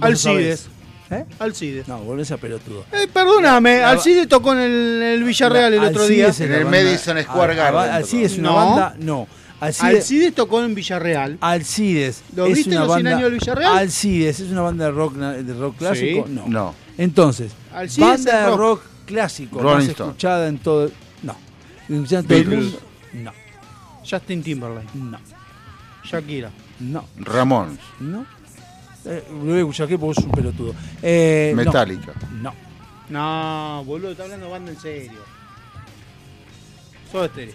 Alcides. 0.00 0.68
¿Eh? 1.10 1.24
Alcides. 1.38 1.86
No, 1.86 1.98
volvés 2.00 2.30
a 2.32 2.36
pelotudo. 2.38 2.84
Eh, 2.92 3.06
perdóname, 3.12 3.78
La- 3.78 3.90
Alcides 3.90 4.26
tocó 4.28 4.52
en 4.52 4.58
el, 4.60 5.02
el 5.02 5.24
Villarreal 5.24 5.74
el 5.74 5.84
otro 5.84 6.06
día. 6.06 6.26
Alcides 6.28 6.50
es 6.50 7.06
la 7.06 7.32
banda- 7.32 7.68
Ah, 7.68 7.88
ah, 7.92 7.94
Alcides 7.96 8.32
es 8.32 8.38
una 8.38 8.48
No. 8.50 8.54
banda. 8.56 8.96
No. 8.98 9.28
Alcides, 9.60 9.94
Alcides 9.96 10.34
tocó 10.34 10.62
en 10.62 10.74
Villarreal. 10.74 11.38
Alcides. 11.40 12.22
¿Lo 12.34 12.46
es 12.46 12.54
viste 12.54 12.70
una 12.70 12.80
en 12.82 12.86
los 12.86 12.94
100 12.96 13.04
banda, 13.04 13.10
años 13.18 13.30
del 13.30 13.38
Villarreal? 13.40 13.78
Alcides 13.78 14.40
es 14.40 14.50
una 14.50 14.60
banda 14.62 14.84
de 14.86 14.90
rock, 14.90 15.14
de 15.14 15.54
rock 15.54 15.76
clásico. 15.76 16.26
Sí. 16.26 16.32
No. 16.32 16.44
No. 16.48 16.74
Entonces, 16.98 17.52
Alcides 17.72 18.24
banda 18.24 18.40
de 18.40 18.46
rock. 18.48 18.58
rock 18.58 18.82
clásico 19.04 19.60
Rolling 19.60 19.74
más 19.76 19.88
Stone. 19.88 20.10
escuchada 20.10 20.48
en 20.48 20.58
todo. 20.58 20.90
No. 21.22 21.36
Todo 21.88 22.36
el 22.36 22.48
mundo. 22.48 22.78
No. 23.12 23.32
Justin 24.08 24.42
Timberlake. 24.42 24.94
No. 24.94 25.18
Shakira. 26.04 26.50
No. 26.80 27.04
Ramón. 27.16 27.78
No. 28.00 28.26
Eh, 29.06 29.22
lo 29.30 29.36
voy 29.44 29.54
a 29.54 29.58
escuchar 29.60 29.86
aquí 29.86 29.96
porque 29.96 30.20
es 30.20 30.26
un 30.26 30.32
pelotudo. 30.32 30.74
Eh, 31.02 31.52
no. 31.54 31.62
Metallica. 31.64 32.12
No. 32.40 32.52
No, 33.10 33.84
boludo, 33.84 34.12
está 34.12 34.22
hablando 34.24 34.48
banda 34.48 34.70
en 34.72 34.80
serio. 34.80 35.20
Soda 37.12 37.28
Stereo. 37.28 37.54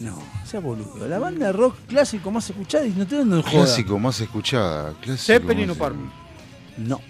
No, 0.00 0.22
sea 0.44 0.60
boludo. 0.60 1.06
La 1.08 1.18
banda 1.18 1.46
de 1.46 1.52
rock 1.52 1.76
clásico 1.86 2.30
más 2.30 2.48
escuchada 2.48 2.86
y 2.86 2.90
no 2.90 3.06
te 3.06 3.16
dando 3.16 3.36
en 3.36 3.42
joda. 3.42 3.52
Clásico 3.64 3.98
más 3.98 4.20
escuchada. 4.20 4.94
Clásico 5.00 5.16
Zeppelin 5.38 5.68
más- 5.68 5.76
o 5.76 5.78
Parma. 5.78 6.12
No. 6.78 7.00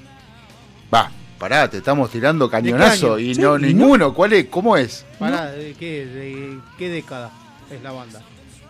Va, 0.92 1.10
pará, 1.42 1.68
te 1.68 1.78
estamos 1.78 2.08
tirando 2.08 2.48
cañonazo 2.48 3.14
año? 3.14 3.18
y 3.18 3.34
Sí, 3.34 3.40
no 3.40 3.56
y 3.58 3.62
no. 3.62 3.66
ninguno. 3.66 4.14
¿Cuál 4.14 4.32
es? 4.34 4.46
¿Cómo 4.46 4.76
es? 4.76 5.04
Pará, 5.18 5.50
¿de 5.50 5.74
qué, 5.74 6.06
de 6.06 6.58
qué 6.78 6.88
década 6.88 7.32
es 7.68 7.82
la 7.82 7.90
banda? 7.90 8.20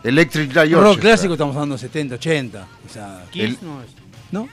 Electric 0.02 0.54
Light 0.54 0.72
Rock 0.72 0.80
Orchestra. 0.82 1.02
clásico 1.10 1.34
estamos 1.34 1.54
hablando 1.54 1.76
70, 1.76 2.14
80. 2.14 2.66
O 2.88 2.88
sea, 2.90 3.24
Kiss 3.30 3.42
El- 3.44 3.58
no 3.60 3.82
es. 3.82 3.88
¿no? 4.30 4.48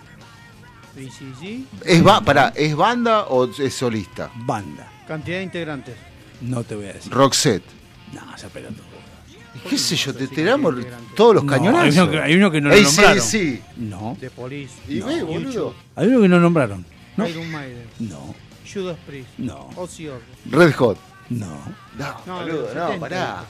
ACC, 0.97 1.63
¿Es, 1.85 2.03
ba- 2.03 2.19
pará, 2.19 2.51
¿Es 2.57 2.75
banda 2.75 3.23
o 3.27 3.49
es 3.57 3.73
solista? 3.73 4.29
Banda. 4.35 4.91
cantidad 5.07 5.37
de 5.37 5.43
integrantes. 5.43 5.95
No 6.41 6.61
te 6.65 6.75
voy 6.75 6.87
a 6.87 6.93
decir. 6.93 7.13
Roxette. 7.13 7.63
No, 8.13 8.35
esa 8.35 8.49
pelotudo. 8.49 8.83
¿Qué 9.69 9.77
sé 9.77 9.95
yo? 9.95 10.13
Te 10.13 10.27
tiramos 10.27 10.75
todos 11.15 11.35
los 11.35 11.43
No, 11.45 11.51
cañonazos. 11.53 11.85
hay 11.95 11.99
uno 11.99 12.11
que- 12.11 12.19
hay 12.19 12.35
uno 12.35 12.51
que 12.51 12.59
no 12.61 12.69
lo 12.69 12.75
nombraron. 12.81 13.23
No. 13.77 14.17
The 14.19 14.29
Police. 14.29 14.73
Y 14.89 14.99
ve, 14.99 15.23
boludo. 15.23 15.73
Hay 15.95 16.07
uno 16.07 16.21
que 16.21 16.27
no 16.27 16.39
nombraron. 16.41 16.85
No. 17.19 17.27
Iron 17.29 17.51
Maiden. 17.51 17.87
No. 17.99 18.35
Judas 18.71 18.97
Priest. 19.07 19.29
No. 19.37 19.69
Ozzy 19.75 20.07
Osbourne. 20.07 20.25
Red 20.51 20.73
Hot. 20.75 20.97
No. 21.29 21.47
No, 21.97 22.15
No, 22.25 22.35
boludo, 22.39 22.67
no, 22.73 22.87
70. 22.87 22.99
pará. 22.99 23.43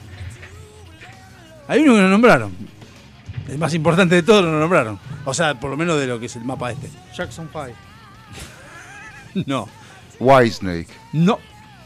Hay 1.67 1.81
uno 1.81 1.95
que 1.95 2.01
no 2.01 2.09
nombraron. 2.09 2.51
El 3.47 3.57
más 3.57 3.73
importante 3.73 4.15
de 4.15 4.23
todos 4.23 4.43
lo 4.43 4.51
nombraron. 4.59 4.99
O 5.25 5.33
sea, 5.33 5.59
por 5.59 5.69
lo 5.71 5.77
menos 5.77 5.99
de 5.99 6.07
lo 6.07 6.19
que 6.19 6.25
es 6.27 6.35
el 6.35 6.43
mapa 6.43 6.71
este. 6.71 6.89
Jackson 7.15 7.49
5. 7.51 7.67
No. 9.45 9.67
Whitesnake. 10.19 10.87
No. 11.13 11.39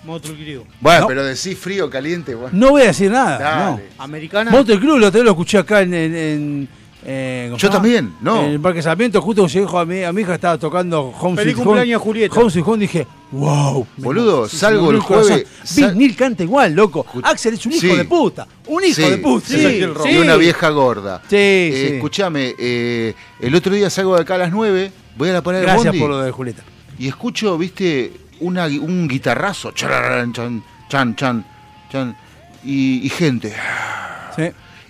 Motley 0.05 0.35
Crue. 0.35 0.65
Bueno, 0.81 1.01
No. 1.01 1.07
pero 1.07 1.23
decís 1.25 1.57
frío, 1.57 1.89
caliente. 1.89 2.35
bueno. 2.35 2.49
No 2.57 2.71
voy 2.71 2.81
a 2.83 2.85
decir 2.87 3.09
nada. 3.11 3.37
Dale. 3.37 3.89
Americana. 3.97 4.51
No. 4.51 4.57
Motley 4.57 4.79
Crue, 4.79 4.99
lo 4.99 5.07
otro 5.07 5.19
día 5.19 5.25
lo 5.25 5.31
escuché 5.31 5.57
acá 5.57 5.81
en. 5.81 5.93
en- 5.93 6.15
en, 6.15 6.69
eh, 7.05 7.45
¿cómo 7.49 7.57
Yo 7.57 7.67
se 7.67 7.73
también, 7.73 8.13
no. 8.21 8.43
En 8.45 8.51
el 8.51 8.59
Parque 8.59 8.81
Sarmiento, 8.81 9.21
justo 9.21 9.41
cuando 9.43 9.53
llegué 9.53 9.77
a 9.77 9.85
mi, 9.85 10.03
a 10.03 10.13
mi 10.13 10.21
hija 10.21 10.35
estaba 10.35 10.57
tocando 10.57 11.01
Home 11.19 11.35
Feliz 11.37 11.53
Sweet 11.53 11.57
Home. 11.57 11.65
cumpleaños, 11.65 12.01
Julieta. 12.01 12.39
Home 12.39 12.49
Sweet 12.51 12.65
Home, 12.67 12.77
dije, 12.79 13.07
wow. 13.31 13.87
Boludo, 13.97 14.47
se 14.47 14.57
salgo 14.57 14.91
el 14.91 14.99
jueves. 14.99 15.45
Vince 15.75 15.95
Neil 15.95 16.15
canta 16.15 16.43
igual, 16.43 16.73
loco. 16.73 17.05
Axel 17.23 17.55
es 17.55 17.65
un 17.65 17.73
hijo 17.73 17.95
de 17.95 18.05
puta. 18.05 18.47
Un 18.67 18.83
hijo 18.83 18.95
Sí, 18.95 19.01
de 19.09 19.17
puta. 19.17 20.09
Y 20.09 20.17
una 20.17 20.35
vieja 20.37 20.69
gorda. 20.69 21.21
Sí, 21.29 21.35
Eh, 21.35 21.85
sí. 21.89 21.95
Escuchame, 21.95 22.55
eh, 22.57 23.13
el 23.39 23.53
otro 23.55 23.73
día 23.73 23.89
salgo 23.89 24.15
de 24.15 24.21
acá 24.21 24.35
a 24.35 24.39
las 24.39 24.51
9, 24.51 24.91
voy 25.17 25.29
a 25.29 25.33
la 25.33 25.41
parada 25.43 25.63
Gracias 25.63 25.85
bondi 25.85 25.99
por 25.99 26.09
lo 26.09 26.21
de 26.21 26.31
Julieta. 26.31 26.63
y 26.97 27.07
escucho, 27.07 27.57
viste, 27.57 28.11
una, 28.39 28.65
un 28.65 29.07
guitarrazo, 29.07 29.71
chan, 29.71 30.31
chan, 30.33 30.63
chan, 30.89 31.45
chan, 31.91 32.17
y, 32.63 33.05
y 33.05 33.09
gente. 33.09 33.53
Sí. 34.35 34.43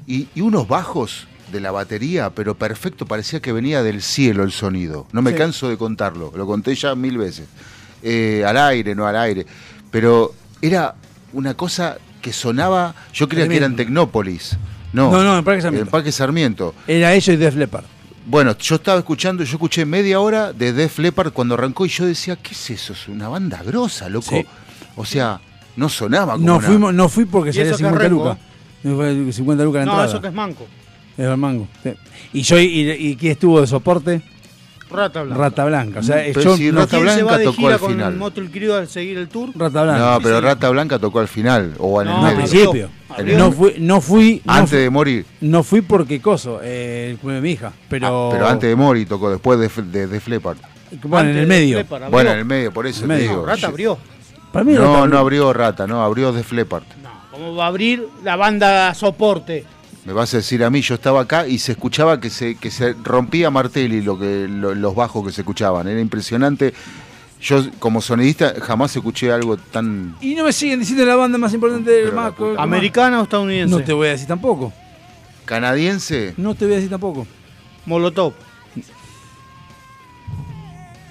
Y, 0.06 0.28
y 0.36 0.42
unos 0.42 0.68
bajos 0.68 1.28
de 1.54 1.62
la 1.62 1.72
batería, 1.72 2.30
pero 2.32 2.56
perfecto, 2.56 3.06
parecía 3.06 3.40
que 3.42 3.54
venía 3.54 3.82
del 3.84 4.02
cielo 4.02 4.44
el 4.44 4.52
sonido. 4.52 5.08
No 5.14 5.22
me 5.22 5.32
Sí. 5.32 5.38
canso 5.38 5.70
de 5.70 5.78
contarlo, 5.78 6.34
lo 6.36 6.46
conté 6.46 6.76
ya 6.76 6.94
mil 6.96 7.18
veces. 7.18 7.48
Eh, 8.02 8.44
al 8.46 8.58
aire, 8.58 8.94
no 8.96 9.08
al 9.08 9.16
aire. 9.16 9.46
Pero 9.92 10.34
era 10.62 10.96
una 11.32 11.54
cosa 11.54 11.98
que 12.22 12.34
sonaba, 12.34 12.94
yo 13.14 13.30
creía 13.30 13.48
que 13.48 13.58
era 13.58 13.66
en 13.68 13.76
Tecnópolis. 13.78 14.58
No, 14.92 15.12
No, 15.12 15.24
no, 15.24 15.38
en 15.38 15.44
Parque 15.46 15.62
Sarmiento. 15.62 15.88
En 15.88 15.92
Parque 15.92 16.12
Sarmiento. 16.12 16.76
Era 16.88 17.14
ellos 17.14 17.30
y 17.30 17.38
Def 17.38 17.56
Leppard. 17.56 17.86
Bueno, 18.26 18.58
yo 18.58 18.76
estaba 18.76 19.00
escuchando, 19.00 19.44
yo 19.44 19.54
escuché 19.54 19.86
media 19.86 20.20
hora 20.20 20.54
de 20.54 20.72
Def 20.74 21.00
Leppard 21.00 21.32
cuando 21.34 21.56
arrancó 21.56 21.86
y 21.86 21.90
yo 21.90 22.06
decía, 22.06 22.36
¿qué 22.38 22.52
es 22.54 22.70
eso? 22.70 22.94
Es 22.94 23.08
una 23.08 23.28
banda 23.30 23.62
grosa, 23.64 24.08
loco. 24.10 24.30
Sí. 24.30 24.46
O 24.96 25.04
sea, 25.06 25.42
no 25.76 25.90
sonaba 25.90 26.34
como 26.34 26.46
No, 26.46 26.58
una- 26.58 26.68
fuimos, 26.68 26.94
no 26.94 27.10
fui 27.10 27.26
porque 27.26 27.50
¿Y 27.50 27.54
salía 27.54 27.66
eso 27.66 27.72
es 27.74 27.78
50 27.80 28.00
Rengo? 28.04 28.24
lucas. 28.26 28.38
Me 28.84 28.96
fue 28.96 29.34
50 29.34 29.64
lucas 29.64 29.80
la 29.80 29.86
No, 29.86 29.92
entrada. 29.92 30.10
eso 30.10 30.22
que 30.22 30.28
es 30.28 30.34
manco. 30.34 30.68
Es 31.18 31.26
el 31.26 31.38
mango. 31.38 31.68
sí. 31.84 31.92
Y 32.34 32.42
yo, 32.42 32.58
y, 32.60 32.90
y 32.92 33.16
quién 33.16 33.34
estuvo 33.34 33.62
de 33.62 33.68
soporte? 33.68 34.22
Rata 34.90 35.24
Blanca. 35.24 35.42
Rata 35.42 35.66
Blanca. 35.66 36.00
O 36.00 36.04
sea, 36.04 36.18
Pero 36.18 36.42
yo 36.42 36.58
si 36.58 36.72
no 36.72 36.82
Rata 36.82 36.98
¿Quién 36.98 37.10
se 37.10 37.16
Blanca 37.24 37.32
va 37.32 37.38
de 37.40 37.44
tocó 37.46 37.58
gira 37.58 37.74
al 37.74 37.80
con 37.80 37.92
final. 37.92 38.16
Motley 38.16 38.48
Crue 38.50 38.78
al 38.78 38.88
seguir 38.88 39.18
el 39.18 39.28
tour? 39.28 39.50
Rata 39.56 39.84
Blanca. 39.84 40.00
No, 40.12 40.20
pero 40.22 40.36
sí. 40.40 40.44
Rata 40.46 40.70
Blanca 40.70 41.00
tocó 41.00 41.20
al 41.20 41.28
final 41.28 41.74
o 41.80 42.02
en 42.02 42.08
No, 42.10 42.20
el 42.20 42.26
al 42.26 42.38
medio. 42.38 42.50
principio. 42.72 42.90
No 43.38 43.52
fui, 43.52 43.74
no 43.80 44.02
fui, 44.02 44.42
no 44.46 44.54
Antes 44.54 44.70
fui, 44.72 44.80
de 44.80 44.90
morir. 44.90 45.26
no 45.42 45.64
fui 45.64 45.82
porque 45.82 46.20
coso, 46.22 46.60
eh, 46.64 47.10
el 47.12 47.18
cumpleaños 47.18 47.44
de 47.44 47.48
mi 47.48 47.54
hija. 47.54 47.74
Pero, 47.90 48.28
Ah, 48.30 48.34
pero 48.34 48.48
antes 48.48 48.70
de 48.70 48.76
morir 48.76 49.08
tocó 49.08 49.30
después 49.32 49.60
de, 49.60 49.70
de, 49.84 50.08
de 50.08 50.40
bueno, 51.04 51.30
en 51.30 51.38
el 51.38 51.48
medio. 51.48 51.84
Bueno, 52.12 52.32
en 52.32 52.40
el 52.40 52.46
medio, 52.46 52.72
por 52.72 52.86
eso 52.86 53.02
te 53.02 53.08
medio. 53.08 53.30
digo. 53.30 53.46
Rata 53.46 53.68
abrió. 53.68 53.98
Para 54.52 54.64
mí 54.66 54.74
No, 54.74 54.94
Rata- 54.96 55.08
no 55.08 55.18
abrió 55.18 55.54
Rata, 55.54 55.88
no, 55.88 56.04
abrió 56.04 56.32
de 56.32 56.44
Fleppard. 56.44 56.84
No, 57.02 57.10
¿cómo 57.32 57.56
va 57.56 57.66
a 57.66 57.68
abrir 57.68 58.08
la 58.24 58.36
banda 58.36 58.94
soporte? 58.94 59.66
Me 60.06 60.12
vas 60.14 60.34
a 60.34 60.38
decir 60.38 60.64
a 60.64 60.70
mí, 60.70 60.82
yo 60.82 60.96
estaba 60.96 61.22
acá 61.22 61.48
y 61.48 61.60
se 61.60 61.72
escuchaba 61.74 62.20
que 62.20 62.30
se, 62.30 62.56
que 62.56 62.70
se 62.72 62.94
rompía 62.94 63.50
Martelli 63.50 64.02
lo 64.02 64.20
que, 64.20 64.48
lo- 64.50 64.76
los 64.76 64.94
bajos 64.96 65.26
que 65.26 65.32
se 65.32 65.42
escuchaban. 65.42 65.88
Era 65.88 66.00
impresionante. 66.02 66.74
Yo, 67.42 67.62
como 67.80 68.02
sonidista, 68.02 68.54
jamás 68.62 68.96
escuché 68.96 69.32
algo 69.32 69.56
tan. 69.58 70.16
Y 70.22 70.36
no 70.36 70.44
me 70.46 70.52
siguen 70.54 70.80
diciendo 70.80 71.06
la 71.06 71.16
banda 71.16 71.38
más 71.38 71.54
importante 71.54 71.92
del 71.92 72.12
puta 72.12 72.62
¿Americana 72.62 73.20
o 73.20 73.24
estadounidense? 73.24 73.76
No 73.76 73.84
te 73.84 73.94
voy 73.94 74.08
a 74.08 74.12
decir 74.12 74.28
tampoco. 74.28 74.74
canadiense. 75.46 76.34
No 76.38 76.54
te 76.56 76.66
voy 76.66 76.74
a 76.74 76.76
decir 76.78 76.90
tampoco. 76.90 77.26
Molotov. 77.86 78.34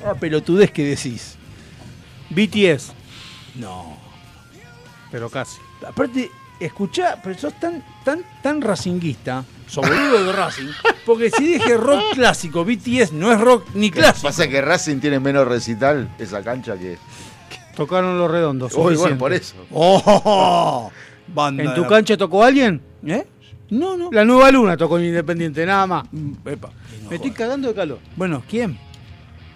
Ah, 0.05 0.14
pelotudez 0.14 0.70
que 0.70 0.85
decís. 0.85 1.36
BTS. 2.31 2.93
No. 3.56 3.97
Pero 5.10 5.28
casi. 5.31 5.59
Aparte, 5.86 6.31
escuchá, 6.66 7.18
pero 7.22 7.39
sos 7.39 7.55
tan, 7.60 7.82
tan, 8.05 8.20
tan 8.43 8.60
racinguista, 8.60 9.44
boludo 9.74 10.24
de 10.24 10.32
Racing, 10.32 10.68
porque 11.06 11.30
si 11.30 11.44
dije 11.47 11.76
rock 11.76 12.14
clásico, 12.14 12.64
BTS 12.64 13.12
no 13.12 13.32
es 13.32 13.40
rock 13.40 13.68
ni 13.74 13.90
clásico. 13.90 14.28
Pasa 14.28 14.48
que 14.48 14.60
Racing 14.60 14.98
tiene 15.01 15.18
menos 15.20 15.47
recital 15.48 16.09
esa 16.18 16.43
cancha 16.43 16.76
que. 16.76 16.98
Tocaron 17.76 18.18
los 18.18 18.30
redondos. 18.30 18.74
Uy, 18.74 18.97
bueno, 18.97 19.16
por 19.16 19.32
eso. 19.32 19.55
¡Oh! 19.70 20.90
Banda 21.28 21.62
¿En 21.62 21.68
de 21.70 21.74
tu 21.74 21.82
la- 21.82 21.89
cancha 21.89 22.16
tocó 22.16 22.44
alguien? 22.44 22.82
¿Eh? 23.06 23.26
No, 23.70 23.97
no. 23.97 24.10
La 24.12 24.24
Nueva 24.26 24.51
Luna 24.51 24.76
tocó 24.76 24.98
en 24.98 25.06
Independiente, 25.06 25.64
nada 25.64 25.86
más. 25.86 26.05
Mm. 26.12 26.32
Me 27.09 27.16
estoy 27.16 27.30
cagando 27.30 27.68
de 27.68 27.74
calor. 27.74 27.98
Bueno, 28.16 28.43
¿quién? 28.48 28.78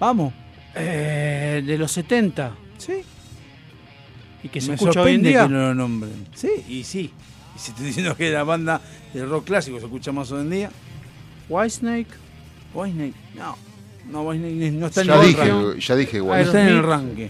Vamos. 0.01 0.33
Eh, 0.75 1.63
de 1.65 1.77
los 1.79 1.93
70. 1.93 2.53
Sí. 2.79 3.03
Y 4.47 4.49
que 4.49 4.61
se 4.61 4.69
Me 4.69 4.75
escucha 4.75 5.03
hoy 5.03 5.15
en 5.15 5.17
sorprende 5.17 5.29
día. 5.31 5.43
que 5.43 5.49
no 5.49 5.59
lo 5.59 5.75
nombren. 5.75 6.27
Sí, 6.35 6.51
y 6.69 6.85
sí. 6.85 7.11
Y 7.55 7.59
si 7.59 7.71
estoy 7.73 7.87
diciendo 7.87 8.17
que 8.17 8.31
la 8.31 8.45
banda 8.45 8.81
de 9.13 9.25
rock 9.27 9.45
clásico 9.47 9.79
se 9.79 9.87
escucha 9.87 10.13
más 10.13 10.31
hoy 10.31 10.43
en 10.43 10.51
día. 10.51 10.71
Whitesnake. 11.49 12.07
Whitesnake, 12.75 13.15
no. 13.35 13.57
No, 14.11 14.23
Whitesnake 14.23 14.71
no 14.73 14.87
está 14.87 15.03
Ya 15.03 15.15
en 15.15 15.21
el 15.21 15.27
dije, 15.27 15.45
ranking. 15.45 15.81
ya 15.81 15.97
dije, 15.97 16.19
No 16.19 16.25
güey. 16.25 16.43
está 16.43 16.63
en 16.63 16.69
el 16.69 16.83
ranking. 16.83 17.29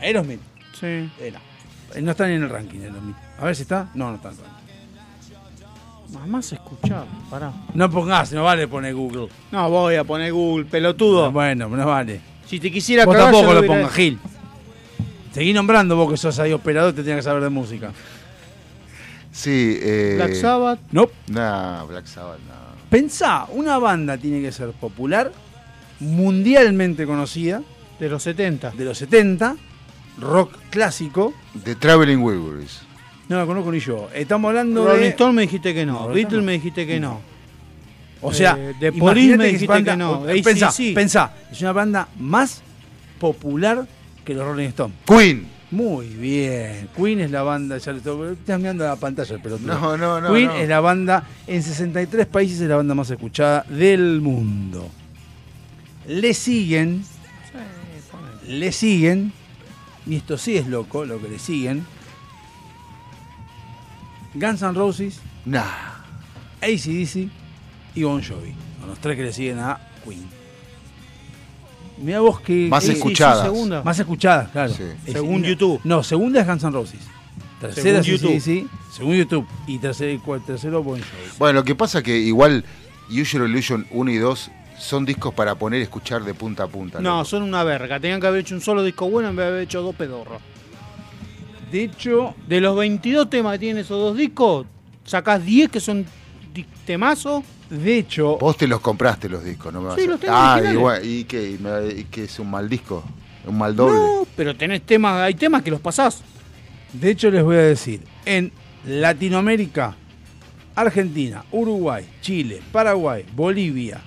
Aerosmith. 0.00 0.40
Sí. 0.78 0.86
Eh, 0.86 1.32
no. 1.32 2.00
No 2.02 2.10
está 2.10 2.26
ni 2.26 2.34
en 2.34 2.42
el 2.42 2.50
ranking 2.50 2.80
Aerosmith. 2.80 3.16
A 3.38 3.44
ver 3.46 3.56
si 3.56 3.62
está. 3.62 3.88
No, 3.94 4.10
no 4.10 4.16
está 4.16 4.28
en 4.30 4.34
el 4.34 4.40
ranking. 4.42 4.54
Más, 6.18 6.28
más 6.28 6.52
escuchado, 6.52 7.06
pará. 7.30 7.52
No 7.74 7.90
pongas, 7.90 8.32
no 8.32 8.44
vale 8.44 8.68
poner 8.68 8.94
Google. 8.94 9.28
No, 9.50 9.68
voy 9.70 9.94
a 9.96 10.04
poner 10.04 10.32
Google, 10.32 10.64
pelotudo. 10.66 11.32
Bueno, 11.32 11.68
no 11.68 11.86
vale. 11.86 12.20
Si 12.46 12.60
te 12.60 12.70
quisiera 12.70 13.04
Vos 13.04 13.14
cagar, 13.16 13.32
tampoco 13.32 13.52
lo 13.54 13.60
hubiera- 13.60 13.74
pongas, 13.76 13.94
Gil. 13.94 14.18
Seguí 15.34 15.52
nombrando 15.52 15.96
vos 15.96 16.10
que 16.10 16.16
sos 16.16 16.38
ahí 16.38 16.52
operador, 16.52 16.92
te 16.94 17.02
tienes 17.02 17.18
que 17.24 17.28
saber 17.28 17.42
de 17.42 17.48
música. 17.50 17.92
Sí, 19.32 19.78
eh, 19.82 20.12
Black 20.16 20.34
Sabbath. 20.34 20.78
No. 20.92 21.08
Nah, 21.28 21.82
Black 21.84 22.06
Sabbath, 22.06 22.38
no. 22.46 22.54
Pensá, 22.88 23.46
una 23.50 23.78
banda 23.78 24.16
tiene 24.16 24.40
que 24.40 24.52
ser 24.52 24.70
popular, 24.70 25.32
mundialmente 25.98 27.04
conocida, 27.06 27.62
De 27.98 28.08
los 28.08 28.22
70. 28.22 28.70
de 28.70 28.84
los 28.84 28.96
70, 28.98 29.56
rock 30.20 30.52
clásico. 30.70 31.34
The 31.64 31.74
Traveling 31.74 32.18
Wilburys. 32.22 32.80
No 33.28 33.38
la 33.38 33.46
conozco 33.46 33.72
ni 33.72 33.80
yo. 33.80 34.08
Estamos 34.14 34.50
hablando 34.50 34.84
Rolling 34.86 35.00
de. 35.00 35.08
Stone 35.08 35.32
me 35.32 35.42
dijiste 35.42 35.74
que 35.74 35.84
no. 35.86 36.08
No, 36.08 36.08
Beatles 36.08 36.40
no. 36.40 36.46
me 36.46 36.52
dijiste 36.52 36.86
que 36.86 37.00
no. 37.00 37.20
O 38.20 38.32
sea, 38.32 38.52
Eh, 38.58 38.74
de 38.78 38.88
imagínate 38.88 38.98
Police 39.00 39.36
me 39.36 39.44
que 39.44 39.50
dijiste 39.52 39.66
banda- 39.66 39.92
que 39.92 39.96
no. 39.98 40.22
Pensá, 40.44 40.68
AC/DC. 40.68 40.94
pensá, 40.94 41.32
es 41.50 41.60
una 41.60 41.72
banda 41.72 42.08
más 42.18 42.62
popular 43.18 43.86
que 44.24 44.34
los 44.34 44.44
Rolling 44.46 44.68
Stones. 44.68 44.96
Queen. 45.06 45.46
Muy 45.70 46.06
bien. 46.06 46.88
Queen 46.96 47.20
es 47.20 47.30
la 47.30 47.42
banda, 47.42 47.78
ya 47.78 47.92
le 47.92 47.98
estoy, 47.98 48.36
mirando 48.58 48.84
la 48.84 48.96
pantalla, 48.96 49.38
pero 49.42 49.58
No, 49.58 49.96
no, 49.96 50.20
no, 50.20 50.32
Queen 50.32 50.46
no. 50.46 50.54
es 50.54 50.68
la 50.68 50.80
banda, 50.80 51.24
en 51.46 51.62
63 51.62 52.26
países 52.26 52.60
es 52.60 52.68
la 52.68 52.76
banda 52.76 52.94
más 52.94 53.10
escuchada 53.10 53.64
del 53.68 54.20
mundo. 54.20 54.88
Le 56.06 56.32
siguen, 56.34 57.02
le 58.46 58.70
siguen, 58.72 59.32
y 60.06 60.16
esto 60.16 60.38
sí 60.38 60.56
es 60.56 60.66
loco, 60.68 61.04
lo 61.04 61.20
que 61.20 61.28
le 61.28 61.38
siguen, 61.38 61.84
Guns 64.34 64.62
N' 64.62 64.72
Roses, 64.74 65.20
Nah. 65.46 65.64
ACDC 66.62 67.28
y 67.94 68.02
Bon 68.04 68.22
Jovi. 68.22 68.54
Son 68.80 68.88
los 68.88 68.98
tres 68.98 69.16
que 69.16 69.22
le 69.24 69.32
siguen 69.32 69.58
a 69.58 69.78
Queen. 70.04 70.26
Mira 71.98 72.20
vos 72.20 72.40
que... 72.40 72.68
Más 72.68 72.88
escuchadas. 72.88 73.44
segunda. 73.44 73.82
Más 73.82 73.98
escuchadas, 73.98 74.50
claro. 74.50 74.72
Sí. 74.72 74.82
Es- 75.06 75.12
Según 75.12 75.42
YouTube. 75.44 75.80
No, 75.84 76.02
segunda 76.02 76.40
es 76.40 76.46
Guns 76.46 76.62
N' 76.64 76.72
Roses. 76.72 77.00
Tercera 77.60 78.02
Según 78.02 78.14
es 78.14 78.46
YouTube. 78.46 78.64
ACDC, 78.64 78.92
según 78.92 79.16
YouTube. 79.16 79.46
Y 79.66 79.78
tercero, 79.78 80.20
tercero 80.46 80.82
Bon 80.82 80.98
Jovi. 80.98 81.30
Bueno, 81.38 81.60
lo 81.60 81.64
que 81.64 81.74
pasa 81.74 82.02
que 82.02 82.18
igual 82.18 82.64
Usual 83.08 83.48
Illusion 83.48 83.86
1 83.90 84.10
y 84.10 84.16
2 84.16 84.50
son 84.78 85.04
discos 85.04 85.32
para 85.32 85.54
poner 85.54 85.80
y 85.80 85.84
escuchar 85.84 86.24
de 86.24 86.34
punta 86.34 86.64
a 86.64 86.66
punta. 86.66 87.00
No, 87.00 87.18
loco. 87.18 87.24
son 87.26 87.42
una 87.44 87.62
verga. 87.64 88.00
Tenían 88.00 88.20
que 88.20 88.26
haber 88.26 88.40
hecho 88.40 88.54
un 88.56 88.60
solo 88.60 88.82
disco 88.82 89.08
bueno 89.08 89.28
en 89.30 89.36
vez 89.36 89.44
de 89.46 89.50
haber 89.50 89.62
hecho 89.62 89.80
dos 89.82 89.94
pedorros. 89.94 90.42
De 91.70 91.84
hecho, 91.84 92.34
De 92.48 92.60
los 92.60 92.76
22 92.76 93.30
temas 93.30 93.52
que 93.54 93.58
tienen 93.60 93.78
esos 93.84 93.98
dos 93.98 94.16
discos, 94.16 94.66
sacás 95.04 95.44
10 95.44 95.70
que 95.70 95.80
son 95.80 96.04
temazos. 96.84 97.44
De 97.82 97.98
hecho, 97.98 98.38
Vos 98.38 98.56
te 98.56 98.66
los 98.66 98.80
compraste 98.80 99.28
los 99.28 99.44
discos, 99.44 99.72
¿no 99.72 99.80
me 99.80 99.88
vas 99.88 99.96
Sí, 99.96 100.04
a- 100.04 100.08
los 100.08 100.20
tengo 100.20 100.34
Ah, 100.34 100.52
originales. 100.54 100.78
igual, 100.78 101.06
¿y 101.06 101.24
qué? 101.24 101.50
¿Y 101.50 101.58
me- 101.58 102.00
y 102.00 102.04
qué 102.04 102.24
es 102.24 102.38
un 102.38 102.50
mal 102.50 102.68
disco? 102.68 103.04
¿Un 103.46 103.58
mal 103.58 103.74
doble? 103.76 103.94
No, 103.98 104.26
pero 104.36 104.56
tenés 104.56 104.82
temas, 104.82 105.20
hay 105.20 105.34
temas 105.34 105.62
que 105.62 105.70
los 105.70 105.80
pasás. 105.80 106.22
de 106.92 107.10
hecho 107.10 107.28
les 107.30 107.42
voy 107.42 107.56
a 107.56 107.62
decir, 107.62 108.00
en 108.24 108.52
Latinoamérica, 108.86 109.96
Argentina, 110.76 111.44
Uruguay, 111.50 112.04
Chile, 112.20 112.60
Paraguay, 112.72 113.24
Bolivia, 113.34 114.00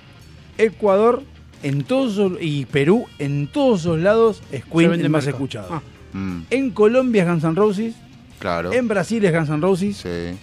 Ecuador, 0.56 1.22
en 1.62 1.84
todos 1.84 2.32
y 2.40 2.64
Perú, 2.66 3.06
en 3.18 3.46
todos 3.48 3.80
esos 3.80 3.98
lados 3.98 4.42
es 4.52 4.64
Queen 4.64 4.92
el 4.94 5.10
más 5.10 5.26
escuchado. 5.26 5.68
Ah. 5.70 5.82
Mm, 6.12 6.42
En 6.50 6.70
Colombia 6.70 7.22
es 7.24 7.28
Guns 7.28 7.44
N' 7.44 7.54
Roses, 7.54 7.94
claro. 8.38 8.72
en 8.72 8.88
Brasil 8.88 9.24
es 9.24 9.32
Guns 9.34 9.48
N' 9.50 9.60
Roses, 9.60 9.96
Sí. 9.98 10.38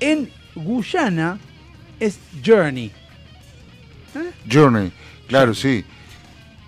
en 0.00 0.30
Guyana 0.54 1.38
es 2.00 2.18
Journey 2.44 2.90
Journey, 4.50 4.92
claro, 5.26 5.54
sí. 5.54 5.84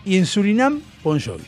y 0.05 0.17
en 0.17 0.27
Surinam 0.27 0.81
Bon 1.05 1.21
Jovi. 1.21 1.45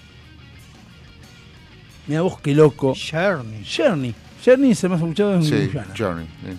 Mira 2.07 2.21
vos 2.23 2.41
qué 2.41 2.55
loco. 2.55 2.95
Journey. 2.95 3.65
Journey. 3.65 4.15
Journey 4.45 4.71
es 4.71 4.85
el 4.85 4.91
más 4.91 5.01
escuchado 5.01 5.35
en 5.35 5.43
Sí, 5.43 5.51
Guyana. 5.67 5.95
Journey. 5.97 6.27
sí. 6.27 6.57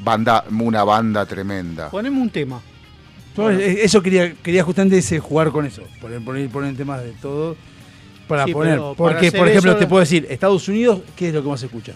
Banda, 0.00 0.44
una 0.50 0.84
banda 0.84 1.26
tremenda. 1.26 1.90
Poneme 1.90 2.20
un 2.20 2.30
tema. 2.30 2.60
Yo, 3.36 3.50
eh, 3.50 3.82
Eso 3.84 4.00
quería, 4.00 4.32
quería 4.34 4.62
justamente 4.62 4.98
ese, 4.98 5.18
jugar 5.18 5.50
con 5.50 5.66
eso. 5.66 5.82
Poner, 6.00 6.22
poner, 6.24 6.48
poner 6.48 6.76
temas 6.76 7.02
de 7.02 7.10
todo. 7.20 7.56
Para 8.28 8.44
Sí, 8.44 8.52
poner. 8.52 8.74
pero 8.74 8.94
para 8.94 9.12
Porque, 9.14 9.26
hacer 9.28 9.38
por 9.40 9.48
ejemplo, 9.48 9.70
eso- 9.72 9.80
te 9.80 9.86
puedo 9.88 10.00
decir, 10.00 10.26
Estados 10.30 10.68
Unidos, 10.68 11.00
¿qué 11.16 11.28
es 11.28 11.34
lo 11.34 11.42
que 11.42 11.48
más 11.48 11.58
se 11.60 11.66
escucha? 11.66 11.94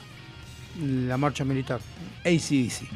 La 0.82 1.16
marcha 1.16 1.44
militar. 1.44 1.80
ACDC. 2.24 2.88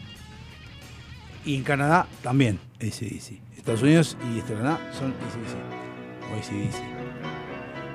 Y 1.46 1.54
en 1.54 1.62
Canadá 1.62 2.06
también 2.22 2.58
ACDC. 2.80 3.40
Estados 3.56 3.82
Unidos 3.82 4.16
y 4.34 4.38
este 4.38 4.52
Canadá 4.52 4.78
son 4.92 5.12
ACDC. 5.12 6.30
O 6.30 6.36
ACDC. 6.36 6.82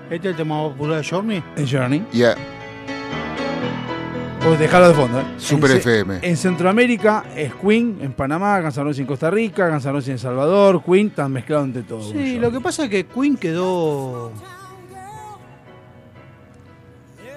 ¿Este 0.09 0.27
es 0.27 0.31
el 0.31 0.35
tema 0.35 0.63
más 0.63 0.71
popular 0.71 1.01
de 1.01 1.07
Journey? 1.07 1.43
En 1.57 1.67
Journey. 1.69 2.05
Yeah. 2.11 2.35
O 4.45 4.51
dejarlo 4.57 4.87
de 4.87 4.93
fondo, 4.93 5.19
¿eh? 5.19 5.23
Super 5.37 5.71
en, 5.71 5.77
FM. 5.77 6.19
En 6.21 6.35
Centroamérica 6.35 7.25
es 7.35 7.53
Queen, 7.55 7.99
en 8.01 8.13
Panamá, 8.13 8.59
Guns 8.59 8.77
N' 8.77 8.83
Roses 8.83 8.99
en 8.99 9.05
Costa 9.05 9.29
Rica, 9.29 9.69
Guns 9.69 9.85
N' 9.85 9.91
Roses 9.91 10.09
en 10.09 10.17
Salvador, 10.17 10.81
Queen, 10.83 11.07
están 11.07 11.31
mezclados 11.31 11.67
entre 11.67 11.83
todos. 11.83 12.09
Sí, 12.09 12.39
lo 12.39 12.51
que 12.51 12.59
pasa 12.59 12.85
es 12.85 12.89
que 12.89 13.05
Queen 13.05 13.37
quedó. 13.37 14.31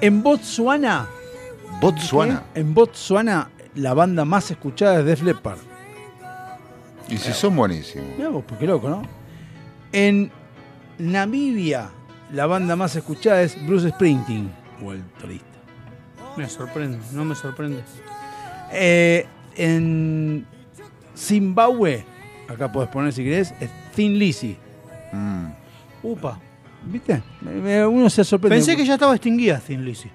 En 0.01 0.23
Botswana, 0.23 1.07
Botswana. 1.81 2.45
en 2.55 2.73
Botswana, 2.73 3.51
la 3.75 3.95
banda 3.95 4.25
más 4.25 4.51
escuchada 4.51 5.01
es 5.01 5.05
Def 5.05 5.23
Leppard. 5.23 5.74
Y 7.15 7.19
si 7.19 7.33
son 7.33 7.57
buenísimos. 7.57 8.09
Mirá 8.17 8.29
vos, 8.31 8.45
pues 8.47 8.59
qué 8.61 8.67
loco, 8.67 8.89
¿no? 8.89 9.03
En 9.93 10.31
Namibia, 10.99 11.91
la 12.33 12.47
banda 12.47 12.77
más 12.77 12.97
escuchada 12.97 13.43
es 13.43 13.57
Bruce 13.67 13.91
Springsteen, 13.91 14.51
o 14.85 14.93
el 14.93 15.03
solista. 15.21 15.47
Me 16.37 16.49
sorprende, 16.49 16.99
no 17.13 17.25
me 17.25 17.35
sorprende. 17.35 17.83
Eh, 18.73 19.27
en 19.57 20.45
Zimbabue, 21.17 22.05
acá 22.49 22.71
podés 22.73 22.89
poner 22.91 23.13
si 23.13 23.23
querés, 23.23 23.55
es 23.61 23.71
Thin 23.95 24.19
Lizzy. 24.19 24.57
Mm. 25.13 25.47
Upa. 26.03 26.41
¿Viste? 26.87 27.23
Me- 27.41 27.53
me- 27.53 27.87
Uno 27.87 28.11
se 28.11 28.25
sorprende. 28.25 28.57
Pensé 28.57 28.77
que 28.77 28.85
ya 28.85 28.95
estaba 28.95 29.15
extinguida 29.15 29.59
Thin 29.61 29.85
Lizzy. 29.85 30.11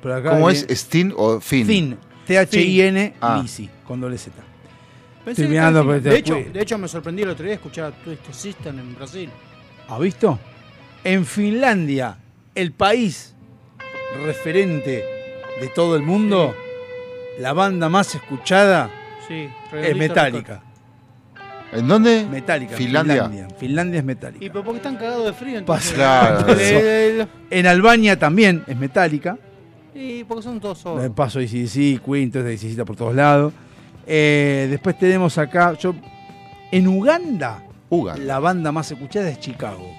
Pero 0.00 0.14
acá 0.16 0.30
¿Cómo 0.30 0.48
hay- 0.48 0.56
es? 0.56 0.66
¿Stin 0.80 1.12
o 1.16 1.40
Fin? 1.40 1.66
Thin. 1.66 1.98
T-H-I-N, 2.26 3.14
Ah. 3.20 3.40
Lizzy, 3.42 3.68
con 3.86 4.00
doble 4.00 4.16
Z. 4.16 4.32
Pensé 5.24 5.42
Estoy 5.42 5.48
mirando, 5.54 5.86
pero 5.86 6.02
te- 6.02 6.08
de, 6.10 6.16
hecho, 6.16 6.34
de 6.52 6.62
hecho, 6.62 6.78
me 6.78 6.88
sorprendí 6.88 7.22
el 7.22 7.28
otro 7.30 7.44
día 7.44 7.54
escuchar 7.54 7.84
a 7.86 7.90
Twisted 7.92 8.32
System 8.32 8.78
en 8.78 8.94
Brasil. 8.94 9.30
¿Has 9.88 10.00
visto? 10.00 10.38
En 11.04 11.24
Finlandia, 11.24 12.16
el 12.54 12.72
país 12.72 13.34
referente 14.24 15.04
de 15.60 15.68
todo 15.74 15.96
el 15.96 16.02
mundo, 16.02 16.54
la 17.38 17.52
banda 17.52 17.88
más 17.88 18.14
escuchada 18.14 18.90
Sí, 19.28 19.48
es 19.76 19.96
Metallica. 19.96 20.62
¿En 21.72 21.88
dónde? 21.88 22.26
Metallica. 22.30 22.76
Finlandia. 22.76 23.14
Finlandia, 23.24 23.48
Finlandia 23.58 23.98
es 24.00 24.04
Metallica. 24.04 24.44
Y 24.44 24.50
pero 24.50 24.62
porque 24.62 24.76
están 24.78 24.96
cagados 24.96 25.24
de 25.24 25.32
frío. 25.32 25.58
Entonces, 25.58 25.92
Claro. 25.92 26.46
En 27.50 27.66
Albania 27.66 28.18
también 28.18 28.62
es 28.66 28.76
Metallica. 28.76 29.38
y 29.94 30.24
porque 30.24 30.42
son 30.42 30.60
todos 30.60 30.78
solos. 30.78 31.10
paso 31.14 31.38
ACDC, 31.38 32.02
Queen, 32.04 32.24
entonces 32.24 32.76
por 32.84 32.96
todos 32.96 33.14
lados. 33.14 33.52
Eh, 34.06 34.66
después 34.70 34.98
tenemos 34.98 35.38
acá, 35.38 35.74
yo, 35.74 35.94
en 36.70 36.88
Uganda, 36.88 37.62
Uganda. 37.90 38.22
la 38.22 38.38
banda 38.38 38.72
más 38.72 38.90
escuchada 38.90 39.28
es 39.28 39.38
Chicago. 39.40 39.90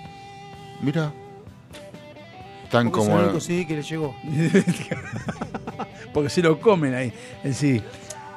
Mira. 0.82 1.12
Tan 2.70 2.90
Porque 2.90 3.02
es 3.04 3.08
como. 3.08 3.20
el 3.20 3.26
único 3.26 3.40
CD 3.40 3.66
que 3.68 3.76
le 3.76 3.84
llegó. 3.84 4.16
Porque 6.14 6.30
se 6.30 6.42
lo 6.42 6.60
comen 6.60 6.94
ahí. 6.94 7.14
el 7.44 7.56
CD. 7.56 7.82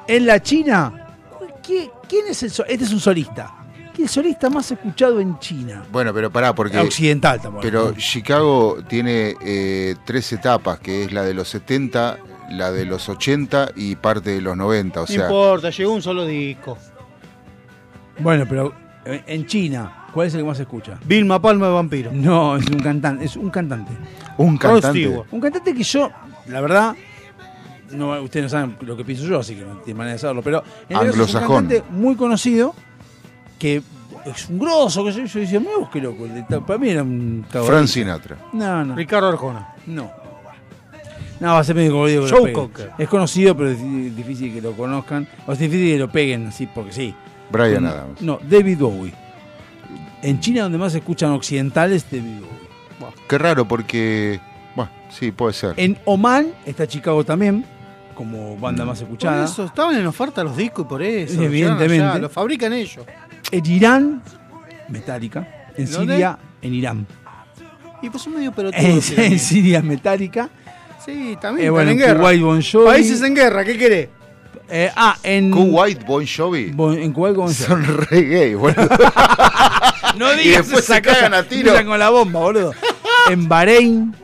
En 0.07 0.25
la 0.25 0.41
China, 0.41 1.15
¿qui- 1.63 1.91
¿quién 2.07 2.27
es 2.29 2.41
el 2.43 2.51
sol- 2.51 2.65
Este 2.69 2.85
es 2.85 2.93
un 2.93 2.99
solista. 2.99 3.53
¿Quién 3.93 4.05
es 4.05 4.15
el 4.17 4.23
solista 4.23 4.49
más 4.49 4.71
escuchado 4.71 5.19
en 5.19 5.37
China? 5.39 5.83
Bueno, 5.91 6.13
pero 6.13 6.31
pará, 6.31 6.53
porque. 6.55 6.77
Occidental 6.79 7.41
también. 7.41 7.61
Pero 7.63 7.93
Chicago 7.93 8.77
tiene 8.87 9.35
eh, 9.43 9.95
tres 10.05 10.31
etapas, 10.33 10.79
que 10.79 11.03
es 11.05 11.11
la 11.11 11.23
de 11.23 11.33
los 11.33 11.49
70, 11.49 12.17
la 12.49 12.71
de 12.71 12.85
los 12.85 13.07
80 13.09 13.71
y 13.75 13.95
parte 13.95 14.31
de 14.31 14.41
los 14.41 14.55
90. 14.57 14.99
O 14.99 15.03
no 15.03 15.07
sea, 15.07 15.23
importa, 15.23 15.69
llegó 15.69 15.93
un 15.93 16.01
solo 16.01 16.25
disco. 16.25 16.77
Bueno, 18.19 18.45
pero 18.49 18.73
en 19.05 19.45
China, 19.45 20.07
¿cuál 20.13 20.27
es 20.27 20.33
el 20.33 20.41
que 20.41 20.47
más 20.47 20.57
se 20.57 20.63
escucha? 20.63 20.97
Vilma 21.05 21.41
Palma 21.41 21.67
de 21.67 21.73
Vampiro. 21.73 22.11
No, 22.11 22.57
es 22.57 22.67
un 22.67 22.79
cantante, 22.79 23.25
es 23.25 23.35
un 23.35 23.49
cantante. 23.49 23.91
un 24.37 24.57
cantante. 24.57 25.23
Un 25.31 25.39
cantante 25.41 25.73
que 25.73 25.83
yo, 25.83 26.09
la 26.47 26.61
verdad, 26.61 26.95
no, 27.91 28.19
ustedes 28.21 28.45
no 28.45 28.49
saben 28.49 28.75
lo 28.81 28.97
que 28.97 29.05
pienso 29.05 29.25
yo, 29.25 29.39
así 29.39 29.55
que 29.55 29.61
no 29.63 29.77
tienen 29.77 29.97
manera 29.97 30.13
de 30.13 30.19
saberlo, 30.19 30.41
pero 30.41 30.63
en 30.89 30.95
realidad 30.97 31.09
es 31.09 31.15
un 31.15 31.21
Anglosajón. 31.21 31.67
cantante 31.67 31.83
muy 31.91 32.15
conocido 32.15 32.73
que 33.59 33.81
es 34.25 34.49
un 34.49 34.59
grosso, 34.59 35.05
que 35.05 35.11
yo, 35.11 35.25
yo 35.25 35.39
decía, 35.39 35.59
mira 35.59 35.77
vos 35.79 35.89
qué 35.91 36.01
loco, 36.01 36.25
el 36.25 36.33
de- 36.47 36.61
para 36.61 36.77
mí 36.79 36.89
era 36.89 37.03
un 37.03 37.45
cagador. 37.49 37.73
Frank 37.75 37.87
Sinatra. 37.87 38.37
No, 38.53 38.83
no. 38.83 38.95
Ricardo 38.95 39.29
Arjona. 39.29 39.75
No. 39.85 40.11
No, 41.39 41.47
va 41.53 41.59
a 41.59 41.63
ser 41.63 41.75
medio 41.75 41.91
conocido 41.93 42.25
que 42.25 42.31
Joe 42.31 42.51
lo 42.51 42.67
peguen. 42.69 42.89
Es 42.97 43.07
conocido, 43.09 43.55
pero 43.55 43.69
es 43.71 43.79
di- 43.81 44.09
difícil 44.09 44.53
que 44.53 44.61
lo 44.61 44.71
conozcan. 44.73 45.27
O 45.45 45.51
es 45.53 45.59
difícil 45.59 45.93
que 45.93 45.99
lo 45.99 46.11
peguen 46.11 46.47
así, 46.47 46.67
porque 46.67 46.91
sí. 46.91 47.13
Brian 47.51 47.83
No, 47.83 47.89
Adams. 47.89 48.21
No, 48.21 48.39
David 48.43 48.77
Bowie. 48.79 49.13
En 50.21 50.39
China, 50.39 50.63
donde 50.63 50.77
más 50.77 50.91
se 50.93 50.97
escuchan 50.99 51.31
occidentales, 51.31 52.05
David 52.11 52.39
Bowie. 52.99 53.13
Qué 53.29 53.37
raro 53.37 53.67
porque. 53.67 54.39
Bueno, 54.75 54.91
sí, 55.09 55.31
puede 55.31 55.53
ser. 55.53 55.73
En 55.77 55.97
Oman 56.05 56.47
está 56.65 56.87
Chicago 56.87 57.23
también, 57.23 57.63
como 58.15 58.57
banda 58.57 58.83
más 58.83 58.99
Por 58.99 59.07
escuchada. 59.07 59.45
eso, 59.45 59.65
estaban 59.65 59.95
en 59.95 60.05
oferta 60.07 60.43
los 60.43 60.57
discos 60.57 60.85
y 60.85 60.89
por 60.89 61.01
eso. 61.03 61.41
Evidentemente. 61.41 62.03
allá, 62.03 62.19
Los 62.19 62.31
fabrican 62.31 62.73
ellos. 62.73 63.05
En 63.51 63.65
Irán, 63.65 64.21
Metallica. 64.89 65.69
En 65.77 65.89
¿Dónde? 65.91 66.13
Siria, 66.13 66.37
en 66.61 66.73
Irán. 66.73 67.07
Y 68.01 68.09
pues 68.09 68.23
son 68.23 68.33
medio 68.35 68.51
pelotudos. 68.51 69.11
En, 69.11 69.19
en. 69.33 69.39
Siria, 69.39 69.81
Metallica. 69.81 70.49
Sí, 71.07 71.37
también 71.41 71.67
Eh, 71.67 71.69
bueno, 71.71 71.89
en 71.91 71.97
guerra. 71.97 72.19
Kuwait, 72.19 72.41
Bon 72.41 72.61
Jovi. 72.61 72.85
Países 72.85 73.21
en 73.23 73.33
guerra, 73.33 73.63
¿qué 73.65 73.77
querés? 73.77 74.09
Eh, 74.69 74.91
ah, 74.95 75.15
en. 75.23 75.49
Kuwait 75.51 76.05
Bon 76.05 76.23
Jovi. 76.25 76.71
Bon- 76.71 76.97
en 76.97 77.11
Kuwait, 77.13 77.35
Bon 77.35 77.45
Jovi. 77.47 77.55
Son 77.55 77.83
re 77.85 78.21
gay, 78.21 78.53
boludo. 78.53 78.75
No 80.17 80.33
Y 80.33 80.37
digas 80.37 80.65
después 80.65 80.83
esa 80.85 80.95
se 80.95 81.01
cagan 81.01 81.31
cosa, 81.31 81.37
a 81.37 81.43
tiro. 81.43 81.73
con 81.85 81.99
la 81.99 82.09
bomba, 82.09 82.39
boludo. 82.39 82.73
En 83.29 83.47
Bahrein, 83.47 84.15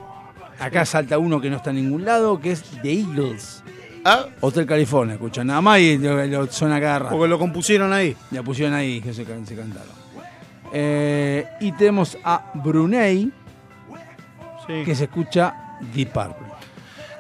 acá 0.60 0.86
salta 0.86 1.18
uno 1.20 1.40
que 1.40 1.50
no 1.52 1.58
está 1.58 1.70
en 1.70 1.76
ningún 1.78 2.04
lado, 2.04 2.40
que 2.42 2.52
es 2.52 2.64
The 2.82 2.92
Eagles. 2.94 3.64
Ah, 4.04 4.26
Hotel 4.42 4.66
California, 4.66 5.14
escucha 5.16 5.44
nada 5.44 5.62
más 5.62 5.80
y 5.80 5.98
lo, 5.98 6.26
lo 6.26 6.48
suena 6.52 6.80
cada 6.82 7.00
rato. 7.00 7.16
Porque 7.16 7.30
lo 7.30 7.38
compusieron 7.40 7.94
ahí. 7.94 8.16
La 8.32 8.42
pusieron 8.44 8.74
ahí, 8.74 9.00
que 9.02 9.14
se, 9.14 9.24
se 9.24 9.56
cantaron. 9.56 9.94
Eh, 10.74 11.46
y 11.62 11.72
tenemos 11.74 12.18
a 12.24 12.52
Brunei, 12.56 13.32
que 14.84 14.96
se 14.96 15.04
escucha 15.06 15.78
Deep 15.94 16.12
Purple. 16.12 16.43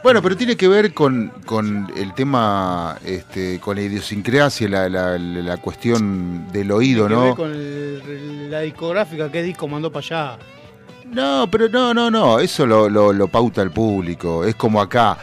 Bueno, 0.03 0.21
pero 0.21 0.35
tiene 0.35 0.57
que 0.57 0.67
ver 0.67 0.93
con, 0.93 1.31
con 1.45 1.89
el 1.95 2.13
tema, 2.13 2.97
este, 3.05 3.59
con 3.61 3.77
la 3.77 3.83
idiosincrasia, 3.83 4.67
la, 4.67 4.89
la, 4.89 5.17
la 5.17 5.57
cuestión 5.57 6.51
del 6.51 6.71
oído, 6.71 7.07
Tiene 7.07 7.21
que 7.21 7.21
¿no? 7.21 7.25
ver 7.27 7.35
con 7.35 7.51
el- 7.51 8.51
la 8.51 8.59
discográfica, 8.61 9.31
qué 9.31 9.41
disco 9.41 9.65
mandó 9.67 9.91
para 9.91 10.05
allá. 10.05 10.37
No, 11.09 11.47
pero 11.49 11.69
no, 11.69 11.93
no, 11.93 12.11
no, 12.11 12.39
eso 12.39 12.65
lo, 12.65 12.89
lo, 12.89 13.13
lo 13.13 13.27
pauta 13.29 13.61
el 13.61 13.71
público. 13.71 14.43
Es 14.43 14.55
como 14.55 14.81
acá. 14.81 15.17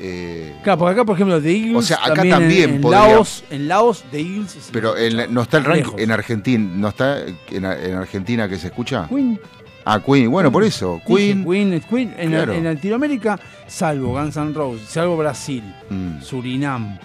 eh, 0.00 0.56
Claro, 0.64 0.78
porque 0.80 0.92
acá, 0.94 1.04
por 1.04 1.14
ejemplo, 1.14 1.40
The 1.40 1.52
Eagles. 1.56 1.76
O 1.76 1.82
sea, 1.82 1.98
acá 1.98 2.14
también, 2.14 2.26
en- 2.34 2.40
también 2.40 2.70
en, 2.74 2.80
podría- 2.80 3.00
Laos, 3.08 3.44
en 3.50 3.68
Laos, 3.68 4.04
The 4.10 4.18
Eagles. 4.20 4.50
se 4.50 4.72
pero 4.72 4.96
en- 4.96 5.32
no 5.32 5.42
está 5.42 5.58
el 5.58 5.64
ranking 5.64 5.84
lejos. 5.84 6.00
en 6.00 6.10
Argentina, 6.10 6.70
no 6.74 6.88
está 6.88 7.20
en, 7.20 7.36
en 7.52 7.94
Argentina 7.94 8.48
que 8.48 8.56
se 8.58 8.66
escucha. 8.66 9.06
Queen. 9.08 9.38
Ah, 9.86 10.00
Queen, 10.00 10.30
bueno, 10.30 10.50
por 10.50 10.64
eso, 10.64 11.00
Dije, 11.06 11.14
Queen. 11.14 11.44
Queen, 11.44 11.80
Queen, 11.82 12.14
en, 12.16 12.30
Claro. 12.30 12.52
en 12.54 12.64
Latinoamérica, 12.64 13.38
salvo 13.66 14.12
Guns 14.12 14.36
N' 14.36 14.52
Roses, 14.54 14.88
salvo 14.88 15.16
Brasil, 15.18 15.62
Mm. 15.90 16.20
Surinam, 16.22 16.98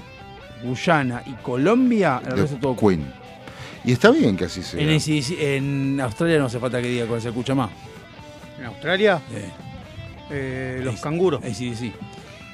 Guyana 0.63 1.21
y 1.25 1.33
Colombia, 1.43 2.21
el 2.25 2.37
resto 2.37 2.57
todo 2.57 2.75
Queen. 2.77 3.05
Y 3.83 3.91
está 3.93 4.11
bien 4.11 4.37
que 4.37 4.45
así 4.45 4.61
sea. 4.63 4.79
En, 4.81 5.99
Australia 6.01 6.39
no 6.39 6.45
hace 6.45 6.59
falta 6.59 6.81
que 6.81 6.87
diga 6.87 7.05
cuál 7.05 7.21
se 7.21 7.29
escucha 7.29 7.53
más. 7.55 7.69
En 8.59 8.65
Australia, 8.65 9.21
eh, 10.29 10.81
los 10.83 10.99
canguros. 11.01 11.41
ACDC. 11.43 11.91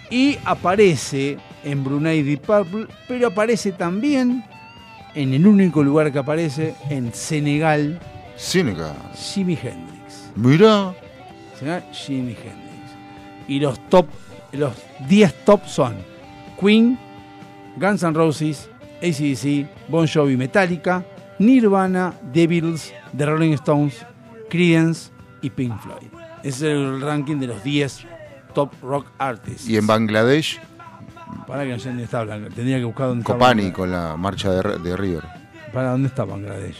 Y 0.09 0.37
aparece 0.45 1.37
en 1.63 1.83
Brunei 1.83 2.21
Deep 2.23 2.41
Purple, 2.41 2.87
pero 3.07 3.27
aparece 3.27 3.71
también 3.71 4.43
en 5.15 5.33
el 5.33 5.45
único 5.47 5.83
lugar 5.83 6.11
que 6.11 6.19
aparece 6.19 6.75
en 6.89 7.13
Senegal, 7.13 7.99
Senegal. 8.35 8.95
Jimi 9.15 9.53
Hendrix. 9.61 9.94
Mira. 10.35 10.93
Senegal, 11.57 11.83
Jimi 11.91 12.31
Hendrix. 12.33 12.91
Y 13.47 13.59
los 13.59 13.79
top, 13.89 14.07
los 14.51 14.73
10 15.07 15.45
top 15.45 15.65
son 15.65 15.95
Queen, 16.59 16.97
Guns 17.77 18.03
N' 18.03 18.13
Roses, 18.13 18.69
ACDC, 19.01 19.67
Bon 19.87 20.07
Jovi, 20.07 20.35
Metallica, 20.37 21.05
Nirvana, 21.39 22.13
The 22.33 22.47
Beatles, 22.47 22.93
The 23.15 23.25
Rolling 23.25 23.53
Stones, 23.53 24.05
Creedence 24.49 25.11
y 25.41 25.49
Pink 25.49 25.79
Floyd. 25.81 26.07
Ese 26.43 26.49
es 26.49 26.61
el 26.63 27.01
ranking 27.01 27.37
de 27.37 27.47
los 27.47 27.63
10 27.63 28.05
top 28.53 28.71
rock 28.81 29.07
artists. 29.17 29.67
Y 29.67 29.77
en 29.77 29.85
Bangladesh, 29.87 30.59
Para 31.47 31.63
que 31.63 31.71
no 31.71 31.79
sé 31.79 31.89
dónde 31.89 32.03
está 32.03 32.23
Blanca. 32.23 32.49
Tendría 32.53 32.77
que 32.77 32.85
buscar 32.85 33.07
dónde 33.07 33.21
está 33.21 33.33
Copani 33.33 33.63
Bangladesh. 33.63 33.73
con 33.75 33.91
la 33.91 34.15
marcha 34.17 34.51
de, 34.51 34.79
de 34.79 34.97
River. 34.97 35.23
¿Para 35.73 35.91
dónde 35.91 36.07
está 36.07 36.23
Bangladesh? 36.25 36.77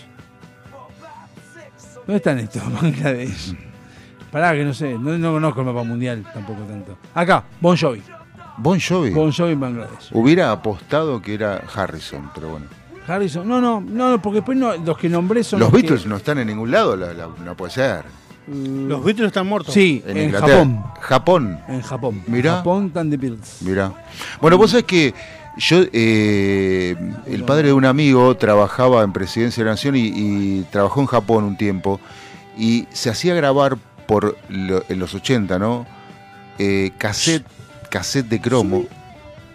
¿Dónde 2.06 2.18
están 2.18 2.40
estos 2.40 2.64
Bangladesh? 2.82 3.56
Pará, 4.32 4.54
que 4.54 4.64
no 4.64 4.74
sé. 4.74 4.98
No, 4.98 5.18
no 5.18 5.32
conozco 5.34 5.62
el 5.62 5.66
mapa 5.68 5.84
mundial 5.84 6.26
tampoco 6.34 6.62
tanto. 6.64 6.98
Acá, 7.14 7.44
Bon 7.62 7.76
Jovi. 7.78 8.02
Bon 8.58 8.80
Jovi. 8.80 9.10
Bon 9.12 9.32
Jovi 9.32 9.54
en 9.54 9.60
Bangladesh. 9.60 10.10
Hubiera 10.12 10.52
apostado 10.52 11.22
que 11.22 11.34
era 11.34 11.62
Harrison, 11.74 12.30
pero 12.34 12.50
bueno. 12.50 12.66
Harrison. 13.08 13.48
No, 13.48 13.62
no, 13.62 13.82
no, 13.82 14.22
porque 14.22 14.38
después 14.38 14.58
no, 14.58 14.76
los 14.78 14.98
que 14.98 15.08
nombré 15.10 15.44
son 15.44 15.60
Los 15.60 15.72
Beatles 15.72 16.06
no 16.06 16.18
están 16.18 16.40
en 16.40 16.48
ningún 16.48 16.72
lado, 16.72 16.96
la- 16.96 17.14
la- 17.14 17.30
no 17.44 17.56
puede 17.56 17.72
ser. 17.72 18.04
Los 18.48 19.04
Beatles 19.04 19.28
están 19.28 19.48
muertos. 19.48 19.74
Sí, 19.74 20.04
En, 20.06 20.18
en. 20.18 20.32
Japón. 20.32 20.84
Japón. 21.02 21.60
En 21.68 21.82
Japón. 21.82 22.24
Mirá. 22.28 22.58
Japón 22.58 22.88
están 22.88 23.10
The 23.10 23.18
Beatles. 23.18 23.62
Mirá. 23.62 23.92
Bueno, 24.42 24.58
vos 24.58 24.70
sabés 24.72 24.86
que 24.86 25.14
yo, 25.58 25.84
eh, 25.94 26.96
el 27.28 27.44
padre 27.44 27.68
de 27.68 27.74
un 27.74 27.86
amigo 27.86 28.36
trabajaba 28.36 29.04
en 29.04 29.14
Presidencia 29.14 29.64
de 29.64 29.66
la 29.66 29.72
Nación 29.74 29.96
y, 29.96 30.12
y 30.14 30.66
trabajó 30.72 31.02
en 31.02 31.08
Japón 31.08 31.44
un 31.46 31.58
tiempo 31.58 32.00
y 32.58 32.88
se 32.92 33.10
hacía 33.10 33.34
grabar 33.36 33.78
por 34.08 34.38
lo- 34.50 34.84
en 34.90 35.00
los 35.00 35.14
80, 35.14 35.58
¿no? 35.60 35.86
Eh, 36.60 36.92
cassette, 36.98 37.46
cassette 37.90 38.28
de 38.28 38.40
cromo. 38.42 38.86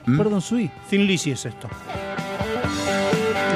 ¿Mm? 0.07 0.17
Perdón, 0.19 0.41
Sui. 0.41 0.71
Thin 0.89 1.07
Lizzy 1.07 1.31
es 1.33 1.45
esto. 1.47 1.69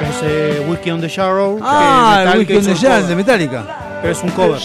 Es 0.09 0.17
eh, 0.23 0.65
Whiskey 0.67 0.91
on 0.91 1.01
the 1.01 1.07
Sharrow. 1.07 1.59
Ah, 1.61 2.21
el 2.33 2.39
Whisky 2.39 2.53
on 2.57 2.63
the 2.63 2.73
cover. 2.73 3.07
de 3.07 3.15
Metallica. 3.15 3.99
Pero 4.01 4.13
es 4.13 4.23
un 4.23 4.29
cover. 4.31 4.61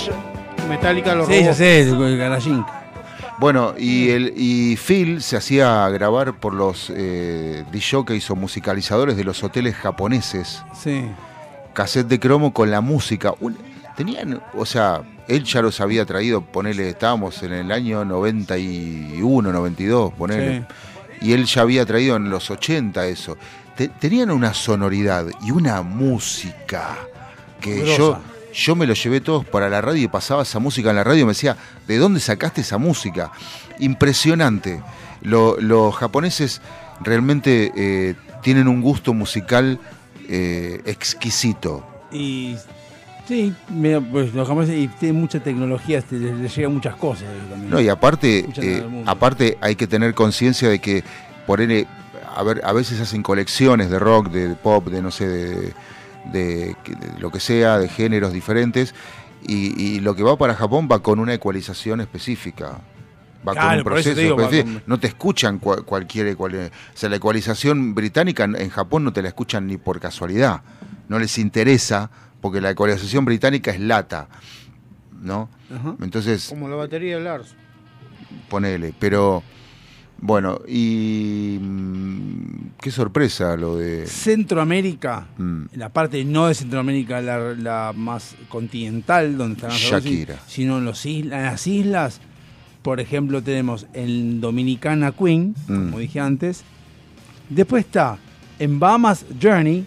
Metallica 0.68 1.14
lo 1.14 1.26
Sí, 1.26 1.32
robó. 1.32 1.44
ya 1.46 1.54
sé, 1.54 1.84
el. 1.84 2.64
Bueno, 3.40 3.74
y, 3.78 4.10
el, 4.10 4.34
y 4.36 4.76
Phil 4.76 5.22
se 5.22 5.36
hacía 5.36 5.88
grabar 5.88 6.38
por 6.38 6.52
los 6.52 6.92
eh, 6.94 7.64
DJs 7.72 8.30
o 8.30 8.36
musicalizadores 8.36 9.16
de 9.16 9.24
los 9.24 9.42
hoteles 9.42 9.74
japoneses. 9.76 10.62
Sí. 10.78 11.06
Cassette 11.72 12.06
de 12.08 12.20
cromo 12.20 12.52
con 12.52 12.70
la 12.70 12.80
música. 12.82 13.32
Un- 13.40 13.56
tenían, 13.96 14.42
o 14.54 14.66
sea, 14.66 15.02
él 15.26 15.44
ya 15.44 15.62
los 15.62 15.80
había 15.80 16.04
traído, 16.04 16.42
ponele, 16.42 16.90
estábamos 16.90 17.42
en 17.42 17.52
el 17.54 17.72
año 17.72 18.04
91, 18.04 19.52
92, 19.52 20.12
ponele. 20.14 20.64
Y 21.22 21.32
él 21.32 21.44
ya 21.46 21.62
había 21.62 21.84
traído 21.86 22.16
en 22.16 22.30
los 22.30 22.50
80 22.50 23.06
eso. 23.06 23.36
Te- 23.76 23.88
tenían 23.88 24.30
una 24.30 24.52
sonoridad 24.54 25.26
y 25.42 25.50
una 25.50 25.82
música 25.82 26.98
que 27.60 27.76
Grosa. 27.80 27.96
yo, 27.96 28.18
yo 28.54 28.74
me 28.76 28.86
lo 28.86 28.94
llevé 28.94 29.20
todos 29.20 29.44
para 29.44 29.68
la 29.68 29.80
radio 29.80 30.02
y 30.04 30.08
pasaba 30.08 30.42
esa 30.42 30.58
música 30.58 30.90
en 30.90 30.96
la 30.96 31.04
radio 31.04 31.22
y 31.22 31.24
me 31.24 31.30
decía, 31.32 31.56
¿de 31.86 31.98
dónde 31.98 32.20
sacaste 32.20 32.60
esa 32.62 32.78
música? 32.78 33.30
Impresionante. 33.78 34.82
Lo- 35.22 35.56
los 35.60 35.94
japoneses 35.96 36.60
realmente 37.00 37.72
eh, 37.76 38.14
tienen 38.42 38.68
un 38.68 38.80
gusto 38.80 39.12
musical 39.12 39.78
eh, 40.28 40.80
exquisito. 40.86 41.84
Y 42.12 42.56
sí, 43.28 43.52
mira, 43.68 44.00
pues 44.00 44.32
los 44.34 44.46
japoneses 44.48 44.76
y 44.76 44.88
tienen 44.88 45.20
mucha 45.20 45.40
tecnología, 45.40 45.98
este, 45.98 46.16
les, 46.18 46.34
les 46.38 46.56
llegan 46.56 46.72
muchas 46.74 46.96
cosas 46.96 47.28
también. 47.50 47.70
No, 47.70 47.80
y 47.80 47.88
aparte, 47.88 48.46
eh, 48.56 49.02
aparte 49.06 49.58
hay 49.60 49.76
que 49.76 49.86
tener 49.86 50.14
conciencia 50.14 50.68
de 50.68 50.78
que 50.78 51.04
por 51.46 51.60
N, 51.60 51.86
a, 52.36 52.42
ver, 52.42 52.60
a 52.64 52.72
veces 52.72 53.00
hacen 53.00 53.22
colecciones 53.22 53.90
de 53.90 53.98
rock, 53.98 54.30
de 54.30 54.54
pop, 54.54 54.88
de 54.88 55.02
no 55.02 55.10
sé, 55.10 55.28
de, 55.28 55.72
de- 56.32 56.76
lo 57.18 57.30
que 57.30 57.40
sea, 57.40 57.78
de 57.78 57.88
géneros 57.88 58.32
diferentes, 58.32 58.94
y, 59.42 59.80
y 59.82 60.00
lo 60.00 60.14
que 60.14 60.22
va 60.22 60.36
para 60.36 60.54
Japón 60.54 60.88
va 60.90 61.02
con 61.02 61.18
una 61.18 61.34
ecualización 61.34 62.00
específica. 62.00 62.80
Va 63.46 63.54
con 63.54 63.78
un 63.78 63.84
proceso 63.84 64.14
te 64.14 64.20
digo, 64.22 64.36
con- 64.36 64.82
No 64.86 65.00
te 65.00 65.06
escuchan 65.06 65.58
cua- 65.60 65.82
cualquier 65.84 66.36
ecuali- 66.36 66.68
O 66.68 66.70
sea, 66.96 67.08
la 67.08 67.16
ecualización 67.16 67.94
británica 67.94 68.44
en, 68.44 68.54
en 68.54 68.68
Japón 68.68 69.02
no 69.04 69.12
te 69.14 69.22
la 69.22 69.28
escuchan 69.28 69.66
ni 69.66 69.78
por 69.78 69.98
casualidad. 69.98 70.60
No 71.08 71.18
les 71.18 71.38
interesa, 71.38 72.10
porque 72.42 72.60
la 72.60 72.70
ecualización 72.70 73.24
británica 73.24 73.70
es 73.70 73.80
lata. 73.80 74.28
¿No? 75.22 75.48
Entonces, 76.02 76.48
Como 76.48 76.68
la 76.68 76.76
batería 76.76 77.16
de 77.18 77.24
Lars. 77.24 77.54
ponele, 78.48 78.94
pero 78.98 79.42
bueno, 80.22 80.60
y 80.68 81.58
mm, 81.60 82.72
qué 82.80 82.90
sorpresa 82.90 83.56
lo 83.56 83.76
de 83.76 84.06
Centroamérica, 84.06 85.26
Mm. 85.38 85.62
la 85.74 85.88
parte 85.88 86.24
no 86.24 86.46
de 86.48 86.54
Centroamérica, 86.54 87.20
la, 87.20 87.54
la 87.54 87.92
más 87.96 88.34
continental, 88.48 89.36
donde 89.38 89.54
están 89.56 89.70
las 89.70 89.78
Shakira. 89.80 90.38
sino 90.46 90.78
en, 90.78 90.84
los 90.84 91.04
isla- 91.06 91.38
en 91.38 91.44
las 91.44 91.66
islas. 91.66 92.20
Por 92.82 93.00
ejemplo, 93.00 93.42
tenemos 93.42 93.86
en 93.92 94.40
Dominicana 94.40 95.12
Queen, 95.12 95.54
como 95.66 95.96
Mm. 95.96 96.00
dije 96.00 96.20
antes. 96.20 96.64
Después 97.48 97.84
está 97.84 98.18
en 98.58 98.78
Bahamas 98.78 99.24
Journey. 99.40 99.86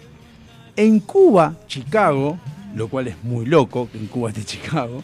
En 0.76 0.98
Cuba, 1.00 1.54
Chicago, 1.68 2.38
lo 2.74 2.88
cual 2.88 3.06
es 3.08 3.16
muy 3.22 3.46
loco 3.46 3.88
que 3.90 3.98
en 3.98 4.06
Cuba 4.08 4.30
esté 4.30 4.44
Chicago. 4.44 5.02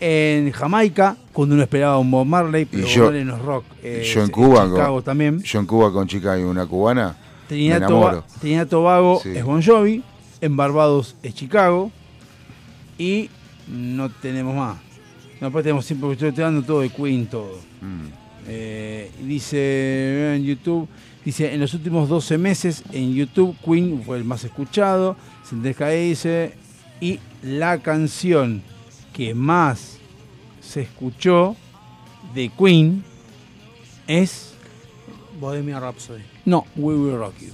En 0.00 0.50
Jamaica, 0.50 1.16
cuando 1.32 1.54
uno 1.54 1.62
esperaba 1.62 1.98
un 1.98 2.10
Bob 2.10 2.26
Marley, 2.26 2.64
pero 2.64 2.86
yo- 2.86 3.04
Marley 3.04 3.24
no 3.24 3.36
es 3.36 3.42
rock. 3.42 3.64
eh, 3.82 4.10
yo 4.12 4.22
en 4.22 4.30
Cuba, 4.30 4.64
Chicago 4.66 4.94
con, 4.96 5.04
también. 5.04 5.42
yo 5.42 5.60
en 5.60 5.66
Cuba 5.66 5.92
con 5.92 6.06
chica 6.08 6.38
y 6.38 6.42
una 6.42 6.66
cubana, 6.66 7.16
Trinidad. 7.48 7.86
Toba- 7.86 8.24
Tobago 8.68 9.20
Sí. 9.22 9.30
es 9.36 9.44
Bon 9.44 9.62
Jovi. 9.62 10.02
En 10.40 10.56
Barbados 10.56 11.16
es 11.22 11.34
Chicago. 11.34 11.90
Y 12.98 13.30
no 13.68 14.10
tenemos 14.10 14.54
más. 14.54 14.76
No, 15.40 15.46
después 15.48 15.62
tenemos 15.62 15.84
siempre, 15.84 16.10
estoy 16.12 16.28
estoy 16.28 16.44
dando 16.44 16.62
todo 16.62 16.80
de 16.80 16.90
Queen, 16.90 17.26
todo. 17.26 17.58
Mm. 17.80 18.06
Eh, 18.46 19.10
dice 19.22 20.36
en 20.36 20.44
YouTube, 20.44 20.86
dice, 21.24 21.52
en 21.54 21.60
los 21.60 21.72
últimos 21.74 22.08
12 22.08 22.36
meses 22.38 22.82
en 22.92 23.14
YouTube 23.14 23.56
Queen 23.64 24.02
fue 24.04 24.18
el 24.18 24.24
más 24.24 24.44
escuchado, 24.44 25.16
Senteja 25.48 25.88
dice, 25.88 26.54
y 27.00 27.20
la 27.42 27.78
canción 27.78 28.62
que 29.14 29.32
más 29.32 29.98
se 30.60 30.82
escuchó 30.82 31.56
de 32.34 32.50
Queen 32.50 33.04
es, 34.06 34.54
Bohemia 35.40 35.80
Rhapsody. 35.80 36.22
no, 36.44 36.66
We 36.76 36.94
Will 36.94 37.16
Rock 37.16 37.34
You. 37.40 37.52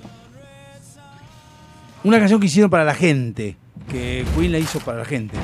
Una 2.02 2.18
canción 2.18 2.40
que 2.40 2.46
hicieron 2.46 2.70
para 2.70 2.84
la 2.84 2.94
gente, 2.94 3.56
que 3.90 4.24
Queen 4.34 4.52
la 4.52 4.58
hizo 4.58 4.80
para 4.80 4.98
la 4.98 5.04
gente. 5.04 5.36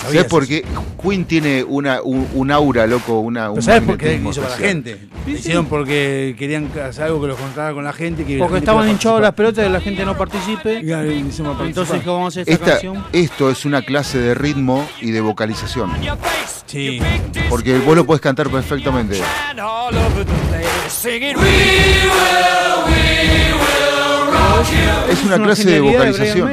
¿Sabes 0.00 0.14
¿Sabías 0.14 0.24
por 0.26 0.46
qué? 0.46 0.64
Queen 1.02 1.24
tiene 1.26 1.62
una, 1.62 2.00
un, 2.02 2.26
un 2.32 2.50
aura, 2.50 2.86
loco, 2.86 3.20
una, 3.20 3.50
un 3.50 3.56
¿Pero 3.56 3.62
¿Sabes 3.66 3.82
por 3.82 3.98
qué 3.98 4.14
hizo 4.14 4.40
para 4.40 4.54
la 4.54 4.66
gente? 4.66 4.98
Lo 5.26 5.32
hicieron 5.32 5.66
porque 5.66 6.34
querían 6.38 6.70
hacer 6.88 7.04
algo 7.04 7.20
que 7.20 7.26
los 7.26 7.38
contara 7.38 7.74
con 7.74 7.84
la 7.84 7.92
gente. 7.92 8.24
Que 8.24 8.34
la 8.34 8.38
Porque 8.38 8.54
gente 8.56 8.70
estaban 8.70 8.88
hinchados 8.88 9.20
las 9.20 9.34
pelotas 9.34 9.66
y 9.66 9.68
la 9.70 9.80
gente 9.80 10.04
no 10.06 10.16
participe. 10.16 10.80
Y 10.82 10.90
Entonces. 10.90 12.00
¿cómo 12.02 12.16
vamos 12.16 12.36
a 12.38 12.40
hacer 12.40 12.52
esta, 12.52 12.52
Esta- 12.64 12.70
canción? 12.72 13.04
esto 13.12 13.50
es 13.50 13.64
una 13.66 13.82
clase 13.82 14.18
de 14.18 14.34
ritmo 14.34 14.88
y 15.02 15.10
de 15.10 15.20
vocalización. 15.20 15.90
Sí. 16.64 16.98
Porque 17.50 17.76
vos 17.78 17.94
lo 17.94 18.06
podés 18.06 18.22
cantar 18.22 18.48
perfectamente. 18.48 19.20
Es 25.10 25.24
una 25.24 25.38
clase 25.42 25.70
de 25.70 25.80
vocalización. 25.80 26.50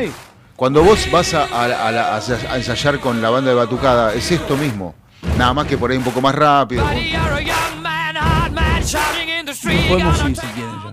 Cuando 0.58 0.84
vos 0.84 1.10
vas 1.12 1.34
a, 1.34 1.44
a- 1.46 1.88
a 1.88 1.92
la- 1.92 2.16
a 2.16 2.18
a 2.18 2.58
ensayar 2.58 3.00
con 3.00 3.22
la 3.22 3.30
banda 3.30 3.52
de 3.52 3.56
batucada, 3.56 4.14
es 4.14 4.30
esto 4.32 4.58
mismo. 4.58 4.94
Nada 5.38 5.54
más 5.54 5.68
que 5.68 5.78
por 5.78 5.92
ahí 5.92 5.98
un 5.98 6.04
poco 6.04 6.20
más 6.20 6.34
rápido. 6.36 6.84
Podemos 9.88 10.20
ir 10.30 10.36
si 10.36 10.48
quieren 10.48 10.72
ya. 10.84 10.92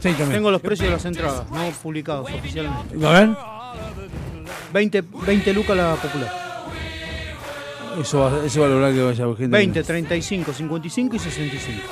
Sí. 0.00 0.14
Tengo 0.32 0.50
los 0.50 0.60
precios 0.60 0.88
de 0.88 0.92
las 0.94 1.04
entradas, 1.04 1.50
no 1.50 1.68
publicados 1.82 2.30
oficialmente. 2.30 3.06
A 3.06 3.10
ver. 3.10 3.30
20, 4.72 5.02
20 5.26 5.52
lucas 5.54 5.76
la 5.76 5.94
popular. 5.96 6.32
Eso 8.00 8.20
va, 8.20 8.46
eso 8.46 8.60
va 8.60 8.66
a 8.66 8.70
lograr 8.70 8.92
que 8.92 9.02
vaya 9.02 9.24
gente. 9.36 9.48
20, 9.48 9.82
35, 9.82 10.52
55 10.52 11.16
y 11.16 11.18
65. 11.18 11.82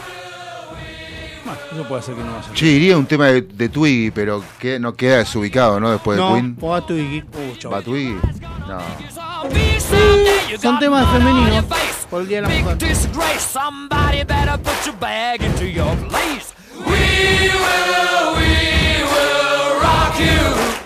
Bueno, 1.47 1.60
eso 1.73 1.85
puede 1.86 2.01
hacer 2.01 2.14
que 2.16 2.24
no 2.24 2.32
vaya. 2.32 2.48
Che, 2.55 2.66
iría 2.66 2.98
un 2.98 3.06
tema 3.06 3.27
de, 3.27 3.43
de 3.43 3.68
Twiggy, 3.68 4.10
pero 4.10 4.43
que 4.59 4.81
no 4.81 4.94
queda 4.94 5.18
desubicado, 5.18 5.78
¿no? 5.78 5.93
Después 5.93 6.18
de 6.18 6.24
no, 6.24 6.32
Queen. 6.35 6.56
Pogato 6.56 6.97
y 6.97 7.23
uh. 7.23 7.70
¿Va 7.70 7.82
Twiggy? 7.82 8.18
No. 8.66 8.78
Son 10.60 10.78
temas 10.81 11.09
femeninos 11.12 11.64
por 12.10 12.23
el 12.23 12.28
Día 12.28 12.43
de 12.43 12.48
la 12.48 12.48
Mujer. 12.48 12.78
We 16.85 16.93
will, 16.93 18.35
we 18.36 19.02
will 19.02 19.81
rock 19.81 20.18
you. 20.18 20.86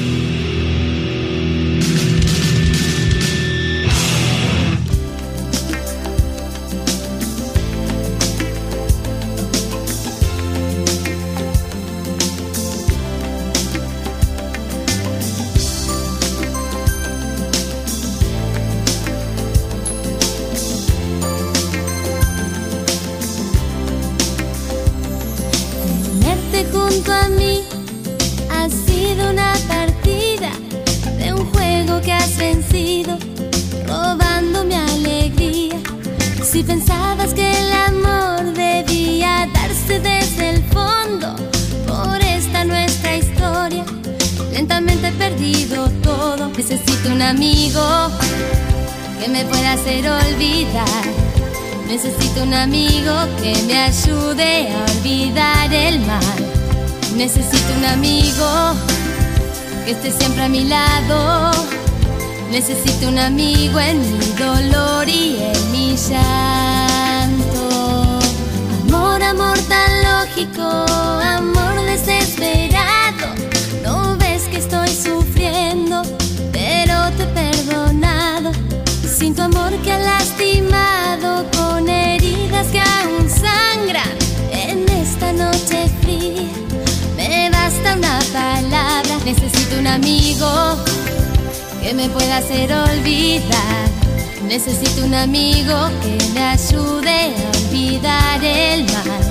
Necesito 51.91 52.43
un 52.43 52.53
amigo 52.53 53.13
que 53.43 53.53
me 53.63 53.77
ayude 53.77 54.69
a 54.71 54.85
olvidar 54.93 55.73
el 55.73 55.99
mal. 55.99 56.23
Necesito 57.17 57.73
un 57.77 57.83
amigo 57.83 58.47
que 59.83 59.91
esté 59.91 60.09
siempre 60.09 60.43
a 60.43 60.47
mi 60.47 60.63
lado. 60.63 61.51
Necesito 62.49 63.09
un 63.09 63.19
amigo 63.19 63.77
en 63.81 63.99
mi 63.99 64.25
dolor 64.39 65.09
y 65.09 65.35
en 65.41 65.71
mi 65.73 65.97
llanto. 65.97 67.67
Amor, 68.87 69.21
amor 69.21 69.57
tan 69.67 69.91
lógico, 70.11 70.63
amor 71.21 71.75
desesperado. 71.87 73.35
No 73.83 74.15
ves 74.15 74.43
que 74.43 74.59
estoy 74.59 74.87
sufriendo, 74.87 76.03
pero 76.53 77.11
te 77.17 77.23
he 77.23 77.27
perdonado. 77.27 78.53
Sin 79.05 79.35
tu 79.35 79.41
amor 79.41 79.73
que 79.83 79.89
lastimado, 79.89 80.50
basta 88.11 88.39
una 88.39 88.69
palabra. 88.69 89.17
Necesito 89.25 89.79
un 89.79 89.87
amigo 89.87 90.77
que 91.81 91.93
me 91.93 92.09
pueda 92.09 92.37
hacer 92.37 92.71
olvidar. 92.71 93.89
Necesito 94.47 95.05
un 95.05 95.13
amigo 95.13 95.89
que 96.01 96.17
me 96.33 96.43
ayude 96.43 97.33
a 97.35 97.49
olvidar 97.57 98.43
el 98.43 98.83
mal. 98.85 99.23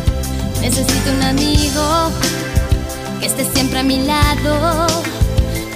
Necesito 0.61 1.11
un 1.16 1.23
amigo 1.23 2.11
que 3.20 3.27
esté 3.27 3.44
siempre 3.52 3.81
a 3.81 3.82
mi 3.82 3.98
lado. 4.05 4.86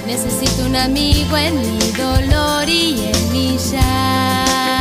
Necesito 0.07 0.67
un 0.67 0.77
amigo 0.77 1.37
en 1.37 1.55
mi 1.61 1.91
dolor 1.93 2.69
y 2.69 3.11
en 3.13 3.33
mi 3.33 3.59
llanto. 3.71 4.75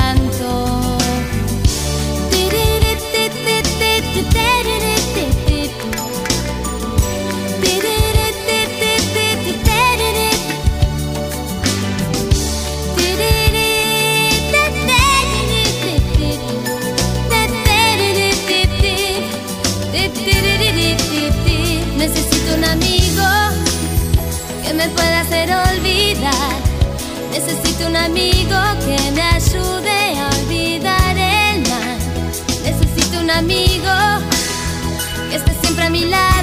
amigo 22.74 23.30
que 24.64 24.74
me 24.74 24.88
pueda 24.90 25.22
hacer 25.22 25.50
olvidar. 25.70 26.56
Necesito 27.32 27.88
un 27.88 27.95
amigo 27.95 28.60
que 28.86 28.98
me 29.12 29.22
ayude 29.22 30.20
a 30.20 30.30
olvidar 30.40 31.16
el 31.18 31.62
mal. 31.70 31.98
Necesito 32.64 33.20
un 33.20 33.30
amigo 33.30 33.94
que 35.30 35.36
esté 35.36 35.54
siempre 35.62 35.86
a 35.86 35.90
mi 35.90 36.06
lado 36.06 36.43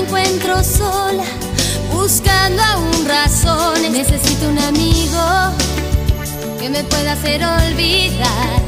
encuentro 0.00 0.62
sola, 0.64 1.24
buscando 1.92 2.62
aún 2.62 3.06
razones. 3.06 3.90
Necesito 3.90 4.48
un 4.48 4.58
amigo 4.58 5.22
que 6.58 6.68
me 6.68 6.82
pueda 6.84 7.12
hacer 7.12 7.42
olvidar. 7.44 8.60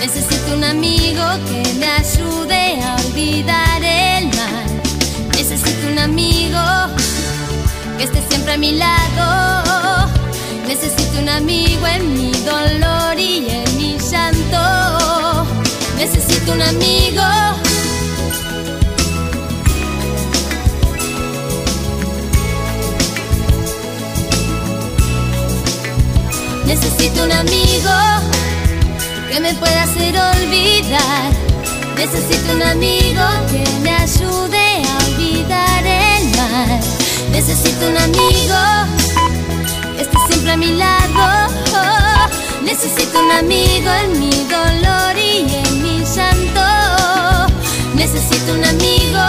Necesito 0.00 0.54
un 0.54 0.64
amigo 0.64 1.22
que 1.48 1.74
me 1.78 1.86
ayude 1.86 2.82
a 2.82 2.96
olvidar 2.96 3.82
el 3.82 4.26
mal. 4.28 4.82
Necesito 5.36 5.88
un 5.92 5.98
amigo 5.98 6.60
que 7.96 8.04
esté 8.04 8.22
siempre 8.28 8.54
a 8.54 8.58
mi 8.58 8.72
lado. 8.72 10.10
Necesito 10.66 11.20
un 11.20 11.28
amigo 11.28 11.86
en 11.86 12.14
mi 12.14 12.32
dolor 12.32 13.18
y 13.18 13.46
en 13.48 13.76
mi 13.76 13.96
llanto. 13.98 15.46
Necesito 15.96 16.52
un 16.52 16.62
amigo. 16.62 17.63
Necesito 26.84 27.24
un 27.24 27.32
amigo 27.32 27.90
que 29.30 29.40
me 29.40 29.54
pueda 29.54 29.84
hacer 29.84 30.14
olvidar. 30.18 31.32
Necesito 31.96 32.52
un 32.52 32.62
amigo 32.62 33.22
que 33.50 33.64
me 33.80 33.90
ayude 33.90 34.82
a 34.84 34.98
olvidar 35.06 35.86
el 35.86 36.24
mal. 36.36 36.80
Necesito 37.32 37.88
un 37.88 37.96
amigo 37.96 38.60
que 39.96 40.02
esté 40.02 40.18
siempre 40.28 40.52
a 40.52 40.56
mi 40.58 40.76
lado. 40.76 41.48
Necesito 42.62 43.18
un 43.18 43.32
amigo 43.32 43.90
en 44.02 44.20
mi 44.20 44.30
dolor 44.30 45.16
y 45.16 45.54
en 45.64 45.82
mi 45.82 46.04
llanto. 46.04 47.54
Necesito 47.94 48.52
un 48.52 48.64
amigo 48.64 49.24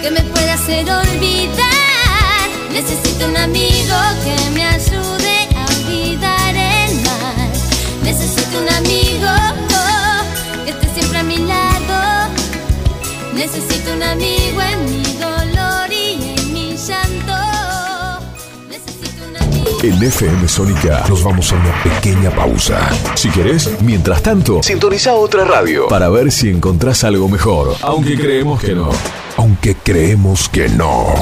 que 0.00 0.10
me 0.12 0.20
pueda 0.20 0.54
hacer 0.54 0.88
olvidar. 0.88 2.48
Necesito 2.72 3.26
un 3.26 3.36
amigo 3.36 3.96
que 4.24 4.50
me 4.50 4.64
ayude 4.64 5.11
Necesito 8.04 8.58
un 8.58 8.68
amigo 8.68 9.28
que 10.64 10.70
esté 10.70 10.88
siempre 10.94 11.18
a 11.18 11.22
mi 11.22 11.38
lado. 11.38 12.30
Necesito 13.34 13.92
un 13.94 14.02
amigo 14.02 14.60
en 14.60 14.84
mi 14.84 15.02
dolor 15.14 15.90
y 15.90 16.34
en 16.36 16.52
mi 16.52 16.76
llanto. 16.76 17.32
En 19.82 20.00
FM 20.00 20.46
Sónica 20.48 21.04
nos 21.08 21.24
vamos 21.24 21.52
a 21.52 21.56
una 21.56 21.82
pequeña 21.82 22.30
pausa. 22.30 22.88
Si 23.16 23.28
querés, 23.30 23.68
mientras 23.82 24.22
tanto, 24.22 24.62
sintoniza 24.62 25.14
otra 25.14 25.44
radio 25.44 25.88
para 25.88 26.08
ver 26.08 26.30
si 26.30 26.50
encontrás 26.50 27.02
algo 27.02 27.28
mejor. 27.28 27.74
Aunque 27.82 28.16
creemos 28.16 28.62
que 28.62 28.74
no. 28.74 28.90
Aunque 29.64 29.92
creemos 29.92 30.48
que 30.48 30.68
no. 30.68 31.14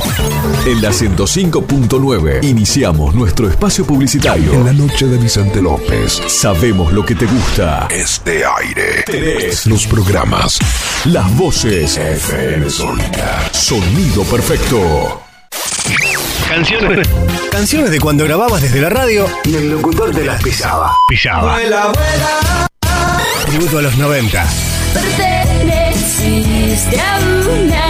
En 0.64 0.80
la 0.80 0.92
105.9 0.92 2.42
iniciamos 2.42 3.14
nuestro 3.14 3.50
espacio 3.50 3.84
publicitario. 3.84 4.54
En 4.54 4.64
la 4.64 4.72
noche 4.72 5.04
de 5.04 5.18
Vicente 5.18 5.60
López. 5.60 6.22
Sabemos 6.26 6.90
lo 6.94 7.04
que 7.04 7.14
te 7.14 7.26
gusta. 7.26 7.86
Este 7.90 8.42
aire. 8.46 9.02
Tenés 9.04 9.66
los 9.66 9.86
programas. 9.86 10.58
Las 11.04 11.36
voces. 11.36 11.98
FM 11.98 12.70
Sónica. 12.70 13.46
Sonido 13.52 14.24
perfecto. 14.24 15.20
Canciones. 16.48 17.06
Canciones 17.50 17.90
de 17.90 18.00
cuando 18.00 18.24
grababas 18.24 18.62
desde 18.62 18.80
la 18.80 18.88
radio 18.88 19.26
y 19.44 19.54
el 19.54 19.70
locutor 19.70 20.14
te 20.14 20.24
las 20.24 20.42
pisaba. 20.42 20.96
Pisaba. 21.06 21.58
Tributo 23.44 23.76
a 23.76 23.82
los 23.82 23.98
90. 23.98 24.46
Perteneciste 24.94 26.98
a 26.98 27.18
una 27.18 27.89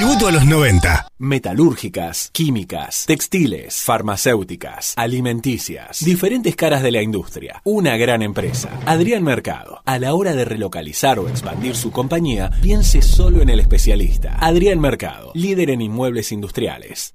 Tributo 0.00 0.28
a 0.28 0.32
los 0.32 0.46
90. 0.46 1.08
Metalúrgicas, 1.18 2.30
químicas, 2.32 3.04
textiles, 3.06 3.82
farmacéuticas, 3.82 4.94
alimenticias, 4.96 6.02
diferentes 6.02 6.56
caras 6.56 6.82
de 6.82 6.90
la 6.90 7.02
industria. 7.02 7.60
Una 7.64 7.98
gran 7.98 8.22
empresa. 8.22 8.70
Adrián 8.86 9.22
Mercado. 9.22 9.82
A 9.84 9.98
la 9.98 10.14
hora 10.14 10.34
de 10.34 10.46
relocalizar 10.46 11.18
o 11.18 11.28
expandir 11.28 11.76
su 11.76 11.90
compañía, 11.90 12.50
piense 12.62 13.02
solo 13.02 13.42
en 13.42 13.50
el 13.50 13.60
especialista. 13.60 14.38
Adrián 14.40 14.80
Mercado, 14.80 15.32
líder 15.34 15.68
en 15.68 15.82
inmuebles 15.82 16.32
industriales. 16.32 17.14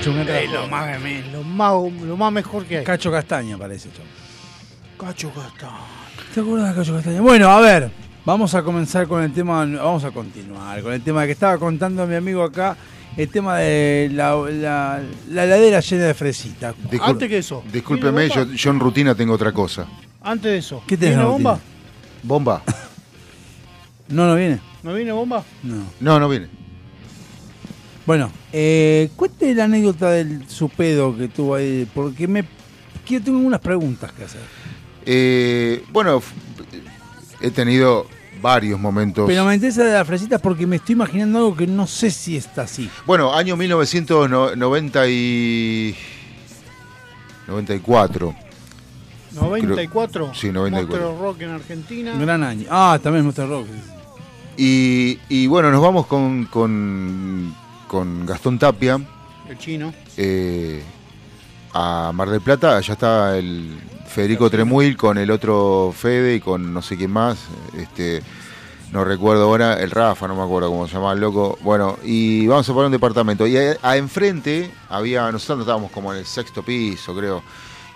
Canta 0.00 0.40
Eh, 0.40 0.48
lo, 0.48 0.66
más, 0.68 1.02
lo, 1.32 1.42
más, 1.42 1.92
lo 2.02 2.16
más 2.16 2.32
mejor 2.32 2.64
que 2.64 2.78
hay. 2.78 2.84
Cacho 2.84 3.10
Castaña 3.10 3.56
parece, 3.58 3.88
chavo. 3.90 4.08
Cacho 5.08 5.30
Castaña. 5.30 5.72
¿Te 6.34 6.40
acuerdas 6.40 6.70
de 6.70 6.80
Cacho 6.80 6.94
Castaña? 6.94 7.20
Bueno, 7.20 7.48
a 7.50 7.60
ver, 7.60 7.90
vamos 8.24 8.54
a 8.54 8.62
comenzar 8.62 9.06
con 9.06 9.22
el 9.22 9.32
tema, 9.32 9.64
vamos 9.66 10.04
a 10.04 10.10
continuar 10.10 10.82
con 10.82 10.92
el 10.92 11.02
tema 11.02 11.24
que 11.26 11.32
estaba 11.32 11.58
contando 11.58 12.06
mi 12.06 12.14
amigo 12.14 12.42
acá, 12.42 12.76
el 13.16 13.28
tema 13.28 13.56
de 13.58 14.10
la, 14.12 14.34
la, 14.50 15.00
la 15.30 15.44
heladera 15.44 15.80
llena 15.80 16.04
de 16.04 16.14
fresitas. 16.14 16.74
Discul- 16.90 17.00
Antes 17.10 17.28
que 17.28 17.38
eso. 17.38 17.62
Discúlpeme, 17.72 18.26
¿Viene 18.26 18.34
yo, 18.34 18.44
yo 18.52 18.70
en 18.70 18.80
rutina 18.80 19.14
tengo 19.14 19.32
otra 19.34 19.52
cosa. 19.52 19.86
Antes 20.22 20.50
de 20.52 20.58
eso. 20.58 20.82
¿Qué 20.86 20.96
tenés 20.96 21.16
¿Viene 21.16 21.30
bomba? 21.30 21.58
¿Bomba? 22.22 22.62
¿No, 24.08 24.26
no 24.26 24.34
viene? 24.34 24.60
¿No 24.82 24.92
viene 24.94 25.12
bomba? 25.12 25.42
No. 25.62 25.82
No, 26.00 26.20
no 26.20 26.28
viene. 26.28 26.48
Bueno, 28.06 28.30
eh, 28.58 29.10
cuente 29.16 29.54
la 29.54 29.64
anécdota 29.64 30.12
del 30.12 30.48
su 30.48 30.70
pedo 30.70 31.14
que 31.14 31.28
tuvo 31.28 31.56
ahí, 31.56 31.86
porque 31.94 32.26
me 32.26 32.42
quiero 33.06 33.22
tengo 33.22 33.38
unas 33.40 33.60
preguntas 33.60 34.10
que 34.12 34.24
hacer. 34.24 34.40
Eh, 35.04 35.84
bueno, 35.92 36.22
he 37.42 37.50
tenido 37.50 38.06
varios 38.40 38.80
momentos. 38.80 39.26
Pero 39.26 39.44
me 39.44 39.56
interesa 39.56 39.84
de 39.84 39.92
las 39.92 40.06
fresitas 40.06 40.40
porque 40.40 40.66
me 40.66 40.76
estoy 40.76 40.94
imaginando 40.94 41.36
algo 41.36 41.54
que 41.54 41.66
no 41.66 41.86
sé 41.86 42.10
si 42.10 42.38
está 42.38 42.62
así. 42.62 42.88
Bueno, 43.04 43.34
año 43.34 43.58
1990 43.58 45.08
y... 45.10 45.94
94. 47.48 48.34
94. 49.32 50.32
Sí, 50.34 50.50
94. 50.50 50.98
Monster 50.98 51.22
Rock 51.22 51.40
en 51.42 51.50
Argentina. 51.50 52.14
Gran 52.18 52.42
año. 52.42 52.66
Ah, 52.70 52.98
también 53.02 53.22
Monster 53.22 53.46
Rock. 53.46 53.66
Y, 54.56 55.18
y 55.28 55.46
bueno, 55.46 55.70
nos 55.70 55.82
vamos 55.82 56.06
con, 56.06 56.46
con, 56.46 57.54
con 57.86 58.26
Gastón 58.26 58.58
Tapia 58.58 59.00
El 59.48 59.58
chino. 59.58 59.92
eh, 60.16 60.82
a 61.72 62.10
Mar 62.14 62.28
del 62.30 62.40
Plata. 62.40 62.76
Allá 62.76 62.92
está 62.94 63.36
el 63.38 63.78
Federico 64.06 64.48
Tremuil 64.50 64.96
con 64.96 65.18
el 65.18 65.30
otro 65.30 65.92
Fede 65.96 66.36
y 66.36 66.40
con 66.40 66.72
no 66.72 66.82
sé 66.82 66.96
quién 66.96 67.10
más. 67.10 67.38
Este, 67.76 68.22
no 68.92 69.04
recuerdo 69.04 69.44
ahora, 69.44 69.80
el 69.80 69.90
Rafa, 69.90 70.26
no 70.28 70.34
me 70.36 70.42
acuerdo 70.42 70.68
cómo 70.70 70.86
se 70.86 70.94
llamaba 70.94 71.12
el 71.12 71.20
loco. 71.20 71.58
Bueno, 71.62 71.98
y 72.04 72.46
vamos 72.46 72.68
a 72.68 72.72
poner 72.72 72.86
un 72.86 72.92
departamento. 72.92 73.46
Y 73.46 73.56
a, 73.58 73.76
a 73.82 73.96
enfrente 73.96 74.70
había, 74.88 75.30
nosotros 75.32 75.60
estábamos 75.60 75.90
como 75.90 76.12
en 76.12 76.20
el 76.20 76.26
sexto 76.26 76.62
piso, 76.62 77.14
creo. 77.14 77.42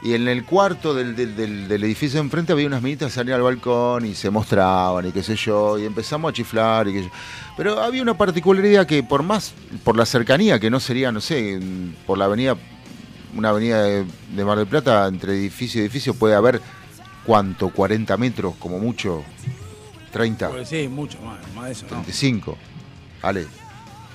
Y 0.02 0.14
en 0.14 0.26
el 0.28 0.44
cuarto 0.44 0.94
del, 0.94 1.14
del- 1.14 1.36
del- 1.36 1.68
del 1.68 1.84
edificio 1.84 2.18
de 2.20 2.24
enfrente 2.24 2.52
había 2.52 2.66
unas 2.66 2.80
minitas 2.82 3.08
que 3.08 3.14
salían 3.16 3.36
al 3.36 3.42
balcón 3.42 4.06
y 4.06 4.14
se 4.14 4.30
mostraban 4.30 5.06
y 5.06 5.12
qué 5.12 5.22
sé 5.22 5.36
yo. 5.36 5.78
Y 5.78 5.84
empezamos 5.84 6.30
a 6.30 6.32
chiflar 6.32 6.88
y 6.88 6.92
qué 6.94 6.98
sé 7.00 7.04
yo. 7.06 7.10
Pero 7.56 7.80
había 7.82 8.00
una 8.00 8.16
particularidad 8.16 8.86
que 8.86 9.02
por 9.02 9.22
más, 9.22 9.52
por 9.84 9.96
la 9.96 10.06
cercanía, 10.06 10.58
que 10.58 10.70
no 10.70 10.80
sería, 10.80 11.12
no 11.12 11.20
sé, 11.20 11.52
en- 11.52 11.94
por 12.06 12.16
la 12.16 12.24
avenida, 12.24 12.56
una 13.36 13.50
avenida 13.50 13.82
de, 13.82 14.06
de 14.34 14.44
Mar 14.44 14.56
del 14.56 14.66
Plata, 14.66 15.06
entre 15.06 15.34
edificio 15.34 15.80
y 15.80 15.84
edificio 15.84 16.14
puede 16.14 16.34
haber, 16.34 16.62
¿cuánto? 17.26 17.68
40 17.68 18.16
metros, 18.16 18.54
como 18.58 18.78
mucho. 18.78 19.22
30. 20.12 20.48
Pues 20.48 20.68
sí, 20.68 20.88
mucho 20.88 21.20
más, 21.20 21.38
más 21.54 21.66
de 21.66 21.72
eso. 21.72 21.82
No. 21.84 22.02
35. 22.02 22.56
Ale. 23.22 23.46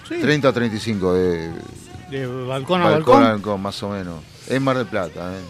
Sí. 0.09 0.15
30 0.19 0.49
o 0.49 0.53
35 0.53 1.13
de 1.13 1.51
De 2.09 2.27
balcón 2.27 2.81
a 2.81 2.85
balcón 2.85 3.13
balcón. 3.13 3.23
a 3.23 3.29
balcón, 3.29 3.61
más 3.61 3.83
o 3.83 3.89
menos. 3.89 4.15
Es 4.49 4.59
Mar 4.59 4.77
del 4.77 4.87
Plata, 4.87 5.31
¿eh? 5.37 5.41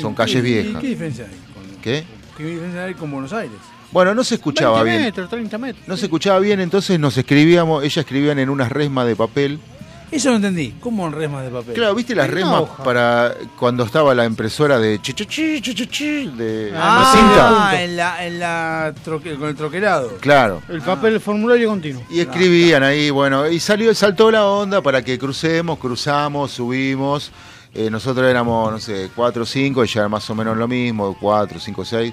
Son 0.00 0.14
calles 0.14 0.36
¿y- 0.36 0.40
viejas. 0.40 0.72
¿Y 0.74 0.80
qué 0.80 0.86
diferencia 0.88 1.24
hay? 1.24 1.36
Con, 1.54 1.80
¿Qué? 1.82 2.04
¿Qué 2.36 2.44
diferencia 2.44 2.84
hay 2.84 2.94
con 2.94 3.10
Buenos 3.10 3.32
Aires? 3.32 3.56
Bueno, 3.90 4.14
no 4.14 4.22
se 4.22 4.34
escuchaba 4.34 4.82
20 4.82 4.90
bien. 4.98 5.02
metros, 5.08 5.30
30 5.30 5.56
metros. 5.58 5.88
No 5.88 5.96
se 5.96 6.06
escuchaba 6.06 6.38
bien, 6.40 6.60
entonces 6.60 7.00
nos 7.00 7.16
escribíamos, 7.16 7.82
ellas 7.82 7.98
escribían 7.98 8.38
en 8.38 8.50
unas 8.50 8.70
resmas 8.70 9.06
de 9.06 9.16
papel. 9.16 9.58
Eso 10.10 10.30
no 10.30 10.36
entendí. 10.36 10.74
¿Cómo 10.80 11.06
en 11.06 11.12
resmas 11.12 11.44
de 11.44 11.50
papel? 11.50 11.74
Claro, 11.74 11.94
¿viste 11.94 12.14
las 12.14 12.30
resmas 12.30 12.62
hoja. 12.62 12.82
para 12.82 13.34
cuando 13.58 13.84
estaba 13.84 14.14
la 14.14 14.24
impresora 14.24 14.78
de 14.78 15.00
chi, 15.02 15.12
chi, 15.12 16.26
de 16.34 16.72
Ah, 16.74 17.12
cinta? 17.14 17.82
en 17.82 17.96
la, 17.96 18.26
en 18.26 18.38
la 18.38 18.94
troque- 19.04 19.36
con 19.38 19.48
el 19.50 19.54
troquelado. 19.54 20.16
Claro. 20.20 20.62
El 20.68 20.80
papel, 20.80 21.14
el 21.14 21.20
formulario 21.20 21.68
continuo. 21.68 22.02
Y 22.10 22.20
escribían 22.20 22.82
ahí, 22.82 23.10
bueno, 23.10 23.48
y 23.50 23.60
salió, 23.60 23.94
saltó 23.94 24.30
la 24.30 24.46
onda 24.46 24.80
para 24.80 25.02
que 25.02 25.18
crucemos, 25.18 25.78
cruzamos, 25.78 26.52
subimos. 26.52 27.30
Eh, 27.74 27.90
nosotros 27.90 28.26
éramos, 28.28 28.72
no 28.72 28.78
sé, 28.80 29.10
cuatro 29.14 29.42
o 29.42 29.46
cinco, 29.46 29.82
ella 29.82 30.00
era 30.02 30.08
más 30.08 30.28
o 30.30 30.34
menos 30.34 30.56
lo 30.56 30.66
mismo, 30.66 31.16
cuatro, 31.20 31.60
cinco, 31.60 31.84
seis. 31.84 32.12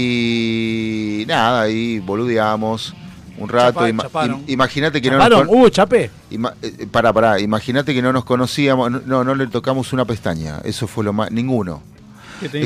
Y 0.00 1.24
nada, 1.26 1.62
ahí 1.62 1.98
boludeamos 2.00 2.94
un 3.38 3.48
rato. 3.48 3.80
Chapa- 3.80 3.88
Ima- 3.88 4.02
Imagínate 4.46 5.00
que 5.02 5.10
no 5.10 5.18
nos 5.18 5.48
¿Hubo 5.48 5.68
chapé? 5.68 6.10
Ima- 6.30 6.54
eh, 6.62 6.86
pará, 6.90 7.12
pará, 7.12 7.38
imagínate 7.40 7.92
que 7.94 8.02
no 8.02 8.12
nos 8.12 8.24
conocíamos, 8.24 8.90
no, 9.06 9.24
no, 9.24 9.34
le 9.34 9.46
tocamos 9.48 9.92
una 9.92 10.04
pestaña, 10.04 10.60
eso 10.64 10.86
fue 10.86 11.04
lo 11.04 11.12
más, 11.12 11.30
ninguno. 11.30 11.82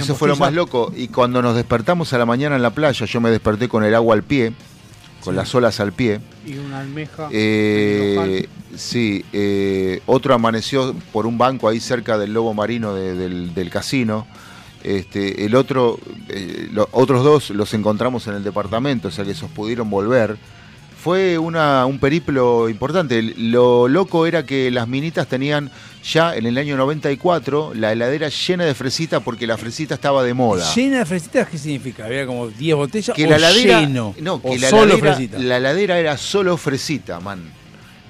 Eso 0.00 0.14
fue 0.16 0.28
lo 0.28 0.34
más 0.36 0.52
loco. 0.52 0.92
Y 0.96 1.08
cuando 1.08 1.42
nos 1.42 1.54
despertamos 1.54 2.12
a 2.12 2.18
la 2.18 2.26
mañana 2.26 2.56
en 2.56 2.62
la 2.62 2.70
playa, 2.70 3.06
yo 3.06 3.20
me 3.20 3.30
desperté 3.30 3.68
con 3.68 3.84
el 3.84 3.94
agua 3.94 4.14
al 4.14 4.24
pie, 4.24 4.52
con 5.24 5.34
Sí. 5.34 5.36
las 5.36 5.55
olas 5.55 5.80
al 5.80 5.92
pie. 5.92 6.20
Y 6.47 6.56
una 6.59 6.80
almeja. 6.80 7.28
Eh, 7.32 8.48
sí, 8.76 9.24
eh, 9.32 10.01
otro 10.06 10.34
amaneció 10.34 10.94
por 11.12 11.26
un 11.26 11.36
banco 11.38 11.68
ahí 11.68 11.80
cerca 11.80 12.18
del 12.18 12.32
lobo 12.32 12.55
marino 12.55 12.94
de- 12.94 13.14
del, 13.14 13.55
del 13.55 13.70
casino. 13.70 14.26
Este, 14.82 15.44
el 15.44 15.55
otro, 15.56 15.98
eh, 16.28 16.68
los 16.72 16.86
otros 16.92 17.22
dos 17.22 17.51
los 17.51 17.74
encontramos 17.74 18.26
en 18.28 18.34
el 18.34 18.42
departamento, 18.44 19.09
o 19.09 19.10
sea 19.10 19.24
que 19.26 19.32
esos 19.32 19.51
pudieron 19.51 19.90
volver. 19.90 20.38
Fue 21.02 21.39
una, 21.39 21.86
un 21.86 21.98
periplo 21.98 22.68
importante. 22.68 23.22
Lo 23.22 23.89
loco 23.89 24.27
era 24.27 24.44
que 24.44 24.70
las 24.70 24.86
minitas 24.86 25.27
tenían 25.27 25.70
ya 26.05 26.35
en 26.36 26.44
el 26.47 26.59
año 26.59 26.77
94 26.77 27.72
la 27.74 27.93
heladera 27.93 28.28
llena 28.28 28.64
de 28.64 28.74
fresita 28.74 29.20
porque 29.20 29.47
la 29.47 29.56
fresita 29.56 29.94
estaba 29.94 30.22
de 30.22 30.35
moda. 30.35 30.64
¿Llena 30.74 30.98
de 30.98 31.06
fresitas 31.06 31.48
qué 31.48 31.56
significa? 31.56 32.05
¿Había 32.05 32.27
como 32.27 32.48
10 32.48 32.77
botellas 32.77 33.16
Que 33.16 33.27
o 33.27 33.31
la 33.31 33.36
heladera, 33.36 33.81
lleno? 33.81 34.14
no, 34.20 34.43
que 34.43 34.48
o 34.48 34.56
la 34.56 34.68
solo 34.68 34.82
heladera, 34.94 35.14
fresita? 35.14 35.39
la 35.39 35.56
heladera 35.56 35.98
era 35.98 36.16
solo 36.18 36.56
fresita, 36.59 37.18
man. 37.20 37.40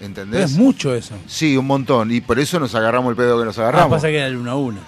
¿Entendés? 0.00 0.32
Pero 0.40 0.44
es 0.46 0.52
mucho 0.56 0.94
eso. 0.94 1.14
Sí, 1.26 1.56
un 1.56 1.66
montón. 1.66 2.10
Y 2.10 2.20
por 2.22 2.40
eso 2.40 2.58
nos 2.58 2.74
agarramos 2.74 3.10
el 3.10 3.16
pedo 3.16 3.38
que 3.38 3.44
nos 3.44 3.58
Ah, 3.58 3.62
agarramos. 3.62 3.90
pasa 3.90 4.08
que 4.08 4.16
era 4.16 4.26
el 4.26 4.36
1 4.36 4.50
a 4.50 4.56
1. 4.56 4.80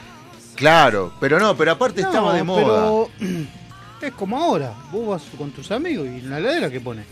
Claro, 0.56 1.12
pero 1.20 1.38
no, 1.38 1.56
pero 1.56 1.72
aparte 1.72 2.02
No, 2.02 2.08
estaba 2.08 2.34
de 2.34 2.42
moda. 2.42 2.62
Pero 2.64 3.08
es 4.02 4.12
como 4.14 4.38
ahora. 4.42 4.72
Vos 4.90 5.06
vas 5.08 5.22
con 5.38 5.50
tus 5.52 5.70
amigos 5.70 6.06
y 6.06 6.18
en 6.18 6.30
la 6.30 6.38
heladera 6.38 6.68
que 6.70 6.80
pone. 6.80 7.04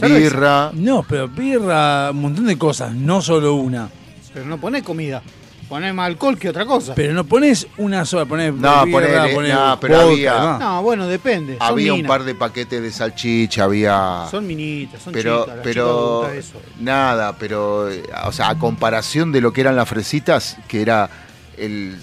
Birra. 0.00 0.70
No, 0.74 1.04
pero 1.08 1.28
birra, 1.28 2.10
un 2.10 2.20
montón 2.22 2.46
de 2.46 2.58
cosas, 2.58 2.92
no 2.94 3.22
solo 3.22 3.54
una. 3.54 3.88
Pero 4.32 4.46
no 4.46 4.58
ponés 4.58 4.82
comida. 4.82 5.22
Ponés 5.68 5.94
más 5.94 6.06
alcohol 6.08 6.38
que 6.38 6.50
otra 6.50 6.66
cosa. 6.66 6.94
Pero 6.94 7.14
no 7.14 7.24
pones 7.24 7.66
una 7.78 8.04
sola, 8.04 8.26
pones 8.26 8.52
No, 8.52 8.84
birra, 8.84 8.98
ponele, 9.00 9.34
ponés 9.34 9.54
no, 9.54 9.78
pero 9.80 9.94
vodka, 9.94 10.12
había- 10.12 10.38
no. 10.38 10.58
No, 10.58 10.82
bueno, 10.82 11.06
depende. 11.06 11.56
Son 11.56 11.66
Había 11.66 11.92
un 11.92 11.98
minas. 12.00 12.08
par 12.08 12.24
de 12.24 12.34
paquetes 12.34 12.82
de 12.82 12.90
salchicha, 12.92 13.64
había. 13.64 14.26
Son 14.30 14.46
minitas, 14.46 15.00
son 15.02 15.12
pero, 15.14 15.40
chicas. 15.40 15.52
a 15.52 15.56
las 15.56 15.64
pero 15.64 16.20
chicas 16.20 16.34
les 16.36 16.44
gusta 16.52 16.58
eso. 16.58 16.66
nada, 16.80 17.36
pero, 17.38 17.90
eh, 17.90 18.02
o 18.26 18.32
sea, 18.32 18.50
a 18.50 18.58
comparación 18.58 19.32
de 19.32 19.40
lo 19.40 19.52
que 19.54 19.62
eran 19.62 19.74
las 19.74 19.88
fresitas, 19.88 20.58
que 20.68 20.82
era 20.82 21.08
el, 21.58 21.96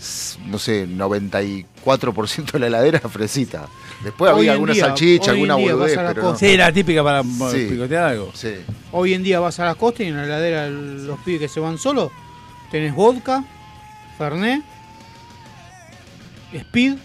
no 0.48 0.58
sé, 0.60 0.88
94% 0.88 2.52
de 2.52 2.60
la 2.60 2.68
heladera 2.68 2.98
era 3.00 3.10
fresita. 3.10 3.68
Después 4.04 4.32
Hoy 4.32 4.40
había 4.40 4.54
alguna 4.54 4.74
día- 4.74 4.86
salchicha, 4.86 5.32
alguna 5.32 5.56
boludez, 5.56 5.96
pero 5.98 6.22
no. 6.24 6.36
Sí, 6.38 6.48
era 6.48 6.72
típica 6.72 7.04
para 7.04 7.24
Sí. 7.24 7.68
picotear 7.70 8.04
algo. 8.06 8.32
Sí. 8.34 8.54
Hoy 8.92 9.14
en 9.14 9.24
día 9.24 9.40
vas 9.40 9.60
a 9.60 9.66
la 9.66 9.76
costa 9.76 10.04
y 10.04 10.08
en 10.08 10.18
la 10.18 10.26
heladera 10.26 10.68
los 10.70 11.20
pibes 11.20 11.42
que 11.42 11.48
se 11.48 11.60
van 11.60 11.78
solos 11.78 12.12
tenés 12.72 12.94
vodka, 12.96 13.44
fernet, 14.18 14.64
speed. 16.54 16.96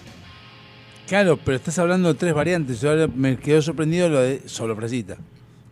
Claro, 1.08 1.36
pero 1.36 1.56
estás 1.56 1.78
hablando 1.78 2.08
de 2.08 2.14
tres 2.18 2.34
variantes. 2.34 2.80
Yo 2.80 2.90
ahora 2.90 3.06
me 3.14 3.36
quedó 3.36 3.62
sorprendido 3.62 4.08
lo 4.08 4.20
de 4.20 4.42
solo 4.48 4.74
fresita. 4.74 5.16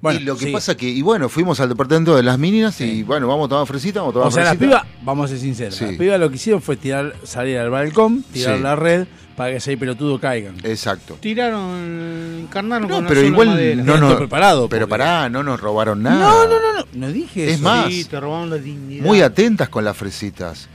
Bueno, 0.04 0.20
y 0.20 0.22
lo 0.24 0.36
que 0.36 0.44
sí. 0.46 0.52
pasa 0.52 0.76
que, 0.76 0.88
y 0.88 1.02
bueno, 1.02 1.28
fuimos 1.28 1.58
al 1.60 1.68
departamento 1.70 2.14
de 2.14 2.22
las 2.22 2.38
meninas 2.38 2.80
y 2.80 3.02
bueno, 3.02 3.26
vamos 3.26 3.46
a 3.46 3.48
tomar 3.48 3.66
fresita, 3.66 4.00
vamos 4.00 4.12
a 4.12 4.14
tomar 4.14 4.28
O 4.28 4.30
sea, 4.30 4.44
las 4.44 4.56
pibas, 4.56 4.82
vamos 5.02 5.24
a 5.24 5.28
ser 5.28 5.38
sinceros, 5.38 5.74
Sí. 5.74 5.84
las 5.86 5.94
pibas 5.96 6.20
lo 6.20 6.28
que 6.30 6.36
hicieron 6.36 6.60
fue 6.62 6.76
tirar, 6.76 7.14
salir 7.24 7.58
al 7.58 7.70
balcón, 7.70 8.22
tirar 8.32 8.56
Sí. 8.58 8.62
la 8.62 8.76
red 8.76 9.06
para 9.36 9.50
que 9.50 9.56
ese 9.56 9.76
pelotudo 9.76 10.20
caigan. 10.20 10.56
Exacto. 10.62 11.16
Tiraron, 11.20 12.40
encarnaron 12.42 12.88
No, 12.88 12.96
con 12.96 13.06
pero 13.06 13.22
igual 13.22 13.48
madera. 13.48 13.82
no 13.82 13.96
nos, 13.96 14.14
preparado, 14.16 14.68
pero 14.68 14.86
porque- 14.86 14.90
pará, 15.02 15.28
no 15.28 15.42
nos 15.42 15.58
robaron 15.60 16.02
nada. 16.02 16.20
No, 16.20 16.44
no, 16.46 16.60
no, 16.60 16.72
no, 16.80 16.86
no 16.92 17.08
dije 17.12 17.46
Es 17.48 17.54
eso. 17.54 17.62
más, 17.64 17.86
Sí, 17.88 18.04
te 18.04 18.20
robaron 18.20 18.50
la 18.50 18.56
dignidad. 18.58 19.04
muy 19.04 19.22
atentas 19.22 19.68
con 19.70 19.84
las 19.84 19.96
fresitas, 19.96 20.68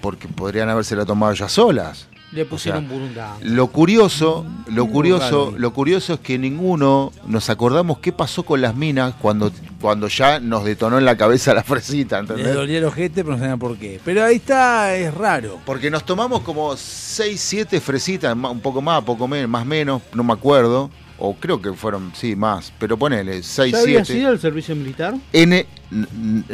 porque 0.00 0.28
podrían 0.28 0.68
habérsela 0.68 1.04
tomado 1.06 1.32
ellas 1.32 1.50
solas. 1.50 2.06
Le 2.32 2.44
pusieron 2.44 2.84
O 2.84 2.88
sea, 2.88 2.96
burundanga. 2.96 3.36
Lo 3.42 3.66
curioso, 3.68 4.46
lo 4.68 4.86
curioso, 4.86 5.52
lo 5.56 5.72
curioso 5.72 6.14
es 6.14 6.20
que 6.20 6.38
ninguno 6.38 7.12
nos 7.26 7.50
acordamos 7.50 7.98
qué 7.98 8.12
pasó 8.12 8.44
con 8.44 8.60
las 8.60 8.76
minas 8.76 9.14
cuando, 9.20 9.50
cuando 9.80 10.06
ya 10.06 10.38
nos 10.38 10.64
detonó 10.64 10.98
en 10.98 11.04
la 11.04 11.16
cabeza 11.16 11.54
la 11.54 11.64
fresita, 11.64 12.20
¿entendés? 12.20 12.54
dolía 12.54 12.78
el 12.78 12.84
ojete, 12.84 13.24
pero 13.24 13.32
no 13.32 13.38
sabían 13.38 13.58
por 13.58 13.76
qué. 13.78 14.00
Pero 14.04 14.24
ahí 14.24 14.36
está, 14.36 14.94
es 14.94 15.12
raro. 15.12 15.58
Porque 15.66 15.90
nos 15.90 16.04
tomamos 16.04 16.42
como 16.42 16.76
6, 16.76 17.40
7 17.40 17.80
fresitas, 17.80 18.34
un 18.36 18.60
poco 18.60 18.80
más, 18.80 19.02
poco 19.02 19.26
menos, 19.26 19.50
más 19.50 19.66
menos, 19.66 20.00
no 20.14 20.22
me 20.22 20.32
acuerdo. 20.32 20.90
O 21.20 21.34
creo 21.34 21.60
que 21.60 21.72
fueron, 21.74 22.12
sí, 22.14 22.34
más, 22.34 22.72
pero 22.78 22.96
ponele, 22.96 23.42
6, 23.42 23.72
¿Ya 23.72 23.78
habías 23.80 24.06
7. 24.06 24.20
ido 24.22 24.30
al 24.30 24.40
servicio 24.40 24.74
militar? 24.74 25.14
N, 25.32 25.66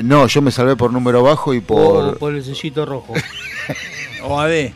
no, 0.02 0.26
yo 0.26 0.42
me 0.42 0.50
salvé 0.50 0.76
por 0.76 0.92
número 0.92 1.22
bajo 1.22 1.54
y 1.54 1.58
O 1.58 1.62
por... 1.62 2.18
por 2.18 2.34
el 2.34 2.44
sellito 2.44 2.84
rojo. 2.84 3.14
O 4.28 4.40
AD. 4.40 4.72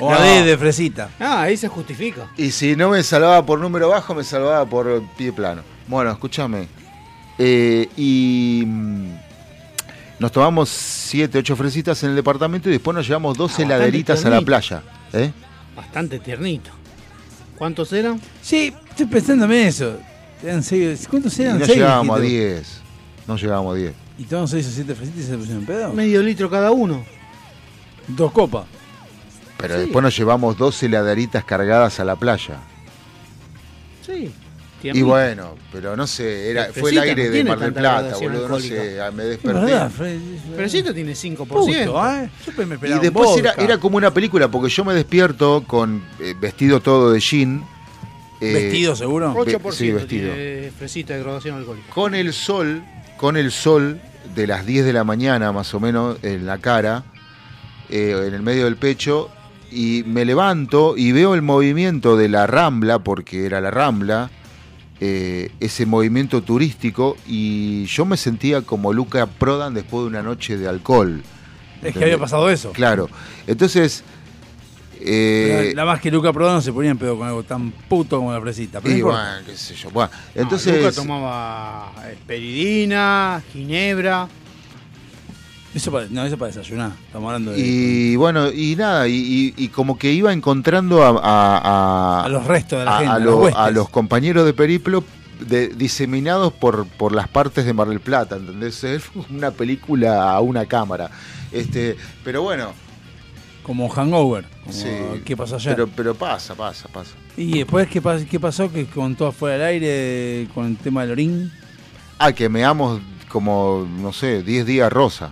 O 0.00 0.10
No. 0.10 0.16
AD 0.16 0.44
de 0.44 0.58
fresita. 0.58 1.10
Ah, 1.20 1.42
ahí 1.42 1.56
se 1.56 1.68
justifica. 1.68 2.28
Y 2.36 2.50
si 2.50 2.74
no 2.74 2.90
me 2.90 3.02
salvaba 3.04 3.44
por 3.46 3.60
número 3.60 3.88
bajo, 3.88 4.14
me 4.14 4.24
salvaba 4.24 4.64
por 4.66 5.00
pie 5.16 5.32
plano. 5.32 5.62
Bueno, 5.86 6.10
escúchame. 6.10 6.66
Eh, 7.38 7.88
y 7.96 8.64
mm, 8.66 9.06
nos 10.18 10.32
tomamos 10.32 10.68
7, 10.70 11.38
8 11.38 11.56
fresitas 11.56 12.02
en 12.02 12.10
el 12.10 12.16
departamento 12.16 12.68
y 12.68 12.72
después 12.72 12.96
nos 12.96 13.06
llevamos 13.06 13.36
dos 13.36 13.52
bastante 13.52 13.74
heladeritas 13.74 14.24
a 14.24 14.30
la 14.30 14.40
playa. 14.40 14.82
¿eh? 15.12 15.30
Bastante 15.76 16.18
tiernito. 16.18 16.70
¿Cuántos 17.58 17.92
eran? 17.92 18.20
Sí, 18.42 18.74
estoy 18.90 19.06
pensando 19.06 19.44
en 19.46 19.52
eso. 19.52 19.98
Eran 20.42 20.62
seis- 20.62 21.06
¿Cuántos 21.08 21.38
Y 21.38 21.42
eran? 21.42 21.58
no 21.58 21.64
Seis, 21.66 21.78
llegábamos 21.78 22.16
a 22.18 22.20
dijiste. 22.20 22.54
10. 22.54 22.80
No 23.28 23.36
llegábamos 23.36 23.74
a 23.74 23.78
10. 23.78 23.92
Y 24.18 24.24
tomaron 24.24 24.48
6 24.48 24.66
o 24.66 24.70
7 24.70 24.94
fresitas 24.94 25.20
y 25.20 25.26
se 25.26 25.36
pusieron 25.38 25.64
pedo. 25.64 25.92
Medio 25.92 26.22
litro 26.22 26.50
cada 26.50 26.70
uno. 26.72 27.04
Dos 28.08 28.32
copas. 28.32 28.64
Pero 29.58 29.74
Sí. 29.74 29.80
después 29.82 30.02
nos 30.02 30.16
llevamos 30.16 30.58
dos 30.58 30.82
heladeritas 30.82 31.44
cargadas 31.44 32.00
a 32.00 32.04
la 32.04 32.16
playa. 32.16 32.58
Sí. 34.04 34.32
Y 34.82 35.02
bueno, 35.02 35.54
pero 35.70 35.96
no 35.96 36.06
sé, 36.06 36.50
era, 36.50 36.66
fue 36.72 36.90
el 36.90 36.98
aire 36.98 37.26
no 37.26 37.30
de 37.32 37.44
Mar 37.44 37.58
del 37.60 37.72
Plata, 37.72 38.16
boludo, 38.16 38.48
no 38.48 38.58
sé, 38.60 39.00
ah, 39.00 39.10
me 39.10 39.22
Es 39.24 39.28
desperté. 39.30 39.60
verdad, 39.60 39.90
Fre- 39.96 40.20
Fresita 40.56 40.92
tiene 40.94 41.12
5%. 41.12 41.36
Puto, 41.46 41.68
¿eh? 42.10 42.30
Yo 42.46 42.66
me 42.66 42.88
Y 42.88 42.98
después 43.00 43.36
era, 43.38 43.52
era 43.58 43.78
como 43.78 43.96
una 43.96 44.12
película, 44.12 44.48
porque 44.50 44.68
yo 44.70 44.84
me 44.84 44.94
despierto 44.94 45.64
con 45.66 46.02
eh, 46.20 46.34
vestido 46.40 46.80
todo 46.80 47.12
de 47.12 47.20
jean. 47.20 47.64
eh, 48.40 48.52
¿Vestido 48.52 48.96
seguro? 48.96 49.32
ve- 49.34 49.56
8% 49.58 49.72
sí, 49.72 49.90
vestido. 49.92 50.32
tiene 50.34 50.72
fresita 50.76 51.14
de 51.14 51.20
graduación 51.20 51.56
alcohólica. 51.58 51.86
Con 51.92 52.14
el 52.14 52.32
sol, 52.32 52.82
con 53.16 53.36
el 53.36 53.52
sol 53.52 54.00
de 54.34 54.46
las 54.46 54.66
10 54.66 54.84
de 54.84 54.92
la 54.92 55.04
mañana 55.04 55.52
más 55.52 55.72
o 55.74 55.80
menos 55.80 56.16
en 56.22 56.46
la 56.46 56.58
cara, 56.58 57.04
eh, 57.88 58.24
en 58.26 58.34
el 58.34 58.42
medio 58.42 58.64
del 58.64 58.76
pecho, 58.76 59.30
y 59.70 60.02
me 60.06 60.24
levanto 60.24 60.94
y 60.96 61.12
veo 61.12 61.34
el 61.34 61.42
movimiento 61.42 62.16
de 62.16 62.28
la 62.28 62.46
Rambla, 62.46 62.98
porque 62.98 63.46
era 63.46 63.60
la 63.60 63.70
Rambla, 63.70 64.30
eh, 65.04 65.50
ese 65.58 65.84
movimiento 65.84 66.42
turístico, 66.42 67.16
y 67.26 67.86
yo 67.86 68.04
me 68.04 68.16
sentía 68.16 68.62
como 68.62 68.92
Luca 68.92 69.26
Prodan 69.26 69.74
después 69.74 70.02
de 70.04 70.06
una 70.10 70.22
noche 70.22 70.56
de 70.56 70.68
alcohol. 70.68 71.22
Es 71.82 71.92
que 71.96 72.04
había 72.04 72.18
pasado 72.18 72.48
eso. 72.48 72.70
Claro. 72.70 73.08
Entonces. 73.48 74.04
eh, 75.00 75.56
Pero 75.72 75.76
Nada 75.76 75.92
más 75.92 76.00
que 76.00 76.08
Luca 76.12 76.32
Prodan 76.32 76.54
no 76.54 76.60
se 76.62 76.72
ponía 76.72 76.92
en 76.92 76.98
pedo 76.98 77.18
con 77.18 77.26
algo 77.26 77.42
tan 77.42 77.72
puto 77.72 78.18
como 78.18 78.32
la 78.32 78.40
fresita. 78.40 78.80
Pero 78.80 78.92
no 78.94 78.98
y 78.98 79.02
bueno, 79.02 79.20
qué 79.44 79.56
sé 79.56 79.74
yo. 79.74 79.90
Bueno, 79.90 80.12
No, 80.36 80.42
entonces. 80.42 80.76
Luca 80.80 80.92
tomaba 80.92 81.92
esperidina, 82.12 83.42
ginebra. 83.52 84.28
Eso 85.74 85.90
para, 85.90 86.06
no, 86.10 86.24
eso 86.24 86.36
para 86.36 86.48
desayunar. 86.52 86.92
Estamos 87.06 87.28
hablando 87.28 87.52
de. 87.52 87.58
Y 87.58 88.16
bueno, 88.16 88.50
y 88.52 88.76
nada, 88.76 89.08
y, 89.08 89.14
y- 89.56 89.64
y 89.64 89.68
como 89.68 89.98
que 89.98 90.12
iba 90.12 90.32
encontrando 90.32 91.02
a, 91.02 91.08
a, 91.08 91.58
a- 92.20 92.24
A 92.24 92.28
los 92.28 92.44
restos 92.46 92.78
de 92.80 92.84
la 92.84 92.96
a- 92.96 92.98
gente, 92.98 93.12
a 93.12 93.14
a 93.14 93.18
lo- 93.18 93.30
los 93.30 93.40
huestes. 93.44 93.62
a 93.62 93.70
los 93.70 93.88
compañeros 93.88 94.44
de 94.44 94.52
periplo 94.52 95.02
de- 95.40 95.68
diseminados 95.68 96.52
por, 96.52 96.86
por 96.86 97.14
las 97.14 97.26
partes 97.28 97.64
de 97.64 97.72
Mar 97.72 97.88
del 97.88 98.00
Plata, 98.00 98.36
¿entendés? 98.36 98.84
Es 98.84 99.04
una 99.30 99.50
película 99.50 100.30
a 100.32 100.40
una 100.40 100.66
cámara. 100.66 101.10
Este, 101.50 101.96
pero 102.22 102.42
bueno. 102.42 102.72
Como 103.62 103.88
Hangover. 103.88 104.44
Como 104.62 104.72
sí, 104.74 104.88
¿Qué 105.24 105.36
pasó 105.36 105.56
ayer? 105.56 105.74
Pero, 105.76 105.88
pero 105.94 106.14
pasa, 106.14 106.54
pasa, 106.54 106.88
pasa. 106.88 107.12
Y 107.36 107.58
después, 107.58 107.88
¿qué, 107.88 108.02
pas- 108.02 108.26
qué 108.28 108.38
pasó? 108.40 108.70
Que 108.70 108.84
contó 108.86 109.26
afuera 109.28 109.56
del 109.56 109.82
aire 109.82 110.48
con 110.52 110.66
el 110.66 110.76
tema 110.76 111.02
del 111.02 111.12
orín. 111.12 111.52
Ah, 112.18 112.32
que 112.32 112.48
meamos 112.48 113.00
como, 113.28 113.88
no 114.00 114.12
sé, 114.12 114.42
10 114.42 114.66
días 114.66 114.92
rosa. 114.92 115.30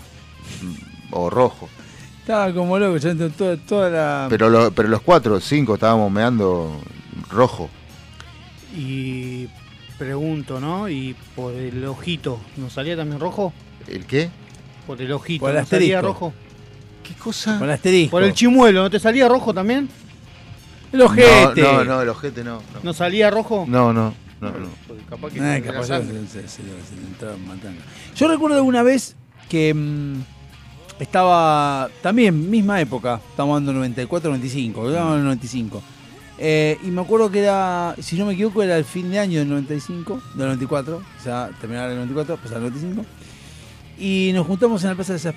O 1.13 1.29
rojo. 1.31 1.69
Estaba 2.21 2.53
como 2.53 2.79
loco, 2.79 2.97
ya 2.99 3.11
entró 3.11 3.31
toda, 3.31 3.57
toda 3.57 3.91
la. 3.91 4.27
Pero, 4.31 4.49
lo- 4.51 4.71
pero 4.73 4.89
los 4.89 5.01
cuatro, 5.03 5.41
cinco 5.41 5.75
estábamos 5.75 6.11
meando 6.13 6.81
rojo. 7.31 7.69
Y 8.77 9.49
pregunto, 9.99 10.61
¿no? 10.61 10.89
Y 10.89 11.17
por 11.35 11.53
el 11.55 11.85
ojito, 11.87 12.39
¿nos 12.57 12.73
salía 12.73 12.97
también 12.97 13.21
rojo? 13.21 13.53
¿El 13.89 14.05
qué? 14.07 14.31
Por 14.87 15.01
el 15.03 15.11
ojito, 15.13 15.41
Por 15.41 15.51
el 15.51 15.57
¿no 15.57 15.67
salía 15.67 15.99
asterisco. 15.99 16.07
rojo? 16.07 16.35
¿Qué 17.03 17.15
cosa? 17.15 17.59
Con 17.59 17.69
el 17.69 17.75
asterisco. 17.75 18.11
Por 18.13 18.23
el 18.23 18.33
chimuelo, 18.33 18.83
¿no 18.83 18.91
te 18.91 19.01
salía 19.01 19.29
rojo 19.29 19.53
también? 19.53 19.89
El 20.93 21.03
ojete. 21.03 21.63
No, 21.63 21.73
no, 21.73 21.85
no, 21.85 22.03
el 22.03 22.09
ojete 22.09 22.45
no. 22.45 22.57
No, 22.75 22.81
¿No 22.83 22.93
salía 22.93 23.31
rojo? 23.31 23.65
no, 23.69 23.93
no. 23.93 24.15
no, 24.41 24.51
no. 24.51 24.69
Porque 24.87 25.03
capaz 25.05 25.31
que 25.33 25.39
Eh, 25.57 25.63
capaz 25.63 25.89
que 25.89 26.03
se, 26.03 26.27
se- 26.27 26.49
se 26.49 26.63
le- 26.63 26.83
se 26.83 26.97
le 26.97 27.07
entraba 27.09 27.35
en 27.35 27.47
matanga. 27.49 27.83
Yo 28.15 28.29
recuerdo 28.29 28.57
alguna 28.57 28.83
vez 28.83 29.17
que 29.49 29.75
mm, 29.75 30.21
estaba 31.01 31.89
también, 32.03 32.51
misma 32.51 32.81
época, 32.81 33.21
estamos 33.31 33.55
hablando 33.55 33.73
94, 33.73 34.31
95, 34.31 34.89
estábamos 34.89 35.15
en 35.15 35.19
el 35.19 35.25
95. 35.25 35.83
Eh, 36.43 36.79
y 36.85 36.87
me 36.87 37.03
acuerdo 37.03 37.31
que 37.31 37.41
era, 37.41 37.95
si 37.99 38.17
no 38.17 38.27
me 38.27 38.35
equivoco, 38.35 38.63
era 38.63 38.77
el 38.77 38.85
fin 38.85 39.11
de 39.11 39.19
año 39.19 39.41
del 39.41 39.49
95, 39.49 40.23
del 40.35 40.47
94, 40.47 40.97
o 40.97 41.23
sea, 41.23 41.51
terminar 41.61 41.91
el 41.91 41.97
94, 41.97 42.37
pasar 42.37 42.59
el 42.59 42.65
95. 42.65 43.05
Y 43.99 44.31
nos 44.33 44.47
juntamos 44.47 44.83
en 44.85 44.91
la 44.91 44.95
Plaza 44.95 45.13
de 45.13 45.19
Esas. 45.19 45.35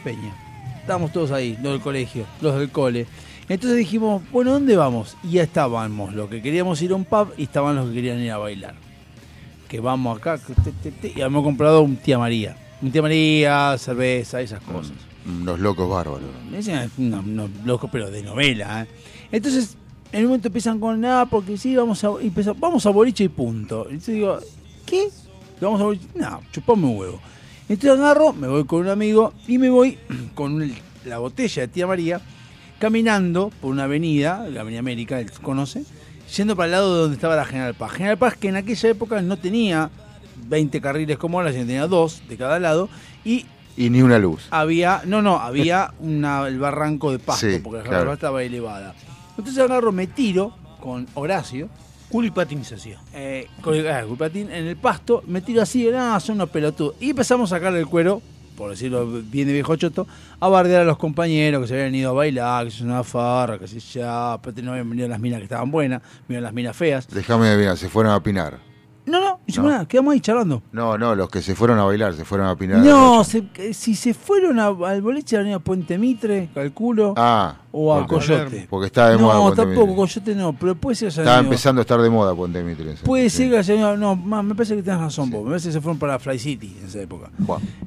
Estábamos 0.80 1.12
todos 1.12 1.32
ahí, 1.32 1.58
los 1.62 1.74
del 1.74 1.82
colegio, 1.82 2.26
los 2.42 2.58
del 2.58 2.70
cole. 2.70 3.08
Entonces 3.50 3.78
dijimos, 3.78 4.22
bueno, 4.32 4.52
¿dónde 4.52 4.78
vamos? 4.78 5.18
Y 5.24 5.32
ya 5.32 5.44
estábamos 5.44 6.14
los 6.14 6.30
que 6.30 6.42
queríamos 6.42 6.82
ir 6.82 6.92
a 6.92 6.96
un 6.96 7.04
pub 7.04 7.34
y 7.38 7.44
estaban 7.44 7.76
los 7.76 7.90
que 7.90 7.96
querían 7.96 8.20
ir 8.20 8.32
a 8.32 8.38
bailar 8.38 8.76
que 9.74 9.80
vamos 9.80 10.20
acá, 10.20 10.40
y 11.02 11.10
habíamos 11.14 11.44
comprado 11.44 11.82
un 11.82 11.96
tía 11.96 12.20
María. 12.20 12.56
Un 12.80 12.92
tía 12.92 13.02
María, 13.02 13.76
cerveza, 13.80 14.40
esas 14.40 14.62
cosas. 14.62 14.94
Unos 15.26 15.60
locos 15.60 15.90
bárbaros. 15.90 16.22
Unos, 16.98 17.50
locos, 17.66 17.90
pero 17.92 18.12
de 18.12 18.24
novela. 18.24 18.84
¿eh? 18.84 18.88
Entonces, 19.32 19.78
en 20.12 20.22
un 20.22 20.28
momento 20.28 20.50
empiezan 20.50 20.80
con 20.80 21.00
nada, 21.02 21.26
porque 21.26 21.58
sí, 21.58 21.76
vamos 21.76 22.04
a, 22.04 22.12
y 22.22 22.28
empieza- 22.28 22.54
vamos 22.54 22.86
a 22.86 22.90
boliche 22.90 23.24
y 23.24 23.30
punto. 23.30 23.86
Entonces 23.90 24.16
digo, 24.16 24.40
¿qué? 24.86 25.08
¿Vamos 25.62 25.80
a 25.82 25.86
boliche? 25.86 26.08
No, 26.16 26.42
chupame 26.52 26.86
un 26.88 26.98
huevo. 26.98 27.20
Entonces 27.70 28.00
agarro, 28.00 28.34
me 28.34 28.48
voy 28.48 28.66
con 28.66 28.82
un 28.82 28.90
amigo 28.90 29.34
y 29.48 29.58
me 29.58 29.70
voy 29.70 29.98
con 30.36 30.72
la 31.06 31.18
botella 31.20 31.62
de 31.64 31.68
tía 31.70 31.88
María, 31.88 32.22
caminando 32.80 33.50
por 33.62 33.72
una 33.72 33.86
avenida, 33.86 34.46
la 34.50 34.62
Avenida 34.62 34.80
América, 34.80 35.20
él 35.20 35.32
conoce, 35.42 35.84
yendo 36.36 36.56
para 36.56 36.66
el 36.66 36.72
lado 36.74 36.94
de 36.96 37.02
donde 37.04 37.16
estaba 37.16 37.36
la 37.36 37.46
General 37.46 37.74
Paz. 37.74 37.94
General 37.94 38.18
Paz 38.18 38.36
que 38.36 38.50
en 38.50 38.58
aquella 38.58 38.90
época 38.90 39.22
no 39.22 39.38
tenía 39.38 39.90
20 40.48 40.82
carriles 40.82 41.18
como 41.18 41.40
ahora, 41.40 41.52
sino 41.54 41.66
tenía 41.66 41.88
dos 41.88 42.22
de 42.28 42.36
cada 42.38 42.60
lado 42.60 42.90
y 43.24 43.46
Y 43.76 43.90
ni 43.90 44.02
una 44.02 44.20
luz. 44.20 44.48
había, 44.52 45.02
no, 45.06 45.22
no, 45.22 45.38
había 45.40 45.94
una, 46.00 46.48
el 46.48 46.60
barranco 46.60 47.12
de 47.12 47.20
pasto, 47.20 47.50
Sí, 47.50 47.60
porque 47.64 47.80
la 47.80 47.84
claro. 47.84 48.14
Estaba 48.14 48.44
elevada. 48.44 48.94
Entonces 49.38 49.64
agarro, 49.64 49.92
me 49.92 50.08
tiro 50.08 50.56
con 50.80 51.08
Horacio. 51.16 51.70
Culo 52.10 52.28
y 52.28 52.32
patín 52.32 52.64
se 52.64 52.76
hacía. 52.76 53.00
Eh, 53.14 53.48
con 53.62 53.74
el, 53.74 53.90
ah, 53.90 54.02
con 54.04 54.12
el 54.12 54.18
patín 54.18 54.52
en 54.52 54.68
el 54.68 54.78
pasto, 54.78 55.24
me 55.26 55.42
tiro 55.42 55.64
así, 55.64 55.90
ah, 55.90 56.20
son 56.20 56.36
unos 56.36 56.50
pelotudos. 56.50 56.96
Y 57.00 57.10
empezamos 57.10 57.52
a 57.52 57.56
sacarle 57.56 57.80
el 57.80 57.88
cuero, 57.88 58.22
por 58.56 58.70
decirlo 58.70 59.08
bien 59.08 59.48
de 59.48 59.54
viejo 59.54 59.76
choto, 59.78 60.06
a 60.40 60.48
bardear 60.48 60.82
a 60.82 60.86
los 60.86 60.98
compañeros 61.00 61.64
que 61.64 61.68
se 61.70 61.74
habían 61.74 61.96
ido 61.96 62.12
a 62.12 62.14
bailar, 62.14 62.66
que 62.66 62.70
es 62.70 62.82
una 62.82 63.04
farra, 63.04 63.58
que 63.58 63.68
se 63.68 63.80
ya, 63.80 64.40
no 64.62 64.72
habían 64.72 64.90
venido 64.92 65.08
las 65.08 65.20
minas 65.20 65.40
que 65.40 65.46
estaban 65.46 65.72
buenas, 65.72 66.04
vinieron 66.28 66.44
las 66.44 66.54
minas 66.54 66.78
feas. 66.78 67.08
Déjame 67.08 67.48
adivinar, 67.48 67.78
se 67.78 67.90
fueron 67.90 68.14
a 68.14 68.22
pinar. 68.22 68.73
No, 69.06 69.20
no, 69.20 69.40
hicimos 69.46 69.68
No. 69.70 69.74
nada, 69.74 69.86
quedamos 69.88 70.14
ahí 70.14 70.22
charlando. 70.22 70.64
No, 70.72 70.98
no, 70.98 71.14
los 71.14 71.30
que 71.30 71.42
se 71.42 71.56
fueron 71.56 71.78
a 71.78 71.84
bailar, 71.84 72.14
se 72.14 72.24
fueron 72.24 72.48
a 72.48 72.56
pinar. 72.56 72.78
No, 72.80 73.24
se- 73.26 73.48
que 73.50 73.74
si 73.74 73.96
se 73.96 74.14
fueron 74.14 74.60
a- 74.60 74.68
al 74.68 75.02
boliche 75.02 75.38
de 75.38 75.44
la 75.52 75.60
Puente 75.60 75.98
Mitre, 75.98 76.50
calculo, 76.54 77.14
Ah, 77.18 77.58
o 77.74 77.94
a 77.94 78.08
porque- 78.08 78.28
Coyote. 78.28 78.68
Porque 78.70 78.86
está 78.88 79.10
de 79.10 79.18
moda 79.18 79.36
No, 79.36 79.52
tampoco, 79.54 79.82
Mitre. 79.88 79.96
Coyote 79.96 80.36
no, 80.36 80.54
pero 80.54 80.76
puede 80.76 80.96
ser 80.96 81.10
Estaba 81.10 81.40
empezando 81.40 81.82
a 81.82 81.84
estar 81.84 82.02
de 82.02 82.10
moda 82.10 82.34
Puente 82.34 82.64
Mitre. 82.64 82.96
Puede 83.04 83.30
sí. 83.30 83.50
ser 83.62 83.78
ido- 83.78 83.98
no, 83.98 84.16
más, 84.16 84.42
me 84.44 84.56
parece 84.56 84.78
que 84.78 84.84
tenés 84.84 85.02
razón 85.02 85.30
vos, 85.30 85.44
me 85.44 85.50
parece 85.50 85.68
que 85.68 85.74
se 85.74 85.82
fueron 85.82 86.00
para 86.00 86.18
Fly 86.18 86.40
City 86.40 86.78
en 86.80 86.88
esa 86.88 87.02
época. 87.02 87.30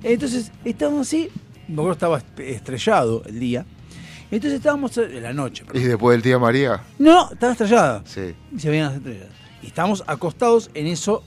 Entonces, 0.03 0.53
estábamos 0.67 1.07
así, 1.07 1.31
que 1.67 1.91
estaba 1.91 2.21
estrellado 2.37 3.23
el 3.25 3.41
día, 3.41 3.65
entonces 4.31 4.59
estábamos 4.59 4.97
en 4.99 5.23
la 5.23 5.33
noche. 5.33 5.65
¿Y 5.73 5.81
después 5.81 6.15
del 6.15 6.23
tía 6.23 6.39
María? 6.39 6.83
No, 6.99 7.27
no, 7.27 7.33
estaba 7.33 7.53
estrellada. 7.53 8.03
Sí. 8.05 8.35
Y 8.55 8.61
se 8.61 8.69
veían 8.69 8.87
las 8.89 8.97
estrellas. 8.97 9.29
Y 9.63 9.69
estábamos 9.69 10.05
acostados 10.07 10.71
en 10.75 10.87
eso 10.87 11.23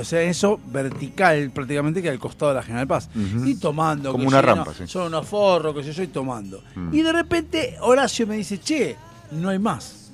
o 0.00 0.04
sea, 0.04 0.22
en 0.22 0.28
eso 0.28 0.60
vertical 0.66 1.50
prácticamente 1.50 2.02
que 2.02 2.10
al 2.10 2.18
costado 2.18 2.50
de 2.50 2.56
la 2.56 2.62
General 2.62 2.86
Paz. 2.86 3.08
Ujú. 3.14 3.46
Y 3.46 3.54
tomando. 3.56 4.12
Como 4.12 4.28
una 4.28 4.40
sí, 4.40 4.46
rampa, 4.46 4.64
no, 4.66 4.74
sí. 4.74 4.86
Son 4.86 5.06
unos 5.06 5.26
forros, 5.26 5.74
que 5.74 5.82
sé 5.82 5.92
yo, 5.92 6.02
y 6.02 6.08
tomando. 6.08 6.62
Mm. 6.74 6.94
Y 6.94 7.02
de 7.02 7.12
repente 7.12 7.76
Horacio 7.80 8.26
me 8.26 8.36
dice, 8.36 8.58
che, 8.58 8.96
no 9.32 9.48
hay 9.48 9.58
más. 9.58 10.12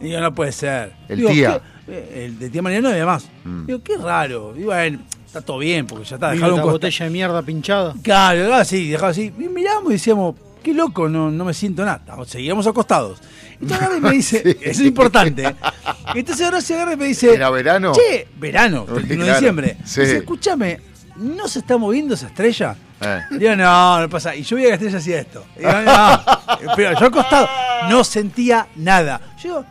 y 0.00 0.10
yo, 0.10 0.20
no 0.20 0.34
puede 0.34 0.52
ser. 0.52 0.92
El 1.08 1.26
tía. 1.26 1.62
¿qué? 1.86 1.92
Eh, 1.92 2.24
El 2.26 2.38
de 2.38 2.50
tía 2.50 2.62
María 2.62 2.80
no 2.80 2.90
había 2.90 3.06
más. 3.06 3.26
Mm. 3.44 3.66
Digo, 3.66 3.82
qué 3.82 3.96
raro. 3.96 4.54
Y 4.56 4.64
bueno, 4.64 5.00
está 5.24 5.40
todo 5.40 5.58
bien, 5.58 5.86
porque 5.86 6.04
ya 6.04 6.16
está. 6.16 6.30
Dejaron 6.32 6.56
esta 6.56 6.66
un 6.66 6.72
botella 6.72 7.04
de 7.06 7.10
mierda 7.10 7.42
pinchada. 7.42 7.94
Claro, 8.02 8.54
así, 8.54 8.90
dejaba 8.90 9.10
así. 9.10 9.32
Y 9.38 9.48
miramos 9.48 9.90
y 9.90 9.94
decíamos, 9.94 10.34
qué 10.62 10.72
loco, 10.74 11.08
no, 11.08 11.30
no 11.30 11.44
me 11.44 11.54
siento 11.54 11.84
nada. 11.84 12.02
Seguíamos 12.26 12.66
acostados. 12.66 13.20
Entonces 13.60 13.88
y 13.96 14.00
me 14.00 14.10
dice, 14.12 14.58
eso 14.60 14.80
es 14.82 14.86
importante. 14.86 15.54
Entonces 16.14 16.44
ahora 16.44 16.60
se 16.60 16.74
agarra 16.74 16.94
y 16.94 16.96
me 16.96 17.06
dice. 17.06 17.34
¿Era 17.34 17.50
verano? 17.50 17.92
Che, 17.92 18.28
verano, 18.38 18.84
31 18.94 19.24
de 19.24 19.32
diciembre. 19.32 19.76
sí. 19.84 20.00
Dice, 20.00 20.16
escúchame, 20.18 20.80
¿no 21.16 21.46
se 21.48 21.60
está 21.60 21.76
moviendo 21.76 22.14
esa 22.14 22.26
estrella? 22.28 22.76
Eh. 23.00 23.20
Digo, 23.32 23.56
no, 23.56 24.00
no 24.00 24.08
pasa. 24.08 24.34
Y 24.34 24.42
yo 24.42 24.56
veía 24.56 24.66
que 24.66 24.70
la 24.70 24.74
estrella 24.76 24.98
hacía 24.98 25.20
esto. 25.20 25.44
Digo, 25.56 25.70
no. 25.72 26.22
Pero 26.76 26.98
yo 26.98 27.06
al 27.06 27.10
costado 27.10 27.48
no 27.88 28.04
sentía 28.04 28.68
nada. 28.76 29.20
Yo 29.42 29.42
digo, 29.42 29.64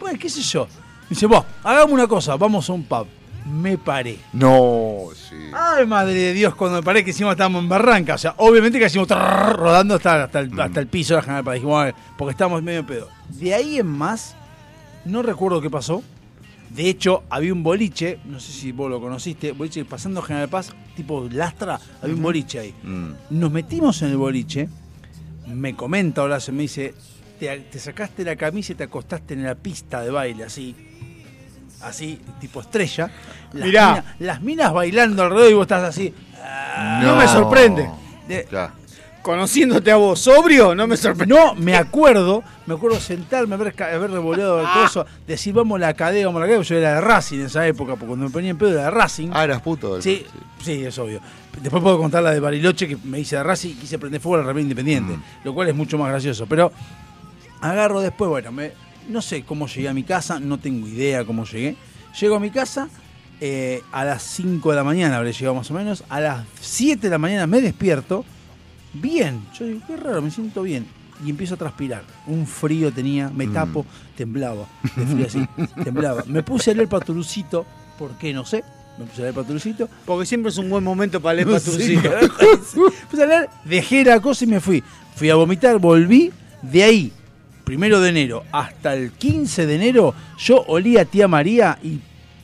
bueno, 0.00 0.18
qué 0.18 0.28
sé 0.28 0.42
yo. 0.42 0.66
Dice, 1.08 1.26
vos, 1.26 1.44
hagamos 1.62 1.92
una 1.92 2.06
cosa, 2.06 2.36
vamos 2.36 2.68
a 2.68 2.72
un 2.72 2.84
pub. 2.84 3.06
Me 3.44 3.76
paré. 3.78 4.18
No, 4.32 5.08
sí. 5.14 5.36
Ay, 5.52 5.86
madre 5.86 6.14
de 6.14 6.32
Dios, 6.32 6.54
cuando 6.54 6.78
me 6.78 6.82
paré 6.82 7.04
que 7.04 7.10
encima 7.10 7.32
estábamos 7.32 7.62
en 7.62 7.68
Barranca. 7.68 8.14
O 8.14 8.18
sea, 8.18 8.34
obviamente 8.38 8.78
que 8.78 8.86
hicimos 8.86 9.08
rodando 9.08 9.94
hasta, 9.94 10.24
hasta, 10.24 10.40
el, 10.40 10.60
hasta 10.60 10.80
el 10.80 10.86
piso 10.86 11.14
de 11.14 11.18
la 11.18 11.22
General 11.22 11.44
Paz. 11.44 11.54
Dijimos, 11.54 11.92
porque 12.16 12.30
estábamos 12.32 12.62
medio 12.62 12.80
en 12.80 12.86
pedo. 12.86 13.08
De 13.28 13.54
ahí 13.54 13.78
en 13.78 13.86
más, 13.86 14.36
no 15.04 15.22
recuerdo 15.22 15.60
qué 15.60 15.70
pasó. 15.70 16.02
De 16.70 16.88
hecho, 16.88 17.24
había 17.28 17.52
un 17.52 17.62
boliche, 17.62 18.18
no 18.24 18.40
sé 18.40 18.52
si 18.52 18.72
vos 18.72 18.88
lo 18.88 18.98
conociste, 18.98 19.52
boliche 19.52 19.84
pasando 19.84 20.22
General 20.22 20.48
Paz, 20.48 20.72
tipo 20.96 21.28
Lastra, 21.30 21.78
había 22.00 22.14
un 22.14 22.22
boliche 22.22 22.60
ahí. 22.60 22.74
Mm. 22.82 23.10
Nos 23.28 23.52
metimos 23.52 24.00
en 24.00 24.08
el 24.08 24.16
boliche, 24.16 24.70
me 25.48 25.76
comenta 25.76 26.22
Horacio, 26.22 26.54
me 26.54 26.62
dice, 26.62 26.94
te, 27.38 27.58
te 27.58 27.78
sacaste 27.78 28.24
la 28.24 28.36
camisa 28.36 28.72
y 28.72 28.76
te 28.76 28.84
acostaste 28.84 29.34
en 29.34 29.42
la 29.42 29.54
pista 29.54 30.00
de 30.00 30.10
baile, 30.10 30.44
así, 30.44 30.74
así, 31.82 32.20
tipo 32.40 32.60
estrella. 32.60 33.10
Las 33.52 33.66
Mirá. 33.66 33.88
minas- 33.90 34.04
las 34.20 34.40
minas 34.42 34.72
bailando 34.72 35.22
alrededor 35.22 35.50
y 35.50 35.54
vos 35.54 35.62
estás 35.62 35.84
así. 35.84 36.12
No 37.02 37.16
me 37.16 37.26
sorprende. 37.28 37.88
De- 38.28 38.46
Conociéndote 39.22 39.92
a 39.92 39.96
vos 39.96 40.18
sobrio, 40.18 40.74
no 40.74 40.88
me 40.88 40.96
sorprende. 40.96 41.32
No, 41.32 41.54
me 41.54 41.76
acuerdo, 41.76 42.42
me 42.66 42.74
acuerdo 42.74 42.98
sentarme, 42.98 43.54
haber, 43.54 43.72
ca- 43.72 43.94
haber 43.94 44.10
revoleado 44.10 44.60
el 44.60 44.66
coso, 44.66 45.06
decir 45.28 45.54
vamos 45.54 45.76
a 45.76 45.78
la 45.78 45.94
cadena, 45.94 46.26
vamos 46.26 46.40
a 46.40 46.46
la 46.46 46.46
cadena, 46.48 46.64
yo 46.64 46.74
era 46.76 46.94
de 46.94 47.00
Racing 47.02 47.38
en 47.38 47.46
esa 47.46 47.64
época, 47.64 47.92
porque 47.92 48.06
cuando 48.08 48.26
me 48.26 48.32
ponía 48.32 48.50
en 48.50 48.58
pedo 48.58 48.70
era 48.72 48.82
de 48.86 48.90
Racing. 48.90 49.30
Ah, 49.32 49.44
eras 49.44 49.62
puto. 49.62 49.92
del- 49.94 50.02
Sí, 50.02 50.26
sí, 50.60 50.84
es 50.84 50.98
obvio. 50.98 51.20
Después 51.60 51.80
puedo 51.80 51.98
contar 51.98 52.20
la 52.24 52.32
de 52.32 52.40
Bariloche 52.40 52.88
que 52.88 52.96
me 53.04 53.20
hice 53.20 53.36
de 53.36 53.44
Racing 53.44 53.70
y 53.70 53.74
quise 53.74 53.96
prender 53.96 54.20
fuego 54.20 54.42
a 54.48 54.52
la 54.52 54.60
Independiente, 54.60 55.16
lo 55.44 55.54
cual 55.54 55.68
es 55.68 55.74
mucho 55.76 55.96
más 55.98 56.08
gracioso. 56.08 56.46
Pero 56.46 56.72
agarro 57.60 58.00
después, 58.00 58.28
bueno, 58.28 58.50
me- 58.50 58.72
no 59.12 59.22
sé 59.22 59.42
cómo 59.44 59.66
llegué 59.66 59.88
a 59.88 59.94
mi 59.94 60.02
casa, 60.02 60.40
no 60.40 60.58
tengo 60.58 60.88
idea 60.88 61.24
cómo 61.24 61.44
llegué. 61.44 61.76
Llego 62.18 62.36
a 62.36 62.40
mi 62.40 62.50
casa 62.50 62.88
eh, 63.40 63.82
a 63.90 64.04
las 64.04 64.22
5 64.22 64.70
de 64.70 64.76
la 64.76 64.84
mañana, 64.84 65.16
habré 65.16 65.32
llegado 65.32 65.56
más 65.56 65.70
o 65.70 65.74
menos. 65.74 66.04
A 66.08 66.20
las 66.20 66.46
7 66.60 67.00
de 67.00 67.10
la 67.10 67.18
mañana 67.18 67.46
me 67.46 67.60
despierto, 67.60 68.24
bien. 68.92 69.44
Yo 69.58 69.66
digo, 69.66 69.80
qué 69.86 69.96
raro, 69.96 70.22
me 70.22 70.30
siento 70.30 70.62
bien. 70.62 70.86
Y 71.24 71.30
empiezo 71.30 71.54
a 71.54 71.56
transpirar. 71.56 72.04
Un 72.28 72.46
frío 72.46 72.92
tenía, 72.92 73.30
me 73.30 73.48
tapo, 73.48 73.84
temblaba. 74.16 74.66
De 74.96 75.06
frío 75.06 75.26
así, 75.26 75.46
temblaba. 75.82 76.22
Me 76.26 76.44
puse 76.44 76.70
a 76.70 76.74
leer 76.74 76.88
Paturucito, 76.88 77.66
¿por 77.98 78.12
qué? 78.12 78.32
No 78.32 78.44
sé. 78.44 78.62
Me 78.96 79.06
puse 79.06 79.22
a 79.22 79.24
leer 79.24 79.34
Paturucito. 79.34 79.88
Porque 80.04 80.24
siempre 80.24 80.50
es 80.50 80.58
un 80.58 80.70
buen 80.70 80.84
momento 80.84 81.20
para 81.20 81.34
leer 81.34 81.48
No 81.48 81.54
Puse 83.10 83.22
a 83.22 83.26
leer, 83.26 83.48
dejé 83.64 84.04
la 84.04 84.20
cosa 84.20 84.44
y 84.44 84.46
me 84.48 84.60
fui. 84.60 84.84
Fui 85.16 85.30
a 85.30 85.34
vomitar, 85.34 85.80
volví. 85.80 86.32
De 86.62 86.84
ahí, 86.84 87.12
primero 87.64 88.00
de 88.00 88.08
enero 88.10 88.44
hasta 88.52 88.94
el 88.94 89.12
15 89.12 89.66
de 89.66 89.74
enero, 89.76 90.14
yo 90.38 90.62
olía 90.66 91.02
a 91.02 91.04
tía 91.04 91.28
María 91.28 91.78
y 91.82 91.98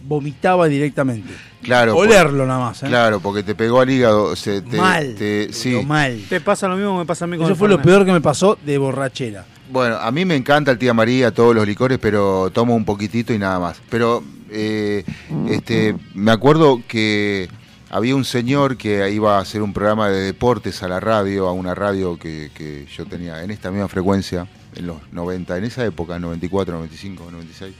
vomitaba 0.06 0.68
directamente. 0.68 1.32
Claro. 1.62 1.96
Olerlo 1.96 2.38
por- 2.38 2.46
nada 2.46 2.60
más. 2.60 2.82
¿eh? 2.82 2.86
Claro, 2.86 3.20
porque 3.20 3.42
te 3.42 3.54
pegó 3.54 3.80
al 3.80 3.90
hígado. 3.90 4.36
se- 4.36 4.62
te- 4.62 4.76
Mal, 4.76 5.14
te- 5.16 5.52
sí. 5.52 5.70
mal. 5.84 6.20
Te 6.28 6.40
pasa 6.40 6.68
lo 6.68 6.76
mismo 6.76 6.92
que 6.94 6.98
me 7.00 7.06
pasa 7.06 7.24
a 7.24 7.28
mí 7.28 7.36
con 7.36 7.44
Eso 7.44 7.52
el 7.52 7.58
fue 7.58 7.68
lo 7.68 7.82
peor 7.82 8.04
que 8.06 8.12
me 8.12 8.20
pasó 8.20 8.56
de 8.64 8.78
borrachera. 8.78 9.44
Bueno, 9.70 9.96
a 9.96 10.10
mí 10.10 10.24
me 10.24 10.34
encanta 10.36 10.70
el 10.70 10.78
tía 10.78 10.94
María, 10.94 11.30
todos 11.32 11.54
los 11.54 11.66
licores, 11.66 11.98
pero 11.98 12.50
tomo 12.54 12.74
un 12.74 12.84
poquitito 12.84 13.34
y 13.34 13.38
nada 13.38 13.58
más. 13.58 13.82
Pero 13.90 14.22
eh, 14.50 15.04
este, 15.50 15.94
me 16.14 16.30
acuerdo 16.30 16.80
que 16.88 17.48
había 17.90 18.16
un 18.16 18.24
señor 18.24 18.78
que 18.78 19.10
iba 19.10 19.36
a 19.36 19.40
hacer 19.40 19.60
un 19.60 19.74
programa 19.74 20.08
de 20.08 20.20
deportes 20.22 20.82
a 20.82 20.88
la 20.88 21.00
radio, 21.00 21.48
a 21.48 21.52
una 21.52 21.74
radio 21.74 22.18
que, 22.18 22.50
que 22.54 22.86
yo 22.96 23.04
tenía 23.04 23.42
en 23.42 23.50
esta 23.50 23.70
misma 23.70 23.88
frecuencia, 23.88 24.46
en 24.78 24.86
los 24.86 24.96
90, 25.12 25.58
en 25.58 25.64
esa 25.64 25.84
época, 25.84 26.18
94, 26.18 26.74
95, 26.74 27.30
96, 27.30 27.74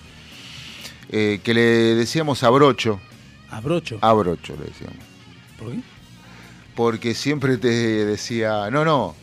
eh, 1.11 1.41
que 1.43 1.55
le 1.55 1.61
decíamos 1.95 2.43
abrocho. 2.43 3.01
¿Abrocho? 3.51 3.99
Abrocho 4.03 4.55
le 4.59 4.65
decíamos. 4.67 4.99
¿Por 5.59 5.73
qué? 5.73 5.81
Porque 6.75 7.15
siempre 7.15 7.57
te 7.57 7.69
decía, 8.05 8.69
no, 8.71 8.85
no, 8.85 9.15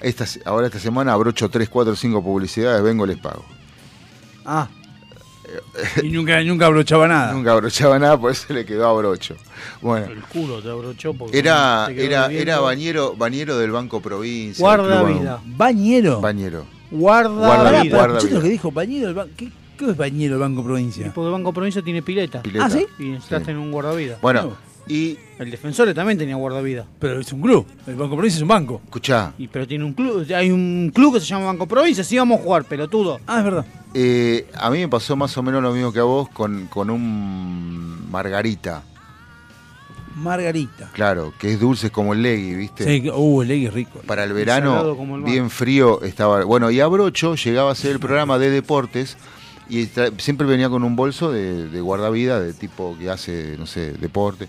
esta, 0.00 0.26
ahora 0.44 0.66
esta 0.66 0.78
semana 0.78 1.12
abrocho 1.12 1.48
3, 1.48 1.68
4, 1.68 1.96
5 1.96 2.22
publicidades, 2.22 2.82
vengo 2.82 3.06
les 3.06 3.18
pago. 3.18 3.44
Ah. 4.44 4.68
Y 6.02 6.10
nunca, 6.10 6.42
nunca 6.42 6.66
abrochaba 6.66 7.08
nada. 7.08 7.32
Nunca 7.32 7.52
abrochaba 7.52 7.98
nada, 7.98 8.18
por 8.18 8.32
eso 8.32 8.52
le 8.52 8.66
quedó 8.66 8.86
abrocho. 8.86 9.36
Bueno, 9.80 10.06
El 10.06 10.22
culo 10.22 10.60
te 10.60 10.70
abrochó 10.70 11.14
porque 11.14 11.38
era, 11.38 11.88
era, 11.90 12.26
era 12.30 12.60
bañero, 12.60 13.14
bañero 13.16 13.56
del 13.56 13.70
Banco 13.70 14.00
Provincia. 14.00 14.62
Guarda 14.62 15.02
vida. 15.04 15.40
¿Bañero? 15.44 16.20
Bañero. 16.20 16.77
Guarda, 16.90 17.30
Guarda- 17.30 17.82
vida. 17.82 17.96
guarda 17.96 18.16
¿Escuchaste 18.18 18.34
lo 18.36 18.42
que 18.42 18.48
dijo? 18.48 18.70
Bañero 18.72 19.06
del 19.06 19.14
banco. 19.14 19.32
¿Qué, 19.36 19.48
qué 19.78 19.90
es 19.90 19.96
bañero 19.96 20.34
del 20.34 20.40
Banco 20.40 20.64
Provincia? 20.64 21.12
Porque 21.14 21.26
el 21.26 21.32
Banco 21.32 21.52
Provincia 21.52 21.82
tiene 21.82 22.02
pileta. 22.02 22.42
Pileta. 22.42 22.64
¿Ah, 22.66 22.70
sí? 22.70 22.86
Y 22.98 23.04
necesitas 23.10 23.40
Sí. 23.40 23.46
tener 23.46 23.60
un 23.60 23.70
guardavida. 23.70 24.18
Bueno, 24.22 24.56
y 24.86 25.18
El 25.38 25.50
defensor 25.50 25.92
también 25.94 26.16
tenía 26.18 26.34
guardavida. 26.36 26.86
Pero 26.98 27.20
es 27.20 27.30
un 27.32 27.42
club. 27.42 27.66
El 27.86 27.94
Banco 27.96 28.14
Provincia 28.16 28.38
es 28.38 28.42
un 28.42 28.48
banco. 28.48 28.80
escuchá, 28.84 29.32
Y, 29.38 29.46
pero 29.48 29.66
tiene 29.68 29.84
un 29.84 29.92
club, 29.92 30.26
hay 30.34 30.50
un 30.50 30.90
club 30.94 31.14
que 31.14 31.20
se 31.20 31.26
llama 31.26 31.46
Banco 31.46 31.66
Provincia, 31.66 32.02
sí 32.02 32.16
vamos 32.18 32.40
a 32.40 32.42
jugar, 32.42 32.64
pelotudo. 32.64 33.20
Ah, 33.26 33.38
es 33.38 33.44
verdad. 33.44 33.66
eh, 33.94 34.46
a 34.54 34.70
mí 34.70 34.78
me 34.78 34.88
pasó 34.88 35.14
más 35.16 35.36
o 35.36 35.42
menos 35.42 35.62
lo 35.62 35.72
mismo 35.72 35.92
que 35.92 35.98
a 36.00 36.04
vos 36.04 36.28
con, 36.30 36.66
con 36.68 36.88
un 36.90 38.10
margarita, 38.10 38.82
Margarita. 40.18 40.90
claro, 40.92 41.32
que 41.38 41.52
es 41.52 41.60
dulce 41.60 41.90
como 41.90 42.12
el 42.12 42.22
legui, 42.22 42.54
¿viste? 42.54 42.84
Sí, 42.84 43.08
uh, 43.10 43.42
el 43.42 43.50
egg 43.50 43.66
es 43.68 43.74
rico. 43.74 44.00
Para 44.06 44.24
el 44.24 44.32
verano, 44.32 44.96
el 45.16 45.22
bien 45.22 45.50
frío, 45.50 46.02
estaba. 46.02 46.44
Bueno, 46.44 46.70
y 46.70 46.80
Abrocho 46.80 47.34
llegaba 47.34 47.70
a 47.70 47.72
hacer 47.72 47.92
el 47.92 48.00
programa 48.00 48.38
de 48.38 48.50
deportes 48.50 49.16
y 49.68 49.88
siempre 50.18 50.46
venía 50.46 50.68
con 50.68 50.82
un 50.82 50.96
bolso 50.96 51.30
de, 51.30 51.68
de 51.68 51.80
guardavida, 51.80 52.40
de 52.40 52.52
tipo 52.52 52.96
que 52.98 53.10
hace, 53.10 53.56
no 53.58 53.66
sé, 53.66 53.92
deporte. 53.92 54.48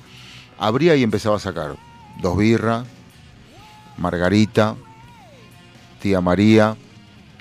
Abría 0.58 0.96
y 0.96 1.04
empezaba 1.04 1.38
a 1.38 1.40
sacar 1.40 1.76
dos 2.22 2.38
birras, 2.38 2.86
Margarita, 3.98 4.76
Tía 6.02 6.22
María, 6.22 6.76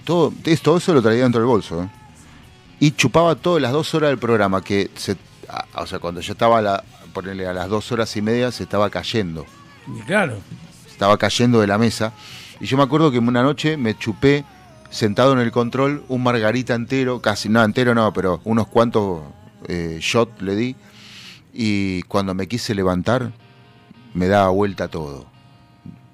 todo, 0.05 0.33
todo 0.63 0.79
eso 0.79 0.95
lo 0.95 1.03
traía 1.03 1.23
dentro 1.23 1.41
del 1.41 1.49
bolso. 1.49 1.83
¿eh? 1.83 1.89
Y 2.81 2.93
chupaba 2.93 3.35
todas 3.35 3.61
las 3.63 3.73
dos 3.73 3.93
horas 3.95 4.11
del 4.11 4.19
programa, 4.19 4.63
que 4.63 4.91
se, 4.95 5.17
o 5.75 5.87
sea, 5.87 5.99
cuando 5.99 6.21
yo 6.21 6.33
estaba 6.33 6.59
a, 6.59 6.63
la, 6.63 6.85
ponerle 7.23 7.47
a 7.47 7.53
las 7.53 7.69
dos 7.69 7.91
horas 7.93 8.17
y 8.17 8.23
media 8.23 8.53
se 8.53 8.63
estaba 8.63 8.91
cayendo 8.91 9.45
Y 9.87 10.01
claro. 10.03 10.39
estaba 10.89 11.17
cayendo 11.19 11.61
de 11.61 11.67
la 11.67 11.79
mesa. 11.79 12.13
Y 12.61 12.67
yo 12.67 12.77
me 12.77 12.83
acuerdo 12.85 13.11
que 13.11 13.19
una 13.19 13.43
noche 13.43 13.77
me 13.77 13.97
chupé 13.99 14.45
sentado 14.91 15.33
en 15.33 15.39
el 15.41 15.51
control 15.51 16.05
un 16.09 16.23
margarita 16.23 16.75
entero, 16.75 17.21
casi, 17.21 17.49
no, 17.49 17.63
entero 17.65 17.95
no, 17.95 18.13
pero 18.13 18.41
unos 18.45 18.69
cuantos 18.69 19.23
eh, 19.67 19.99
shot 20.01 20.41
le 20.43 20.55
di. 20.57 20.77
Y 21.53 22.03
cuando 22.05 22.35
me 22.35 22.47
quise 22.47 22.75
levantar, 22.75 23.33
me 24.15 24.29
daba 24.29 24.49
vuelta 24.51 24.89
todo. 24.89 25.27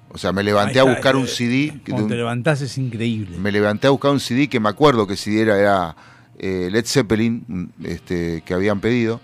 O 0.09 0.17
sea, 0.17 0.31
me 0.31 0.43
levanté 0.43 0.79
a 0.79 0.83
buscar 0.83 1.15
eh, 1.15 1.17
un 1.19 1.27
CD. 1.27 1.71
de 1.71 1.79
Cuando 1.91 2.03
un- 2.03 2.09
te 2.09 2.15
levantás 2.15 2.61
es 2.61 2.77
increíble. 2.77 3.37
me 3.37 3.51
levanté 3.51 3.87
a 3.87 3.91
buscar 3.91 4.11
un 4.11 4.19
CD 4.19 4.47
que 4.47 4.59
me 4.59 4.69
acuerdo 4.69 5.05
que 5.05 5.13
el 5.13 5.19
CD 5.19 5.41
era, 5.41 5.59
era, 5.59 5.95
eh, 6.39 6.69
Led 6.71 6.85
Zeppelin, 6.85 7.43
mm, 7.47 7.85
este, 7.85 8.41
que 8.45 8.53
habían 8.53 8.79
pedido. 8.79 9.19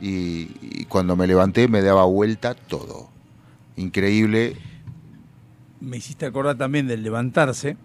Y, 0.00 0.48
y 0.62 0.84
cuando 0.86 1.14
me 1.16 1.26
levanté 1.26 1.68
me 1.68 1.82
daba 1.82 2.04
vuelta 2.04 2.54
todo. 2.54 3.10
Increíble. 3.76 4.56
Me 5.80 5.96
hiciste 5.98 6.26
acordar 6.26 6.56
también 6.56 6.86
del 6.86 7.02
levantarse. 7.02 7.76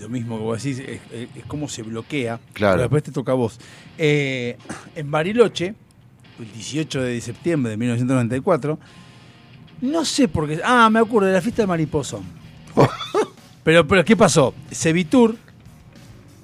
Lo 0.00 0.08
mismo 0.08 0.36
que 0.38 0.42
vos 0.44 0.62
decís, 0.62 0.80
es, 0.80 1.00
es- 1.12 1.28
es 1.36 1.44
como 1.46 1.68
se 1.68 1.82
bloquea. 1.82 2.40
Claro. 2.52 2.72
Pero 2.74 2.82
después 2.82 3.02
te 3.04 3.12
toca 3.12 3.32
a 3.32 3.36
vos. 3.36 3.58
Eh, 3.98 4.56
en 4.96 5.10
Bariloche, 5.10 5.74
el 6.40 6.52
18 6.52 7.00
de 7.02 7.20
septiembre 7.20 7.70
de 7.70 7.76
1994, 7.76 8.78
no 9.82 10.04
sé 10.04 10.26
por 10.28 10.48
qué. 10.48 10.60
Ah, 10.64 10.88
me 10.90 10.98
acuerdo 10.98 11.28
de 11.28 11.34
la 11.34 11.40
fiesta 11.42 11.62
de 11.62 11.66
Mariposón. 11.68 12.22
pero, 13.62 13.86
pero, 13.86 14.04
¿qué 14.04 14.16
pasó? 14.16 14.52
Sevitur. 14.70 15.36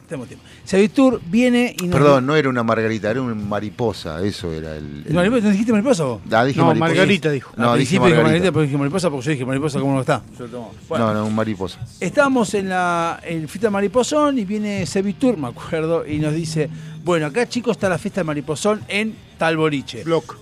Tenemos 0.09 0.29
tiempo. 0.29 0.47
Sevitur 0.71 1.21
viene 1.27 1.75
y 1.83 1.87
nos. 1.89 1.97
Perdón, 1.99 2.27
no 2.27 2.37
era 2.37 2.49
una 2.49 2.63
margarita, 2.63 3.11
era 3.11 3.21
una 3.23 3.35
mariposa, 3.35 4.25
eso 4.25 4.53
era 4.53 4.77
el... 4.77 5.03
el- 5.05 5.15
¿Mariposa? 5.15 5.43
¿No 5.43 5.51
dijiste 5.51 5.73
mariposa 5.73 6.05
vos? 6.05 6.21
Ah, 6.31 6.45
dije 6.45 6.61
No, 6.61 6.67
mariposa. 6.67 6.89
Margarita 6.91 7.31
dijo. 7.33 7.53
No, 7.57 7.73
Al 7.73 7.79
dije 7.81 7.89
principio 7.99 8.07
dije 8.07 8.17
margarita. 8.17 8.23
margarita, 8.23 8.53
pero 8.53 8.63
dije 8.63 8.79
mariposa 8.79 9.11
porque 9.11 9.27
yo 9.27 9.31
dije 9.33 9.45
mariposa, 9.47 9.81
¿cómo 9.81 9.95
no 9.95 10.01
está? 10.01 10.23
Yo 10.39 10.45
lo 10.45 10.51
tomo. 10.53 10.73
Bueno. 10.89 11.07
No, 11.09 11.15
no, 11.15 11.27
un 11.27 11.35
mariposa. 11.35 11.81
Estábamos 11.99 12.55
en 12.55 12.69
la 12.69 13.19
en 13.25 13.49
fiesta 13.49 13.67
de 13.67 13.71
Mariposón 13.73 14.39
y 14.39 14.45
viene 14.45 14.87
Sevitur, 14.87 15.37
me 15.37 15.49
acuerdo, 15.49 16.07
y 16.07 16.21
nos 16.21 16.35
dice, 16.35 16.71
bueno, 17.05 17.27
acá 17.27 17.49
chicos 17.49 17.73
está 17.77 17.89
la 17.89 17.99
fiesta 17.99 18.21
de 18.21 18.25
Mariposón 18.27 18.81
en 18.87 19.17
tal 19.39 19.57
boliche. 19.57 20.05
Block. 20.05 20.37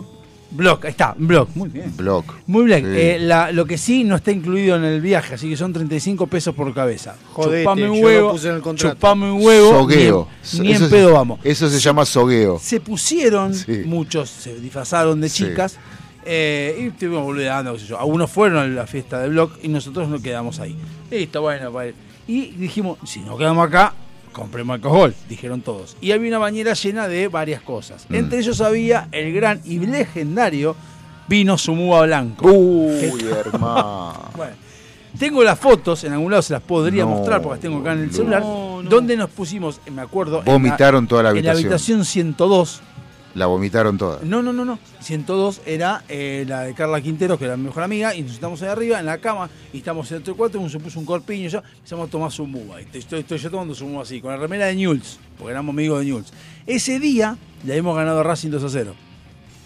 Block, 0.51 0.86
ahí 0.86 0.93
está, 0.93 1.15
Block, 1.18 1.51
muy 1.55 1.68
bien. 1.68 1.94
Block. 1.97 2.25
Muy 2.47 2.65
bien. 2.65 2.81
Sí. 2.85 2.91
Eh, 3.01 3.18
la- 3.20 3.52
lo 3.52 3.67
que 3.67 3.77
sí 3.77 4.05
no 4.05 4.17
está 4.17 4.33
incluido 4.33 4.77
en 4.77 4.85
el 4.85 5.01
viaje, 5.02 5.35
así 5.35 5.49
que 5.51 5.57
son 5.59 5.73
35 5.75 6.27
pesos 6.27 6.55
por 6.55 6.73
cabeza. 6.73 7.17
Jodete, 7.35 7.65
chupame 7.65 7.91
un 7.91 7.97
yo 7.97 8.01
lo 8.02 8.07
huevo, 8.07 8.31
puse 8.33 8.49
en 8.49 8.55
el 8.55 8.62
contrato. 8.62 8.94
chupame 8.94 9.31
un 9.31 9.44
huevo, 9.44 9.70
Sogueo. 9.81 10.28
ni 10.55 10.59
en, 10.59 10.62
ni 10.65 10.70
en 10.70 10.77
Eso- 10.77 10.89
pedo 10.91 11.12
vamos. 11.12 11.41
Eso 11.44 11.68
se 11.68 11.78
llama 11.78 12.07
sogueo. 12.07 12.59
Se 12.59 12.81
pusieron, 12.81 13.55
Sí. 13.55 13.83
muchos 13.85 14.31
se 14.31 14.55
disfrazaron 14.59 15.20
de 15.20 15.28
Sí. 15.28 15.44
chicas 15.44 15.77
eh, 16.25 16.78
y 16.83 16.86
estuvimos 16.89 17.23
boludeando, 17.25 17.75
qué 17.75 17.81
sé 17.81 17.86
yo. 17.86 18.01
Algunos 18.01 18.31
fueron 18.31 18.59
a 18.59 18.67
la 18.67 18.86
fiesta 18.86 19.20
de 19.20 19.28
Block 19.28 19.52
y 19.62 19.68
nosotros 19.68 20.09
nos 20.09 20.20
quedamos 20.23 20.60
ahí. 20.60 20.77
Listo, 21.10 21.43
bueno, 21.43 21.70
vale. 21.73 21.94
Y 22.27 22.52
dijimos, 22.52 22.99
si 23.05 23.20
nos 23.20 23.39
quedamos 23.39 23.67
acá, 23.67 23.93
compremos 24.39 24.75
alcohol, 24.75 25.15
dijeron 25.28 25.60
todos. 25.62 25.97
Y 26.00 26.12
había 26.12 26.28
una 26.28 26.39
bañera 26.39 26.73
llena 26.75 27.08
de 27.08 27.28
varias 27.28 27.60
cosas. 27.62 28.07
Mm. 28.08 28.15
Entre 28.15 28.39
ellos 28.39 28.60
había 28.60 29.08
el 29.12 29.33
gran 29.33 29.60
y 29.65 29.78
legendario 29.81 30.76
vino 31.28 31.58
Sumúa 31.58 32.07
Blanco. 32.07 32.50
Uy, 32.50 33.25
hermano. 33.31 34.15
Bueno, 34.36 34.52
tengo 35.18 35.42
las 35.42 35.58
fotos, 35.58 36.05
en 36.05 36.12
algún 36.12 36.31
lado 36.31 36.42
se 36.42 36.52
las 36.52 36.62
podría 36.62 37.02
No, 37.05 37.10
mostrar 37.10 37.42
porque 37.42 37.55
las 37.57 37.60
tengo 37.60 37.78
acá 37.81 37.92
en 37.94 38.00
el 38.05 38.12
celular, 38.12 38.41
No, 38.42 38.83
no. 38.83 38.89
donde 38.89 39.17
nos 39.17 39.31
pusimos, 39.31 39.81
me 39.91 40.02
acuerdo, 40.02 40.41
en 40.41 40.44
la- 40.47 40.52
Vomitaron 40.52 41.07
toda 41.08 41.23
la 41.25 41.31
en 41.31 41.44
la 41.44 41.50
habitación. 41.52 42.02
habitación 42.02 42.05
102. 42.05 42.81
La 43.35 43.47
vomitaron 43.47 43.99
toda. 43.99 44.21
No, 44.23 44.43
no, 44.43 44.53
no, 44.53 44.65
no. 44.65 44.79
102 45.01 45.61
era 45.67 46.03
eh, 46.09 46.45
la 46.49 46.63
de 46.63 46.75
Carla 46.75 47.01
Quintero, 47.01 47.39
que 47.39 47.45
era 47.45 47.57
mi 47.57 47.65
mejor 47.65 47.83
amiga, 47.83 48.15
y 48.15 48.23
nos 48.23 48.33
sentamos 48.33 48.63
ahí 48.63 48.69
arriba 48.69 48.99
en 48.99 49.07
la 49.07 49.19
cama, 49.19 49.49
y 49.73 49.79
estamos 49.79 50.11
entre 50.13 50.35
cuatro, 50.35 50.59
uno 50.61 50.69
se 50.69 50.81
puso 50.81 50.99
un 50.99 51.05
corpiño 51.05 51.47
y 51.47 51.49
yo, 51.49 51.63
empezamos 51.77 52.09
a 52.09 52.11
tomar 52.11 52.33
su 52.33 52.47
muba. 52.47 52.81
Y 52.81 52.87
estoy, 52.99 53.21
estoy 53.21 53.39
yo 53.39 53.51
tomando 53.51 53.75
su 53.75 53.87
muba 53.87 54.03
así, 54.03 54.21
con 54.21 54.31
la 54.33 54.39
remera 54.39 54.67
de 54.67 54.75
Newell's, 54.75 55.19
porque 55.37 55.53
éramos 55.53 55.73
amigos 55.75 56.01
de 56.01 56.07
Newell's. 56.07 56.33
Ese 56.67 56.99
día 56.99 57.37
le 57.65 57.73
habíamos 57.75 57.97
ganado 57.97 58.21
a 58.21 58.23
Racing 58.23 58.51
2 58.51 58.65
a 58.65 58.69
0. 58.69 58.95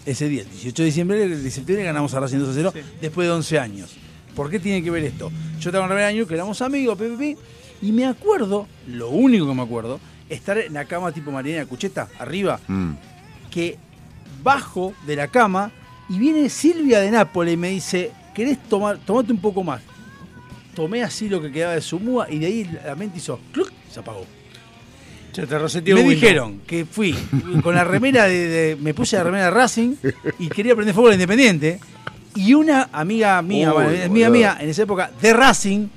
Ese 0.05 0.27
día, 0.27 0.41
el 0.41 0.49
18 0.49 0.81
de 0.83 0.85
diciembre, 0.85 1.23
el 1.23 1.43
de 1.43 1.51
septiembre 1.51 1.85
ganamos 1.85 2.13
a 2.13 2.19
Racing 2.19 2.39
2 2.39 2.49
a 2.49 2.53
0 2.53 2.73
después 3.01 3.27
de 3.27 3.33
11 3.33 3.59
años. 3.59 3.95
¿Por 4.35 4.49
qué 4.49 4.59
tiene 4.59 4.83
que 4.83 4.91
ver 4.91 5.03
esto? 5.05 5.31
Yo 5.59 5.69
estaba 5.69 5.83
con 5.83 5.89
remera 5.89 6.07
de 6.07 6.13
Newell's, 6.13 6.27
que 6.29 6.35
éramos 6.35 6.61
amigos, 6.61 6.97
pi, 6.97 7.05
pi, 7.05 7.15
pi, 7.17 7.37
y 7.87 7.91
me 7.91 8.05
acuerdo, 8.05 8.67
lo 8.87 9.09
único 9.09 9.47
que 9.47 9.53
me 9.53 9.61
acuerdo, 9.61 9.99
estar 10.29 10.57
en 10.57 10.73
la 10.73 10.85
cama 10.85 11.11
tipo 11.11 11.31
Mariana 11.31 11.65
Cucheta, 11.65 12.09
arriba, 12.19 12.59
Mm. 12.67 12.91
Que 13.53 13.77
bajo 14.43 14.93
de 15.05 15.15
la 15.15 15.27
cama 15.27 15.71
y 16.09 16.17
viene 16.19 16.49
Silvia 16.49 16.99
de 16.99 17.11
Nápoles 17.11 17.53
y 17.53 17.57
me 17.57 17.69
dice, 17.69 18.11
¿querés 18.33 18.57
tomar, 18.67 18.97
tomate 18.97 19.31
un 19.31 19.39
poco 19.39 19.63
más? 19.63 19.81
Tomé 20.75 21.03
así 21.03 21.29
lo 21.29 21.41
que 21.41 21.51
quedaba 21.51 21.73
de 21.75 21.81
su 21.81 21.99
muda 21.99 22.27
y 22.29 22.39
de 22.39 22.45
ahí 22.47 22.79
la 22.85 22.95
mente 22.95 23.19
hizo, 23.19 23.39
¡cluc! 23.51 23.71
se 23.91 23.99
apagó. 23.99 24.25
Se 25.31 25.47
te 25.47 25.57
reseteó 25.57 25.95
Me 25.95 26.01
Windows. 26.01 26.21
dijeron 26.21 26.61
que 26.67 26.85
fui 26.85 27.15
con 27.63 27.73
la 27.75 27.83
remera 27.83 28.25
de, 28.25 28.47
de- 28.47 28.75
me 28.75 28.93
puse 28.93 29.15
la 29.17 29.23
remera 29.23 29.45
de 29.45 29.51
Racing 29.51 29.95
y 30.39 30.47
quería 30.49 30.75
prender 30.75 30.93
fuego 30.93 31.07
al 31.09 31.13
Independiente 31.15 31.79
y 32.35 32.53
una 32.55 32.89
amiga 32.91 33.41
mía, 33.41 33.69
Uy, 33.73 33.83
bueno, 33.83 34.03
amiga 34.05 34.29
mía 34.29 34.57
en 34.59 34.69
esa 34.69 34.83
época 34.83 35.11
de 35.21 35.33
Racing 35.33 35.87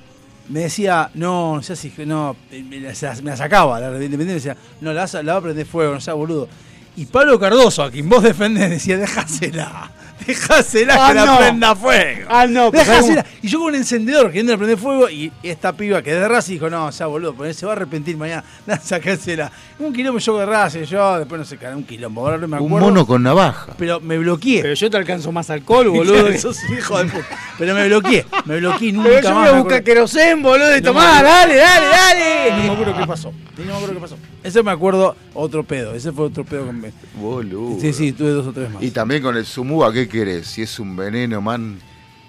me 0.48 0.60
decía, 0.60 1.10
no, 1.14 1.56
no 1.56 1.62
sé 1.62 1.74
si 1.74 1.92
no, 2.06 2.36
me 2.50 2.80
la, 2.80 2.92
me 3.22 3.30
la 3.30 3.36
sacaba 3.36 3.80
la 3.80 3.90
de 3.90 4.04
Independiente, 4.04 4.26
me 4.48 4.54
decía, 4.54 4.56
no, 4.80 4.92
la 4.92 5.06
va 5.32 5.36
a 5.38 5.40
prender 5.42 5.66
fuego, 5.66 5.92
no 5.94 6.00
sea 6.00 6.14
boludo. 6.14 6.48
Y 6.96 7.06
Pablo 7.06 7.38
Cardoso, 7.38 7.82
a 7.82 7.90
quien 7.90 8.08
vos 8.08 8.22
defendés, 8.22 8.70
decía, 8.70 8.96
dejásela, 8.96 9.90
dejásela 10.26 10.94
Ah, 10.98 11.08
que 11.08 11.14
la 11.14 11.38
prenda 11.38 11.74
fuego. 11.76 12.26
Ah, 12.28 12.46
no, 12.46 12.70
pues 12.70 12.86
Dejásela. 12.86 13.20
algún- 13.22 13.32
Y 13.42 13.48
yo 13.48 13.58
con 13.58 13.68
un 13.68 13.74
encendedor 13.74 14.26
queriendo 14.28 14.56
prender 14.56 14.78
fuego 14.78 15.08
y 15.10 15.32
esta 15.42 15.72
piba 15.72 16.02
que 16.02 16.10
es 16.12 16.20
de 16.20 16.28
Racing 16.28 16.54
dijo, 16.54 16.70
no, 16.70 16.90
ya 16.90 17.06
boludo, 17.06 17.34
porque 17.34 17.54
se 17.54 17.66
va 17.66 17.72
a 17.72 17.76
arrepentir 17.76 18.16
mañana, 18.16 18.44
nada, 18.66 18.80
sacásela. 18.80 19.50
Un 19.78 19.92
quilombo 19.92 20.18
yo 20.18 20.38
de 20.38 20.46
Racing, 20.46 20.82
yo 20.84 21.18
después 21.18 21.38
no 21.38 21.44
sé, 21.44 21.58
un 21.74 21.84
quilombo, 21.84 22.22
ahora 22.22 22.38
no 22.38 22.48
me 22.48 22.56
Un 22.58 22.64
acuerdo. 22.66 22.86
mono 22.86 23.06
con 23.06 23.22
navaja. 23.22 23.74
Pero 23.78 24.00
me 24.00 24.16
bloqueé. 24.18 24.62
Pero 24.62 24.74
yo 24.74 24.90
te 24.90 24.96
alcanzo 24.96 25.32
más 25.32 25.50
alcohol, 25.50 25.88
boludo. 25.88 26.14
Claro, 26.24 26.38
sos 26.38 26.58
un 26.68 26.78
hijo 26.78 26.98
de 26.98 27.04
puta. 27.04 27.26
Pero 27.58 27.74
me 27.74 27.86
bloqueé, 27.86 28.26
me 28.46 28.58
bloqueé 28.58 28.88
y 28.88 28.92
nunca 28.92 29.08
Pero 29.10 29.22
yo 29.22 29.34
más. 29.34 29.38
voy 29.38 29.48
a 29.48 29.52
me 29.52 29.58
buscar 29.60 29.78
acuerdo. 29.80 29.84
querosén, 29.84 30.42
boludo, 30.42 30.76
y 30.76 30.80
No 30.80 30.86
tomá, 30.88 31.22
dale, 31.22 31.56
dale, 31.56 31.86
dale. 31.86 32.50
No 32.56 32.62
me 32.64 32.70
acuerdo 32.72 32.96
qué 32.98 33.06
pasó. 33.06 33.32
No 33.58 33.64
me 33.64 33.72
acuerdo 33.72 33.94
qué 33.94 34.00
pasó. 34.00 34.16
Ese 34.42 34.62
me 34.62 34.70
acuerdo 34.70 35.16
otro 35.34 35.64
pedo. 35.64 35.94
Ese 35.94 36.12
fue 36.12 36.26
otro 36.26 36.44
pedo 36.44 36.66
que 36.66 36.72
me. 36.72 36.92
Boludo. 37.20 37.80
Sí, 37.80 37.92
sí, 37.92 38.12
tuve 38.12 38.30
dos 38.30 38.46
o 38.46 38.52
tres 38.52 38.70
más. 38.70 38.82
Y 38.82 38.90
también 38.92 39.22
con 39.22 39.36
el 39.36 39.44
sumúa, 39.44 39.92
¿qué 40.06 40.18
querés? 40.18 40.46
Si 40.46 40.62
es 40.62 40.78
un 40.78 40.96
veneno, 40.96 41.40
man. 41.40 41.80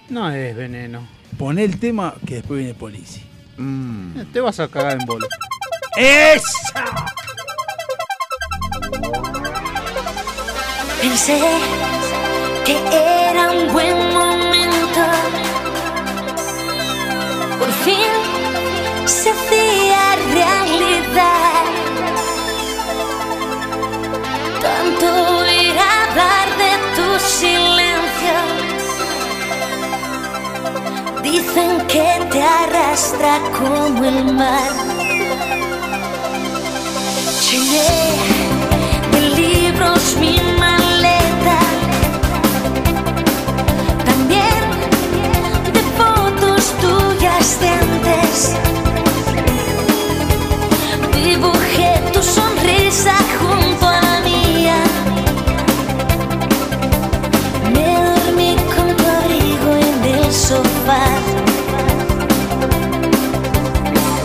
No 0.10 0.30
es 0.32 0.56
veneno. 0.56 1.08
Poné 1.38 1.64
el 1.64 1.80
tema 1.80 2.16
que 2.26 2.36
después 2.36 2.60
viene 2.60 2.74
policía. 2.74 3.24
Mm. 3.58 4.22
Te 4.34 4.40
vas 4.40 4.60
a 4.60 4.68
cagar 4.68 5.00
en 5.00 5.06
bola. 5.06 5.28
¡Esa! 5.96 6.86
Pensé 11.02 11.42
que 12.66 12.78
era 12.78 13.52
un 13.52 13.74
buen 13.74 13.98
momento. 14.14 15.02
Por 17.60 17.72
fin 17.84 18.27
Dicen 31.32 31.86
que 31.88 32.08
te 32.32 32.42
arrastra 32.42 33.40
como 33.58 34.02
el 34.06 34.34
mar. 34.34 34.72
Llené 37.46 37.92
de 39.12 39.22
libros 39.42 40.16
mi 40.22 40.40
maleta, 40.58 41.60
también 44.06 44.64
de 45.76 45.82
fotos 46.00 46.64
tuyas 46.84 47.60
de 47.60 47.70
antes. 47.84 48.56
Dibujé 51.14 51.92
tu 52.14 52.24
sonrisa 52.24 53.16
sofá. 60.88 61.04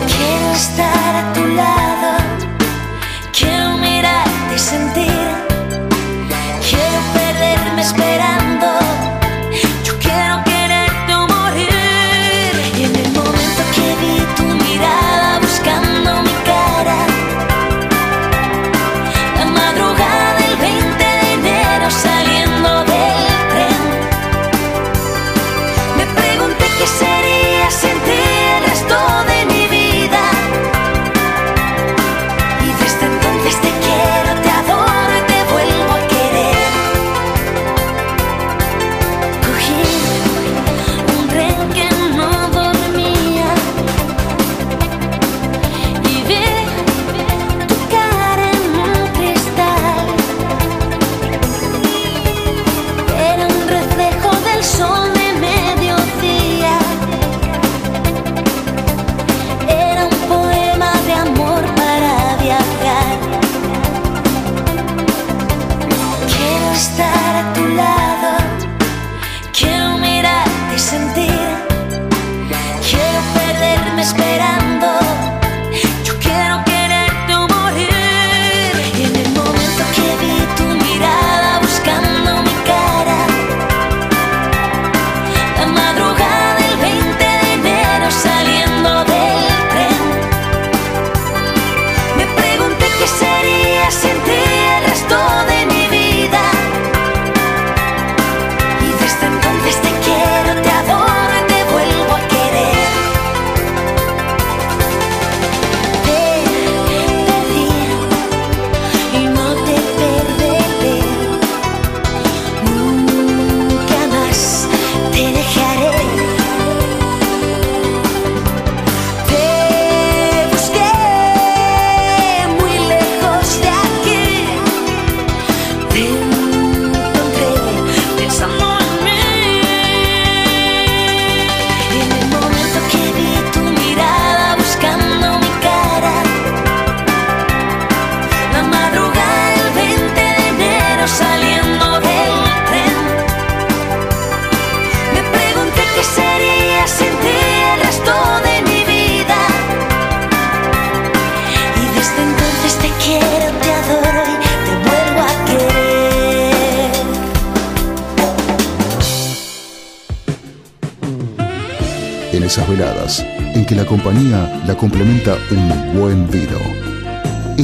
Quiero 0.06 0.52
estar 0.54 0.91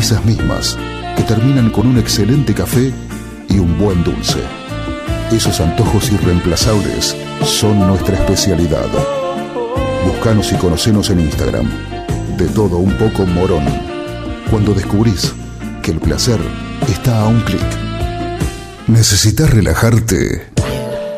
Esas 0.09 0.25
mismas 0.25 0.75
que 1.19 1.23
terminan 1.23 1.69
con 1.69 1.87
un 1.87 1.99
excelente 1.99 2.55
café 2.55 2.95
y 3.47 3.59
un 3.59 3.77
buen 3.77 4.03
dulce. 4.03 4.39
Esos 5.31 5.61
antojos 5.61 6.11
irreemplazables 6.11 7.15
son 7.45 7.87
nuestra 7.87 8.15
especialidad. 8.15 8.87
Buscanos 10.07 10.51
y 10.51 10.55
conocenos 10.55 11.11
en 11.11 11.21
Instagram. 11.21 11.69
De 12.39 12.47
todo 12.47 12.79
un 12.79 12.97
poco 12.97 13.27
morón. 13.27 13.67
Cuando 14.51 14.73
descubrís 14.73 15.35
que 15.83 15.91
el 15.91 16.01
placer 16.01 16.41
está 16.91 17.21
a 17.21 17.27
un 17.27 17.43
clic. 17.43 17.61
¿Necesitas 18.87 19.51
relajarte? 19.51 20.47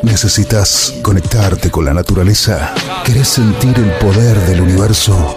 ¿Necesitas 0.02 0.94
conectarte 1.00 1.70
con 1.70 1.84
la 1.84 1.94
naturaleza? 1.94 2.74
¿Querés 3.04 3.28
sentir 3.28 3.78
el 3.78 3.92
poder 4.04 4.36
del 4.48 4.62
universo? 4.62 5.36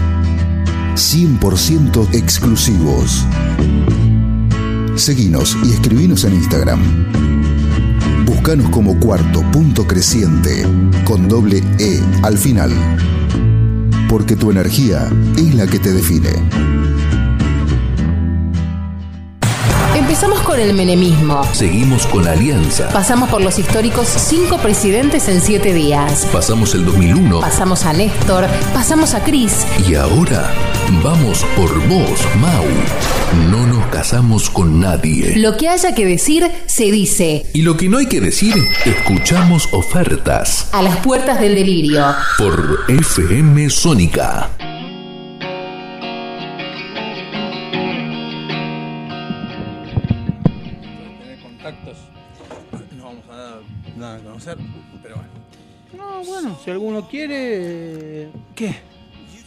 100% 0.95 2.13
exclusivos. 2.13 3.25
Seguinos 4.95 5.57
y 5.63 5.71
escribinos 5.71 6.23
en 6.25 6.33
Instagram. 6.33 6.79
Buscanos 8.25 8.69
como 8.69 8.99
cuarto 8.99 9.41
punto 9.51 9.87
creciente 9.87 10.65
con 11.05 11.27
doble 11.27 11.63
E 11.79 12.01
al 12.23 12.37
final. 12.37 12.71
Porque 14.09 14.35
tu 14.35 14.51
energía 14.51 15.09
es 15.37 15.55
la 15.55 15.65
que 15.65 15.79
te 15.79 15.93
define. 15.93 16.90
Empezamos 20.23 20.45
con 20.45 20.59
el 20.59 20.75
menemismo. 20.75 21.43
Seguimos 21.51 22.05
con 22.05 22.25
la 22.25 22.33
alianza. 22.33 22.89
Pasamos 22.89 23.27
por 23.27 23.41
los 23.41 23.57
históricos 23.57 24.07
cinco 24.07 24.59
presidentes 24.59 25.27
en 25.27 25.41
siete 25.41 25.73
días. 25.73 26.27
Pasamos 26.31 26.75
el 26.75 26.85
2001 26.85 27.39
Pasamos 27.39 27.85
a 27.85 27.93
Néstor, 27.93 28.45
pasamos 28.71 29.15
a 29.15 29.23
Cris. 29.23 29.65
y 29.89 29.95
ahora 29.95 30.53
vamos 31.03 31.43
por 31.55 31.73
vos, 31.87 32.19
Mau. 32.39 32.63
No 33.49 33.65
nos 33.65 33.83
casamos 33.87 34.51
con 34.51 34.79
nadie. 34.79 35.37
Lo 35.37 35.57
que 35.57 35.69
haya 35.69 35.95
que 35.95 36.05
decir, 36.05 36.51
se 36.67 36.91
dice. 36.91 37.47
Y 37.53 37.63
lo 37.63 37.75
que 37.75 37.89
no 37.89 37.97
hay 37.97 38.05
que 38.05 38.21
decir, 38.21 38.53
escuchamos 38.85 39.69
ofertas 39.71 40.67
A 40.71 40.83
las 40.83 40.97
puertas 40.97 41.39
del 41.39 41.55
delirio. 41.55 42.05
por 42.37 42.81
FM 42.89 43.71
Sónica. 43.71 44.50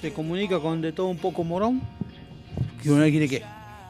Se 0.05 0.13
comunica 0.13 0.61
con 0.61 0.83
de 0.83 0.93
todo 0.93 1.07
un 1.07 1.17
poco 1.17 1.45
morón. 1.45 1.81
¿Que 2.83 2.91
uno 2.91 3.05
quiere 3.05 3.27
qué? 3.27 3.43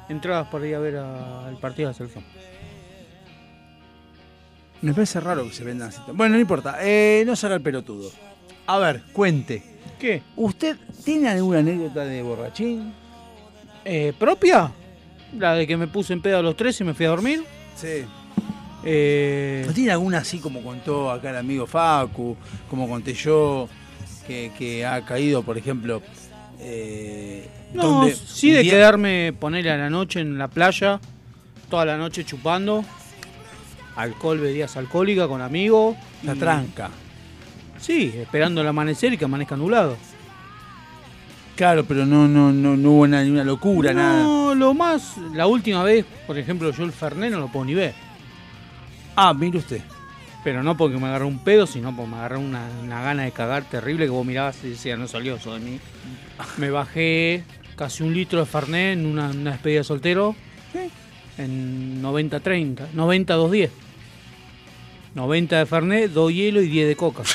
Entradas 0.08 0.46
para 0.46 0.64
ir 0.64 0.76
a 0.76 0.78
ver 0.78 0.96
al 0.96 1.58
partido 1.58 1.88
de 1.88 1.92
la 1.92 1.96
selección. 1.96 2.22
Me 4.80 4.94
parece 4.94 5.18
raro 5.18 5.42
que 5.42 5.52
se 5.52 5.64
vendan 5.64 5.88
así. 5.88 6.00
Bueno, 6.12 6.36
no 6.36 6.40
importa. 6.40 6.76
Eh, 6.82 7.24
no 7.26 7.34
se 7.34 7.46
haga 7.46 7.56
el 7.56 7.62
pelotudo. 7.62 8.12
A 8.68 8.78
ver, 8.78 9.02
cuente. 9.12 9.60
¿Qué? 9.98 10.22
¿Usted 10.36 10.76
tiene 11.04 11.30
alguna 11.30 11.58
anécdota 11.58 12.04
de 12.04 12.22
borrachín? 12.22 12.94
Eh, 13.84 14.12
¿Propia? 14.16 14.70
La 15.36 15.54
de 15.56 15.66
que 15.66 15.76
me 15.76 15.88
puse 15.88 16.12
en 16.12 16.22
pedo 16.22 16.38
a 16.38 16.42
los 16.42 16.56
tres 16.56 16.80
y 16.80 16.84
me 16.84 16.94
fui 16.94 17.06
a 17.06 17.08
dormir. 17.08 17.42
Sí. 17.74 18.04
Eh, 18.84 19.64
¿No 19.66 19.72
tiene 19.72 19.90
alguna 19.90 20.18
así 20.18 20.38
como 20.38 20.62
contó 20.62 21.10
acá 21.10 21.30
el 21.30 21.38
amigo 21.38 21.66
Facu, 21.66 22.36
como 22.70 22.88
conté 22.88 23.14
yo, 23.14 23.68
que, 24.26 24.52
que 24.58 24.84
ha 24.86 25.04
caído, 25.04 25.42
por 25.42 25.56
ejemplo, 25.58 26.02
eh, 26.60 27.48
no, 27.74 27.82
donde 27.82 28.14
sí 28.14 28.50
de 28.50 28.62
día- 28.62 28.72
quedarme, 28.72 29.32
ponerle 29.38 29.70
a 29.70 29.76
la 29.76 29.90
noche 29.90 30.20
en 30.20 30.38
la 30.38 30.48
playa, 30.48 31.00
toda 31.68 31.84
la 31.84 31.96
noche 31.96 32.24
chupando, 32.24 32.84
alcohol, 33.96 34.38
bebidas 34.40 34.76
alcohólicas 34.76 35.28
con 35.28 35.40
amigos. 35.40 35.96
La 36.22 36.34
y- 36.34 36.38
tranca. 36.38 36.90
Sí, 37.80 38.12
esperando 38.16 38.60
el 38.62 38.68
amanecer 38.68 39.12
y 39.12 39.18
que 39.18 39.24
amanezca 39.26 39.56
nublado. 39.56 39.96
Claro, 41.56 41.84
pero 41.84 42.04
no, 42.04 42.26
no, 42.26 42.50
no, 42.50 42.76
no 42.76 42.90
hubo 42.90 43.06
nada, 43.06 43.22
ni 43.22 43.30
una 43.30 43.44
locura, 43.44 43.92
nada. 43.92 44.22
No, 44.24 44.54
lo 44.56 44.74
más, 44.74 45.16
la 45.34 45.46
última 45.46 45.84
vez, 45.84 46.04
por 46.26 46.36
ejemplo, 46.36 46.70
yo 46.72 46.82
el 46.84 46.92
Fernet 46.92 47.30
no 47.30 47.38
lo 47.38 47.48
puedo 47.48 47.64
ni 47.64 47.74
ver. 47.74 47.94
Ah, 49.14 49.32
mire 49.34 49.58
usted. 49.58 49.80
Pero 50.44 50.62
no 50.62 50.76
porque 50.76 50.98
me 50.98 51.06
agarré 51.06 51.24
un 51.24 51.38
pedo, 51.38 51.66
sino 51.66 51.96
porque 51.96 52.10
me 52.10 52.16
agarré 52.18 52.36
una, 52.36 52.68
una 52.82 53.02
gana 53.02 53.24
de 53.24 53.32
cagar 53.32 53.64
terrible 53.64 54.04
que 54.04 54.10
vos 54.10 54.26
mirabas 54.26 54.58
y 54.62 54.70
decías, 54.70 54.98
no 54.98 55.08
salió 55.08 55.36
eso 55.36 55.54
de 55.54 55.60
mí. 55.60 55.80
Me 56.58 56.70
bajé 56.70 57.42
casi 57.76 58.02
un 58.02 58.12
litro 58.12 58.40
de 58.40 58.46
Fernet 58.46 58.98
en 58.98 59.06
una, 59.06 59.30
una 59.30 59.52
despedida 59.52 59.78
de 59.78 59.84
soltero 59.84 60.36
en 61.38 62.02
90-30, 62.02 62.90
90-2-10. 62.94 63.70
90 65.14 65.58
de 65.58 65.66
Fernet, 65.66 66.10
2 66.12 66.32
hielo 66.32 66.60
y 66.60 66.68
10 66.68 66.88
de 66.88 66.96
coca. 66.96 67.22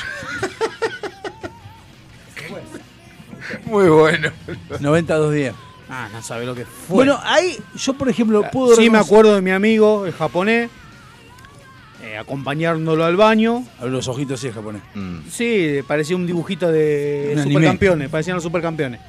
Muy 3.64 3.88
bueno. 3.88 4.30
92 4.80 5.34
días. 5.34 5.54
Ah, 5.88 6.08
no 6.12 6.22
sabe 6.22 6.46
lo 6.46 6.54
que 6.54 6.64
fue. 6.64 6.96
Bueno, 6.96 7.18
ahí 7.22 7.58
yo, 7.74 7.94
por 7.94 8.08
ejemplo, 8.08 8.44
puedo 8.52 8.76
Sí, 8.76 8.90
me 8.90 8.98
acuerdo 8.98 9.34
de 9.34 9.42
mi 9.42 9.50
amigo, 9.50 10.06
el 10.06 10.12
japonés, 10.12 10.70
eh, 12.12 12.18
acompañándolo 12.18 13.04
al 13.04 13.16
baño. 13.16 13.64
Abre 13.78 13.90
los 13.92 14.08
ojitos 14.08 14.38
así, 14.40 14.48
el 14.48 14.54
japonés. 14.54 14.82
Sí, 15.30 15.80
parecía 15.86 16.16
un 16.16 16.26
dibujito 16.26 16.70
de 16.70 17.30
Un 17.32 17.38
anime. 17.40 17.54
supercampeones, 17.54 18.08
parecían 18.08 18.34
los 18.36 18.42
supercampeones. 18.44 19.00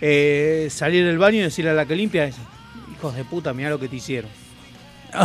Eh, 0.00 0.68
salir 0.70 1.04
del 1.06 1.18
baño 1.18 1.38
y 1.38 1.42
decirle 1.42 1.70
a 1.70 1.74
la 1.74 1.86
que 1.86 1.94
limpia, 1.96 2.28
hijos 2.96 3.14
de 3.14 3.24
puta, 3.24 3.52
mirá 3.52 3.70
lo 3.70 3.78
que 3.78 3.88
te 3.88 3.96
hicieron. 3.96 4.30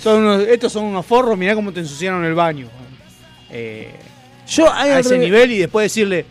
Son 0.00 0.22
unos- 0.22 0.42
estos 0.46 0.72
son 0.72 0.84
unos 0.84 1.04
forros, 1.04 1.36
mirá 1.36 1.54
cómo 1.54 1.72
te 1.72 1.80
ensuciaron 1.80 2.24
el 2.24 2.34
baño. 2.34 2.68
Eh, 3.50 3.94
Yo 4.48 4.72
a 4.72 4.98
ese 4.98 5.16
revés- 5.16 5.20
nivel 5.20 5.52
y 5.52 5.58
después 5.58 5.84
decirle, 5.86 6.24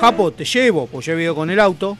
Japo, 0.00 0.32
te 0.32 0.44
llevo, 0.44 0.86
pues 0.86 1.06
yo 1.06 1.16
he 1.16 1.22
ido 1.22 1.34
con 1.34 1.50
el 1.50 1.60
auto. 1.60 1.96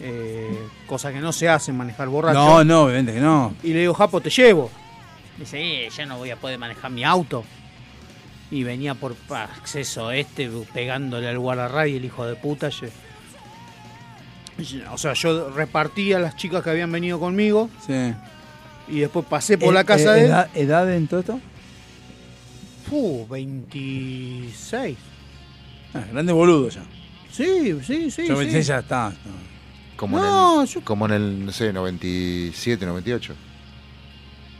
Eh, 0.00 0.58
cosa 0.86 1.12
que 1.12 1.20
no 1.20 1.32
se 1.32 1.48
hace 1.48 1.72
manejar 1.72 2.08
borracho. 2.08 2.38
No, 2.38 2.64
no, 2.64 2.82
obviamente 2.84 3.12
que 3.14 3.20
no. 3.20 3.54
Y 3.62 3.72
le 3.72 3.80
digo, 3.80 3.94
Japo, 3.94 4.20
te 4.20 4.30
llevo. 4.30 4.70
Dice, 5.38 5.86
eh, 5.86 5.90
ya 5.90 6.06
no 6.06 6.16
voy 6.18 6.30
a 6.30 6.36
poder 6.36 6.58
manejar 6.58 6.90
mi 6.90 7.04
auto. 7.04 7.44
Y 8.50 8.62
venía 8.62 8.94
por 8.94 9.14
acceso 9.30 10.10
este, 10.12 10.48
pegándole 10.72 11.28
al 11.28 11.38
guardarray, 11.38 11.96
el 11.96 12.04
hijo 12.04 12.24
de 12.26 12.36
puta. 12.36 12.68
ye- 12.70 12.90
O 14.90 14.96
sea, 14.98 15.12
yo 15.14 15.50
repartía 15.50 16.16
a 16.16 16.20
las 16.20 16.36
chicas 16.36 16.62
que 16.62 16.70
habían 16.70 16.90
venido 16.90 17.18
conmigo 17.20 17.68
Sí. 17.86 18.14
y 18.88 19.00
después 19.00 19.26
pasé 19.26 19.58
por 19.58 19.70
Eh, 19.70 19.72
la 19.74 19.84
casa 19.84 20.12
eh, 20.12 20.14
de 20.14 20.20
él. 20.20 20.26
edad, 20.26 20.50
¿Edad 20.54 20.94
en 20.94 21.06
todo 21.08 21.20
esto? 21.20 21.40
Fu, 22.88 23.26
26. 23.28 24.96
Ah, 25.92 26.04
grande 26.12 26.32
boludo 26.32 26.68
ya. 26.68 26.82
Sí, 27.32 27.76
sí, 27.84 28.10
sí. 28.10 28.26
Yo 28.28 28.34
sí. 28.34 28.38
26 28.38 28.66
ya 28.66 28.78
está. 28.78 29.12
Como, 29.96 30.18
No, 30.18 30.62
en 30.62 30.68
el, 30.68 30.82
como 30.84 31.06
en 31.06 31.12
el, 31.12 31.46
no 31.46 31.52
sé, 31.52 31.72
97, 31.72 32.86
98. 32.86 33.34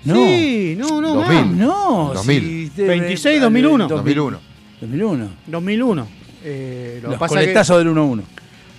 No. 0.05 0.15
Sí, 0.15 0.75
no, 0.79 1.01
no, 1.01 1.15
2000. 1.15 1.35
más. 1.47 1.57
No, 1.57 2.11
2000. 2.15 2.43
si 2.43 2.71
te- 2.77 2.85
26, 2.87 3.41
2001. 3.41 3.89
2001. 3.89 4.39
2001. 4.81 5.29
2001. 5.47 6.09
Eh, 6.45 6.99
lo, 7.03 7.09
que 7.09 7.11
Los 7.13 7.19
pasa 7.19 7.35
que, 7.35 7.41
coletazos 7.41 7.79
del 7.79 7.89
1-1. 7.89 8.23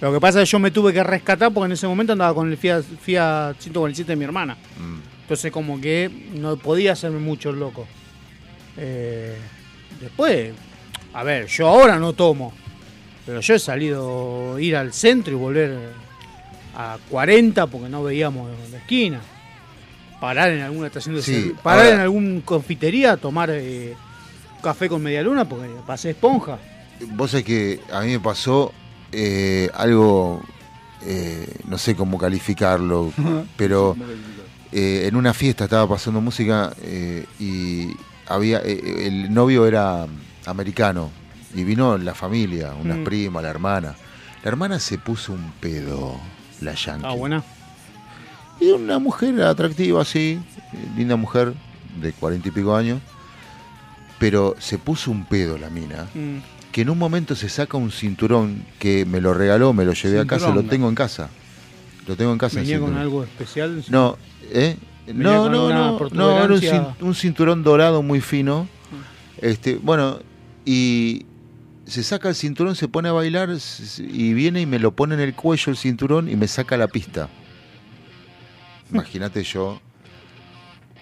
lo 0.02 0.14
que 0.14 0.20
pasa 0.22 0.42
es 0.42 0.48
que 0.50 0.52
yo 0.54 0.60
me 0.60 0.72
tuve 0.72 0.94
que 0.94 1.04
rescatar 1.04 1.52
porque 1.52 1.66
en 1.66 1.72
ese 1.74 1.86
momento 1.88 2.14
andaba 2.14 2.34
con 2.34 2.50
el 2.50 2.56
Fiat, 2.58 2.84
Fiat 3.02 3.56
147 3.60 4.12
de 4.12 4.16
mi 4.16 4.24
hermana. 4.24 4.56
Mm. 4.80 5.00
Entonces 5.24 5.52
como 5.52 5.82
que 5.82 6.10
no 6.36 6.56
podía 6.56 6.94
hacerme 6.94 7.20
mucho 7.20 7.50
el 7.50 7.60
loco. 7.60 7.86
Eh, 8.78 9.36
después, 10.00 10.54
a 11.14 11.24
ver, 11.24 11.48
yo 11.48 11.68
ahora 11.68 11.98
no 12.00 12.14
tomo. 12.14 12.54
Pero 13.26 13.42
yo 13.42 13.56
he 13.56 13.60
salido 13.60 14.56
a 14.56 14.62
ir 14.62 14.78
al 14.78 14.94
centro 14.94 15.34
y 15.34 15.36
volver 15.36 15.78
a 16.76 16.98
40 17.10 17.68
porque 17.68 17.90
no 17.90 18.02
veíamos 18.04 18.50
la 18.72 18.78
esquina. 18.78 19.20
Parar 20.20 20.50
en 20.52 20.62
alguna 20.62 20.88
estación 20.88 21.16
de 21.16 21.22
Sí, 21.22 21.32
servicio. 21.34 21.56
Parar 21.62 21.86
ahora- 21.86 21.96
en 21.96 22.02
alguna 22.02 22.42
confitería 22.44 23.12
a 23.14 23.18
tomar 23.18 23.50
eh, 23.52 23.94
café 24.62 24.90
con 24.90 25.02
media 25.04 25.22
luna 25.22 25.48
porque 25.48 25.68
pasé 25.86 26.12
esponja. 26.12 26.58
Vos 27.12 27.32
sabés 27.32 27.46
que 27.46 27.80
a 27.92 28.02
mí 28.02 28.08
me 28.14 28.20
pasó 28.20 28.74
eh, 29.12 29.70
algo, 29.76 30.42
eh, 31.06 31.48
no 31.68 31.78
sé 31.78 31.96
cómo 31.96 32.18
calificarlo, 32.18 33.14
pero 33.58 33.96
eh, 34.72 35.06
en 35.08 35.16
una 35.16 35.34
fiesta 35.34 35.66
estaba 35.66 35.88
pasando 35.88 36.20
música 36.20 36.74
y 37.40 37.90
había 38.28 38.58
el 38.60 39.32
novio 39.34 39.66
era 39.68 40.08
americano 40.48 41.12
y 41.56 41.64
vino 41.64 41.98
la 41.98 42.14
familia, 42.16 42.74
unas 42.74 42.98
Mm. 42.98 43.04
primas, 43.04 43.44
la 43.44 43.50
hermana. 43.50 43.96
La 44.44 44.50
hermana 44.50 44.80
se 44.80 44.98
puso 44.98 45.34
un 45.34 45.52
pedo, 45.60 46.20
la 46.62 46.74
yankee. 46.74 47.06
Ah, 47.08 47.14
buena. 47.14 47.44
Y 48.60 48.72
una 48.72 49.00
mujer 49.00 49.42
atractiva, 49.42 50.03
sí, 50.03 50.40
linda 50.95 51.16
mujer, 51.16 51.53
de 52.02 52.11
cuarenta 52.14 52.48
y 52.48 52.52
pico 52.52 52.76
años, 52.76 53.00
pero 54.19 54.56
se 54.60 54.77
puso 54.77 55.11
un 55.11 55.26
pedo 55.26 55.58
la 55.58 55.69
mina, 55.69 56.08
Mm. 56.14 56.38
que 56.72 56.82
en 56.82 56.90
un 56.90 56.98
momento 56.98 57.36
se 57.36 57.50
saca 57.50 57.77
un 57.77 57.92
cinturón 57.92 58.66
que 58.80 59.06
me 59.06 59.22
lo 59.22 59.34
regaló, 59.34 59.74
me 59.74 59.86
lo 59.86 59.94
llevé 59.94 60.19
a 60.19 60.26
casa, 60.26 60.53
lo 60.53 60.64
tengo 60.64 60.90
en 60.90 60.95
casa. 60.95 61.30
Lo 62.08 62.16
tengo 62.16 62.32
en 62.32 62.38
casa. 62.38 62.61
Venía 62.61 62.80
con 62.80 62.95
algo 62.98 63.24
especial. 63.24 63.84
No, 63.90 64.18
¿eh? 64.52 64.77
No, 65.14 65.50
no, 65.50 65.69
no, 65.69 66.10
no, 66.10 66.44
era 66.60 66.95
un, 67.02 67.16
cinturón 67.16 67.64
dorado 67.64 68.02
muy 68.02 68.22
fino. 68.22 68.68
Este, 69.42 69.76
bueno, 69.76 70.19
y 70.66 71.26
se 71.86 72.03
saca 72.03 72.30
el 72.30 72.36
cinturón, 72.36 72.76
se 72.76 72.88
pone 72.88 73.10
a 73.10 73.14
bailar 73.14 73.50
y 74.00 74.34
viene 74.34 74.61
y 74.61 74.66
me 74.66 74.80
lo 74.80 74.92
pone 74.95 75.16
en 75.16 75.22
el 75.22 75.34
cuello 75.34 75.72
el 75.72 75.77
cinturón 75.77 76.30
y 76.30 76.36
me 76.36 76.48
saca 76.48 76.76
la 76.76 76.88
pista. 76.88 77.30
Imagínate 78.91 79.43
yo, 79.43 79.80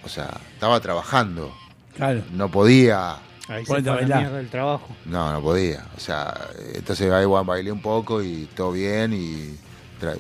o 0.03 0.09
sea, 0.09 0.39
estaba 0.53 0.79
trabajando, 0.79 1.53
Claro. 1.95 2.23
no 2.33 2.49
podía, 2.49 3.17
Ahí 3.47 3.63
se 3.65 3.81
la 3.81 3.93
mierda 4.05 4.39
el 4.39 4.49
trabajo. 4.49 4.87
no, 5.05 5.31
no 5.31 5.41
podía. 5.41 5.85
O 5.95 5.99
sea, 5.99 6.33
entonces 6.73 7.11
ahí 7.11 7.25
bueno, 7.25 7.45
bailé 7.45 7.71
un 7.71 7.81
poco 7.81 8.23
y 8.23 8.49
todo 8.55 8.71
bien 8.71 9.13
y 9.13 9.55
tra- 10.03 10.17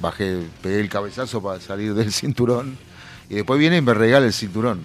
bajé, 0.00 0.42
pegué 0.62 0.80
el 0.80 0.88
cabezazo 0.88 1.42
para 1.42 1.60
salir 1.60 1.94
del 1.94 2.12
cinturón 2.12 2.76
y 3.28 3.34
después 3.36 3.58
viene 3.58 3.78
y 3.78 3.80
me 3.82 3.94
regala 3.94 4.26
el 4.26 4.32
cinturón. 4.32 4.80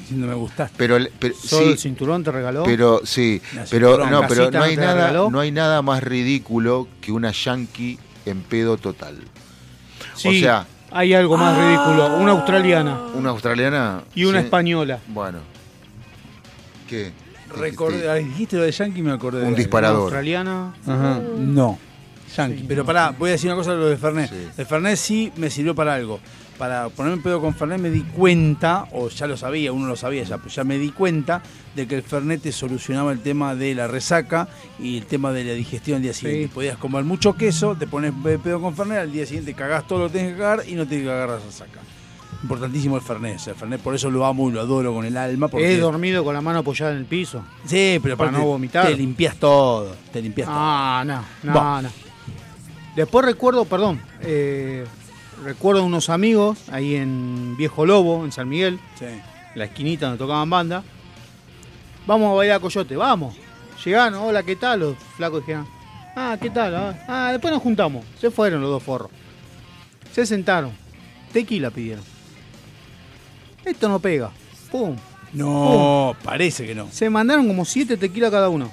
Diciendo 0.00 0.26
me 0.26 0.34
gustaste. 0.34 0.74
Pero, 0.76 0.98
Solo 0.98 1.64
sí, 1.66 1.70
el 1.72 1.78
cinturón 1.78 2.22
te 2.24 2.30
regaló. 2.30 2.64
pero 2.64 3.00
sí, 3.04 3.40
pero 3.70 4.04
no, 4.06 4.26
pero 4.28 4.50
no 4.50 4.62
hay 4.62 4.76
nada, 4.76 4.94
regaló. 5.08 5.30
no 5.30 5.40
hay 5.40 5.50
nada 5.50 5.80
más 5.82 6.02
ridículo 6.02 6.88
que 7.00 7.10
una 7.12 7.30
yankee 7.32 7.98
en 8.26 8.42
pedo 8.42 8.76
total. 8.76 9.16
Sí, 10.14 10.28
o 10.28 10.32
sea, 10.40 10.66
hay 10.90 11.12
algo 11.14 11.36
más 11.36 11.56
ridículo. 11.56 12.16
Una 12.16 12.32
australiana 12.32 13.00
una 13.14 13.30
australiana 13.30 14.02
y 14.14 14.24
una 14.24 14.40
sí, 14.40 14.44
española. 14.46 14.98
Bueno, 15.08 15.38
¿qué? 16.88 17.12
Recordé, 17.56 18.12
dijiste 18.24 18.56
lo 18.56 18.62
de 18.62 18.72
Yankee 18.72 19.00
y 19.00 19.02
me 19.02 19.12
acordé. 19.12 19.38
de 19.38 19.42
Un 19.44 19.48
algo. 19.50 19.58
disparador. 19.58 19.96
Una 19.96 20.04
australiana. 20.04 20.74
Ajá. 20.86 21.20
No. 21.38 21.78
Yankee. 22.36 22.58
Sí, 22.60 22.64
Pero 22.66 22.84
pará, 22.84 23.14
voy 23.16 23.28
a 23.30 23.32
decir 23.32 23.48
una 23.48 23.56
cosa 23.56 23.72
de 23.72 23.76
lo 23.78 23.86
de 23.86 23.96
Fernet. 23.96 24.28
Sí. 24.28 24.48
El 24.56 24.66
Fernet 24.66 24.96
sí 24.96 25.32
me 25.36 25.50
sirvió 25.50 25.74
para 25.74 25.94
algo. 25.94 26.18
Para 26.58 26.88
ponerme 26.88 27.16
en 27.16 27.22
pedo 27.22 27.40
con 27.40 27.52
Fernet 27.54 27.80
me 27.80 27.90
di 27.90 28.02
cuenta, 28.02 28.86
o 28.92 29.08
ya 29.08 29.26
lo 29.26 29.36
sabía, 29.36 29.72
uno 29.72 29.86
lo 29.86 29.96
sabía 29.96 30.22
ya, 30.22 30.38
pues 30.38 30.54
ya 30.54 30.62
me 30.62 30.78
di 30.78 30.90
cuenta 30.90 31.42
de 31.74 31.88
que 31.88 31.96
el 31.96 32.02
Fernet 32.02 32.42
te 32.42 32.52
solucionaba 32.52 33.10
el 33.12 33.20
tema 33.20 33.56
de 33.56 33.74
la 33.74 33.88
resaca 33.88 34.48
y 34.78 34.98
el 34.98 35.06
tema 35.06 35.32
de 35.32 35.42
la 35.44 35.52
digestión 35.54 35.96
al 35.96 36.02
día 36.02 36.12
siguiente. 36.12 36.46
Sí. 36.46 36.54
Podías 36.54 36.78
comer 36.78 37.02
mucho 37.04 37.34
queso, 37.34 37.74
te 37.74 37.86
pones 37.88 38.12
pedo 38.42 38.60
con 38.60 38.76
Fernet, 38.76 38.98
al 38.98 39.12
día 39.12 39.26
siguiente 39.26 39.54
cagás 39.54 39.86
todo 39.88 40.00
lo 40.00 40.06
que 40.06 40.12
tienes 40.18 40.32
que 40.34 40.38
cagar 40.38 40.62
y 40.68 40.74
no 40.74 40.86
te 40.86 41.00
que 41.00 41.06
cagar 41.06 41.28
la 41.30 41.38
resaca. 41.38 41.80
Importantísimo 42.42 42.96
el 42.96 43.02
Fernet. 43.02 43.36
O 43.36 43.38
sea, 43.38 43.52
el 43.54 43.58
Fernet 43.58 43.80
por 43.80 43.94
eso 43.94 44.10
lo 44.10 44.24
amo 44.24 44.48
y 44.48 44.52
lo 44.52 44.60
adoro 44.60 44.92
con 44.94 45.04
el 45.04 45.16
alma. 45.16 45.48
Porque 45.48 45.74
He 45.74 45.78
dormido 45.78 46.22
con 46.22 46.34
la 46.34 46.40
mano 46.40 46.60
apoyada 46.60 46.92
en 46.92 46.98
el 46.98 47.04
piso. 47.06 47.42
Sí, 47.64 47.98
pero 48.02 48.16
Para 48.16 48.30
no 48.30 48.44
vomitar. 48.44 48.86
Te 48.86 48.96
limpias 48.96 49.36
todo. 49.36 49.96
Te 50.12 50.20
limpias 50.20 50.46
Ah, 50.50 51.02
no, 51.06 51.24
no. 51.42 51.88
Después 52.94 53.24
recuerdo, 53.24 53.64
perdón, 53.64 54.00
eh, 54.20 54.84
recuerdo 55.44 55.84
unos 55.84 56.08
amigos 56.10 56.58
ahí 56.70 56.96
en 56.96 57.56
Viejo 57.56 57.86
Lobo, 57.86 58.24
en 58.24 58.32
San 58.32 58.48
Miguel. 58.48 58.80
Sí. 58.98 59.06
la 59.54 59.64
esquinita 59.66 60.06
donde 60.06 60.18
tocaban 60.18 60.50
banda. 60.50 60.82
Vamos 62.06 62.32
a 62.32 62.34
bailar 62.34 62.56
a 62.56 62.60
Coyote, 62.60 62.96
vamos. 62.96 63.36
Llegaron, 63.84 64.14
hola, 64.20 64.42
¿qué 64.42 64.56
tal? 64.56 64.80
Los 64.80 64.96
flacos 65.16 65.40
dijeron, 65.40 65.66
ah, 66.16 66.36
¿qué 66.40 66.50
tal? 66.50 66.74
Ah, 66.74 66.94
Ah, 67.06 67.28
después 67.32 67.52
nos 67.52 67.62
juntamos. 67.62 68.04
Se 68.20 68.30
fueron 68.30 68.60
los 68.60 68.70
dos 68.70 68.82
forros. 68.82 69.10
Se 70.12 70.26
sentaron. 70.26 70.72
Tequila 71.32 71.70
pidieron. 71.70 72.04
Esto 73.64 73.88
no 73.88 73.98
pega. 73.98 74.30
Pum. 74.70 74.96
No, 75.32 76.14
parece 76.22 76.66
que 76.66 76.74
no. 76.74 76.88
Se 76.90 77.10
mandaron 77.10 77.46
como 77.48 77.64
siete 77.64 77.96
tequilas 77.96 78.30
cada 78.30 78.48
uno. 78.48 78.70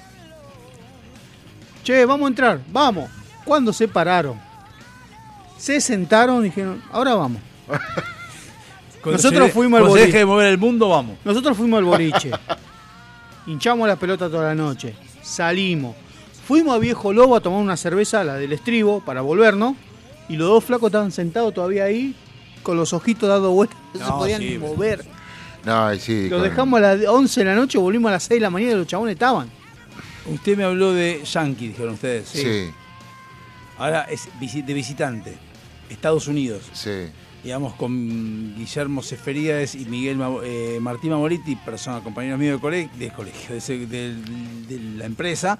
Che, 1.82 2.04
vamos 2.06 2.26
a 2.26 2.28
entrar, 2.28 2.60
vamos. 2.70 3.10
Cuando 3.44 3.72
se 3.72 3.88
pararon, 3.88 4.38
se 5.62 5.80
sentaron 5.80 6.40
y 6.40 6.44
dijeron, 6.48 6.82
ahora 6.90 7.14
vamos. 7.14 7.40
Nosotros 9.04 9.46
se- 9.46 9.52
fuimos 9.52 9.80
al 9.80 9.86
boliche. 9.86 10.06
deje 10.06 10.18
de 10.18 10.24
mover 10.26 10.46
el 10.48 10.58
mundo, 10.58 10.88
vamos. 10.88 11.18
Nosotros 11.24 11.56
fuimos 11.56 11.78
al 11.78 11.84
boliche. 11.92 12.30
Hinchamos 13.46 13.86
las 13.86 13.96
pelotas 13.98 14.28
toda 14.30 14.48
la 14.48 14.54
noche. 14.56 14.94
Salimos. 15.22 15.94
Fuimos 16.46 16.74
a 16.74 16.78
Viejo 16.78 17.12
Lobo 17.12 17.36
a 17.36 17.40
tomar 17.40 17.60
una 17.60 17.76
cerveza, 17.76 18.24
la 18.24 18.34
del 18.34 18.52
estribo, 18.52 19.00
para 19.04 19.20
volvernos. 19.20 19.76
Y 20.28 20.36
los 20.36 20.48
dos 20.48 20.64
flacos 20.64 20.88
estaban 20.88 21.12
sentados 21.12 21.54
todavía 21.54 21.84
ahí, 21.84 22.14
con 22.64 22.76
los 22.76 22.92
ojitos 22.92 23.28
dando 23.28 23.50
vueltas. 23.52 23.78
No, 23.94 24.04
se 24.06 24.12
podían 24.12 24.40
sí, 24.40 24.50
ni 24.50 24.58
mover. 24.58 25.04
No, 25.64 25.94
sí. 25.96 26.28
Los 26.28 26.40
con- 26.40 26.48
dejamos 26.50 26.78
a 26.78 26.96
las 26.96 27.06
11 27.06 27.40
de 27.40 27.46
la 27.46 27.54
noche, 27.54 27.78
volvimos 27.78 28.08
a 28.08 28.12
las 28.12 28.24
6 28.24 28.38
de 28.38 28.42
la 28.42 28.50
mañana 28.50 28.72
y 28.72 28.76
los 28.76 28.86
chabones 28.88 29.12
estaban. 29.12 29.48
Usted 30.26 30.56
me 30.56 30.64
habló 30.64 30.92
de 30.92 31.22
Yankee, 31.24 31.68
dijeron 31.68 31.94
ustedes. 31.94 32.28
Sí, 32.28 32.70
Ahora 33.78 34.02
es 34.10 34.28
de 34.40 34.74
visitante. 34.74 35.36
Estados 35.92 36.26
Unidos. 36.28 36.62
sí. 36.72 36.90
Digamos 37.42 37.74
con 37.74 38.54
Guillermo 38.56 39.02
Seferías 39.02 39.74
y 39.74 39.84
Miguel 39.86 40.16
Ma- 40.16 40.30
eh, 40.44 40.78
Martín 40.80 41.10
Mamoriti, 41.10 41.56
personas, 41.56 42.00
compañeros 42.02 42.38
míos 42.38 42.54
de, 42.54 42.60
cole- 42.60 42.88
de 42.96 43.10
colegio, 43.10 43.50
de, 43.50 43.56
ese- 43.58 43.84
del- 43.88 44.68
de 44.68 44.78
la 44.96 45.06
empresa. 45.06 45.58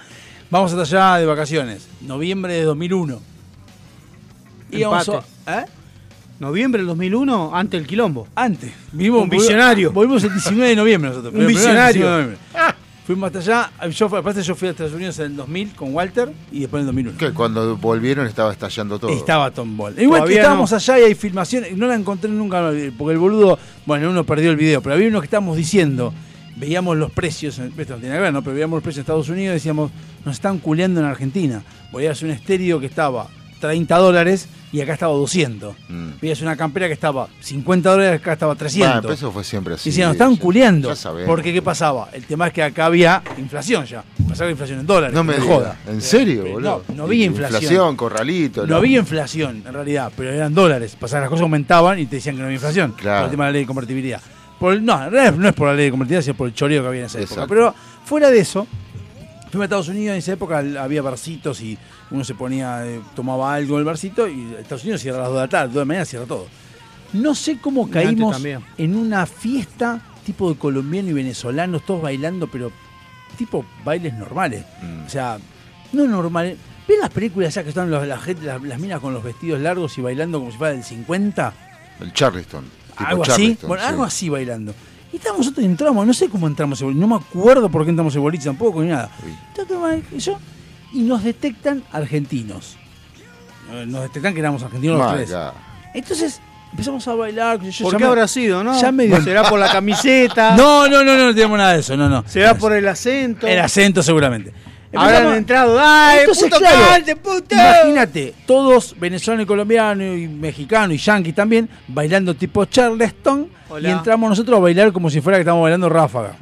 Vamos 0.49 0.73
hasta 0.73 0.83
allá 0.83 1.19
de 1.19 1.27
vacaciones. 1.27 1.89
Noviembre 2.03 2.55
de 2.55 2.63
2001. 2.63 3.21
Íbamos 4.71 5.09
Empate. 5.09 5.27
a- 5.47 5.61
¿Eh? 5.63 5.65
Noviembre 6.39 6.79
del 6.83 6.87
2001, 6.87 7.51
antes 7.53 7.81
del 7.81 7.89
quilombo. 7.89 8.29
Antes. 8.37 8.73
Vivimos, 8.93 9.23
Un 9.23 9.29
visionario. 9.31 9.91
Volvimos 9.93 10.23
el 10.23 10.33
19 10.33 10.69
de 10.71 10.77
noviembre 10.77 11.11
nosotros. 11.11 11.35
Un 11.35 11.47
visionario. 11.49 12.37
19 13.07 13.31
de 13.31 13.33
noviembre. 13.33 13.33
Fuimos 13.33 13.35
hasta 13.35 13.39
allá. 13.39 13.89
Yo, 13.91 14.07
aparte 14.07 14.43
yo 14.43 14.55
fui 14.55 14.69
a 14.69 14.71
Estados 14.71 14.93
Unidos 14.93 15.19
en 15.19 15.27
el 15.27 15.37
2000 15.37 15.75
con 15.75 15.95
Walter 15.95 16.33
y 16.51 16.61
después 16.61 16.83
en 16.83 16.89
el 16.89 16.95
2001. 16.95 17.19
Que 17.19 17.33
cuando 17.33 17.77
volvieron 17.77 18.27
estaba 18.27 18.53
estallando 18.53 18.99
todo. 18.99 19.11
Estaba 19.11 19.51
Tom 19.51 19.77
Ball. 19.77 20.01
Igual 20.01 20.25
que 20.27 20.35
estábamos 20.35 20.71
no. 20.71 20.77
allá 20.77 20.99
y 21.01 21.03
hay 21.05 21.15
filmaciones, 21.15 21.77
no 21.77 21.87
la 21.87 21.95
encontré 21.95 22.31
nunca, 22.31 22.71
porque 22.97 23.13
el 23.13 23.19
boludo, 23.19 23.59
bueno, 23.87 24.11
uno 24.11 24.25
perdió 24.25 24.51
el 24.51 24.57
video, 24.57 24.81
pero 24.83 24.95
había 24.95 25.09
uno 25.09 25.21
que 25.21 25.27
estábamos 25.27 25.57
diciendo, 25.57 26.13
veíamos 26.57 26.97
los 26.97 27.11
precios, 27.11 27.59
esto 27.59 27.95
no 27.95 28.01
tiene 28.01 28.15
que 28.15 28.21
ver, 28.21 28.33
¿no? 28.33 28.43
pero 28.43 28.55
veíamos 28.55 28.77
los 28.77 28.83
precios 28.83 28.99
en 28.99 29.03
Estados 29.03 29.29
Unidos 29.29 29.53
y 29.53 29.55
decíamos, 29.55 29.91
nos 30.25 30.35
están 30.35 30.59
culeando 30.59 31.01
en 31.01 31.07
Argentina. 31.07 31.63
Voy 31.91 32.07
a 32.07 32.13
hacer 32.13 32.29
un 32.29 32.35
estéreo 32.35 32.79
que 32.81 32.87
estaba 32.87 33.29
30 33.63 33.97
dólares 33.97 34.49
y 34.73 34.81
acá 34.81 34.95
estaba 34.95 35.13
200. 35.13 35.75
Mm. 35.89 36.09
Veías 36.21 36.43
una 36.43 36.57
campera 36.57 36.89
que 36.89 36.93
estaba 36.95 37.29
50 37.41 37.91
dólares, 37.91 38.21
acá 38.21 38.33
estaba 38.33 38.55
300. 38.57 39.01
Bueno, 39.03 39.15
eso 39.15 39.31
fue 39.31 39.45
siempre 39.45 39.75
así. 39.75 39.89
y 39.89 39.93
decían, 39.93 40.09
nos 40.09 40.15
estaban 40.17 40.35
culeando. 40.37 40.89
Ya 40.89 40.97
sabemos. 40.97 41.29
Porque, 41.29 41.53
¿qué 41.53 41.63
pasaba? 41.63 42.09
El 42.13 42.25
tema 42.25 42.49
es 42.49 42.53
que 42.53 42.63
acá 42.65 42.87
había 42.87 43.23
inflación 43.39 43.85
ya. 43.87 44.03
Pasaba 44.29 44.51
inflación 44.51 44.81
en 44.81 44.87
dólares. 44.87 45.15
No 45.15 45.23
me 45.23 45.35
digas. 45.35 45.49
joda. 45.49 45.77
¿En 45.87 46.03
serio, 46.03 46.45
boludo? 46.45 46.83
No, 46.89 46.95
no 46.97 47.03
había 47.05 47.25
inflación. 47.27 47.63
Inflación, 47.63 47.97
corralito. 47.97 48.67
No 48.67 48.77
había 48.77 48.99
inflación, 48.99 49.63
en 49.65 49.73
realidad, 49.73 50.13
pero 50.17 50.31
eran 50.33 50.53
dólares. 50.53 50.97
Pasaban 50.99 51.23
las 51.23 51.31
cosas 51.31 51.43
aumentaban 51.45 51.99
y 52.01 52.07
te 52.07 52.17
decían 52.17 52.35
que 52.35 52.41
no 52.41 52.47
había 52.47 52.57
inflación. 52.57 52.93
Claro. 52.99 53.21
Por 53.21 53.25
el 53.27 53.31
tema 53.31 53.45
de 53.45 53.49
la 53.49 53.53
ley 53.53 53.63
de 53.63 53.67
convertibilidad. 53.69 54.21
Por 54.59 54.73
el- 54.75 54.85
no, 54.85 54.95
en 55.05 55.11
realidad 55.13 55.35
no 55.37 55.49
es 55.49 55.55
por 55.55 55.69
la 55.69 55.75
ley 55.75 55.85
de 55.85 55.91
convertibilidad, 55.93 56.23
sino 56.25 56.37
por 56.37 56.49
el 56.49 56.55
choreo 56.55 56.83
que 56.83 56.89
había 56.89 57.01
en 57.01 57.07
esa 57.07 57.21
época. 57.21 57.47
Pero 57.47 57.75
fuera 58.05 58.31
de 58.31 58.39
eso, 58.41 58.67
fuimos 59.51 59.63
a 59.63 59.65
Estados 59.65 59.89
Unidos, 59.89 60.13
en 60.13 60.19
esa 60.19 60.33
época 60.33 60.59
había 60.81 61.03
barcitos 61.03 61.61
y 61.61 61.77
uno 62.13 62.25
se 62.25 62.35
ponía, 62.35 62.87
eh, 62.87 63.01
tomaba 63.15 63.55
algo 63.55 63.75
en 63.75 63.79
el 63.81 63.85
barcito 63.85 64.29
y 64.29 64.55
Estados 64.59 64.83
Unidos 64.85 65.01
cierra 65.01 65.19
a 65.19 65.23
las 65.23 65.29
2 65.31 65.37
de 65.37 65.41
la 65.43 65.49
tarde, 65.49 65.67
2 65.69 65.75
de 65.75 65.81
la 65.81 65.85
mañana 65.85 66.05
cierra 66.05 66.27
todo. 66.27 66.47
No 67.15 67.35
sé 67.35 67.59
cómo 67.59 67.91
caímos 67.91 68.37
en 68.79 68.97
una 68.97 69.27
fiesta 69.27 70.01
tipo 70.25 70.51
de 70.51 70.57
colombianos 70.59 71.11
y 71.11 71.15
venezolanos, 71.15 71.85
todos 71.85 72.03
bailando, 72.03 72.47
pero 72.47 72.71
tipo 73.37 73.65
bailes 73.85 74.15
normales. 74.15 74.65
Mm. 74.83 75.07
O 75.07 75.09
sea, 75.11 75.39
no 75.93 76.07
normales. 76.07 76.57
¿Ven 76.89 77.01
las 77.01 77.11
películas 77.11 77.55
ya 77.55 77.63
que 77.63 77.69
están 77.71 77.91
los- 77.91 78.07
la 78.07 78.19
gente, 78.19 78.45
las, 78.45 78.63
las 78.63 78.79
minas 78.79 79.01
con 79.01 79.13
los 79.15 79.23
vestidos 79.23 79.61
largos 79.61 79.97
y 79.99 80.01
bailando 80.03 80.39
como 80.39 80.51
si 80.51 80.59
fuera 80.59 80.75
del 80.75 80.83
50? 80.85 81.53
El 82.01 82.13
Charleston. 82.13 82.65
tipo 82.97 83.05
algo 83.11 83.23
así. 83.25 83.59
Bueno, 83.67 83.83
sí. 83.83 83.89
algo 83.89 84.05
así 84.05 84.29
bailando. 84.29 84.75
Y 85.13 85.17
estábamos 85.17 85.41
nosotros 85.47 85.65
y 85.65 85.67
entramos, 85.69 86.07
no 86.07 86.15
sé 86.15 86.29
cómo 86.31 86.47
entramos, 86.47 86.81
no 86.83 87.07
me 87.07 87.17
acuerdo 87.17 87.69
por 87.69 87.85
qué 87.85 87.91
entramos 87.91 88.15
en 88.17 88.23
boliche 88.23 88.45
tampoco 88.45 88.81
ni 88.83 88.89
nada. 88.89 89.11
Entonces, 89.57 90.05
y 90.13 90.19
yo- 90.19 90.39
y 90.93 91.01
nos 91.03 91.23
detectan 91.25 91.83
argentinos. 91.93 92.77
Eh, 93.73 93.85
Nos 93.87 94.03
detectan 94.03 94.35
que 94.35 94.41
éramos 94.41 94.63
argentinos 94.63 94.99
los 94.99 95.15
tres. 95.15 95.35
Entonces 95.95 96.41
empezamos 96.73 97.07
a 97.09 97.15
bailar. 97.15 97.61
yo 97.61 97.85
¿Por 97.85 97.97
qué 97.97 98.03
me- 98.05 98.09
habrá 98.09 98.29
sido, 98.29 98.63
no? 98.65 98.79
Ya 98.81 98.93
medio- 98.93 99.23
¿Será 99.23 99.45
por 99.49 99.59
la 99.59 99.71
camiseta? 99.71 100.55
No, 100.57 100.89
no, 100.89 101.03
no, 101.05 101.17
no, 101.17 101.27
no 101.27 101.35
tenemos 101.35 101.57
nada 101.59 101.75
de 101.75 101.81
eso, 101.81 101.97
no, 101.97 102.09
no. 102.09 102.25
¿Será 102.27 102.55
por 102.55 102.73
el 102.73 102.87
acento? 102.89 103.47
El 103.47 103.59
acento 103.61 104.03
seguramente. 104.03 104.53
Habrán 104.95 105.15
Empezamos- 105.23 105.37
entrado, 105.39 105.79
¡ay, 105.81 106.19
Entonces, 106.21 106.45
puto 106.45 106.59
claro, 106.59 107.05
puto! 107.23 107.55
Imagínate, 107.55 108.35
todos 108.47 108.95
venezolanos 109.01 109.45
y 109.45 109.47
colombianos 109.47 110.19
y 110.19 110.29
mexicanos 110.29 110.95
y 110.95 110.99
yanquis 110.99 111.35
también, 111.35 111.67
bailando 111.89 112.35
tipo 112.35 112.67
Charleston, 112.67 113.49
Hola. 113.71 113.89
y 113.89 113.93
entramos 113.93 114.29
nosotros 114.29 114.59
a 114.59 114.61
bailar 114.61 114.93
como 114.93 115.09
si 115.09 115.23
fuera 115.23 115.39
que 115.39 115.43
estamos 115.43 115.63
bailando 115.63 115.89
ráfaga. 115.89 116.37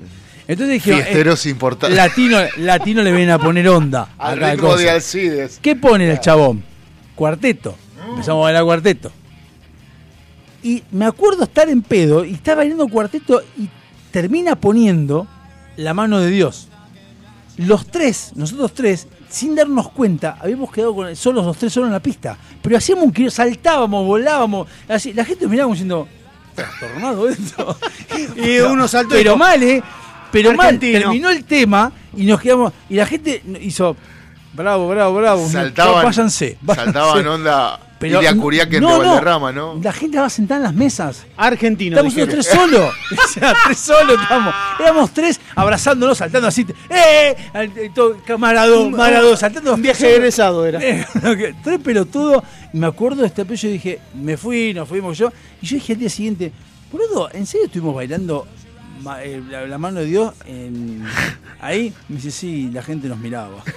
Entonces 0.50 0.82
dijeron, 0.82 1.02
Fiesteros 1.02 1.46
eh, 1.46 1.50
importantes. 1.50 1.96
latino, 1.96 2.38
latino 2.56 3.02
le 3.02 3.12
vienen 3.12 3.30
a 3.30 3.38
poner 3.38 3.68
onda. 3.68 4.08
Al 4.18 4.36
ritmo 4.36 4.70
cosa. 4.70 4.82
de 4.82 4.90
Alcides. 4.90 5.60
¿Qué 5.62 5.76
pone 5.76 6.10
el 6.10 6.18
chabón? 6.18 6.64
Cuarteto. 7.14 7.76
Empezamos 8.08 8.42
a 8.42 8.44
bailar 8.46 8.64
cuarteto. 8.64 9.12
Y 10.64 10.82
me 10.90 11.04
acuerdo 11.04 11.44
estar 11.44 11.68
en 11.68 11.82
pedo 11.82 12.24
y 12.24 12.34
estaba 12.34 12.56
bailando 12.56 12.88
cuarteto 12.88 13.40
y 13.56 13.68
termina 14.10 14.56
poniendo 14.56 15.28
la 15.76 15.94
mano 15.94 16.18
de 16.18 16.30
Dios. 16.30 16.66
Los 17.56 17.86
tres, 17.86 18.32
nosotros 18.34 18.74
tres, 18.74 19.06
sin 19.28 19.54
darnos 19.54 19.90
cuenta, 19.90 20.36
habíamos 20.40 20.72
quedado 20.72 20.96
con 20.96 21.14
solos 21.14 21.46
los 21.46 21.56
tres 21.58 21.72
solos 21.72 21.86
en 21.86 21.92
la 21.92 22.00
pista. 22.00 22.36
Pero 22.60 22.76
hacíamos 22.76 23.04
un 23.04 23.12
que 23.12 23.30
saltábamos, 23.30 24.04
volábamos. 24.04 24.66
Así, 24.88 25.12
la 25.12 25.24
gente 25.24 25.46
miraba 25.46 25.66
como 25.66 25.74
diciendo, 25.74 26.08
trastornado 26.56 27.28
esto. 27.28 27.78
Y 28.36 28.58
uno 28.58 28.88
saltó 28.88 29.14
Pero 29.14 29.36
mal, 29.36 29.62
¿eh? 29.62 29.80
Pero 30.32 30.52
mal. 30.54 30.78
Terminó 30.78 31.30
el 31.30 31.44
tema 31.44 31.92
y 32.16 32.24
nos 32.24 32.40
quedamos. 32.40 32.72
Y 32.88 32.94
la 32.96 33.06
gente 33.06 33.42
hizo. 33.60 33.96
Bravo, 34.52 34.88
bravo, 34.88 35.14
bravo. 35.16 35.48
Saltaban, 35.48 36.04
váyanse. 36.04 36.58
váyanse. 36.60 36.92
saltaban 36.92 37.26
onda 37.28 37.78
Pero- 38.00 38.18
Ilia 38.18 38.34
Curiaque 38.34 38.80
no, 38.80 38.98
de 38.98 39.04
no. 39.04 39.08
Valderrama, 39.10 39.52
¿no? 39.52 39.78
La 39.80 39.92
gente 39.92 40.16
estaba 40.16 40.28
sentada 40.28 40.58
en 40.58 40.62
las 40.64 40.74
mesas. 40.74 41.24
Argentino. 41.36 41.96
Estamos 41.96 42.16
los 42.16 42.28
tres 42.28 42.46
solos. 42.46 42.92
O 43.24 43.28
sea, 43.28 43.54
tres 43.64 43.78
solos 43.78 44.20
estamos. 44.20 44.52
Éramos 44.80 45.14
tres 45.14 45.40
abrazándonos, 45.54 46.18
saltando 46.18 46.48
así. 46.48 46.66
¡Eh! 46.88 47.36
Camarado, 48.26 48.82
Un- 48.86 48.92
marado, 48.92 49.36
saltando. 49.36 49.74
un 49.74 49.82
viaje 49.82 50.16
egresado 50.16 50.66
era. 50.66 50.80
Eh, 50.82 51.06
que- 51.22 51.54
tres 51.62 51.78
pelotudos. 51.80 52.42
Y 52.72 52.78
me 52.78 52.86
acuerdo 52.88 53.22
de 53.22 53.28
este 53.28 53.42
apellido 53.42 53.70
y 53.70 53.72
dije, 53.74 54.00
me 54.14 54.36
fui, 54.36 54.74
nos 54.74 54.88
fuimos 54.88 55.16
yo. 55.16 55.32
Y 55.62 55.66
yo 55.66 55.74
dije 55.76 55.92
al 55.92 55.98
día 56.00 56.10
siguiente, 56.10 56.52
boludo, 56.90 57.30
¿en 57.32 57.46
serio 57.46 57.66
estuvimos 57.66 57.94
bailando 57.94 58.46
la, 59.04 59.66
la 59.66 59.78
mano 59.78 60.00
de 60.00 60.06
Dios 60.06 60.34
en- 60.46 61.04
ahí? 61.60 61.92
Me 62.08 62.16
dice, 62.16 62.30
sí, 62.30 62.70
la 62.72 62.82
gente 62.82 63.08
nos 63.08 63.18
miraba. 63.18 63.62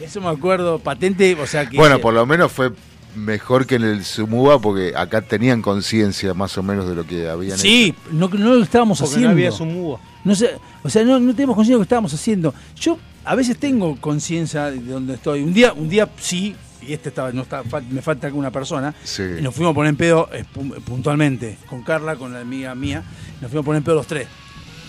Eso 0.00 0.20
me 0.20 0.28
acuerdo, 0.28 0.78
patente, 0.78 1.36
o 1.40 1.46
sea 1.46 1.68
que. 1.68 1.76
Bueno, 1.76 1.98
por 2.00 2.14
lo 2.14 2.24
menos 2.26 2.50
fue 2.52 2.72
mejor 3.16 3.66
que 3.66 3.74
en 3.74 3.82
el 3.82 4.04
Sumuba 4.04 4.60
porque 4.60 4.92
acá 4.96 5.20
tenían 5.20 5.62
conciencia 5.62 6.32
más 6.32 6.56
o 6.58 6.62
menos 6.62 6.88
de 6.88 6.94
lo 6.94 7.04
que 7.04 7.28
habían 7.28 7.58
Sí, 7.58 7.92
no, 8.12 8.28
no 8.28 8.54
lo 8.54 8.62
estábamos 8.62 8.98
Porque 8.98 9.14
haciendo. 9.16 9.28
no 9.30 9.34
había 9.34 9.50
sumúa. 9.50 10.00
No 10.24 10.34
sé, 10.34 10.50
o 10.82 10.88
sea, 10.88 11.02
no, 11.04 11.18
no 11.18 11.34
tenemos 11.34 11.56
conciencia 11.56 11.74
de 11.74 11.78
lo 11.78 11.80
que 11.80 11.86
estábamos 11.86 12.14
haciendo. 12.14 12.54
Yo 12.76 12.98
a 13.24 13.34
veces 13.34 13.58
tengo 13.58 13.96
conciencia 14.00 14.70
de 14.70 14.80
dónde 14.80 15.14
estoy. 15.14 15.42
Un 15.42 15.52
día, 15.52 15.72
un 15.72 15.88
día 15.88 16.08
sí, 16.18 16.54
y 16.86 16.92
este 16.92 17.08
estaba, 17.10 17.32
no 17.32 17.42
está, 17.42 17.62
me 17.90 18.02
falta 18.02 18.28
una 18.32 18.50
persona. 18.50 18.94
Sí. 19.04 19.22
Y 19.38 19.42
nos 19.42 19.54
fuimos 19.54 19.72
a 19.72 19.74
poner 19.74 19.90
en 19.90 19.96
pedo 19.96 20.28
eh, 20.32 20.44
pu- 20.54 20.80
puntualmente, 20.82 21.58
con 21.68 21.82
Carla, 21.82 22.16
con 22.16 22.32
la 22.32 22.40
amiga 22.40 22.74
mía. 22.74 23.02
Nos 23.40 23.50
fuimos 23.50 23.64
a 23.64 23.66
poner 23.66 23.78
en 23.78 23.84
pedo 23.84 23.94
los 23.96 24.06
tres. 24.06 24.26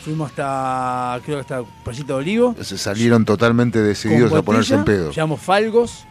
Fuimos 0.03 0.31
hasta, 0.31 1.19
creo 1.25 1.37
que 1.37 1.41
hasta 1.41 1.63
Playita 1.83 2.07
de 2.07 2.13
Olivo. 2.13 2.55
Se 2.61 2.77
salieron 2.77 3.23
totalmente 3.25 3.79
decididos 3.81 4.33
a 4.33 4.41
ponerse 4.41 4.73
en 4.75 4.83
pedo. 4.83 5.11
Llevamos 5.11 5.39
Falgos. 5.41 6.05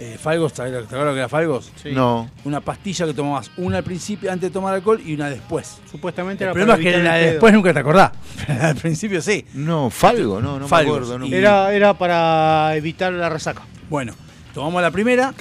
Eh, 0.00 0.16
Falgos, 0.20 0.52
¿te 0.52 0.62
acuerdas 0.62 0.92
lo 0.92 1.12
que 1.12 1.18
era 1.18 1.28
Falgos? 1.28 1.72
Sí. 1.82 1.90
No. 1.92 2.30
Una 2.44 2.60
pastilla 2.60 3.04
que 3.06 3.14
tomabas 3.14 3.50
una 3.56 3.78
al 3.78 3.82
principio 3.84 4.30
antes 4.30 4.48
de 4.50 4.52
tomar 4.54 4.72
alcohol 4.74 5.00
y 5.04 5.14
una 5.14 5.28
después. 5.28 5.78
Supuestamente 5.90 6.44
El 6.44 6.48
era 6.50 6.52
problema 6.54 6.74
para 6.76 6.88
es 6.88 6.96
que 6.96 7.02
la 7.02 7.14
de 7.14 7.30
después 7.32 7.52
nunca 7.52 7.72
te 7.72 7.80
acordás. 7.80 8.12
al 8.48 8.76
principio 8.76 9.20
sí. 9.20 9.44
No, 9.54 9.90
Falgo, 9.90 10.40
no, 10.40 10.58
no 10.60 10.68
Falgos. 10.68 11.00
me 11.00 11.14
acuerdo. 11.14 11.28
No. 11.28 11.36
Era 11.72 11.94
para 11.98 12.76
evitar 12.76 13.12
la 13.12 13.28
resaca. 13.28 13.62
Bueno, 13.90 14.14
tomamos 14.58 14.82
la 14.82 14.90
primera. 14.90 15.32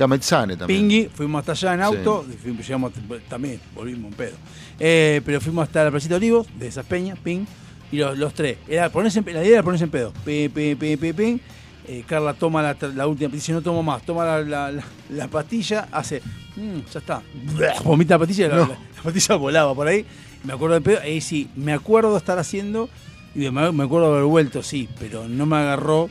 También. 0.56 0.82
Pingui, 0.88 1.10
fuimos 1.14 1.40
hasta 1.40 1.52
allá 1.54 1.74
en 1.74 1.82
auto, 1.82 2.24
fuimos- 2.44 2.66
llegamos 2.68 2.92
también, 3.28 3.60
volvimos 3.74 4.12
en 4.12 4.18
pedo. 4.18 4.36
Eh, 4.80 5.22
pero 5.26 5.42
fuimos 5.42 5.64
hasta 5.68 5.84
la 5.84 5.90
Placita 5.90 6.14
de 6.14 6.18
Olivos, 6.18 6.48
de 6.60 6.68
esas 6.68 6.86
peñas, 6.86 7.18
ping, 7.18 7.46
y 7.92 7.98
los, 7.98 8.16
los 8.18 8.34
tres. 8.36 8.58
Era 8.68 8.90
ponerse 8.92 9.22
la 9.22 9.42
idea 9.44 9.54
era 9.56 9.64
ponerse 9.64 9.86
en 9.86 9.90
pedo. 9.90 10.14
Pe, 10.24 10.52
pe, 10.54 10.76
pe, 10.76 10.98
pe, 11.00 11.14
pe. 11.16 11.40
Eh, 11.88 12.04
Carla 12.06 12.34
toma 12.36 12.62
la, 12.62 12.76
la 12.96 13.08
última, 13.08 13.32
dice 13.34 13.54
no 13.54 13.62
tomo 13.62 13.82
más, 13.82 14.04
toma 14.04 14.24
la, 14.26 14.42
la- 14.42 14.72
la- 14.74 14.84
la 15.10 15.28
pastilla, 15.30 15.88
hace, 15.92 16.22
"Mm, 16.58 16.80
ya 16.94 17.00
está, 17.00 17.22
vomita 17.86 18.16
la 18.16 18.20
pastilla, 18.20 18.50
la, 18.50 18.56
No. 18.58 18.62
la- 18.68 18.80
la 18.98 19.02
pastilla 19.04 19.36
volaba 19.36 19.74
por 19.74 19.88
ahí. 19.88 20.06
Me 20.44 20.54
acuerdo 20.54 20.74
del 20.76 20.84
pedo, 20.84 21.00
ahí 21.02 21.22
sí, 21.22 21.50
me 21.56 21.74
acuerdo 21.74 22.12
de 22.12 22.18
estar 22.20 22.38
haciendo, 22.38 22.88
y 23.34 23.50
me, 23.50 23.72
me 23.72 23.84
acuerdo 23.86 24.08
de 24.12 24.14
haber 24.18 24.26
vuelto, 24.30 24.62
sí, 24.64 24.88
pero 25.00 25.28
no 25.28 25.46
me 25.48 25.56
agarró 25.58 26.10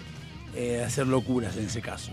eh, 0.56 0.82
hacer 0.84 1.06
locuras 1.06 1.56
en 1.58 1.66
ese 1.66 1.82
caso. 1.82 2.10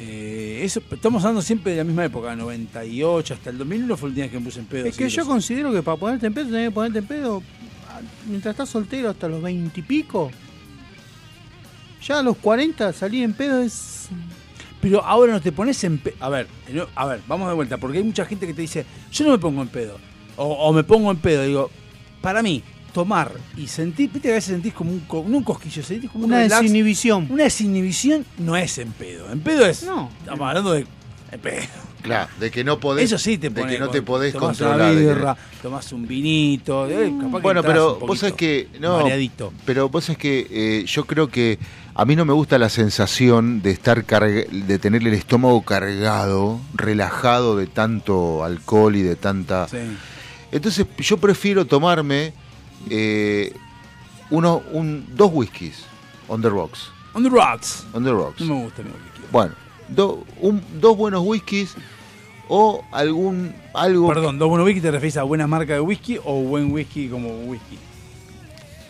Eh, 0.00 0.60
eso, 0.62 0.80
estamos 0.90 1.24
hablando 1.24 1.42
siempre 1.42 1.72
de 1.72 1.78
la 1.78 1.84
misma 1.84 2.04
época, 2.04 2.36
98 2.36 3.34
hasta 3.34 3.50
el 3.50 3.58
2001 3.58 3.96
fue 3.96 4.08
el 4.10 4.14
día 4.14 4.30
que 4.30 4.38
me 4.38 4.44
puse 4.44 4.60
en 4.60 4.66
pedo. 4.66 4.86
Es 4.86 4.96
que 4.96 5.08
yo 5.08 5.26
considero 5.26 5.72
que 5.72 5.82
para 5.82 5.96
ponerte 5.96 6.26
en 6.26 6.34
pedo 6.34 6.46
tenés 6.46 6.68
que 6.68 6.74
ponerte 6.74 6.98
en 7.00 7.06
pedo 7.06 7.42
mientras 8.26 8.52
estás 8.52 8.68
soltero 8.68 9.10
hasta 9.10 9.28
los 9.28 9.42
20 9.42 9.78
y 9.78 9.82
pico. 9.82 10.30
Ya 12.06 12.20
a 12.20 12.22
los 12.22 12.36
40 12.36 12.92
salir 12.92 13.24
en 13.24 13.34
pedo 13.34 13.60
es. 13.60 14.08
Pero 14.80 15.04
ahora 15.04 15.32
no 15.32 15.40
te 15.40 15.50
pones 15.50 15.82
en 15.82 15.98
pedo. 15.98 16.14
A 16.20 16.28
ver, 16.28 16.46
a 16.94 17.06
ver, 17.06 17.20
vamos 17.26 17.48
de 17.48 17.54
vuelta, 17.54 17.76
porque 17.78 17.98
hay 17.98 18.04
mucha 18.04 18.24
gente 18.24 18.46
que 18.46 18.54
te 18.54 18.62
dice, 18.62 18.86
yo 19.10 19.24
no 19.24 19.32
me 19.32 19.38
pongo 19.38 19.62
en 19.62 19.68
pedo. 19.68 19.98
O, 20.36 20.44
o 20.44 20.72
me 20.72 20.84
pongo 20.84 21.10
en 21.10 21.16
pedo. 21.16 21.42
Digo, 21.42 21.70
para 22.20 22.40
mí, 22.40 22.62
tomar 23.02 23.30
y 23.56 23.66
sentir, 23.68 24.10
viste 24.10 24.28
que 24.28 24.32
a 24.32 24.34
veces 24.34 24.50
sentís 24.52 24.72
como 24.74 24.90
un, 24.90 25.00
co- 25.00 25.24
no 25.26 25.36
un 25.38 25.44
cosquillo, 25.44 25.82
sentís 25.84 26.10
como 26.10 26.24
un 26.24 26.30
Una 26.32 26.42
relax. 26.42 26.62
desinhibición. 26.62 27.26
Una 27.30 27.44
desinhibición 27.44 28.24
no 28.38 28.56
es 28.56 28.76
en 28.78 28.90
pedo. 28.92 29.30
En 29.30 29.40
pedo 29.40 29.64
es. 29.66 29.84
No. 29.84 30.10
Estamos 30.20 30.48
hablando 30.48 30.72
de. 30.72 30.86
en 31.30 31.40
pedo. 31.40 31.62
Claro, 32.02 32.28
de 32.40 32.50
que 32.50 32.62
no 32.64 32.78
podés. 32.80 33.04
Eso 33.06 33.18
sí 33.18 33.38
te 33.38 33.50
de 33.50 33.60
pone 33.60 33.72
que 33.74 33.78
no 33.78 33.88
te 33.90 34.02
podés 34.02 34.32
tomás 34.32 34.48
controlar. 34.58 34.76
Una 34.76 34.88
de 34.90 34.94
que- 35.06 35.14
birra, 35.14 35.36
tomás 35.62 35.92
un 35.92 36.06
vinito. 36.08 36.88
eh, 36.88 37.12
capaz 37.20 37.40
Bueno, 37.40 37.62
pero 37.62 37.98
un 37.98 38.06
vos 38.06 38.18
sabés 38.18 38.34
que. 38.34 38.68
No, 38.80 38.98
mareadito. 38.98 39.52
pero 39.64 39.88
vos 39.88 40.04
sabés 40.04 40.18
que 40.18 40.46
eh, 40.50 40.84
yo 40.86 41.04
creo 41.06 41.28
que 41.28 41.58
a 41.94 42.04
mí 42.04 42.14
no 42.16 42.24
me 42.24 42.32
gusta 42.32 42.56
la 42.58 42.68
sensación 42.68 43.62
de 43.62 43.70
estar 43.72 44.04
de 44.06 44.78
tener 44.80 45.06
el 45.06 45.14
estómago 45.14 45.62
cargado, 45.62 46.60
relajado 46.74 47.56
de 47.56 47.66
tanto 47.66 48.42
alcohol 48.44 48.94
y 48.96 49.02
de 49.02 49.16
tanta. 49.16 49.68
Sí. 49.68 49.78
Entonces 50.52 50.86
yo 50.98 51.18
prefiero 51.18 51.66
tomarme 51.66 52.32
eh, 52.90 53.52
uno, 54.30 54.62
un, 54.72 55.06
dos 55.16 55.30
whiskies 55.32 55.84
on 56.28 56.42
the 56.42 56.48
rocks. 56.50 56.90
On 57.14 57.22
the 57.22 57.30
rocks. 57.30 57.86
On 57.94 58.04
the 58.04 58.12
rocks. 58.12 58.40
No 58.40 58.54
me 58.56 58.62
gusta 58.64 58.82
mi 58.82 58.90
whisky. 58.90 59.22
Bueno, 59.32 59.54
do- 59.88 60.24
un- 60.40 60.62
dos 60.80 60.96
buenos 60.96 61.22
whiskies 61.24 61.74
o 62.48 62.84
algún 62.92 63.54
algo. 63.74 64.08
Perdón, 64.08 64.38
dos 64.38 64.48
buenos 64.48 64.66
whisky 64.66 64.80
te 64.80 64.90
refieres 64.90 65.16
a 65.16 65.22
buena 65.22 65.46
marca 65.46 65.74
de 65.74 65.80
whisky 65.80 66.18
o 66.24 66.42
buen 66.42 66.72
whisky 66.72 67.08
como 67.08 67.28
whisky. 67.44 67.78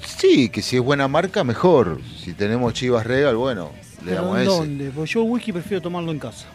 Sí, 0.04 0.48
que 0.48 0.62
si 0.62 0.76
es 0.76 0.82
buena 0.82 1.06
marca, 1.06 1.44
mejor. 1.44 2.00
Si 2.22 2.32
tenemos 2.34 2.74
Chivas 2.74 3.06
Regal, 3.06 3.36
bueno, 3.36 3.70
le 4.04 4.10
¿Pero 4.12 4.22
damos 4.22 4.36
en 4.36 4.42
ese. 4.42 4.50
dónde? 4.50 4.90
Porque 4.90 5.10
yo 5.12 5.22
el 5.22 5.30
whisky 5.30 5.52
prefiero 5.52 5.80
tomarlo 5.80 6.10
en 6.10 6.18
casa. 6.18 6.46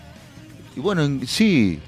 Y 0.75 0.79
bueno, 0.81 1.03
en- 1.03 1.25
sí. 1.25 1.79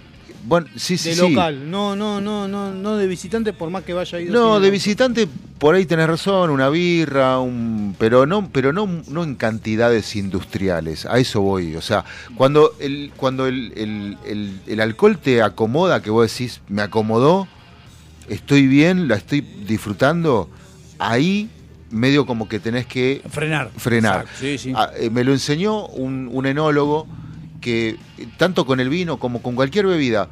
Bueno, 0.48 0.67
sí, 0.75 0.98
sí, 0.98 1.09
de 1.09 1.15
sí. 1.15 1.22
local, 1.22 1.72
no, 1.72 1.95
no, 1.95 2.22
no, 2.22 2.48
no, 2.48 2.72
no 2.72 2.98
de 2.98 3.07
visitante 3.07 3.51
por 3.51 3.69
más 3.72 3.83
que 3.83 3.93
vaya 3.93 4.19
ido. 4.19 4.32
No, 4.32 4.59
de 4.59 4.69
visitante 4.69 5.27
por 5.57 5.74
ahí 5.74 5.85
tenés 5.85 6.07
razón, 6.07 6.51
una 6.51 6.69
birra, 6.69 7.40
un 7.40 7.95
pero 7.98 8.25
no 8.27 8.48
pero 8.51 8.72
no, 8.72 8.85
no 9.07 9.24
en 9.24 9.35
cantidades 9.35 10.15
industriales, 10.15 11.06
a 11.07 11.17
eso 11.17 11.41
voy, 11.41 11.75
o 11.75 11.82
sea, 11.82 12.06
cuando 12.35 12.74
el 12.80 13.11
cuando 13.17 13.48
el, 13.48 13.74
el- 13.75 14.17
el- 14.25 14.59
el 14.67 14.80
alcohol 14.82 15.17
te 15.17 15.41
acomoda, 15.41 16.01
que 16.03 16.11
vos 16.11 16.30
decís, 16.32 16.61
me 16.69 16.83
acomodó, 16.83 17.48
estoy 18.30 18.67
bien, 18.67 19.07
la 19.07 19.15
estoy 19.15 19.41
disfrutando, 19.41 20.49
ahí 20.99 21.49
medio 21.90 22.25
como 22.25 22.48
que 22.49 22.59
tenés 22.59 22.85
que 22.85 23.22
Frenar. 23.30 23.72
frenar. 23.77 24.25
Sí, 24.40 24.57
sí. 24.57 24.74
Ah, 24.75 24.91
eh, 24.98 25.09
me 25.09 25.24
lo 25.24 25.32
enseñó 25.32 25.85
un, 25.88 26.30
un 26.32 26.45
enólogo 26.45 27.07
que 27.66 27.98
tanto 28.38 28.64
con 28.68 28.80
el 28.80 28.90
vino 28.90 29.18
como 29.18 29.42
con 29.42 29.56
cualquier 29.56 29.88
bebida, 29.88 30.30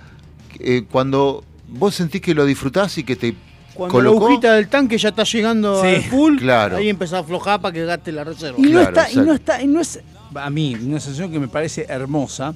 eh, 0.60 0.84
cuando 0.92 1.44
vos 1.68 1.96
sentís 1.96 2.22
que 2.22 2.36
lo 2.36 2.46
disfrutás 2.46 2.96
y 3.00 3.04
que 3.04 3.16
te 3.16 3.34
Cuando 3.74 4.02
la 4.04 4.10
agujita 4.12 4.54
del 4.54 4.68
tanque 4.68 5.00
ya 5.00 5.10
está 5.10 5.24
llegando 5.24 5.82
Sí, 5.82 5.88
al 5.88 6.04
full, 6.04 6.38
claro. 6.38 6.78
ahí 6.78 6.90
empezás 6.90 7.16
a 7.16 7.20
aflojar 7.22 7.60
para 7.60 7.74
que 7.74 7.84
gaste 7.86 8.12
la 8.12 8.24
reserva. 8.24 8.60
Y 8.60 8.62
no 8.70 8.70
Claro, 8.82 8.90
está, 9.02 9.12
y 9.12 9.16
no 9.26 9.34
está, 9.34 9.62
y 9.64 9.68
no 9.68 9.82
es 9.82 10.00
a 10.36 10.50
mí, 10.52 10.76
una 10.76 11.00
sensación 11.00 11.32
que 11.32 11.40
me 11.40 11.48
parece 11.48 11.88
hermosa. 11.90 12.54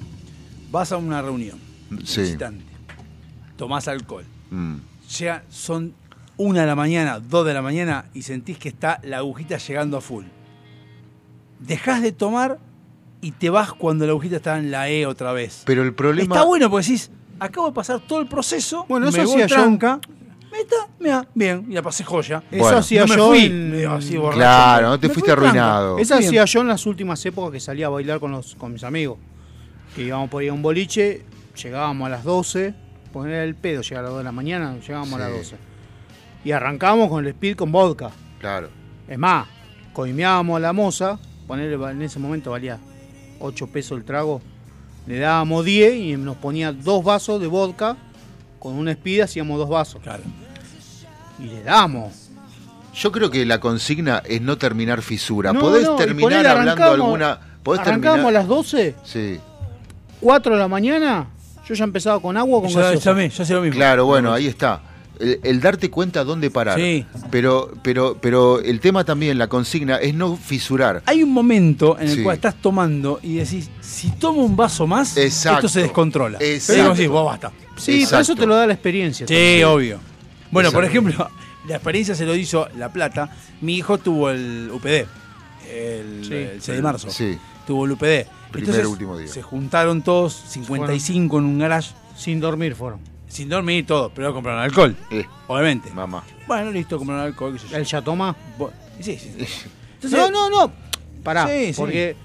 Vas 0.70 0.92
a 0.92 0.96
una 0.96 1.20
reunión, 1.22 1.58
Sí. 2.04 2.20
visitante, 2.20 2.64
tomás 3.56 3.88
alcohol, 3.88 4.24
Mm. 4.50 4.76
llega, 5.18 5.42
son 5.50 5.92
una 6.36 6.60
de 6.60 6.66
la 6.68 6.76
mañana, 6.76 7.18
dos 7.18 7.44
de 7.44 7.52
la 7.54 7.62
mañana 7.62 8.04
y 8.14 8.22
sentís 8.22 8.58
que 8.58 8.68
está 8.68 9.00
la 9.02 9.16
agujita 9.18 9.58
llegando 9.58 9.96
a 9.96 10.00
full. 10.00 10.24
Dejás 11.58 12.00
de 12.02 12.12
tomar 12.12 12.58
y 13.20 13.32
te 13.32 13.50
vas 13.50 13.72
cuando 13.72 14.06
la 14.06 14.12
agujita 14.12 14.36
está 14.36 14.58
en 14.58 14.70
la 14.70 14.88
E 14.88 15.06
otra 15.06 15.32
vez. 15.32 15.62
Pero 15.66 15.82
el 15.82 15.94
problema 15.94 16.34
Está 16.34 16.46
bueno 16.46 16.70
porque 16.70 16.86
decís, 16.86 17.10
acabo 17.38 17.68
de 17.68 17.72
pasar 17.74 18.00
todo 18.00 18.20
el 18.20 18.28
proceso, 18.28 18.86
Bueno, 18.88 19.08
eso 19.08 19.22
hacía 19.22 19.46
meta, 20.50 20.88
mira, 20.98 21.26
bien, 21.34 21.66
y 21.68 21.74
la 21.74 21.82
pasé 21.82 22.04
joya. 22.04 22.42
Eso 22.50 22.62
Bueno, 22.62 22.78
hacía 22.78 23.02
no 23.02 23.06
me 23.08 23.16
yo 23.16 23.28
fui, 23.28 23.44
en- 23.44 23.86
así 23.88 24.16
borracho. 24.16 24.38
Claro, 24.38 24.88
no 24.88 25.00
te 25.00 25.08
fuiste 25.08 25.30
arruinado. 25.30 25.98
Eso 25.98 26.14
hacía 26.14 26.44
yo 26.44 26.60
en 26.62 26.68
las 26.68 26.86
últimas 26.86 27.24
épocas 27.26 27.52
que 27.52 27.60
salía 27.60 27.86
a 27.86 27.90
bailar 27.90 28.18
con, 28.18 28.32
los, 28.32 28.54
con 28.54 28.72
mis 28.72 28.82
amigos. 28.82 29.18
Que 29.94 30.02
íbamos 30.04 30.30
por 30.30 30.42
ahí 30.42 30.48
a 30.48 30.52
un 30.52 30.62
boliche, 30.62 31.24
llegábamos 31.62 32.06
a 32.06 32.10
las 32.10 32.24
12, 32.24 32.74
poner 33.12 33.42
el 33.46 33.54
pedo, 33.56 33.82
llegar 33.82 33.98
a 33.98 34.02
las 34.04 34.10
2 34.12 34.18
de 34.18 34.24
la 34.24 34.32
mañana, 34.32 34.76
llegábamos 34.80 35.14
a 35.14 35.18
las 35.18 35.30
Sí. 35.32 35.36
12. 35.38 35.56
Y 36.44 36.52
arrancábamos 36.52 37.08
con 37.08 37.24
el 37.24 37.30
speed 37.30 37.56
con 37.56 37.70
vodka. 37.72 38.10
Claro. 38.40 38.68
Es 39.06 39.18
más, 39.18 39.46
coimeábamos 39.92 40.56
a 40.56 40.60
la 40.60 40.72
moza, 40.72 41.18
ponerle, 41.46 41.74
en 41.90 42.02
ese 42.02 42.18
momento 42.18 42.52
valía 42.52 42.78
8 43.40 43.66
pesos 43.68 43.98
el 43.98 44.04
trago, 44.04 44.40
le 45.06 45.18
dábamos 45.18 45.64
10 45.64 45.94
y 45.94 46.16
nos 46.16 46.36
ponía 46.36 46.72
dos 46.72 47.02
vasos 47.04 47.40
de 47.40 47.46
vodka, 47.46 47.96
con 48.58 48.74
un 48.74 48.88
speed 48.88 49.20
hacíamos 49.22 49.58
dos 49.58 49.68
vasos. 49.68 50.00
Claro. 50.02 50.22
Y 51.38 51.44
le 51.44 51.62
damos. 51.62 52.28
Yo 52.94 53.12
creo 53.12 53.30
que 53.30 53.46
la 53.46 53.60
consigna 53.60 54.22
es 54.26 54.40
no 54.40 54.58
terminar 54.58 55.02
fisura. 55.02 55.52
No, 55.52 55.60
podés 55.60 55.84
no, 55.84 55.94
terminar 55.96 56.44
hablando 56.46 56.72
arrancamos- 56.82 56.92
alguna. 56.94 57.40
Podés 57.62 57.80
Arrancábamos 57.82 58.24
terminar. 58.24 58.28
a 58.28 58.38
las 58.40 58.48
12, 58.48 58.94
Sí. 59.04 59.38
4 60.20 60.54
de 60.54 60.58
la 60.58 60.68
mañana, 60.68 61.28
yo 61.66 61.74
ya 61.74 61.84
empezaba 61.84 62.20
con 62.20 62.36
agua 62.36 62.58
o 62.58 62.62
con 62.62 62.70
Yo, 62.70 62.80
gaseosa. 62.80 63.14
me- 63.14 63.28
yo 63.28 63.42
hacía 63.42 63.56
lo 63.56 63.62
mismo. 63.62 63.76
Claro, 63.76 64.06
bueno, 64.06 64.32
ahí 64.32 64.46
está. 64.46 64.80
El, 65.20 65.40
el 65.42 65.60
darte 65.60 65.90
cuenta 65.90 66.22
dónde 66.24 66.50
parar. 66.50 66.78
Sí. 66.78 67.04
Pero, 67.30 67.72
pero, 67.82 68.16
pero 68.20 68.60
el 68.60 68.80
tema 68.80 69.04
también, 69.04 69.36
la 69.38 69.48
consigna, 69.48 69.96
es 69.96 70.14
no 70.14 70.36
fisurar. 70.36 71.02
Hay 71.06 71.22
un 71.22 71.32
momento 71.32 71.98
en 71.98 72.08
el 72.08 72.16
Sí. 72.16 72.22
cual 72.22 72.36
estás 72.36 72.54
tomando 72.60 73.18
y 73.22 73.36
decís, 73.36 73.68
si 73.80 74.10
tomo 74.12 74.44
un 74.44 74.56
vaso 74.56 74.86
más, 74.86 75.16
Exacto. 75.16 75.66
esto 75.66 75.68
se 75.68 75.82
descontrola. 75.82 76.38
Exacto. 76.40 76.82
Pero 76.82 76.94
decís, 76.94 77.08
vos 77.08 77.24
basta. 77.26 77.50
Sí, 77.76 77.84
pero 77.86 77.98
Exacto. 77.98 78.22
eso 78.22 78.34
te 78.36 78.46
lo 78.46 78.54
da 78.54 78.66
la 78.66 78.72
experiencia. 78.74 79.26
Sí, 79.26 79.34
también. 79.34 79.64
obvio. 79.64 80.00
Bueno, 80.50 80.70
por 80.72 80.84
ejemplo, 80.84 81.28
la 81.68 81.74
experiencia 81.74 82.14
se 82.14 82.24
lo 82.24 82.34
hizo 82.34 82.68
La 82.76 82.92
Plata. 82.92 83.30
Mi 83.60 83.76
hijo 83.76 83.98
tuvo 83.98 84.30
el 84.30 84.70
UPD, 84.72 85.06
el, 85.70 86.24
Sí. 86.24 86.34
el 86.34 86.62
6 86.62 86.76
de 86.76 86.82
marzo. 86.82 87.10
Sí. 87.10 87.36
Tuvo 87.66 87.84
el 87.84 87.92
UPD. 87.92 88.26
Primer, 88.50 88.70
Entonces, 88.70 88.86
último 88.86 89.18
día. 89.18 89.28
Se 89.28 89.42
juntaron 89.42 90.00
todos, 90.02 90.32
55 90.48 91.38
en 91.38 91.44
un 91.44 91.58
garage, 91.58 91.90
Sin 92.16 92.40
dormir 92.40 92.74
fueron. 92.74 92.98
Sin 93.28 93.48
dormir 93.48 93.78
y 93.78 93.82
todo, 93.84 94.10
pero 94.14 94.32
compraron 94.32 94.62
alcohol, 94.62 94.96
Eh, 95.10 95.24
obviamente. 95.46 95.90
mamá. 95.90 96.22
Bueno, 96.46 96.70
listo, 96.72 96.98
compraron 96.98 97.24
alcohol. 97.26 97.52
qué 97.52 97.58
sé 97.60 97.68
yo. 97.68 97.76
¿El 97.76 97.84
ya 97.84 98.02
toma? 98.02 98.34
Bo- 98.58 98.72
Sí, 99.00 99.16
sí. 99.18 99.32
sí. 99.46 100.08
no, 100.10 100.30
no, 100.30 100.50
no. 100.50 100.72
Pará, 101.22 101.46
Sí, 101.46 101.66
sí. 101.66 101.74
porque 101.76 102.16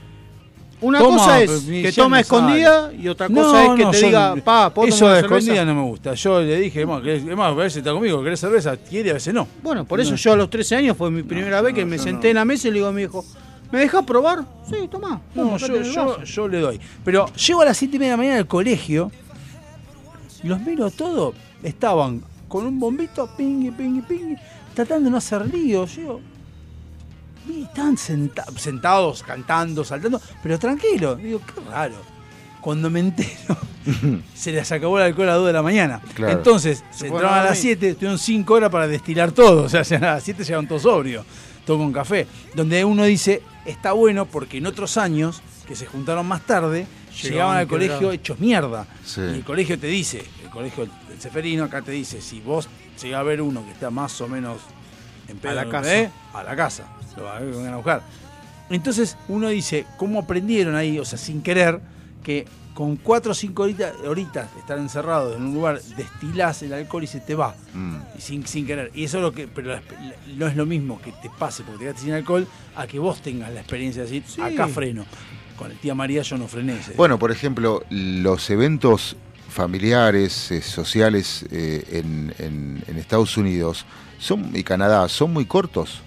una 0.81 0.99
Toma, 0.99 1.17
cosa 1.17 1.41
es 1.41 1.49
pero 1.49 1.61
que 1.81 1.91
ya 1.91 2.03
toma 2.03 2.17
no 2.17 2.21
escondida 2.21 2.91
y 2.93 3.07
otra 3.07 3.27
cosa 3.29 3.41
No, 3.41 3.59
es 3.73 3.77
que 3.79 3.83
no, 3.85 3.91
te 3.91 3.99
yo- 4.01 4.07
diga, 4.07 4.35
pa, 4.43 4.73
¿puedo 4.73 4.87
Eso 4.89 4.99
tomar 4.99 5.13
de 5.13 5.19
una 5.19 5.27
cerveza? 5.29 5.37
escondida 5.51 5.65
no 5.65 5.75
me 5.75 5.87
gusta. 5.89 6.13
Yo 6.13 6.41
le 6.41 6.57
dije, 6.59 6.81
"Emma, 6.81 7.01
¿querés- 7.01 7.27
Emma, 7.29 7.47
a 7.47 7.53
veces 7.53 7.77
está 7.77 7.91
conmigo, 7.91 8.21
¿querés 8.23 8.39
cerveza? 8.39 8.75
Quiere, 8.77 9.11
a 9.11 9.13
veces 9.13 9.33
no. 9.33 9.47
Bueno, 9.61 9.85
por 9.85 9.99
eso 10.01 10.11
No. 10.11 10.17
yo 10.17 10.33
a 10.33 10.35
los 10.35 10.49
13 10.49 10.75
años 10.75 10.97
fue 10.97 11.09
mi 11.11 11.23
primera 11.23 11.61
vez 11.61 11.73
que 11.73 11.85
me 11.85 11.97
senté 11.97 12.27
no. 12.27 12.29
en 12.31 12.35
la 12.35 12.45
mesa 12.45 12.67
y 12.67 12.71
le 12.71 12.75
digo 12.75 12.87
a 12.87 12.91
mi 12.91 13.03
hijo, 13.03 13.23
¿me 13.71 13.79
dejas 13.79 14.03
probar? 14.03 14.43
Sí, 14.69 14.87
tomá. 14.91 15.21
No, 15.33 15.43
toma, 15.43 15.55
acá 15.55 15.67
yo, 15.67 15.73
tenés 15.73 15.87
el 15.89 15.93
yo, 15.95 16.05
vaso. 16.05 16.23
yo 16.23 16.47
le 16.47 16.59
doy. 16.59 16.79
Pero 17.05 17.25
llego 17.33 17.61
a 17.61 17.65
las 17.65 17.77
7 17.77 17.95
y 17.95 17.99
media 17.99 18.11
de 18.11 18.17
la 18.17 18.17
mañana 18.17 18.37
al 18.39 18.47
colegio, 18.47 19.11
los 20.47 20.59
miro 20.61 20.89
todo, 20.91 21.33
estaban 21.61 22.21
con 22.47 22.65
un 22.65 22.79
bombito, 22.79 23.27
pingui, 23.35 23.71
pingui, 23.71 24.01
pingui, 24.01 24.35
tratando 24.73 25.05
de 25.05 25.11
no 25.11 25.17
hacer 25.17 25.45
lío. 25.53 25.85
Yo 25.85 26.19
y 27.49 27.63
estaban 27.63 27.97
senta- 27.97 28.45
sentados, 28.55 29.21
cantando, 29.23 29.83
saltando, 29.83 30.21
pero 30.41 30.57
tranquilo. 30.57 31.15
Digo, 31.15 31.41
qué 31.45 31.59
raro. 31.69 31.95
Cuando 32.61 32.89
me 32.89 33.01
entero, 33.01 33.57
se 34.33 34.53
les 34.53 34.71
acabó 34.71 34.97
el 34.97 35.03
alcohol 35.05 35.27
a 35.27 35.31
las 35.31 35.37
2 35.39 35.47
de 35.47 35.53
la 35.53 35.61
mañana. 35.61 36.01
Claro. 36.13 36.37
Entonces, 36.37 36.83
se 36.91 37.09
fueron 37.09 37.15
entraron 37.17 37.33
a 37.39 37.43
las 37.49 37.57
dormir. 37.57 37.77
7, 37.79 37.93
tuvieron 37.95 38.17
5 38.19 38.53
horas 38.53 38.69
para 38.69 38.87
destilar 38.87 39.31
todo. 39.33 39.63
O 39.63 39.69
sea, 39.69 39.81
a 39.81 39.99
las 39.99 40.23
7 40.23 40.43
llegaron 40.45 40.67
todos 40.67 40.83
sobrios, 40.83 41.25
todo 41.65 41.79
con 41.79 41.91
café. 41.91 42.25
Donde 42.55 42.85
uno 42.85 43.03
dice, 43.03 43.41
está 43.65 43.91
bueno 43.91 44.25
porque 44.25 44.59
en 44.59 44.67
otros 44.67 44.95
años, 44.95 45.41
que 45.67 45.75
se 45.75 45.85
juntaron 45.85 46.25
más 46.25 46.45
tarde, 46.45 46.87
llegaban 47.21 47.57
al 47.57 47.67
colegio 47.67 48.11
hechos 48.11 48.39
mierda. 48.39 48.87
Sí. 49.05 49.21
Y 49.21 49.35
el 49.35 49.43
colegio 49.43 49.77
te 49.79 49.87
dice, 49.87 50.23
el 50.43 50.49
colegio 50.49 50.85
del 51.09 51.19
Ceferino 51.19 51.63
acá 51.65 51.81
te 51.81 51.91
dice, 51.91 52.21
si 52.21 52.39
vos 52.41 52.67
llegás 53.01 53.19
a 53.19 53.23
ver 53.23 53.41
uno 53.41 53.63
que 53.65 53.71
está 53.71 53.89
más 53.89 54.19
o 54.21 54.27
menos 54.27 54.61
en 55.27 55.37
pedo 55.37 55.51
A 55.59 55.65
la 55.65 55.69
casa. 55.69 55.89
UPD, 55.89 56.09
a 56.35 56.43
la 56.43 56.55
casa, 56.55 56.87
lo 57.17 57.23
va 57.23 57.37
a 57.37 57.39
vengan 57.39 57.73
a 57.73 57.77
buscar. 57.77 58.01
Entonces 58.69 59.17
uno 59.27 59.49
dice, 59.49 59.85
¿cómo 59.97 60.19
aprendieron 60.19 60.75
ahí, 60.75 60.97
o 60.99 61.05
sea, 61.05 61.17
sin 61.17 61.41
querer, 61.41 61.79
que 62.23 62.45
con 62.73 62.95
cuatro 62.95 63.33
o 63.33 63.35
cinco 63.35 63.63
horitas, 63.63 63.93
horitas 64.03 64.51
de 64.55 64.59
estar 64.61 64.79
encerrado 64.79 65.35
en 65.35 65.43
un 65.43 65.53
lugar, 65.53 65.79
destilás 65.95 66.63
el 66.63 66.73
alcohol 66.73 67.03
y 67.03 67.07
se 67.07 67.19
te 67.19 67.35
va, 67.35 67.55
Mm. 67.73 67.97
y 68.17 68.21
sin, 68.21 68.47
sin 68.47 68.65
querer. 68.65 68.89
Y 68.95 69.03
eso 69.03 69.17
es 69.17 69.23
lo 69.23 69.31
que, 69.31 69.47
pero 69.47 69.73
la- 69.73 69.81
no 70.35 70.47
es 70.47 70.55
lo 70.55 70.65
mismo 70.65 70.99
que 70.99 71.11
te 71.11 71.29
pase 71.29 71.61
porque 71.63 71.79
te 71.79 71.83
quedaste 71.85 72.01
sin 72.01 72.13
alcohol, 72.13 72.47
a 72.75 72.87
que 72.87 72.97
vos 72.97 73.21
tengas 73.21 73.51
la 73.53 73.59
experiencia 73.59 74.03
de 74.03 74.09
decir, 74.19 74.41
acá 74.41 74.67
freno. 74.67 75.05
Con 75.57 75.71
el 75.71 75.77
tía 75.77 75.93
María 75.95 76.21
yo 76.23 76.37
no 76.37 76.47
frené. 76.47 76.79
ese. 76.79 76.93
Bueno, 76.93 77.17
por 77.19 77.31
ejemplo, 77.31 77.83
los 77.89 78.49
eventos 78.49 79.15
familiares, 79.49 80.51
eh, 80.51 80.61
sociales 80.61 81.45
eh, 81.51 81.83
en, 81.91 82.33
en- 82.39 82.83
en 82.87 82.97
Estados 82.97 83.37
Unidos 83.37 83.85
son, 84.19 84.55
y 84.55 84.63
Canadá 84.63 85.07
son 85.09 85.31
muy 85.33 85.45
cortos. 85.45 86.01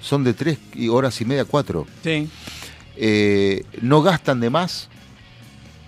Son 0.00 0.24
de 0.24 0.34
tres 0.34 0.58
horas 0.90 1.20
y 1.20 1.24
media, 1.24 1.44
cuatro. 1.44 1.86
Sí. 2.02 2.28
Eh, 2.96 3.64
no 3.82 4.02
gastan 4.02 4.40
de 4.40 4.50
más. 4.50 4.88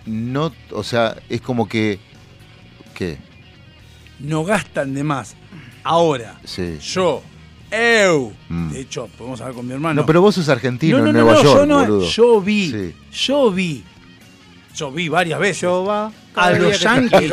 No, 0.07 0.53
o 0.73 0.83
sea, 0.83 1.17
es 1.29 1.41
como 1.41 1.69
que. 1.69 1.99
¿Qué? 2.95 3.19
no 4.19 4.43
gastan 4.45 4.95
de 4.95 5.05
más. 5.05 5.37
Ahora, 5.85 6.41
Sí. 6.45 6.79
yo, 6.83 7.23
eu, 7.71 8.33
Mm. 8.49 8.71
de 8.73 8.81
hecho, 8.81 9.09
podemos 9.19 9.41
hablar 9.41 9.55
con 9.57 9.67
mi 9.67 9.73
hermano. 9.75 10.01
No, 10.03 10.07
pero 10.07 10.21
vos 10.21 10.35
sos 10.35 10.49
argentino 10.49 10.99
No, 10.99 11.05
no, 11.05 11.11
en 11.11 11.17
no, 11.17 11.23
Nueva 11.23 11.39
no, 11.39 11.43
York, 11.43 11.59
yo 11.61 11.67
no, 11.67 12.03
yo 12.03 12.41
vi, 12.41 12.71
Sí. 12.71 12.95
yo 13.27 13.51
vi, 13.51 13.85
yo 14.75 14.91
vi 14.93 15.09
varias 15.09 15.39
veces 15.41 15.61
Yo 15.63 15.85
va, 15.85 16.11
a 16.35 16.51
los 16.53 16.81
yankees, 16.81 17.33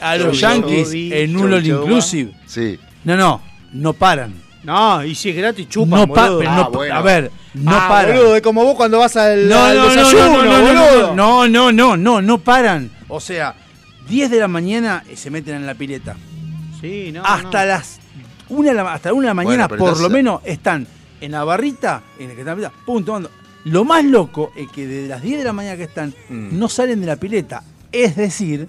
a 0.00 0.16
los 0.16 0.40
yankees 0.40 0.92
en 0.92 1.36
un 1.36 1.52
All. 1.52 1.66
Inclusive. 1.66 2.32
Sí. 2.46 2.78
No, 3.04 3.16
no, 3.16 3.42
no 3.72 3.92
paran. 3.92 4.34
No, 4.64 5.02
y 5.04 5.14
si 5.14 5.30
es 5.30 5.36
gratis, 5.36 5.68
chupan, 5.68 6.00
No 6.00 6.14
pa- 6.14 6.24
boludo. 6.28 6.38
pero 6.40 6.50
no 6.52 6.60
Ah, 6.60 6.64
pa- 6.64 6.76
bueno. 6.78 6.94
A 6.94 7.02
ver, 7.02 7.30
no 7.54 7.70
Ah, 7.72 7.86
paran. 7.88 8.16
boludo, 8.16 8.36
es 8.36 8.42
como 8.42 8.64
vos 8.64 8.74
cuando 8.74 8.98
vas 8.98 9.16
al, 9.16 9.48
No, 9.48 9.56
al 9.64 9.76
no, 9.76 9.82
no, 9.84 9.90
desayuno, 9.90 10.26
no, 10.26 10.44
no, 10.44 10.72
no, 10.72 10.84
boludo. 10.84 11.14
no, 11.14 11.48
no, 11.48 11.72
no, 11.72 11.96
no, 11.96 12.22
no 12.22 12.38
paran. 12.38 12.90
O 13.08 13.20
sea, 13.20 13.54
10 14.08 14.30
de 14.30 14.40
la 14.40 14.48
mañana 14.48 15.04
y 15.10 15.16
se 15.16 15.30
meten 15.30 15.54
en 15.56 15.66
la 15.66 15.74
pileta. 15.74 16.16
Sí, 16.80 17.10
no, 17.12 17.22
hasta 17.24 17.62
no. 17.62 17.68
las 17.68 17.97
una 18.50 18.92
hasta 18.92 19.12
una 19.12 19.22
de 19.22 19.28
la 19.28 19.34
mañana, 19.34 19.66
Bueno, 19.68 19.84
por 19.84 19.92
estás- 19.92 20.02
lo 20.02 20.10
menos, 20.10 20.40
están 20.44 20.86
en 21.20 21.32
la 21.32 21.44
barrita, 21.44 22.02
en 22.18 22.30
el 22.30 22.34
que 22.36 22.42
están 22.42 22.60
pum, 22.86 23.04
tomando. 23.04 23.30
Lo 23.64 23.84
más 23.84 24.04
loco 24.04 24.52
es 24.56 24.68
que 24.70 24.86
desde 24.86 25.08
las 25.08 25.20
10 25.22 25.38
de 25.38 25.44
la 25.44 25.52
mañana 25.52 25.76
que 25.76 25.82
están, 25.84 26.14
Mm. 26.28 26.58
no 26.58 26.68
salen 26.68 27.00
de 27.00 27.06
la 27.06 27.16
pileta. 27.16 27.62
Es 27.92 28.16
decir, 28.16 28.68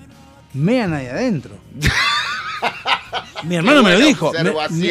mean 0.53 0.93
ahí 0.93 1.05
adentro. 1.07 1.51
Mi 3.43 3.55
hermano 3.55 3.83
me 3.83 3.93
lo 3.93 3.99
dijo. 4.05 4.31
Mi, 4.71 4.89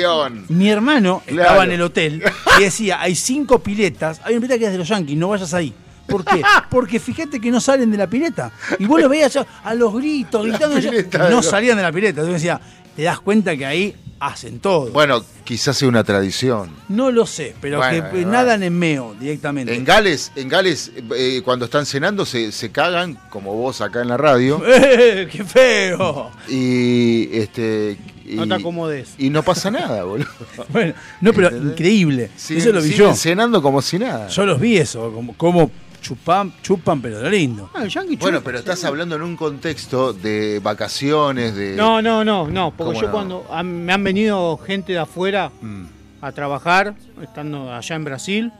mi 0.56 0.70
hermano 0.70 1.22
Claro. 1.26 1.42
estaba 1.42 1.64
en 1.64 1.72
el 1.72 1.82
hotel 1.82 2.22
y 2.58 2.62
decía, 2.62 3.00
hay 3.00 3.14
cinco 3.14 3.58
piletas, 3.58 4.20
hay 4.24 4.34
una 4.34 4.40
pileta 4.40 4.58
que 4.58 4.64
es 4.66 4.72
de 4.72 4.78
los 4.78 4.88
yankees, 4.88 5.16
no 5.18 5.28
vayas 5.28 5.52
ahí. 5.52 5.74
¿Por 6.06 6.24
qué? 6.24 6.40
Porque 6.70 6.98
fíjate 6.98 7.38
que 7.40 7.50
no 7.50 7.60
salen 7.60 7.90
de 7.90 7.98
la 7.98 8.06
pileta. 8.06 8.50
Y 8.78 8.86
vos 8.86 9.00
lo 9.00 9.08
veías 9.10 9.36
a, 9.36 9.46
a 9.62 9.74
los 9.74 9.92
gritos, 9.94 10.46
gritando. 10.46 10.80
no 11.18 11.30
no. 11.30 11.42
salían 11.42 11.76
de 11.76 11.82
la 11.82 11.92
pileta. 11.92 12.20
Entonces 12.22 12.34
decía, 12.42 12.58
te 12.96 13.02
das 13.02 13.20
cuenta 13.20 13.54
que 13.54 13.66
ahí 13.66 13.94
hacen 14.20 14.58
todo. 14.58 14.90
Bueno, 14.90 15.24
quizás 15.44 15.76
sea 15.76 15.88
una 15.88 16.02
tradición. 16.04 16.70
No 16.88 17.10
lo 17.10 17.24
sé, 17.26 17.54
pero 17.60 17.78
Bueno, 17.78 17.90
que 17.92 17.98
es 17.98 18.04
eh, 18.04 18.16
verdad. 18.24 18.32
nadan 18.32 18.62
en 18.62 18.78
meo 18.78 19.14
directamente. 19.18 19.74
En 19.74 19.84
Gales, 19.84 20.32
en 20.36 20.48
Gales 20.48 20.90
eh, 21.16 21.40
cuando 21.44 21.66
están 21.66 21.86
cenando 21.86 22.26
se, 22.26 22.50
se 22.52 22.70
cagan, 22.70 23.18
como 23.30 23.54
vos 23.54 23.80
acá 23.80 24.02
en 24.02 24.08
la 24.08 24.16
radio. 24.16 24.60
¡Eh, 24.66 25.28
¡Qué 25.30 25.44
feo! 25.44 26.30
Y 26.48 27.28
este. 27.36 27.96
Y, 28.26 28.34
No 28.34 28.46
te 28.46 28.54
acomodes. 28.54 29.14
Y 29.16 29.30
no 29.30 29.42
pasa 29.42 29.70
nada, 29.70 30.04
boludo. 30.04 30.26
Bueno, 30.70 30.92
no, 31.22 31.32
pero 31.32 31.48
¿Entendés? 31.48 31.72
increíble. 31.72 32.30
Siguen- 32.36 32.58
eso 32.58 32.72
lo 32.72 32.82
vi 32.82 32.90
siguen 32.90 33.06
yo. 33.10 33.14
cenando 33.14 33.62
como 33.62 33.80
si 33.80 33.98
nada. 33.98 34.28
Yo 34.28 34.44
los 34.44 34.60
vi 34.60 34.76
eso, 34.76 35.10
como, 35.12 35.34
como 35.34 35.70
chupan, 36.00 36.52
chupan, 36.62 37.00
pero 37.02 37.18
de 37.18 37.24
lo 37.24 37.30
lindo. 37.30 37.70
Ah, 37.74 37.84
Bueno, 38.20 38.40
pero 38.42 38.58
estás 38.58 38.84
hablando 38.84 39.16
en 39.16 39.22
un 39.22 39.36
contexto 39.36 40.12
de 40.12 40.60
vacaciones, 40.62 41.54
de. 41.54 41.74
No, 41.76 42.00
no, 42.02 42.24
no, 42.24 42.48
no, 42.48 42.70
porque 42.70 42.94
¿Cómo 42.94 43.00
yo 43.00 43.06
no? 43.06 43.12
cuando 43.12 43.46
me 43.64 43.92
han 43.92 44.04
venido 44.04 44.56
gente 44.58 44.92
de 44.92 44.98
afuera 44.98 45.50
Mm. 45.60 45.84
a 46.20 46.32
trabajar, 46.32 46.94
estando 47.22 47.72
allá 47.72 47.96
en 47.96 48.04
Brasil, 48.04 48.52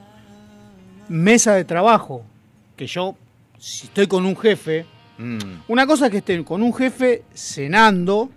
mesa 1.09 1.55
de 1.55 1.65
trabajo, 1.65 2.23
que 2.77 2.87
yo, 2.87 3.17
si 3.59 3.87
estoy 3.87 4.07
con 4.07 4.25
un 4.27 4.37
jefe, 4.37 4.87
Mm. 5.19 5.39
una 5.69 5.87
cosa 5.87 6.07
es 6.07 6.13
que 6.13 6.19
estén 6.19 6.45
con 6.45 6.63
un 6.63 6.73
jefe 6.73 7.25
cenando 7.35 8.31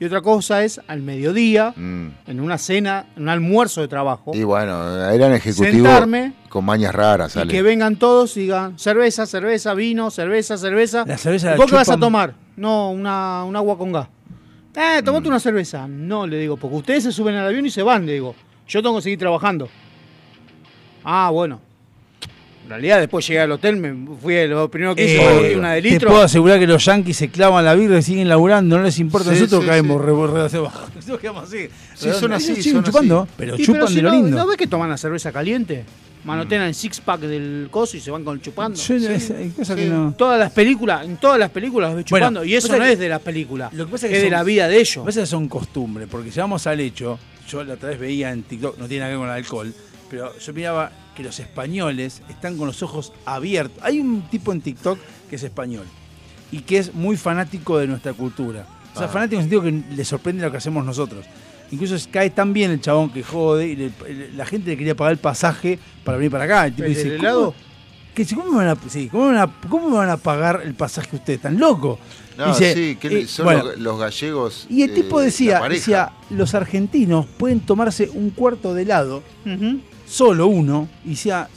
y 0.00 0.04
otra 0.04 0.20
cosa 0.20 0.62
es 0.64 0.80
al 0.86 1.00
mediodía, 1.02 1.72
Mm. 1.76 2.08
en 2.26 2.40
una 2.40 2.56
cena, 2.58 3.06
en 3.16 3.22
un 3.24 3.28
almuerzo 3.28 3.80
de 3.80 3.88
trabajo, 3.88 4.32
Y 4.34 4.42
bueno, 4.44 5.10
eran 5.10 5.32
ejecutivos 5.32 5.72
Sentarme 5.74 6.34
con 6.48 6.64
mañas 6.64 6.94
raras, 6.94 7.32
y 7.32 7.34
sale. 7.34 7.50
que 7.52 7.62
vengan 7.62 7.96
todos 7.96 8.36
y 8.36 8.42
digan 8.42 8.78
cerveza, 8.78 9.26
cerveza, 9.26 9.74
vino, 9.74 10.10
cerveza, 10.10 10.56
cerveza. 10.56 11.04
La 11.06 11.18
cerveza 11.18 11.48
¿Y 11.48 11.50
la 11.50 11.56
¿Vos 11.56 11.66
qué 11.66 11.74
vas 11.76 11.88
a 11.88 11.96
tomar? 11.96 12.34
No, 12.56 12.90
una, 12.90 13.44
un 13.44 13.54
agua 13.56 13.76
con 13.78 13.92
gas. 13.92 14.08
Eh, 14.74 15.02
tomate 15.04 15.24
Mm. 15.26 15.30
una 15.30 15.40
cerveza. 15.40 15.88
No, 15.88 16.26
le 16.26 16.38
digo, 16.38 16.56
porque 16.56 16.76
ustedes 16.76 17.02
se 17.04 17.12
suben 17.12 17.34
al 17.34 17.46
avión 17.48 17.66
y 17.66 17.70
se 17.70 17.82
van, 17.82 18.06
le 18.06 18.12
digo. 18.12 18.34
Yo 18.68 18.82
tengo 18.82 18.96
que 18.96 19.02
seguir 19.02 19.18
trabajando. 19.18 19.68
Ah, 21.04 21.30
bueno. 21.32 21.60
En 22.68 22.72
realidad, 22.72 23.00
después 23.00 23.26
llegué 23.26 23.40
al 23.40 23.50
hotel, 23.50 23.76
me 23.76 24.16
fui, 24.18 24.46
lo 24.46 24.70
primero 24.70 24.94
que 24.94 25.02
hice 25.06 25.52
Eh, 25.52 25.56
una 25.56 25.72
de 25.72 25.80
te 25.80 25.88
litro. 25.88 26.10
puedo 26.10 26.22
asegurar 26.22 26.58
que 26.58 26.66
los 26.66 26.84
yankees 26.84 27.16
se 27.16 27.30
clavan 27.30 27.64
la 27.64 27.74
birra 27.74 27.96
y 27.98 28.02
siguen 28.02 28.28
laburando, 28.28 28.76
no 28.76 28.82
les 28.84 28.98
importa. 28.98 29.30
Sí, 29.32 29.36
Nosotros 29.40 29.62
sí, 29.62 29.68
caemos 29.70 30.02
sí. 30.50 30.58
Nosotros 30.94 31.18
quedamos 31.18 31.44
así. 31.44 31.68
Sí, 31.94 32.08
son 32.12 32.32
así, 32.34 32.52
Ellos 32.52 32.64
siguen 32.64 32.82
son 32.82 32.84
chupando, 32.84 33.20
así. 33.22 33.32
pero 33.38 33.56
Y 33.56 33.64
chupan 33.64 33.88
si 33.88 33.94
de 33.96 34.02
lo 34.02 34.10
no, 34.10 34.16
lindo. 34.16 34.36
¿No 34.36 34.46
ves 34.46 34.58
que 34.58 34.66
toman 34.66 34.90
la 34.90 34.98
cerveza 34.98 35.32
caliente? 35.32 35.86
Mm. 36.22 36.26
Manotean 36.28 36.60
el 36.64 36.74
six 36.74 37.00
pack 37.00 37.20
del 37.20 37.68
coso 37.70 37.96
y 37.96 38.00
se 38.00 38.10
van 38.10 38.22
con 38.22 38.38
chupando. 38.42 38.78
Es- 38.78 38.90
hay 39.30 39.48
que 39.48 39.64
Sí. 39.64 39.72
no- 39.88 40.12
Todas 40.18 40.38
las 40.38 40.52
películas, 40.52 41.06
en 41.06 41.16
todas 41.16 41.38
las 41.38 41.48
películas 41.48 41.94
los 41.94 42.04
Bueno, 42.10 42.26
chupando. 42.26 42.44
y 42.44 42.54
eso 42.54 42.76
no 42.76 42.84
es 42.84 42.98
de 42.98 43.08
las 43.08 43.22
películas. 43.22 43.72
Lo 43.72 43.86
que 43.86 43.92
pasa 43.92 44.06
es, 44.08 44.12
es 44.12 44.18
que 44.18 44.24
de 44.24 44.28
son- 44.28 44.32
la 44.36 44.42
vida 44.44 44.68
de 44.68 44.76
ellos. 44.78 44.96
Lo 44.96 45.02
que 45.04 45.06
pasa 45.06 45.20
es 45.22 45.26
que 45.26 45.30
son 45.30 45.48
costumbres, 45.48 46.06
porque 46.10 46.30
si 46.30 46.38
vamos 46.38 46.66
al 46.66 46.80
hecho, 46.80 47.18
yo 47.48 47.64
la 47.64 47.72
otra 47.74 47.88
vez 47.88 47.98
veía 47.98 48.30
en 48.30 48.42
TikTok, 48.42 48.76
no 48.76 48.86
tiene 48.86 49.04
nada 49.04 49.12
que 49.12 49.16
ver 49.16 49.26
con 49.26 49.28
el 49.30 49.42
alcohol, 49.42 49.74
pero 50.10 50.38
yo 50.38 50.52
miraba 50.52 50.92
que 51.18 51.24
los 51.24 51.38
españoles 51.40 52.22
están 52.30 52.56
con 52.56 52.68
los 52.68 52.80
ojos 52.82 53.12
abiertos. 53.26 53.76
Hay 53.82 53.98
un 54.00 54.22
tipo 54.30 54.52
en 54.52 54.60
TikTok 54.60 54.98
que 55.28 55.34
es 55.36 55.42
español 55.42 55.84
y 56.52 56.60
que 56.60 56.78
es 56.78 56.94
muy 56.94 57.16
fanático 57.16 57.76
de 57.76 57.88
nuestra 57.88 58.12
cultura. 58.12 58.64
O 58.94 58.98
sea, 58.98 59.08
Ah. 59.08 59.10
fanático 59.10 59.40
en 59.40 59.44
el 59.44 59.50
sentido 59.50 59.62
que 59.90 59.96
le 59.96 60.04
sorprende 60.04 60.42
lo 60.44 60.50
que 60.52 60.58
hacemos 60.58 60.84
nosotros. 60.84 61.26
Incluso 61.72 61.96
cae 62.12 62.30
tan 62.30 62.52
bien 62.52 62.70
el 62.70 62.80
chabón 62.80 63.10
que 63.10 63.22
jode 63.24 63.66
y 63.66 63.76
le- 63.76 63.92
la 64.36 64.46
gente 64.46 64.70
le 64.70 64.76
quería 64.78 64.94
pagar 64.94 65.12
el 65.12 65.18
pasaje 65.18 65.78
para 66.04 66.16
venir 66.16 66.30
para 66.30 66.44
acá. 66.44 66.66
El 66.66 66.72
tipo 66.74 66.84
¿El 66.86 66.94
dice, 66.94 67.08
del 67.10 67.16
¿cómo- 67.18 67.28
helado? 67.28 67.54
que 68.14 68.26
¿cómo, 68.34 68.50
me 68.52 68.56
van 68.64 68.68
a, 68.68 68.76
sí, 68.88 69.08
¿cómo, 69.08 69.26
me 69.30 69.36
van 69.36 69.48
a, 69.48 69.68
cómo 69.68 69.90
me 69.90 69.96
van 69.96 70.10
a 70.10 70.16
pagar 70.16 70.62
el 70.64 70.74
pasaje 70.74 71.14
ustedes? 71.14 71.40
¿Tan 71.42 71.58
loco? 71.58 71.98
No, 72.36 72.46
Dice, 72.48 72.74
sí, 72.74 72.96
que 72.96 73.20
eh, 73.22 73.26
son 73.26 73.44
bueno, 73.46 73.64
los, 73.64 73.78
los 73.78 73.98
gallegos. 73.98 74.66
y 74.70 74.82
el 74.82 74.90
eh, 74.90 74.94
tipo 74.94 75.18
la 75.18 75.24
decía, 75.26 75.60
decía, 75.68 76.12
los 76.30 76.54
argentinos 76.54 77.26
pueden 77.26 77.60
tomarse 77.60 78.08
un 78.12 78.30
cuarto 78.30 78.74
de 78.74 78.82
helado, 78.82 79.22
solo 80.08 80.46
uno, 80.46 80.88
y 81.04 81.10
decía, 81.10 81.48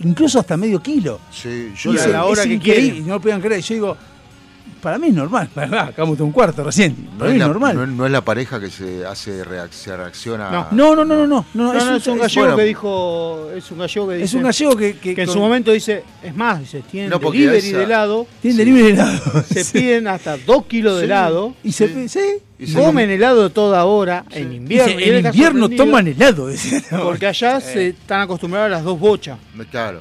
incluso 0.00 0.38
hasta 0.40 0.56
medio 0.56 0.82
kilo. 0.82 1.20
Sí, 1.30 1.72
yo 1.76 1.92
Y 1.94 1.98
a 1.98 2.06
la 2.08 2.24
hora 2.24 2.42
es 2.44 2.60
que 2.60 2.78
y 2.80 3.00
no 3.00 3.14
lo 3.14 3.20
podían 3.20 3.40
creer. 3.40 3.60
Yo 3.62 3.74
digo, 3.74 3.96
para 4.82 4.98
mí 4.98 5.08
es 5.08 5.14
normal. 5.14 5.48
Acabamos 5.56 6.16
de 6.18 6.22
un 6.24 6.30
cuarto 6.32 6.62
recién. 6.62 6.94
no, 7.12 7.18
Para 7.18 7.30
es 7.30 7.34
mí 7.34 7.40
es 7.40 7.46
la, 7.46 7.48
normal. 7.48 7.74
no- 7.76 7.86
no 7.86 8.06
es 8.06 8.12
la 8.12 8.20
pareja 8.24 8.60
que 8.60 8.70
se 8.70 9.04
hace 9.04 9.42
reac- 9.44 9.70
se 9.70 9.96
reacciona. 9.96 10.50
No. 10.50 10.66
No, 10.70 10.94
no, 10.96 11.04
no, 11.04 11.16
no, 11.16 11.26
no, 11.26 11.44
no, 11.54 11.72
No, 11.72 11.74
es, 11.74 11.84
no, 11.84 11.90
un, 11.90 11.96
es 11.96 12.06
un 12.06 12.14
es- 12.16 12.20
gallego 12.20 12.40
bueno. 12.42 12.56
que 12.56 12.64
dijo. 12.64 13.50
Es 13.56 13.70
un 13.70 13.78
gallego 13.78 14.08
que 14.08 14.14
dice. 14.14 14.24
es 14.26 14.34
un 14.34 14.42
gallego 14.42 14.76
que, 14.76 14.96
que, 14.98 15.14
que 15.14 15.22
en 15.22 15.26
con- 15.26 15.34
su 15.34 15.40
momento 15.40 15.72
dice. 15.72 16.04
Es 16.22 16.36
más, 16.36 16.60
dice, 16.60 16.82
tienen 16.88 17.10
No, 17.10 17.18
delivery 17.18 17.58
esa- 17.68 17.78
de 17.78 17.84
helado. 17.84 18.26
tiene 18.40 18.52
Sí. 18.56 18.58
delivery 18.58 18.84
de 18.84 18.92
helado. 18.92 19.42
Se 19.48 19.64
Sí. 19.64 19.78
piden 19.78 20.08
hasta 20.08 20.36
dos 20.38 20.66
kilos 20.66 20.98
de 20.98 21.04
helado. 21.06 21.54
Y 21.64 21.72
se 21.72 21.88
Sí. 22.08 22.20
Y 22.58 22.72
Comen 22.72 23.10
helado 23.10 23.50
toda 23.50 23.84
hora 23.84 24.24
en 24.30 24.52
invierno. 24.52 24.98
En 24.98 25.26
invierno 25.26 25.68
toman 25.68 26.06
helado. 26.08 26.48
Porque 27.02 27.26
allá 27.26 27.60
Sí. 27.60 27.72
se 27.72 27.88
están 27.88 28.22
acostumbrados 28.22 28.66
a 28.66 28.70
las 28.70 28.82
dos 28.84 28.98
bochas. 28.98 29.38
Claro. 29.70 30.00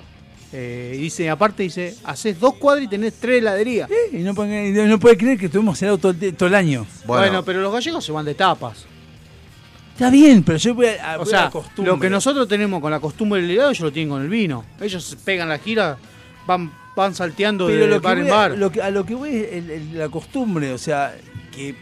Eh, 0.54 0.94
y 0.96 1.02
dice, 1.02 1.30
aparte 1.30 1.64
dice, 1.64 1.96
haces 2.06 2.40
dos 2.40 2.54
cuadras 2.54 2.86
y 2.86 2.88
tenés 2.88 3.16
tres 3.20 3.40
heladerías. 3.40 3.90
Y 4.14 4.18
no, 4.20 4.32
no 4.34 5.00
puede 5.00 5.18
creer 5.18 5.38
que 5.38 5.50
tuvimos 5.50 5.82
helado 5.82 5.98
todo 5.98 6.16
el, 6.20 6.34
todo 6.34 6.48
el 6.48 6.56
año. 6.56 6.86
Bueno, 7.06 7.24
Bueno, 7.24 7.44
pero 7.44 7.60
los 7.62 7.74
gallegos 7.74 8.06
se 8.06 8.14
van 8.14 8.24
de 8.24 8.36
tapas. 8.36 8.86
Está 9.94 10.10
bien, 10.10 10.44
pero 10.44 10.58
yo 10.58 10.76
voy 10.76 10.88
a, 10.88 11.16
O 11.16 11.20
voy 11.20 11.28
a 11.28 11.30
sea, 11.30 11.44
la 11.46 11.50
costumbre. 11.50 11.92
lo 11.94 12.00
que 12.00 12.10
nosotros 12.10 12.48
tenemos 12.48 12.82
con 12.82 12.92
la 12.92 13.00
costumbre 13.02 13.42
del 13.42 13.52
helado, 13.52 13.72
ellos 13.72 13.82
lo 13.82 13.92
tienen 13.92 14.10
con 14.10 14.22
el 14.22 14.30
vino. 14.30 14.64
Ellos 14.80 15.18
pegan 15.26 15.50
la 15.50 15.58
gira, 15.58 15.98
van, 16.48 16.72
van 16.96 17.14
salteando 17.16 17.68
Pero 17.68 17.82
de 17.82 17.88
lo 17.88 18.02
que 18.02 18.08
bar 18.08 18.18
en 18.18 18.24
voy 18.24 18.32
a- 18.32 18.36
bar. 18.36 18.58
lo 18.58 18.72
que- 18.72 18.82
a 18.82 18.90
lo 18.92 19.06
que 19.06 19.16
voy 19.16 19.30
es 19.36 19.54
el- 19.54 19.72
el- 19.72 19.98
la 19.98 20.08
costumbre, 20.10 20.72
o 20.74 20.78
sea, 20.78 21.16
que 21.54 21.76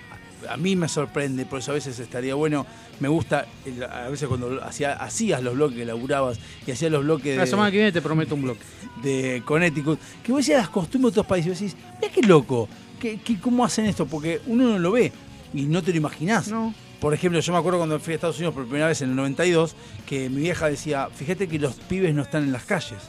a 0.50 0.58
mí 0.58 0.76
me 0.76 0.88
sorprende, 0.88 1.46
por 1.46 1.60
eso 1.60 1.72
a 1.72 1.76
veces 1.76 1.98
estaría 2.00 2.36
bueno, 2.36 2.66
me 3.00 3.08
gusta, 3.08 3.46
a 3.92 4.10
veces 4.10 4.28
cuando 4.28 4.64
hacía, 4.64 4.94
hacías 4.94 5.42
los 5.44 5.56
bloques 5.56 5.78
que 5.78 5.86
laburabas 5.86 6.40
y 6.66 6.72
hacías 6.72 6.92
los 6.92 7.04
bloques 7.04 7.36
La 7.36 7.44
de, 7.46 7.50
semana 7.50 7.72
que 7.72 7.78
viene 7.78 7.92
te 7.92 8.02
prometo 8.02 8.36
un 8.36 8.44
bloque. 8.44 8.62
de 9.02 9.42
Connecticut, 9.46 10.00
que 10.24 10.32
vos 10.32 10.40
decías 10.40 10.60
las 10.60 10.70
costumbres 10.70 11.14
de 11.14 11.20
otros 11.22 11.30
países 11.30 11.62
y 11.62 11.66
decís, 11.66 11.78
mira 12.02 12.14
qué 12.14 12.22
loco, 12.22 12.68
que, 13.00 13.20
cómo 13.42 13.66
hacen 13.66 13.86
esto, 13.86 14.06
porque 14.06 14.42
uno 14.48 14.70
no 14.70 14.80
lo 14.80 14.92
ve 14.92 15.12
y 15.54 15.64
no 15.64 15.82
te 15.84 15.92
lo 15.92 15.98
imaginás. 15.98 16.48
No. 16.48 16.74
Por 17.00 17.14
ejemplo, 17.14 17.38
yo 17.42 17.52
me 17.52 17.60
acuerdo 17.60 17.80
cuando 17.80 18.00
fui 18.00 18.14
a 18.14 18.16
Estados 18.16 18.38
Unidos 18.38 18.54
por 18.54 18.64
primera 18.66 18.88
vez 18.88 19.02
en 19.02 19.10
el 19.10 19.16
92, 19.18 19.76
que 20.08 20.30
mi 20.30 20.42
vieja 20.42 20.70
decía, 20.70 21.10
fíjate 21.14 21.48
que 21.50 21.60
los 21.60 21.74
pibes 21.76 22.16
no 22.16 22.22
están 22.22 22.44
en 22.44 22.54
las 22.54 22.64
calles. 22.64 23.00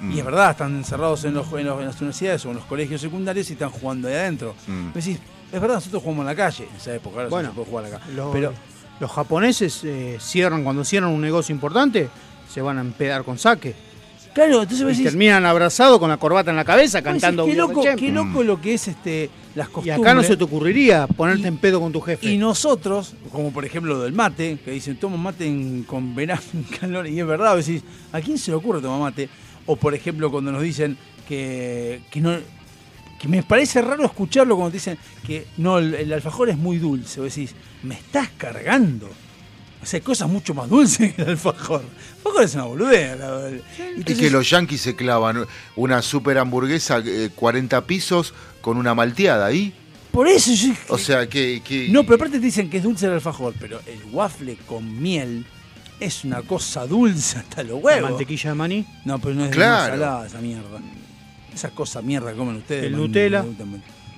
Mm. 0.00 0.12
Y 0.12 0.18
es 0.20 0.24
verdad, 0.24 0.52
están 0.52 0.74
encerrados 0.74 1.22
en, 1.24 1.34
los, 1.34 1.52
en, 1.52 1.66
los- 1.66 1.78
en 1.78 1.84
las 1.86 1.96
universidades 2.00 2.46
o 2.46 2.48
en 2.50 2.56
los 2.56 2.64
colegios 2.64 3.02
secundarios 3.02 3.50
y 3.50 3.52
están 3.52 3.68
jugando 3.68 4.08
ahí 4.08 4.14
adentro. 4.14 4.54
Mm. 4.66 4.72
Me 4.86 4.92
decís, 4.94 5.18
es 5.52 5.60
verdad, 5.60 5.76
nosotros 5.76 6.02
jugamos 6.02 6.22
en 6.22 6.26
la 6.28 6.34
calle 6.34 6.66
en 6.70 6.76
esa 6.76 6.94
época, 6.94 7.16
ahora 7.18 7.28
Bueno, 7.28 7.48
se 7.50 7.54
puede 7.54 7.68
jugar 7.68 7.84
acá. 7.86 8.00
Los, 8.14 8.32
Pero 8.32 8.52
los 9.00 9.10
japoneses 9.10 9.80
eh, 9.84 10.16
cierran, 10.20 10.64
cuando 10.64 10.84
cierran 10.84 11.10
un 11.10 11.20
negocio 11.20 11.54
importante, 11.54 12.08
se 12.52 12.60
van 12.62 12.78
a 12.78 12.80
empedar 12.80 13.24
con 13.24 13.38
saque. 13.38 13.74
claro, 14.34 14.62
entonces 14.62 14.80
Y 14.80 14.84
decís, 14.90 15.04
terminan 15.04 15.44
abrazados 15.46 15.98
con 15.98 16.08
la 16.08 16.16
corbata 16.16 16.50
en 16.50 16.56
la 16.56 16.64
cabeza, 16.64 16.98
decís, 17.00 17.12
cantando 17.12 17.44
qué 17.46 17.54
loco, 17.54 17.82
qué 17.96 18.10
loco 18.12 18.42
lo 18.42 18.60
que 18.60 18.74
es 18.74 18.88
este 18.88 19.30
las 19.54 19.68
Y 19.68 19.70
costumbres. 19.72 20.00
acá 20.00 20.14
no 20.14 20.22
se 20.22 20.36
te 20.38 20.44
ocurriría 20.44 21.06
ponerte 21.06 21.46
en 21.48 21.58
pedo 21.58 21.78
con 21.80 21.92
tu 21.92 22.00
jefe. 22.00 22.26
Y 22.30 22.38
nosotros, 22.38 23.14
como 23.30 23.52
por 23.52 23.64
ejemplo 23.66 23.94
lo 23.94 24.02
del 24.02 24.12
mate, 24.14 24.58
que 24.64 24.70
dicen 24.70 24.96
toma 24.96 25.16
mate 25.18 25.46
en- 25.46 25.82
con 25.84 26.14
verano 26.14 26.40
en 26.54 26.62
calor, 26.64 27.06
y 27.06 27.20
es 27.20 27.26
verdad, 27.26 27.56
decís, 27.56 27.82
¿a 28.12 28.20
quién 28.20 28.38
se 28.38 28.50
le 28.50 28.56
ocurre 28.56 28.80
tomar 28.80 28.98
mate? 29.00 29.28
O 29.66 29.76
por 29.76 29.92
ejemplo 29.94 30.30
cuando 30.30 30.50
nos 30.52 30.62
dicen 30.62 30.96
que, 31.28 32.02
que 32.10 32.20
no 32.20 32.36
que 33.22 33.28
me 33.28 33.42
parece 33.44 33.80
raro 33.80 34.04
escucharlo 34.04 34.56
cuando 34.56 34.72
te 34.72 34.78
dicen 34.78 34.98
que 35.24 35.46
no, 35.56 35.78
el, 35.78 35.94
el 35.94 36.12
alfajor 36.12 36.50
es 36.50 36.58
muy 36.58 36.78
dulce, 36.78 37.20
vos 37.20 37.32
decís, 37.34 37.54
me 37.84 37.94
estás 37.94 38.28
cargando. 38.36 39.08
O 39.80 39.86
sea, 39.86 39.98
hay 39.98 40.02
cosas 40.02 40.28
mucho 40.28 40.54
más 40.54 40.68
dulces 40.68 41.14
que 41.14 41.22
el 41.22 41.28
alfajor. 41.30 41.82
El 41.82 42.16
alfajor 42.18 42.42
es 42.44 42.54
una 42.56 42.64
boludez. 42.64 43.18
la 43.18 43.30
verdad. 43.30 43.50
Y 43.78 43.82
Entonces, 43.98 44.18
que 44.18 44.30
los 44.30 44.50
yankees 44.50 44.80
se 44.80 44.94
clavan 44.96 45.46
una 45.76 46.02
super 46.02 46.36
hamburguesa, 46.38 47.00
eh, 47.04 47.30
40 47.34 47.84
pisos, 47.86 48.34
con 48.60 48.76
una 48.76 48.94
malteada 48.94 49.46
ahí. 49.46 49.72
Por 50.10 50.28
eso 50.28 50.52
yo 50.52 50.72
O 50.88 50.98
sea, 50.98 51.28
que. 51.28 51.62
que- 51.64 51.88
No, 51.90 52.02
pero 52.02 52.16
aparte 52.16 52.38
te 52.38 52.44
dicen 52.44 52.68
que 52.68 52.76
es 52.78 52.82
dulce 52.82 53.06
el 53.06 53.12
alfajor, 53.12 53.54
pero 53.58 53.80
el 53.86 54.00
waffle 54.12 54.56
con 54.66 55.00
miel 55.00 55.46
es 55.98 56.24
una 56.24 56.42
cosa 56.42 56.86
dulce 56.86 57.38
hasta 57.38 57.62
los 57.62 57.76
La 57.80 57.86
huevos. 57.86 58.10
mantequilla 58.10 58.50
de 58.50 58.54
maní. 58.56 58.86
No, 59.04 59.18
pero 59.20 59.34
no 59.36 59.44
es 59.46 59.50
Claro. 59.52 59.84
de 59.94 59.98
salada 60.00 60.26
esa 60.26 60.40
mierda. 60.40 60.80
Esa 61.54 61.70
cosa 61.70 62.00
mierda 62.02 62.30
que 62.32 62.36
comen 62.38 62.56
ustedes. 62.56 62.84
El 62.84 62.92
man, 62.92 63.00
Nutella. 63.02 63.44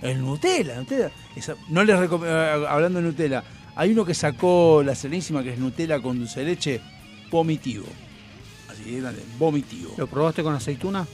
El 0.02 0.20
Nutella, 0.22 0.76
Nutella. 0.76 1.10
Esa- 1.34 1.56
no 1.68 1.82
les 1.84 1.98
eh, 1.98 2.66
hablando 2.68 3.00
de 3.00 3.06
Nutella, 3.06 3.42
hay 3.76 3.90
uno 3.92 4.04
que 4.04 4.14
sacó 4.14 4.82
la 4.84 4.94
serenísima 4.94 5.42
que 5.42 5.50
es 5.54 5.58
Nutella 5.58 6.00
con 6.00 6.18
dulce 6.18 6.40
de 6.40 6.46
leche, 6.46 6.80
vomitivo. 7.30 7.86
Así 8.70 8.82
que 8.84 9.00
grande, 9.00 9.22
vomitivo. 9.38 9.94
¿Lo 9.96 10.06
probaste 10.06 10.42
con 10.42 10.54
aceituna? 10.54 11.06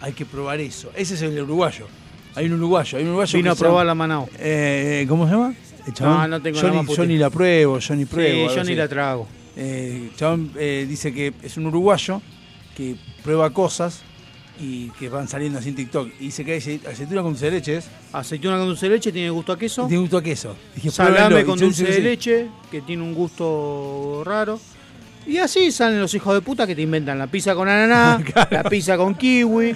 Hay 0.00 0.12
que 0.12 0.26
probar 0.26 0.60
eso. 0.60 0.90
Ese 0.94 1.14
es 1.14 1.22
el 1.22 1.40
uruguayo. 1.40 1.86
Hay 2.34 2.46
un 2.46 2.54
uruguayo, 2.54 2.98
hay 2.98 3.04
un 3.04 3.10
uruguayo 3.10 3.38
Vino 3.38 3.44
que 3.44 3.50
a 3.50 3.54
llama- 3.54 3.60
probar 3.68 3.86
la 3.86 3.94
Manao. 3.94 4.28
Eh, 4.38 5.00
eh, 5.02 5.06
¿Cómo 5.08 5.24
se 5.26 5.32
llama? 5.32 5.54
No, 6.00 6.28
no 6.28 6.42
tengo 6.42 6.56
yo 6.60 6.66
la 6.68 6.70
ni, 6.80 6.82
más 6.82 6.96
yo 6.96 7.06
ni 7.06 7.16
la 7.18 7.30
pruebo, 7.30 7.78
yo 7.78 7.94
ni 7.94 8.04
pruebo. 8.06 8.48
Sí, 8.48 8.54
yo 8.54 8.60
así. 8.62 8.70
ni 8.70 8.76
la 8.76 8.88
trago. 8.88 9.28
Eh, 9.56 10.10
chabón 10.16 10.50
eh, 10.56 10.84
dice 10.88 11.12
que 11.14 11.32
es 11.42 11.56
un 11.56 11.66
uruguayo 11.66 12.20
que 12.76 12.96
prueba 13.22 13.50
cosas 13.50 14.02
y 14.60 14.88
que 14.90 15.08
van 15.08 15.26
saliendo 15.28 15.58
así 15.58 15.70
en 15.70 15.74
TikTok. 15.76 16.08
Y 16.20 16.24
dice 16.26 16.44
que 16.44 16.52
hay 16.52 16.58
aceit- 16.60 16.86
aceituna 16.86 17.22
con 17.22 17.32
dulce 17.32 17.46
de 17.46 17.50
leche. 17.52 17.80
Aceituna 18.12 18.56
con 18.58 18.66
dulce 18.66 18.86
de 18.88 18.94
leche 18.94 19.12
tiene 19.12 19.30
gusto 19.30 19.52
a 19.52 19.58
queso. 19.58 19.86
Tiene 19.86 20.00
gusto 20.02 20.16
a 20.18 20.22
queso. 20.22 20.56
Dije, 20.74 20.90
Salame 20.90 21.44
con 21.44 21.58
dulce 21.58 21.84
de 21.84 22.00
leche, 22.00 22.48
que 22.70 22.80
tiene 22.82 23.02
un 23.02 23.14
gusto 23.14 24.22
raro. 24.24 24.60
Y 25.26 25.38
así 25.38 25.72
salen 25.72 26.00
los 26.00 26.12
hijos 26.14 26.34
de 26.34 26.40
puta 26.42 26.66
que 26.66 26.74
te 26.74 26.82
inventan 26.82 27.18
la 27.18 27.26
pizza 27.26 27.54
con 27.54 27.68
ananá, 27.68 28.22
la 28.50 28.62
pizza 28.64 28.96
con 28.96 29.14
kiwi, 29.14 29.74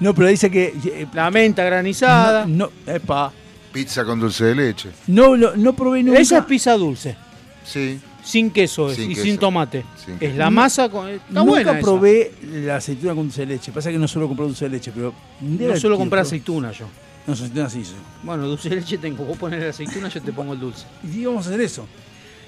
No, 0.00 0.12
pero 0.14 0.26
dice 0.28 0.50
que. 0.50 0.74
eh, 0.84 1.06
la 1.14 1.30
menta 1.30 1.62
granizada. 1.64 2.44
No, 2.46 2.70
no, 2.86 2.92
epa. 2.92 3.32
Pizza 3.72 4.04
con 4.04 4.18
dulce 4.20 4.44
de 4.46 4.54
leche. 4.56 4.90
No, 5.06 5.36
no, 5.36 5.54
no 5.56 5.72
probé 5.74 6.02
nunca. 6.02 6.18
Esa 6.20 6.38
es 6.38 6.44
pizza 6.44 6.76
dulce, 6.76 7.16
Sí. 7.64 7.98
Sin 8.22 8.50
queso 8.50 8.90
es, 8.90 8.96
Sin 8.96 9.10
y 9.10 9.14
queso. 9.14 9.26
sin 9.26 9.38
tomate. 9.38 9.84
Sin 9.96 10.14
es 10.14 10.20
queso. 10.20 10.36
la 10.36 10.50
masa 10.50 10.88
con. 10.88 11.08
Está 11.08 11.24
Nunca 11.30 11.42
buena 11.50 11.70
esa. 11.72 11.80
probé 11.80 12.32
la 12.64 12.76
aceituna 12.76 13.14
con 13.14 13.24
dulce 13.24 13.40
de 13.42 13.46
leche. 13.54 13.72
Pasa 13.72 13.90
que 13.90 13.98
no 13.98 14.06
suelo 14.08 14.28
comprar 14.28 14.46
dulce 14.48 14.64
de 14.66 14.70
leche, 14.70 14.92
pero. 14.94 15.12
No 15.40 15.76
suelo 15.76 15.96
comprar 15.98 16.22
aceituna 16.22 16.70
yo. 16.72 16.86
No, 17.26 17.32
aceituna 17.34 17.68
sí. 17.70 17.84
sí. 17.84 17.94
Bueno, 18.22 18.46
dulce 18.46 18.68
de 18.68 18.76
leche 18.76 18.98
tengo. 18.98 19.24
Vos 19.24 19.36
poner 19.38 19.60
la 19.62 19.70
aceituna, 19.70 20.08
yo 20.08 20.20
te 20.22 20.32
pongo 20.32 20.52
el 20.54 20.60
dulce. 20.60 20.84
Y 21.04 21.24
vamos 21.24 21.46
a 21.46 21.50
hacer 21.50 21.60
eso. 21.60 21.86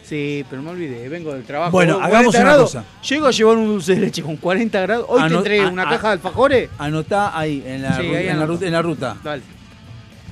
Sí, 0.05 0.45
pero 0.51 0.61
me 0.61 0.69
olvidé, 0.71 1.09
vengo 1.09 1.33
del 1.33 1.45
trabajo. 1.45 1.71
Bueno, 1.73 1.95
40 1.95 2.07
hagamos 2.17 2.35
una 2.35 2.45
grados. 2.45 2.63
cosa. 2.73 2.85
Llego 3.09 3.27
a 3.27 3.31
llevar 3.31 3.57
un 3.57 3.69
dulce 3.69 3.95
de 3.95 4.01
leche 4.03 4.23
con 4.23 4.37
40 4.37 4.81
grados. 4.83 5.07
Hoy 5.09 5.29
te 5.29 5.35
entregué 5.35 5.67
una 5.67 5.85
caja 5.89 6.09
de 6.09 6.13
alfajores. 6.15 6.69
Anotá 6.77 7.39
ahí, 7.39 7.63
en 7.67 7.81
la, 7.83 7.97
Sí, 7.97 8.03
ru- 8.03 8.15
ahí 8.17 8.21
en, 8.23 8.27
la 8.27 8.33
anoto. 8.35 8.53
ruta, 8.53 8.67
en 8.67 8.73
la 8.73 8.83
ruta. 8.83 9.17
Dale. 9.25 9.43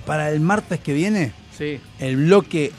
Para 0.05 0.31
el 0.31 0.41
martes 0.41 0.81
que 0.81 0.93
viene, 0.93 1.33
Sí. 1.57 1.81
el 2.01 2.17
bloque. 2.17 2.73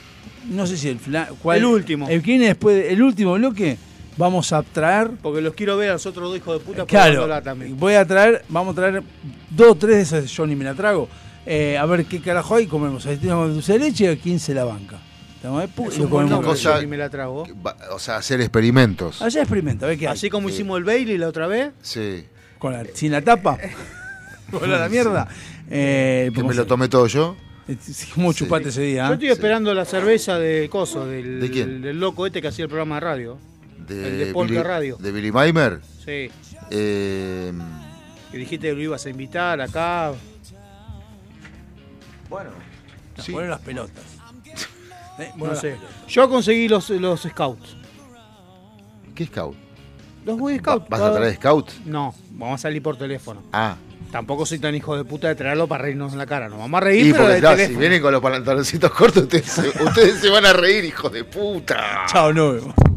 No 0.49 0.67
sé 0.67 0.77
si 0.77 0.89
el. 0.89 0.99
fla- 0.99 1.29
cuál- 1.41 1.57
El 1.59 1.65
último. 1.65 2.07
El 2.09 2.21
que 2.21 2.31
viene 2.31 2.45
después. 2.47 2.75
de- 2.75 2.93
el 2.93 3.01
último 3.01 3.33
bloque. 3.33 3.77
Vamos 4.17 4.53
a 4.53 4.61
traer. 4.61 5.09
Porque 5.21 5.41
los 5.41 5.53
quiero 5.55 5.75
ver 5.77 5.89
a 5.89 5.93
los 5.93 6.05
otros 6.05 6.29
dos 6.29 6.37
hijos 6.37 6.59
de 6.59 6.63
puta 6.65 6.85
Claro, 6.85 7.13
probándola 7.13 7.41
también. 7.41 7.79
voy 7.79 7.95
a 7.95 8.05
traer, 8.05 8.45
vamos 8.47 8.73
a 8.73 8.75
traer 8.75 9.01
dos 9.49 9.67
o 9.71 9.75
tres 9.75 9.95
de 9.95 10.01
esas 10.19 10.31
yo 10.31 10.45
ni 10.45 10.55
me 10.55 10.63
la 10.63 10.75
trago. 10.75 11.09
Eh, 11.47 11.77
a 11.77 11.85
ver 11.87 12.05
qué 12.05 12.21
carajo 12.21 12.55
hay, 12.55 12.67
comemos 12.67 13.03
aceituna 13.05 13.33
con 13.35 13.53
dulce 13.53 13.73
de 13.73 13.79
leche 13.79 14.09
a 14.09 14.15
quién 14.15 14.39
se 14.39 14.53
la 14.53 14.65
banca. 14.65 14.99
Pu- 15.43 15.89
Es 15.89 15.97
y 15.97 16.01
lo 16.01 16.09
comemos. 16.09 16.45
cosa- 16.45 16.75
yo 16.75 16.81
ni 16.81 16.87
me 16.87 16.95
la 16.97 17.09
trago. 17.09 17.43
O 17.91 17.99
sea, 17.99 18.15
hacer 18.17 18.39
experimentos. 18.39 19.21
Allá 19.21 19.41
experimenta, 19.41 19.85
a 19.87 19.89
ver 19.89 19.97
qué 19.97 20.07
hay. 20.07 20.13
Así 20.13 20.29
como 20.29 20.47
hicimos 20.47 20.77
el 20.77 20.83
Bailey 20.85 21.17
la 21.17 21.27
otra 21.27 21.47
vez. 21.47 21.71
Sí. 21.81 22.23
Con 22.59 22.71
la- 22.71 22.85
sin 22.93 23.11
la 23.11 23.21
tapa. 23.21 23.57
Con 24.51 24.69
la, 24.71 24.87
mierda. 24.87 25.27
Eh, 25.69 26.31
Que 26.33 26.43
me 26.43 26.53
lo 26.53 26.65
tomé 26.67 26.87
todo 26.87 27.07
yo. 27.07 27.35
Es 27.67 28.07
como 28.13 28.33
chupate 28.33 28.69
ese 28.69 28.81
día. 28.81 29.05
Yo 29.05 29.11
¿eh? 29.11 29.13
estoy 29.13 29.29
esperando 29.29 29.73
la 29.73 29.85
cerveza 29.85 30.37
de 30.39 30.67
Coso, 30.69 31.05
del, 31.05 31.39
¿De 31.39 31.49
quién? 31.51 31.81
del 31.81 31.99
loco 31.99 32.25
este 32.25 32.41
que 32.41 32.47
hacía 32.49 32.63
el 32.63 32.69
programa 32.69 32.95
de 32.95 33.01
radio. 33.01 33.37
De 33.87 34.07
El 34.07 34.17
de 34.19 34.33
Polka 34.33 34.53
Billy- 34.53 34.63
Radio. 34.63 34.97
De 34.99 35.11
Billy 35.11 35.31
Meimer. 35.31 35.81
Sí. 36.05 36.29
Eh, 36.71 37.51
Que 38.31 38.37
dijiste 38.37 38.67
que 38.69 38.73
lo 38.73 38.81
ibas 38.81 39.05
a 39.05 39.09
invitar 39.09 39.61
acá. 39.61 40.13
bueno. 42.29 42.49
Nos 43.17 43.25
Sí. 43.25 43.31
ponen 43.31 43.49
las 43.49 43.59
pelotas. 43.61 44.03
Eh, 45.19 45.29
No 45.35 45.41
bueno, 45.45 45.55
sé. 45.55 45.75
Yo 46.07 46.27
conseguí 46.27 46.67
los, 46.67 46.89
los 46.89 47.21
scouts. 47.21 47.77
¿Qué 49.13 49.27
scout? 49.27 49.55
Los 50.25 50.39
Boy 50.39 50.57
Scouts. 50.57 50.89
¿Vas 50.89 51.01
a 51.01 51.13
traer 51.13 51.35
scout? 51.35 51.71
No, 51.85 52.15
vamos 52.31 52.55
a 52.55 52.57
salir 52.63 52.81
por 52.81 52.97
teléfono. 52.97 53.43
Ah. 53.53 53.75
Tampoco 54.13 54.45
soy 54.45 54.59
tan 54.59 54.75
hijo 54.75 54.95
de 54.95 55.05
puta 55.05 55.27
de 55.27 55.33
traerlo 55.33 55.67
para 55.67 55.85
reírnos 55.85 56.11
en 56.11 56.19
la 56.19 56.27
cara. 56.27 56.47
Nos 56.47 56.59
vamos 56.59 56.77
a 56.77 56.81
reír, 56.81 57.07
Y 57.07 57.11
pero 57.13 57.23
porque 57.23 57.33
de 57.33 57.39
claro, 57.39 57.65
si 57.65 57.75
vienen 57.75 57.99
con 57.99 58.11
los 58.11 58.21
pantaloncitos 58.21 58.91
cortos, 58.91 59.23
ustedes 59.23 59.47
se, 59.47 59.67
ustedes 59.83 60.19
se 60.19 60.29
van 60.29 60.45
a 60.45 60.53
reír, 60.53 60.85
hijo 60.85 61.09
de 61.09 61.23
puta. 61.23 62.05
Chao, 62.05 62.31
no 62.31 62.92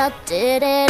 adopted 0.00 0.62
it 0.62 0.89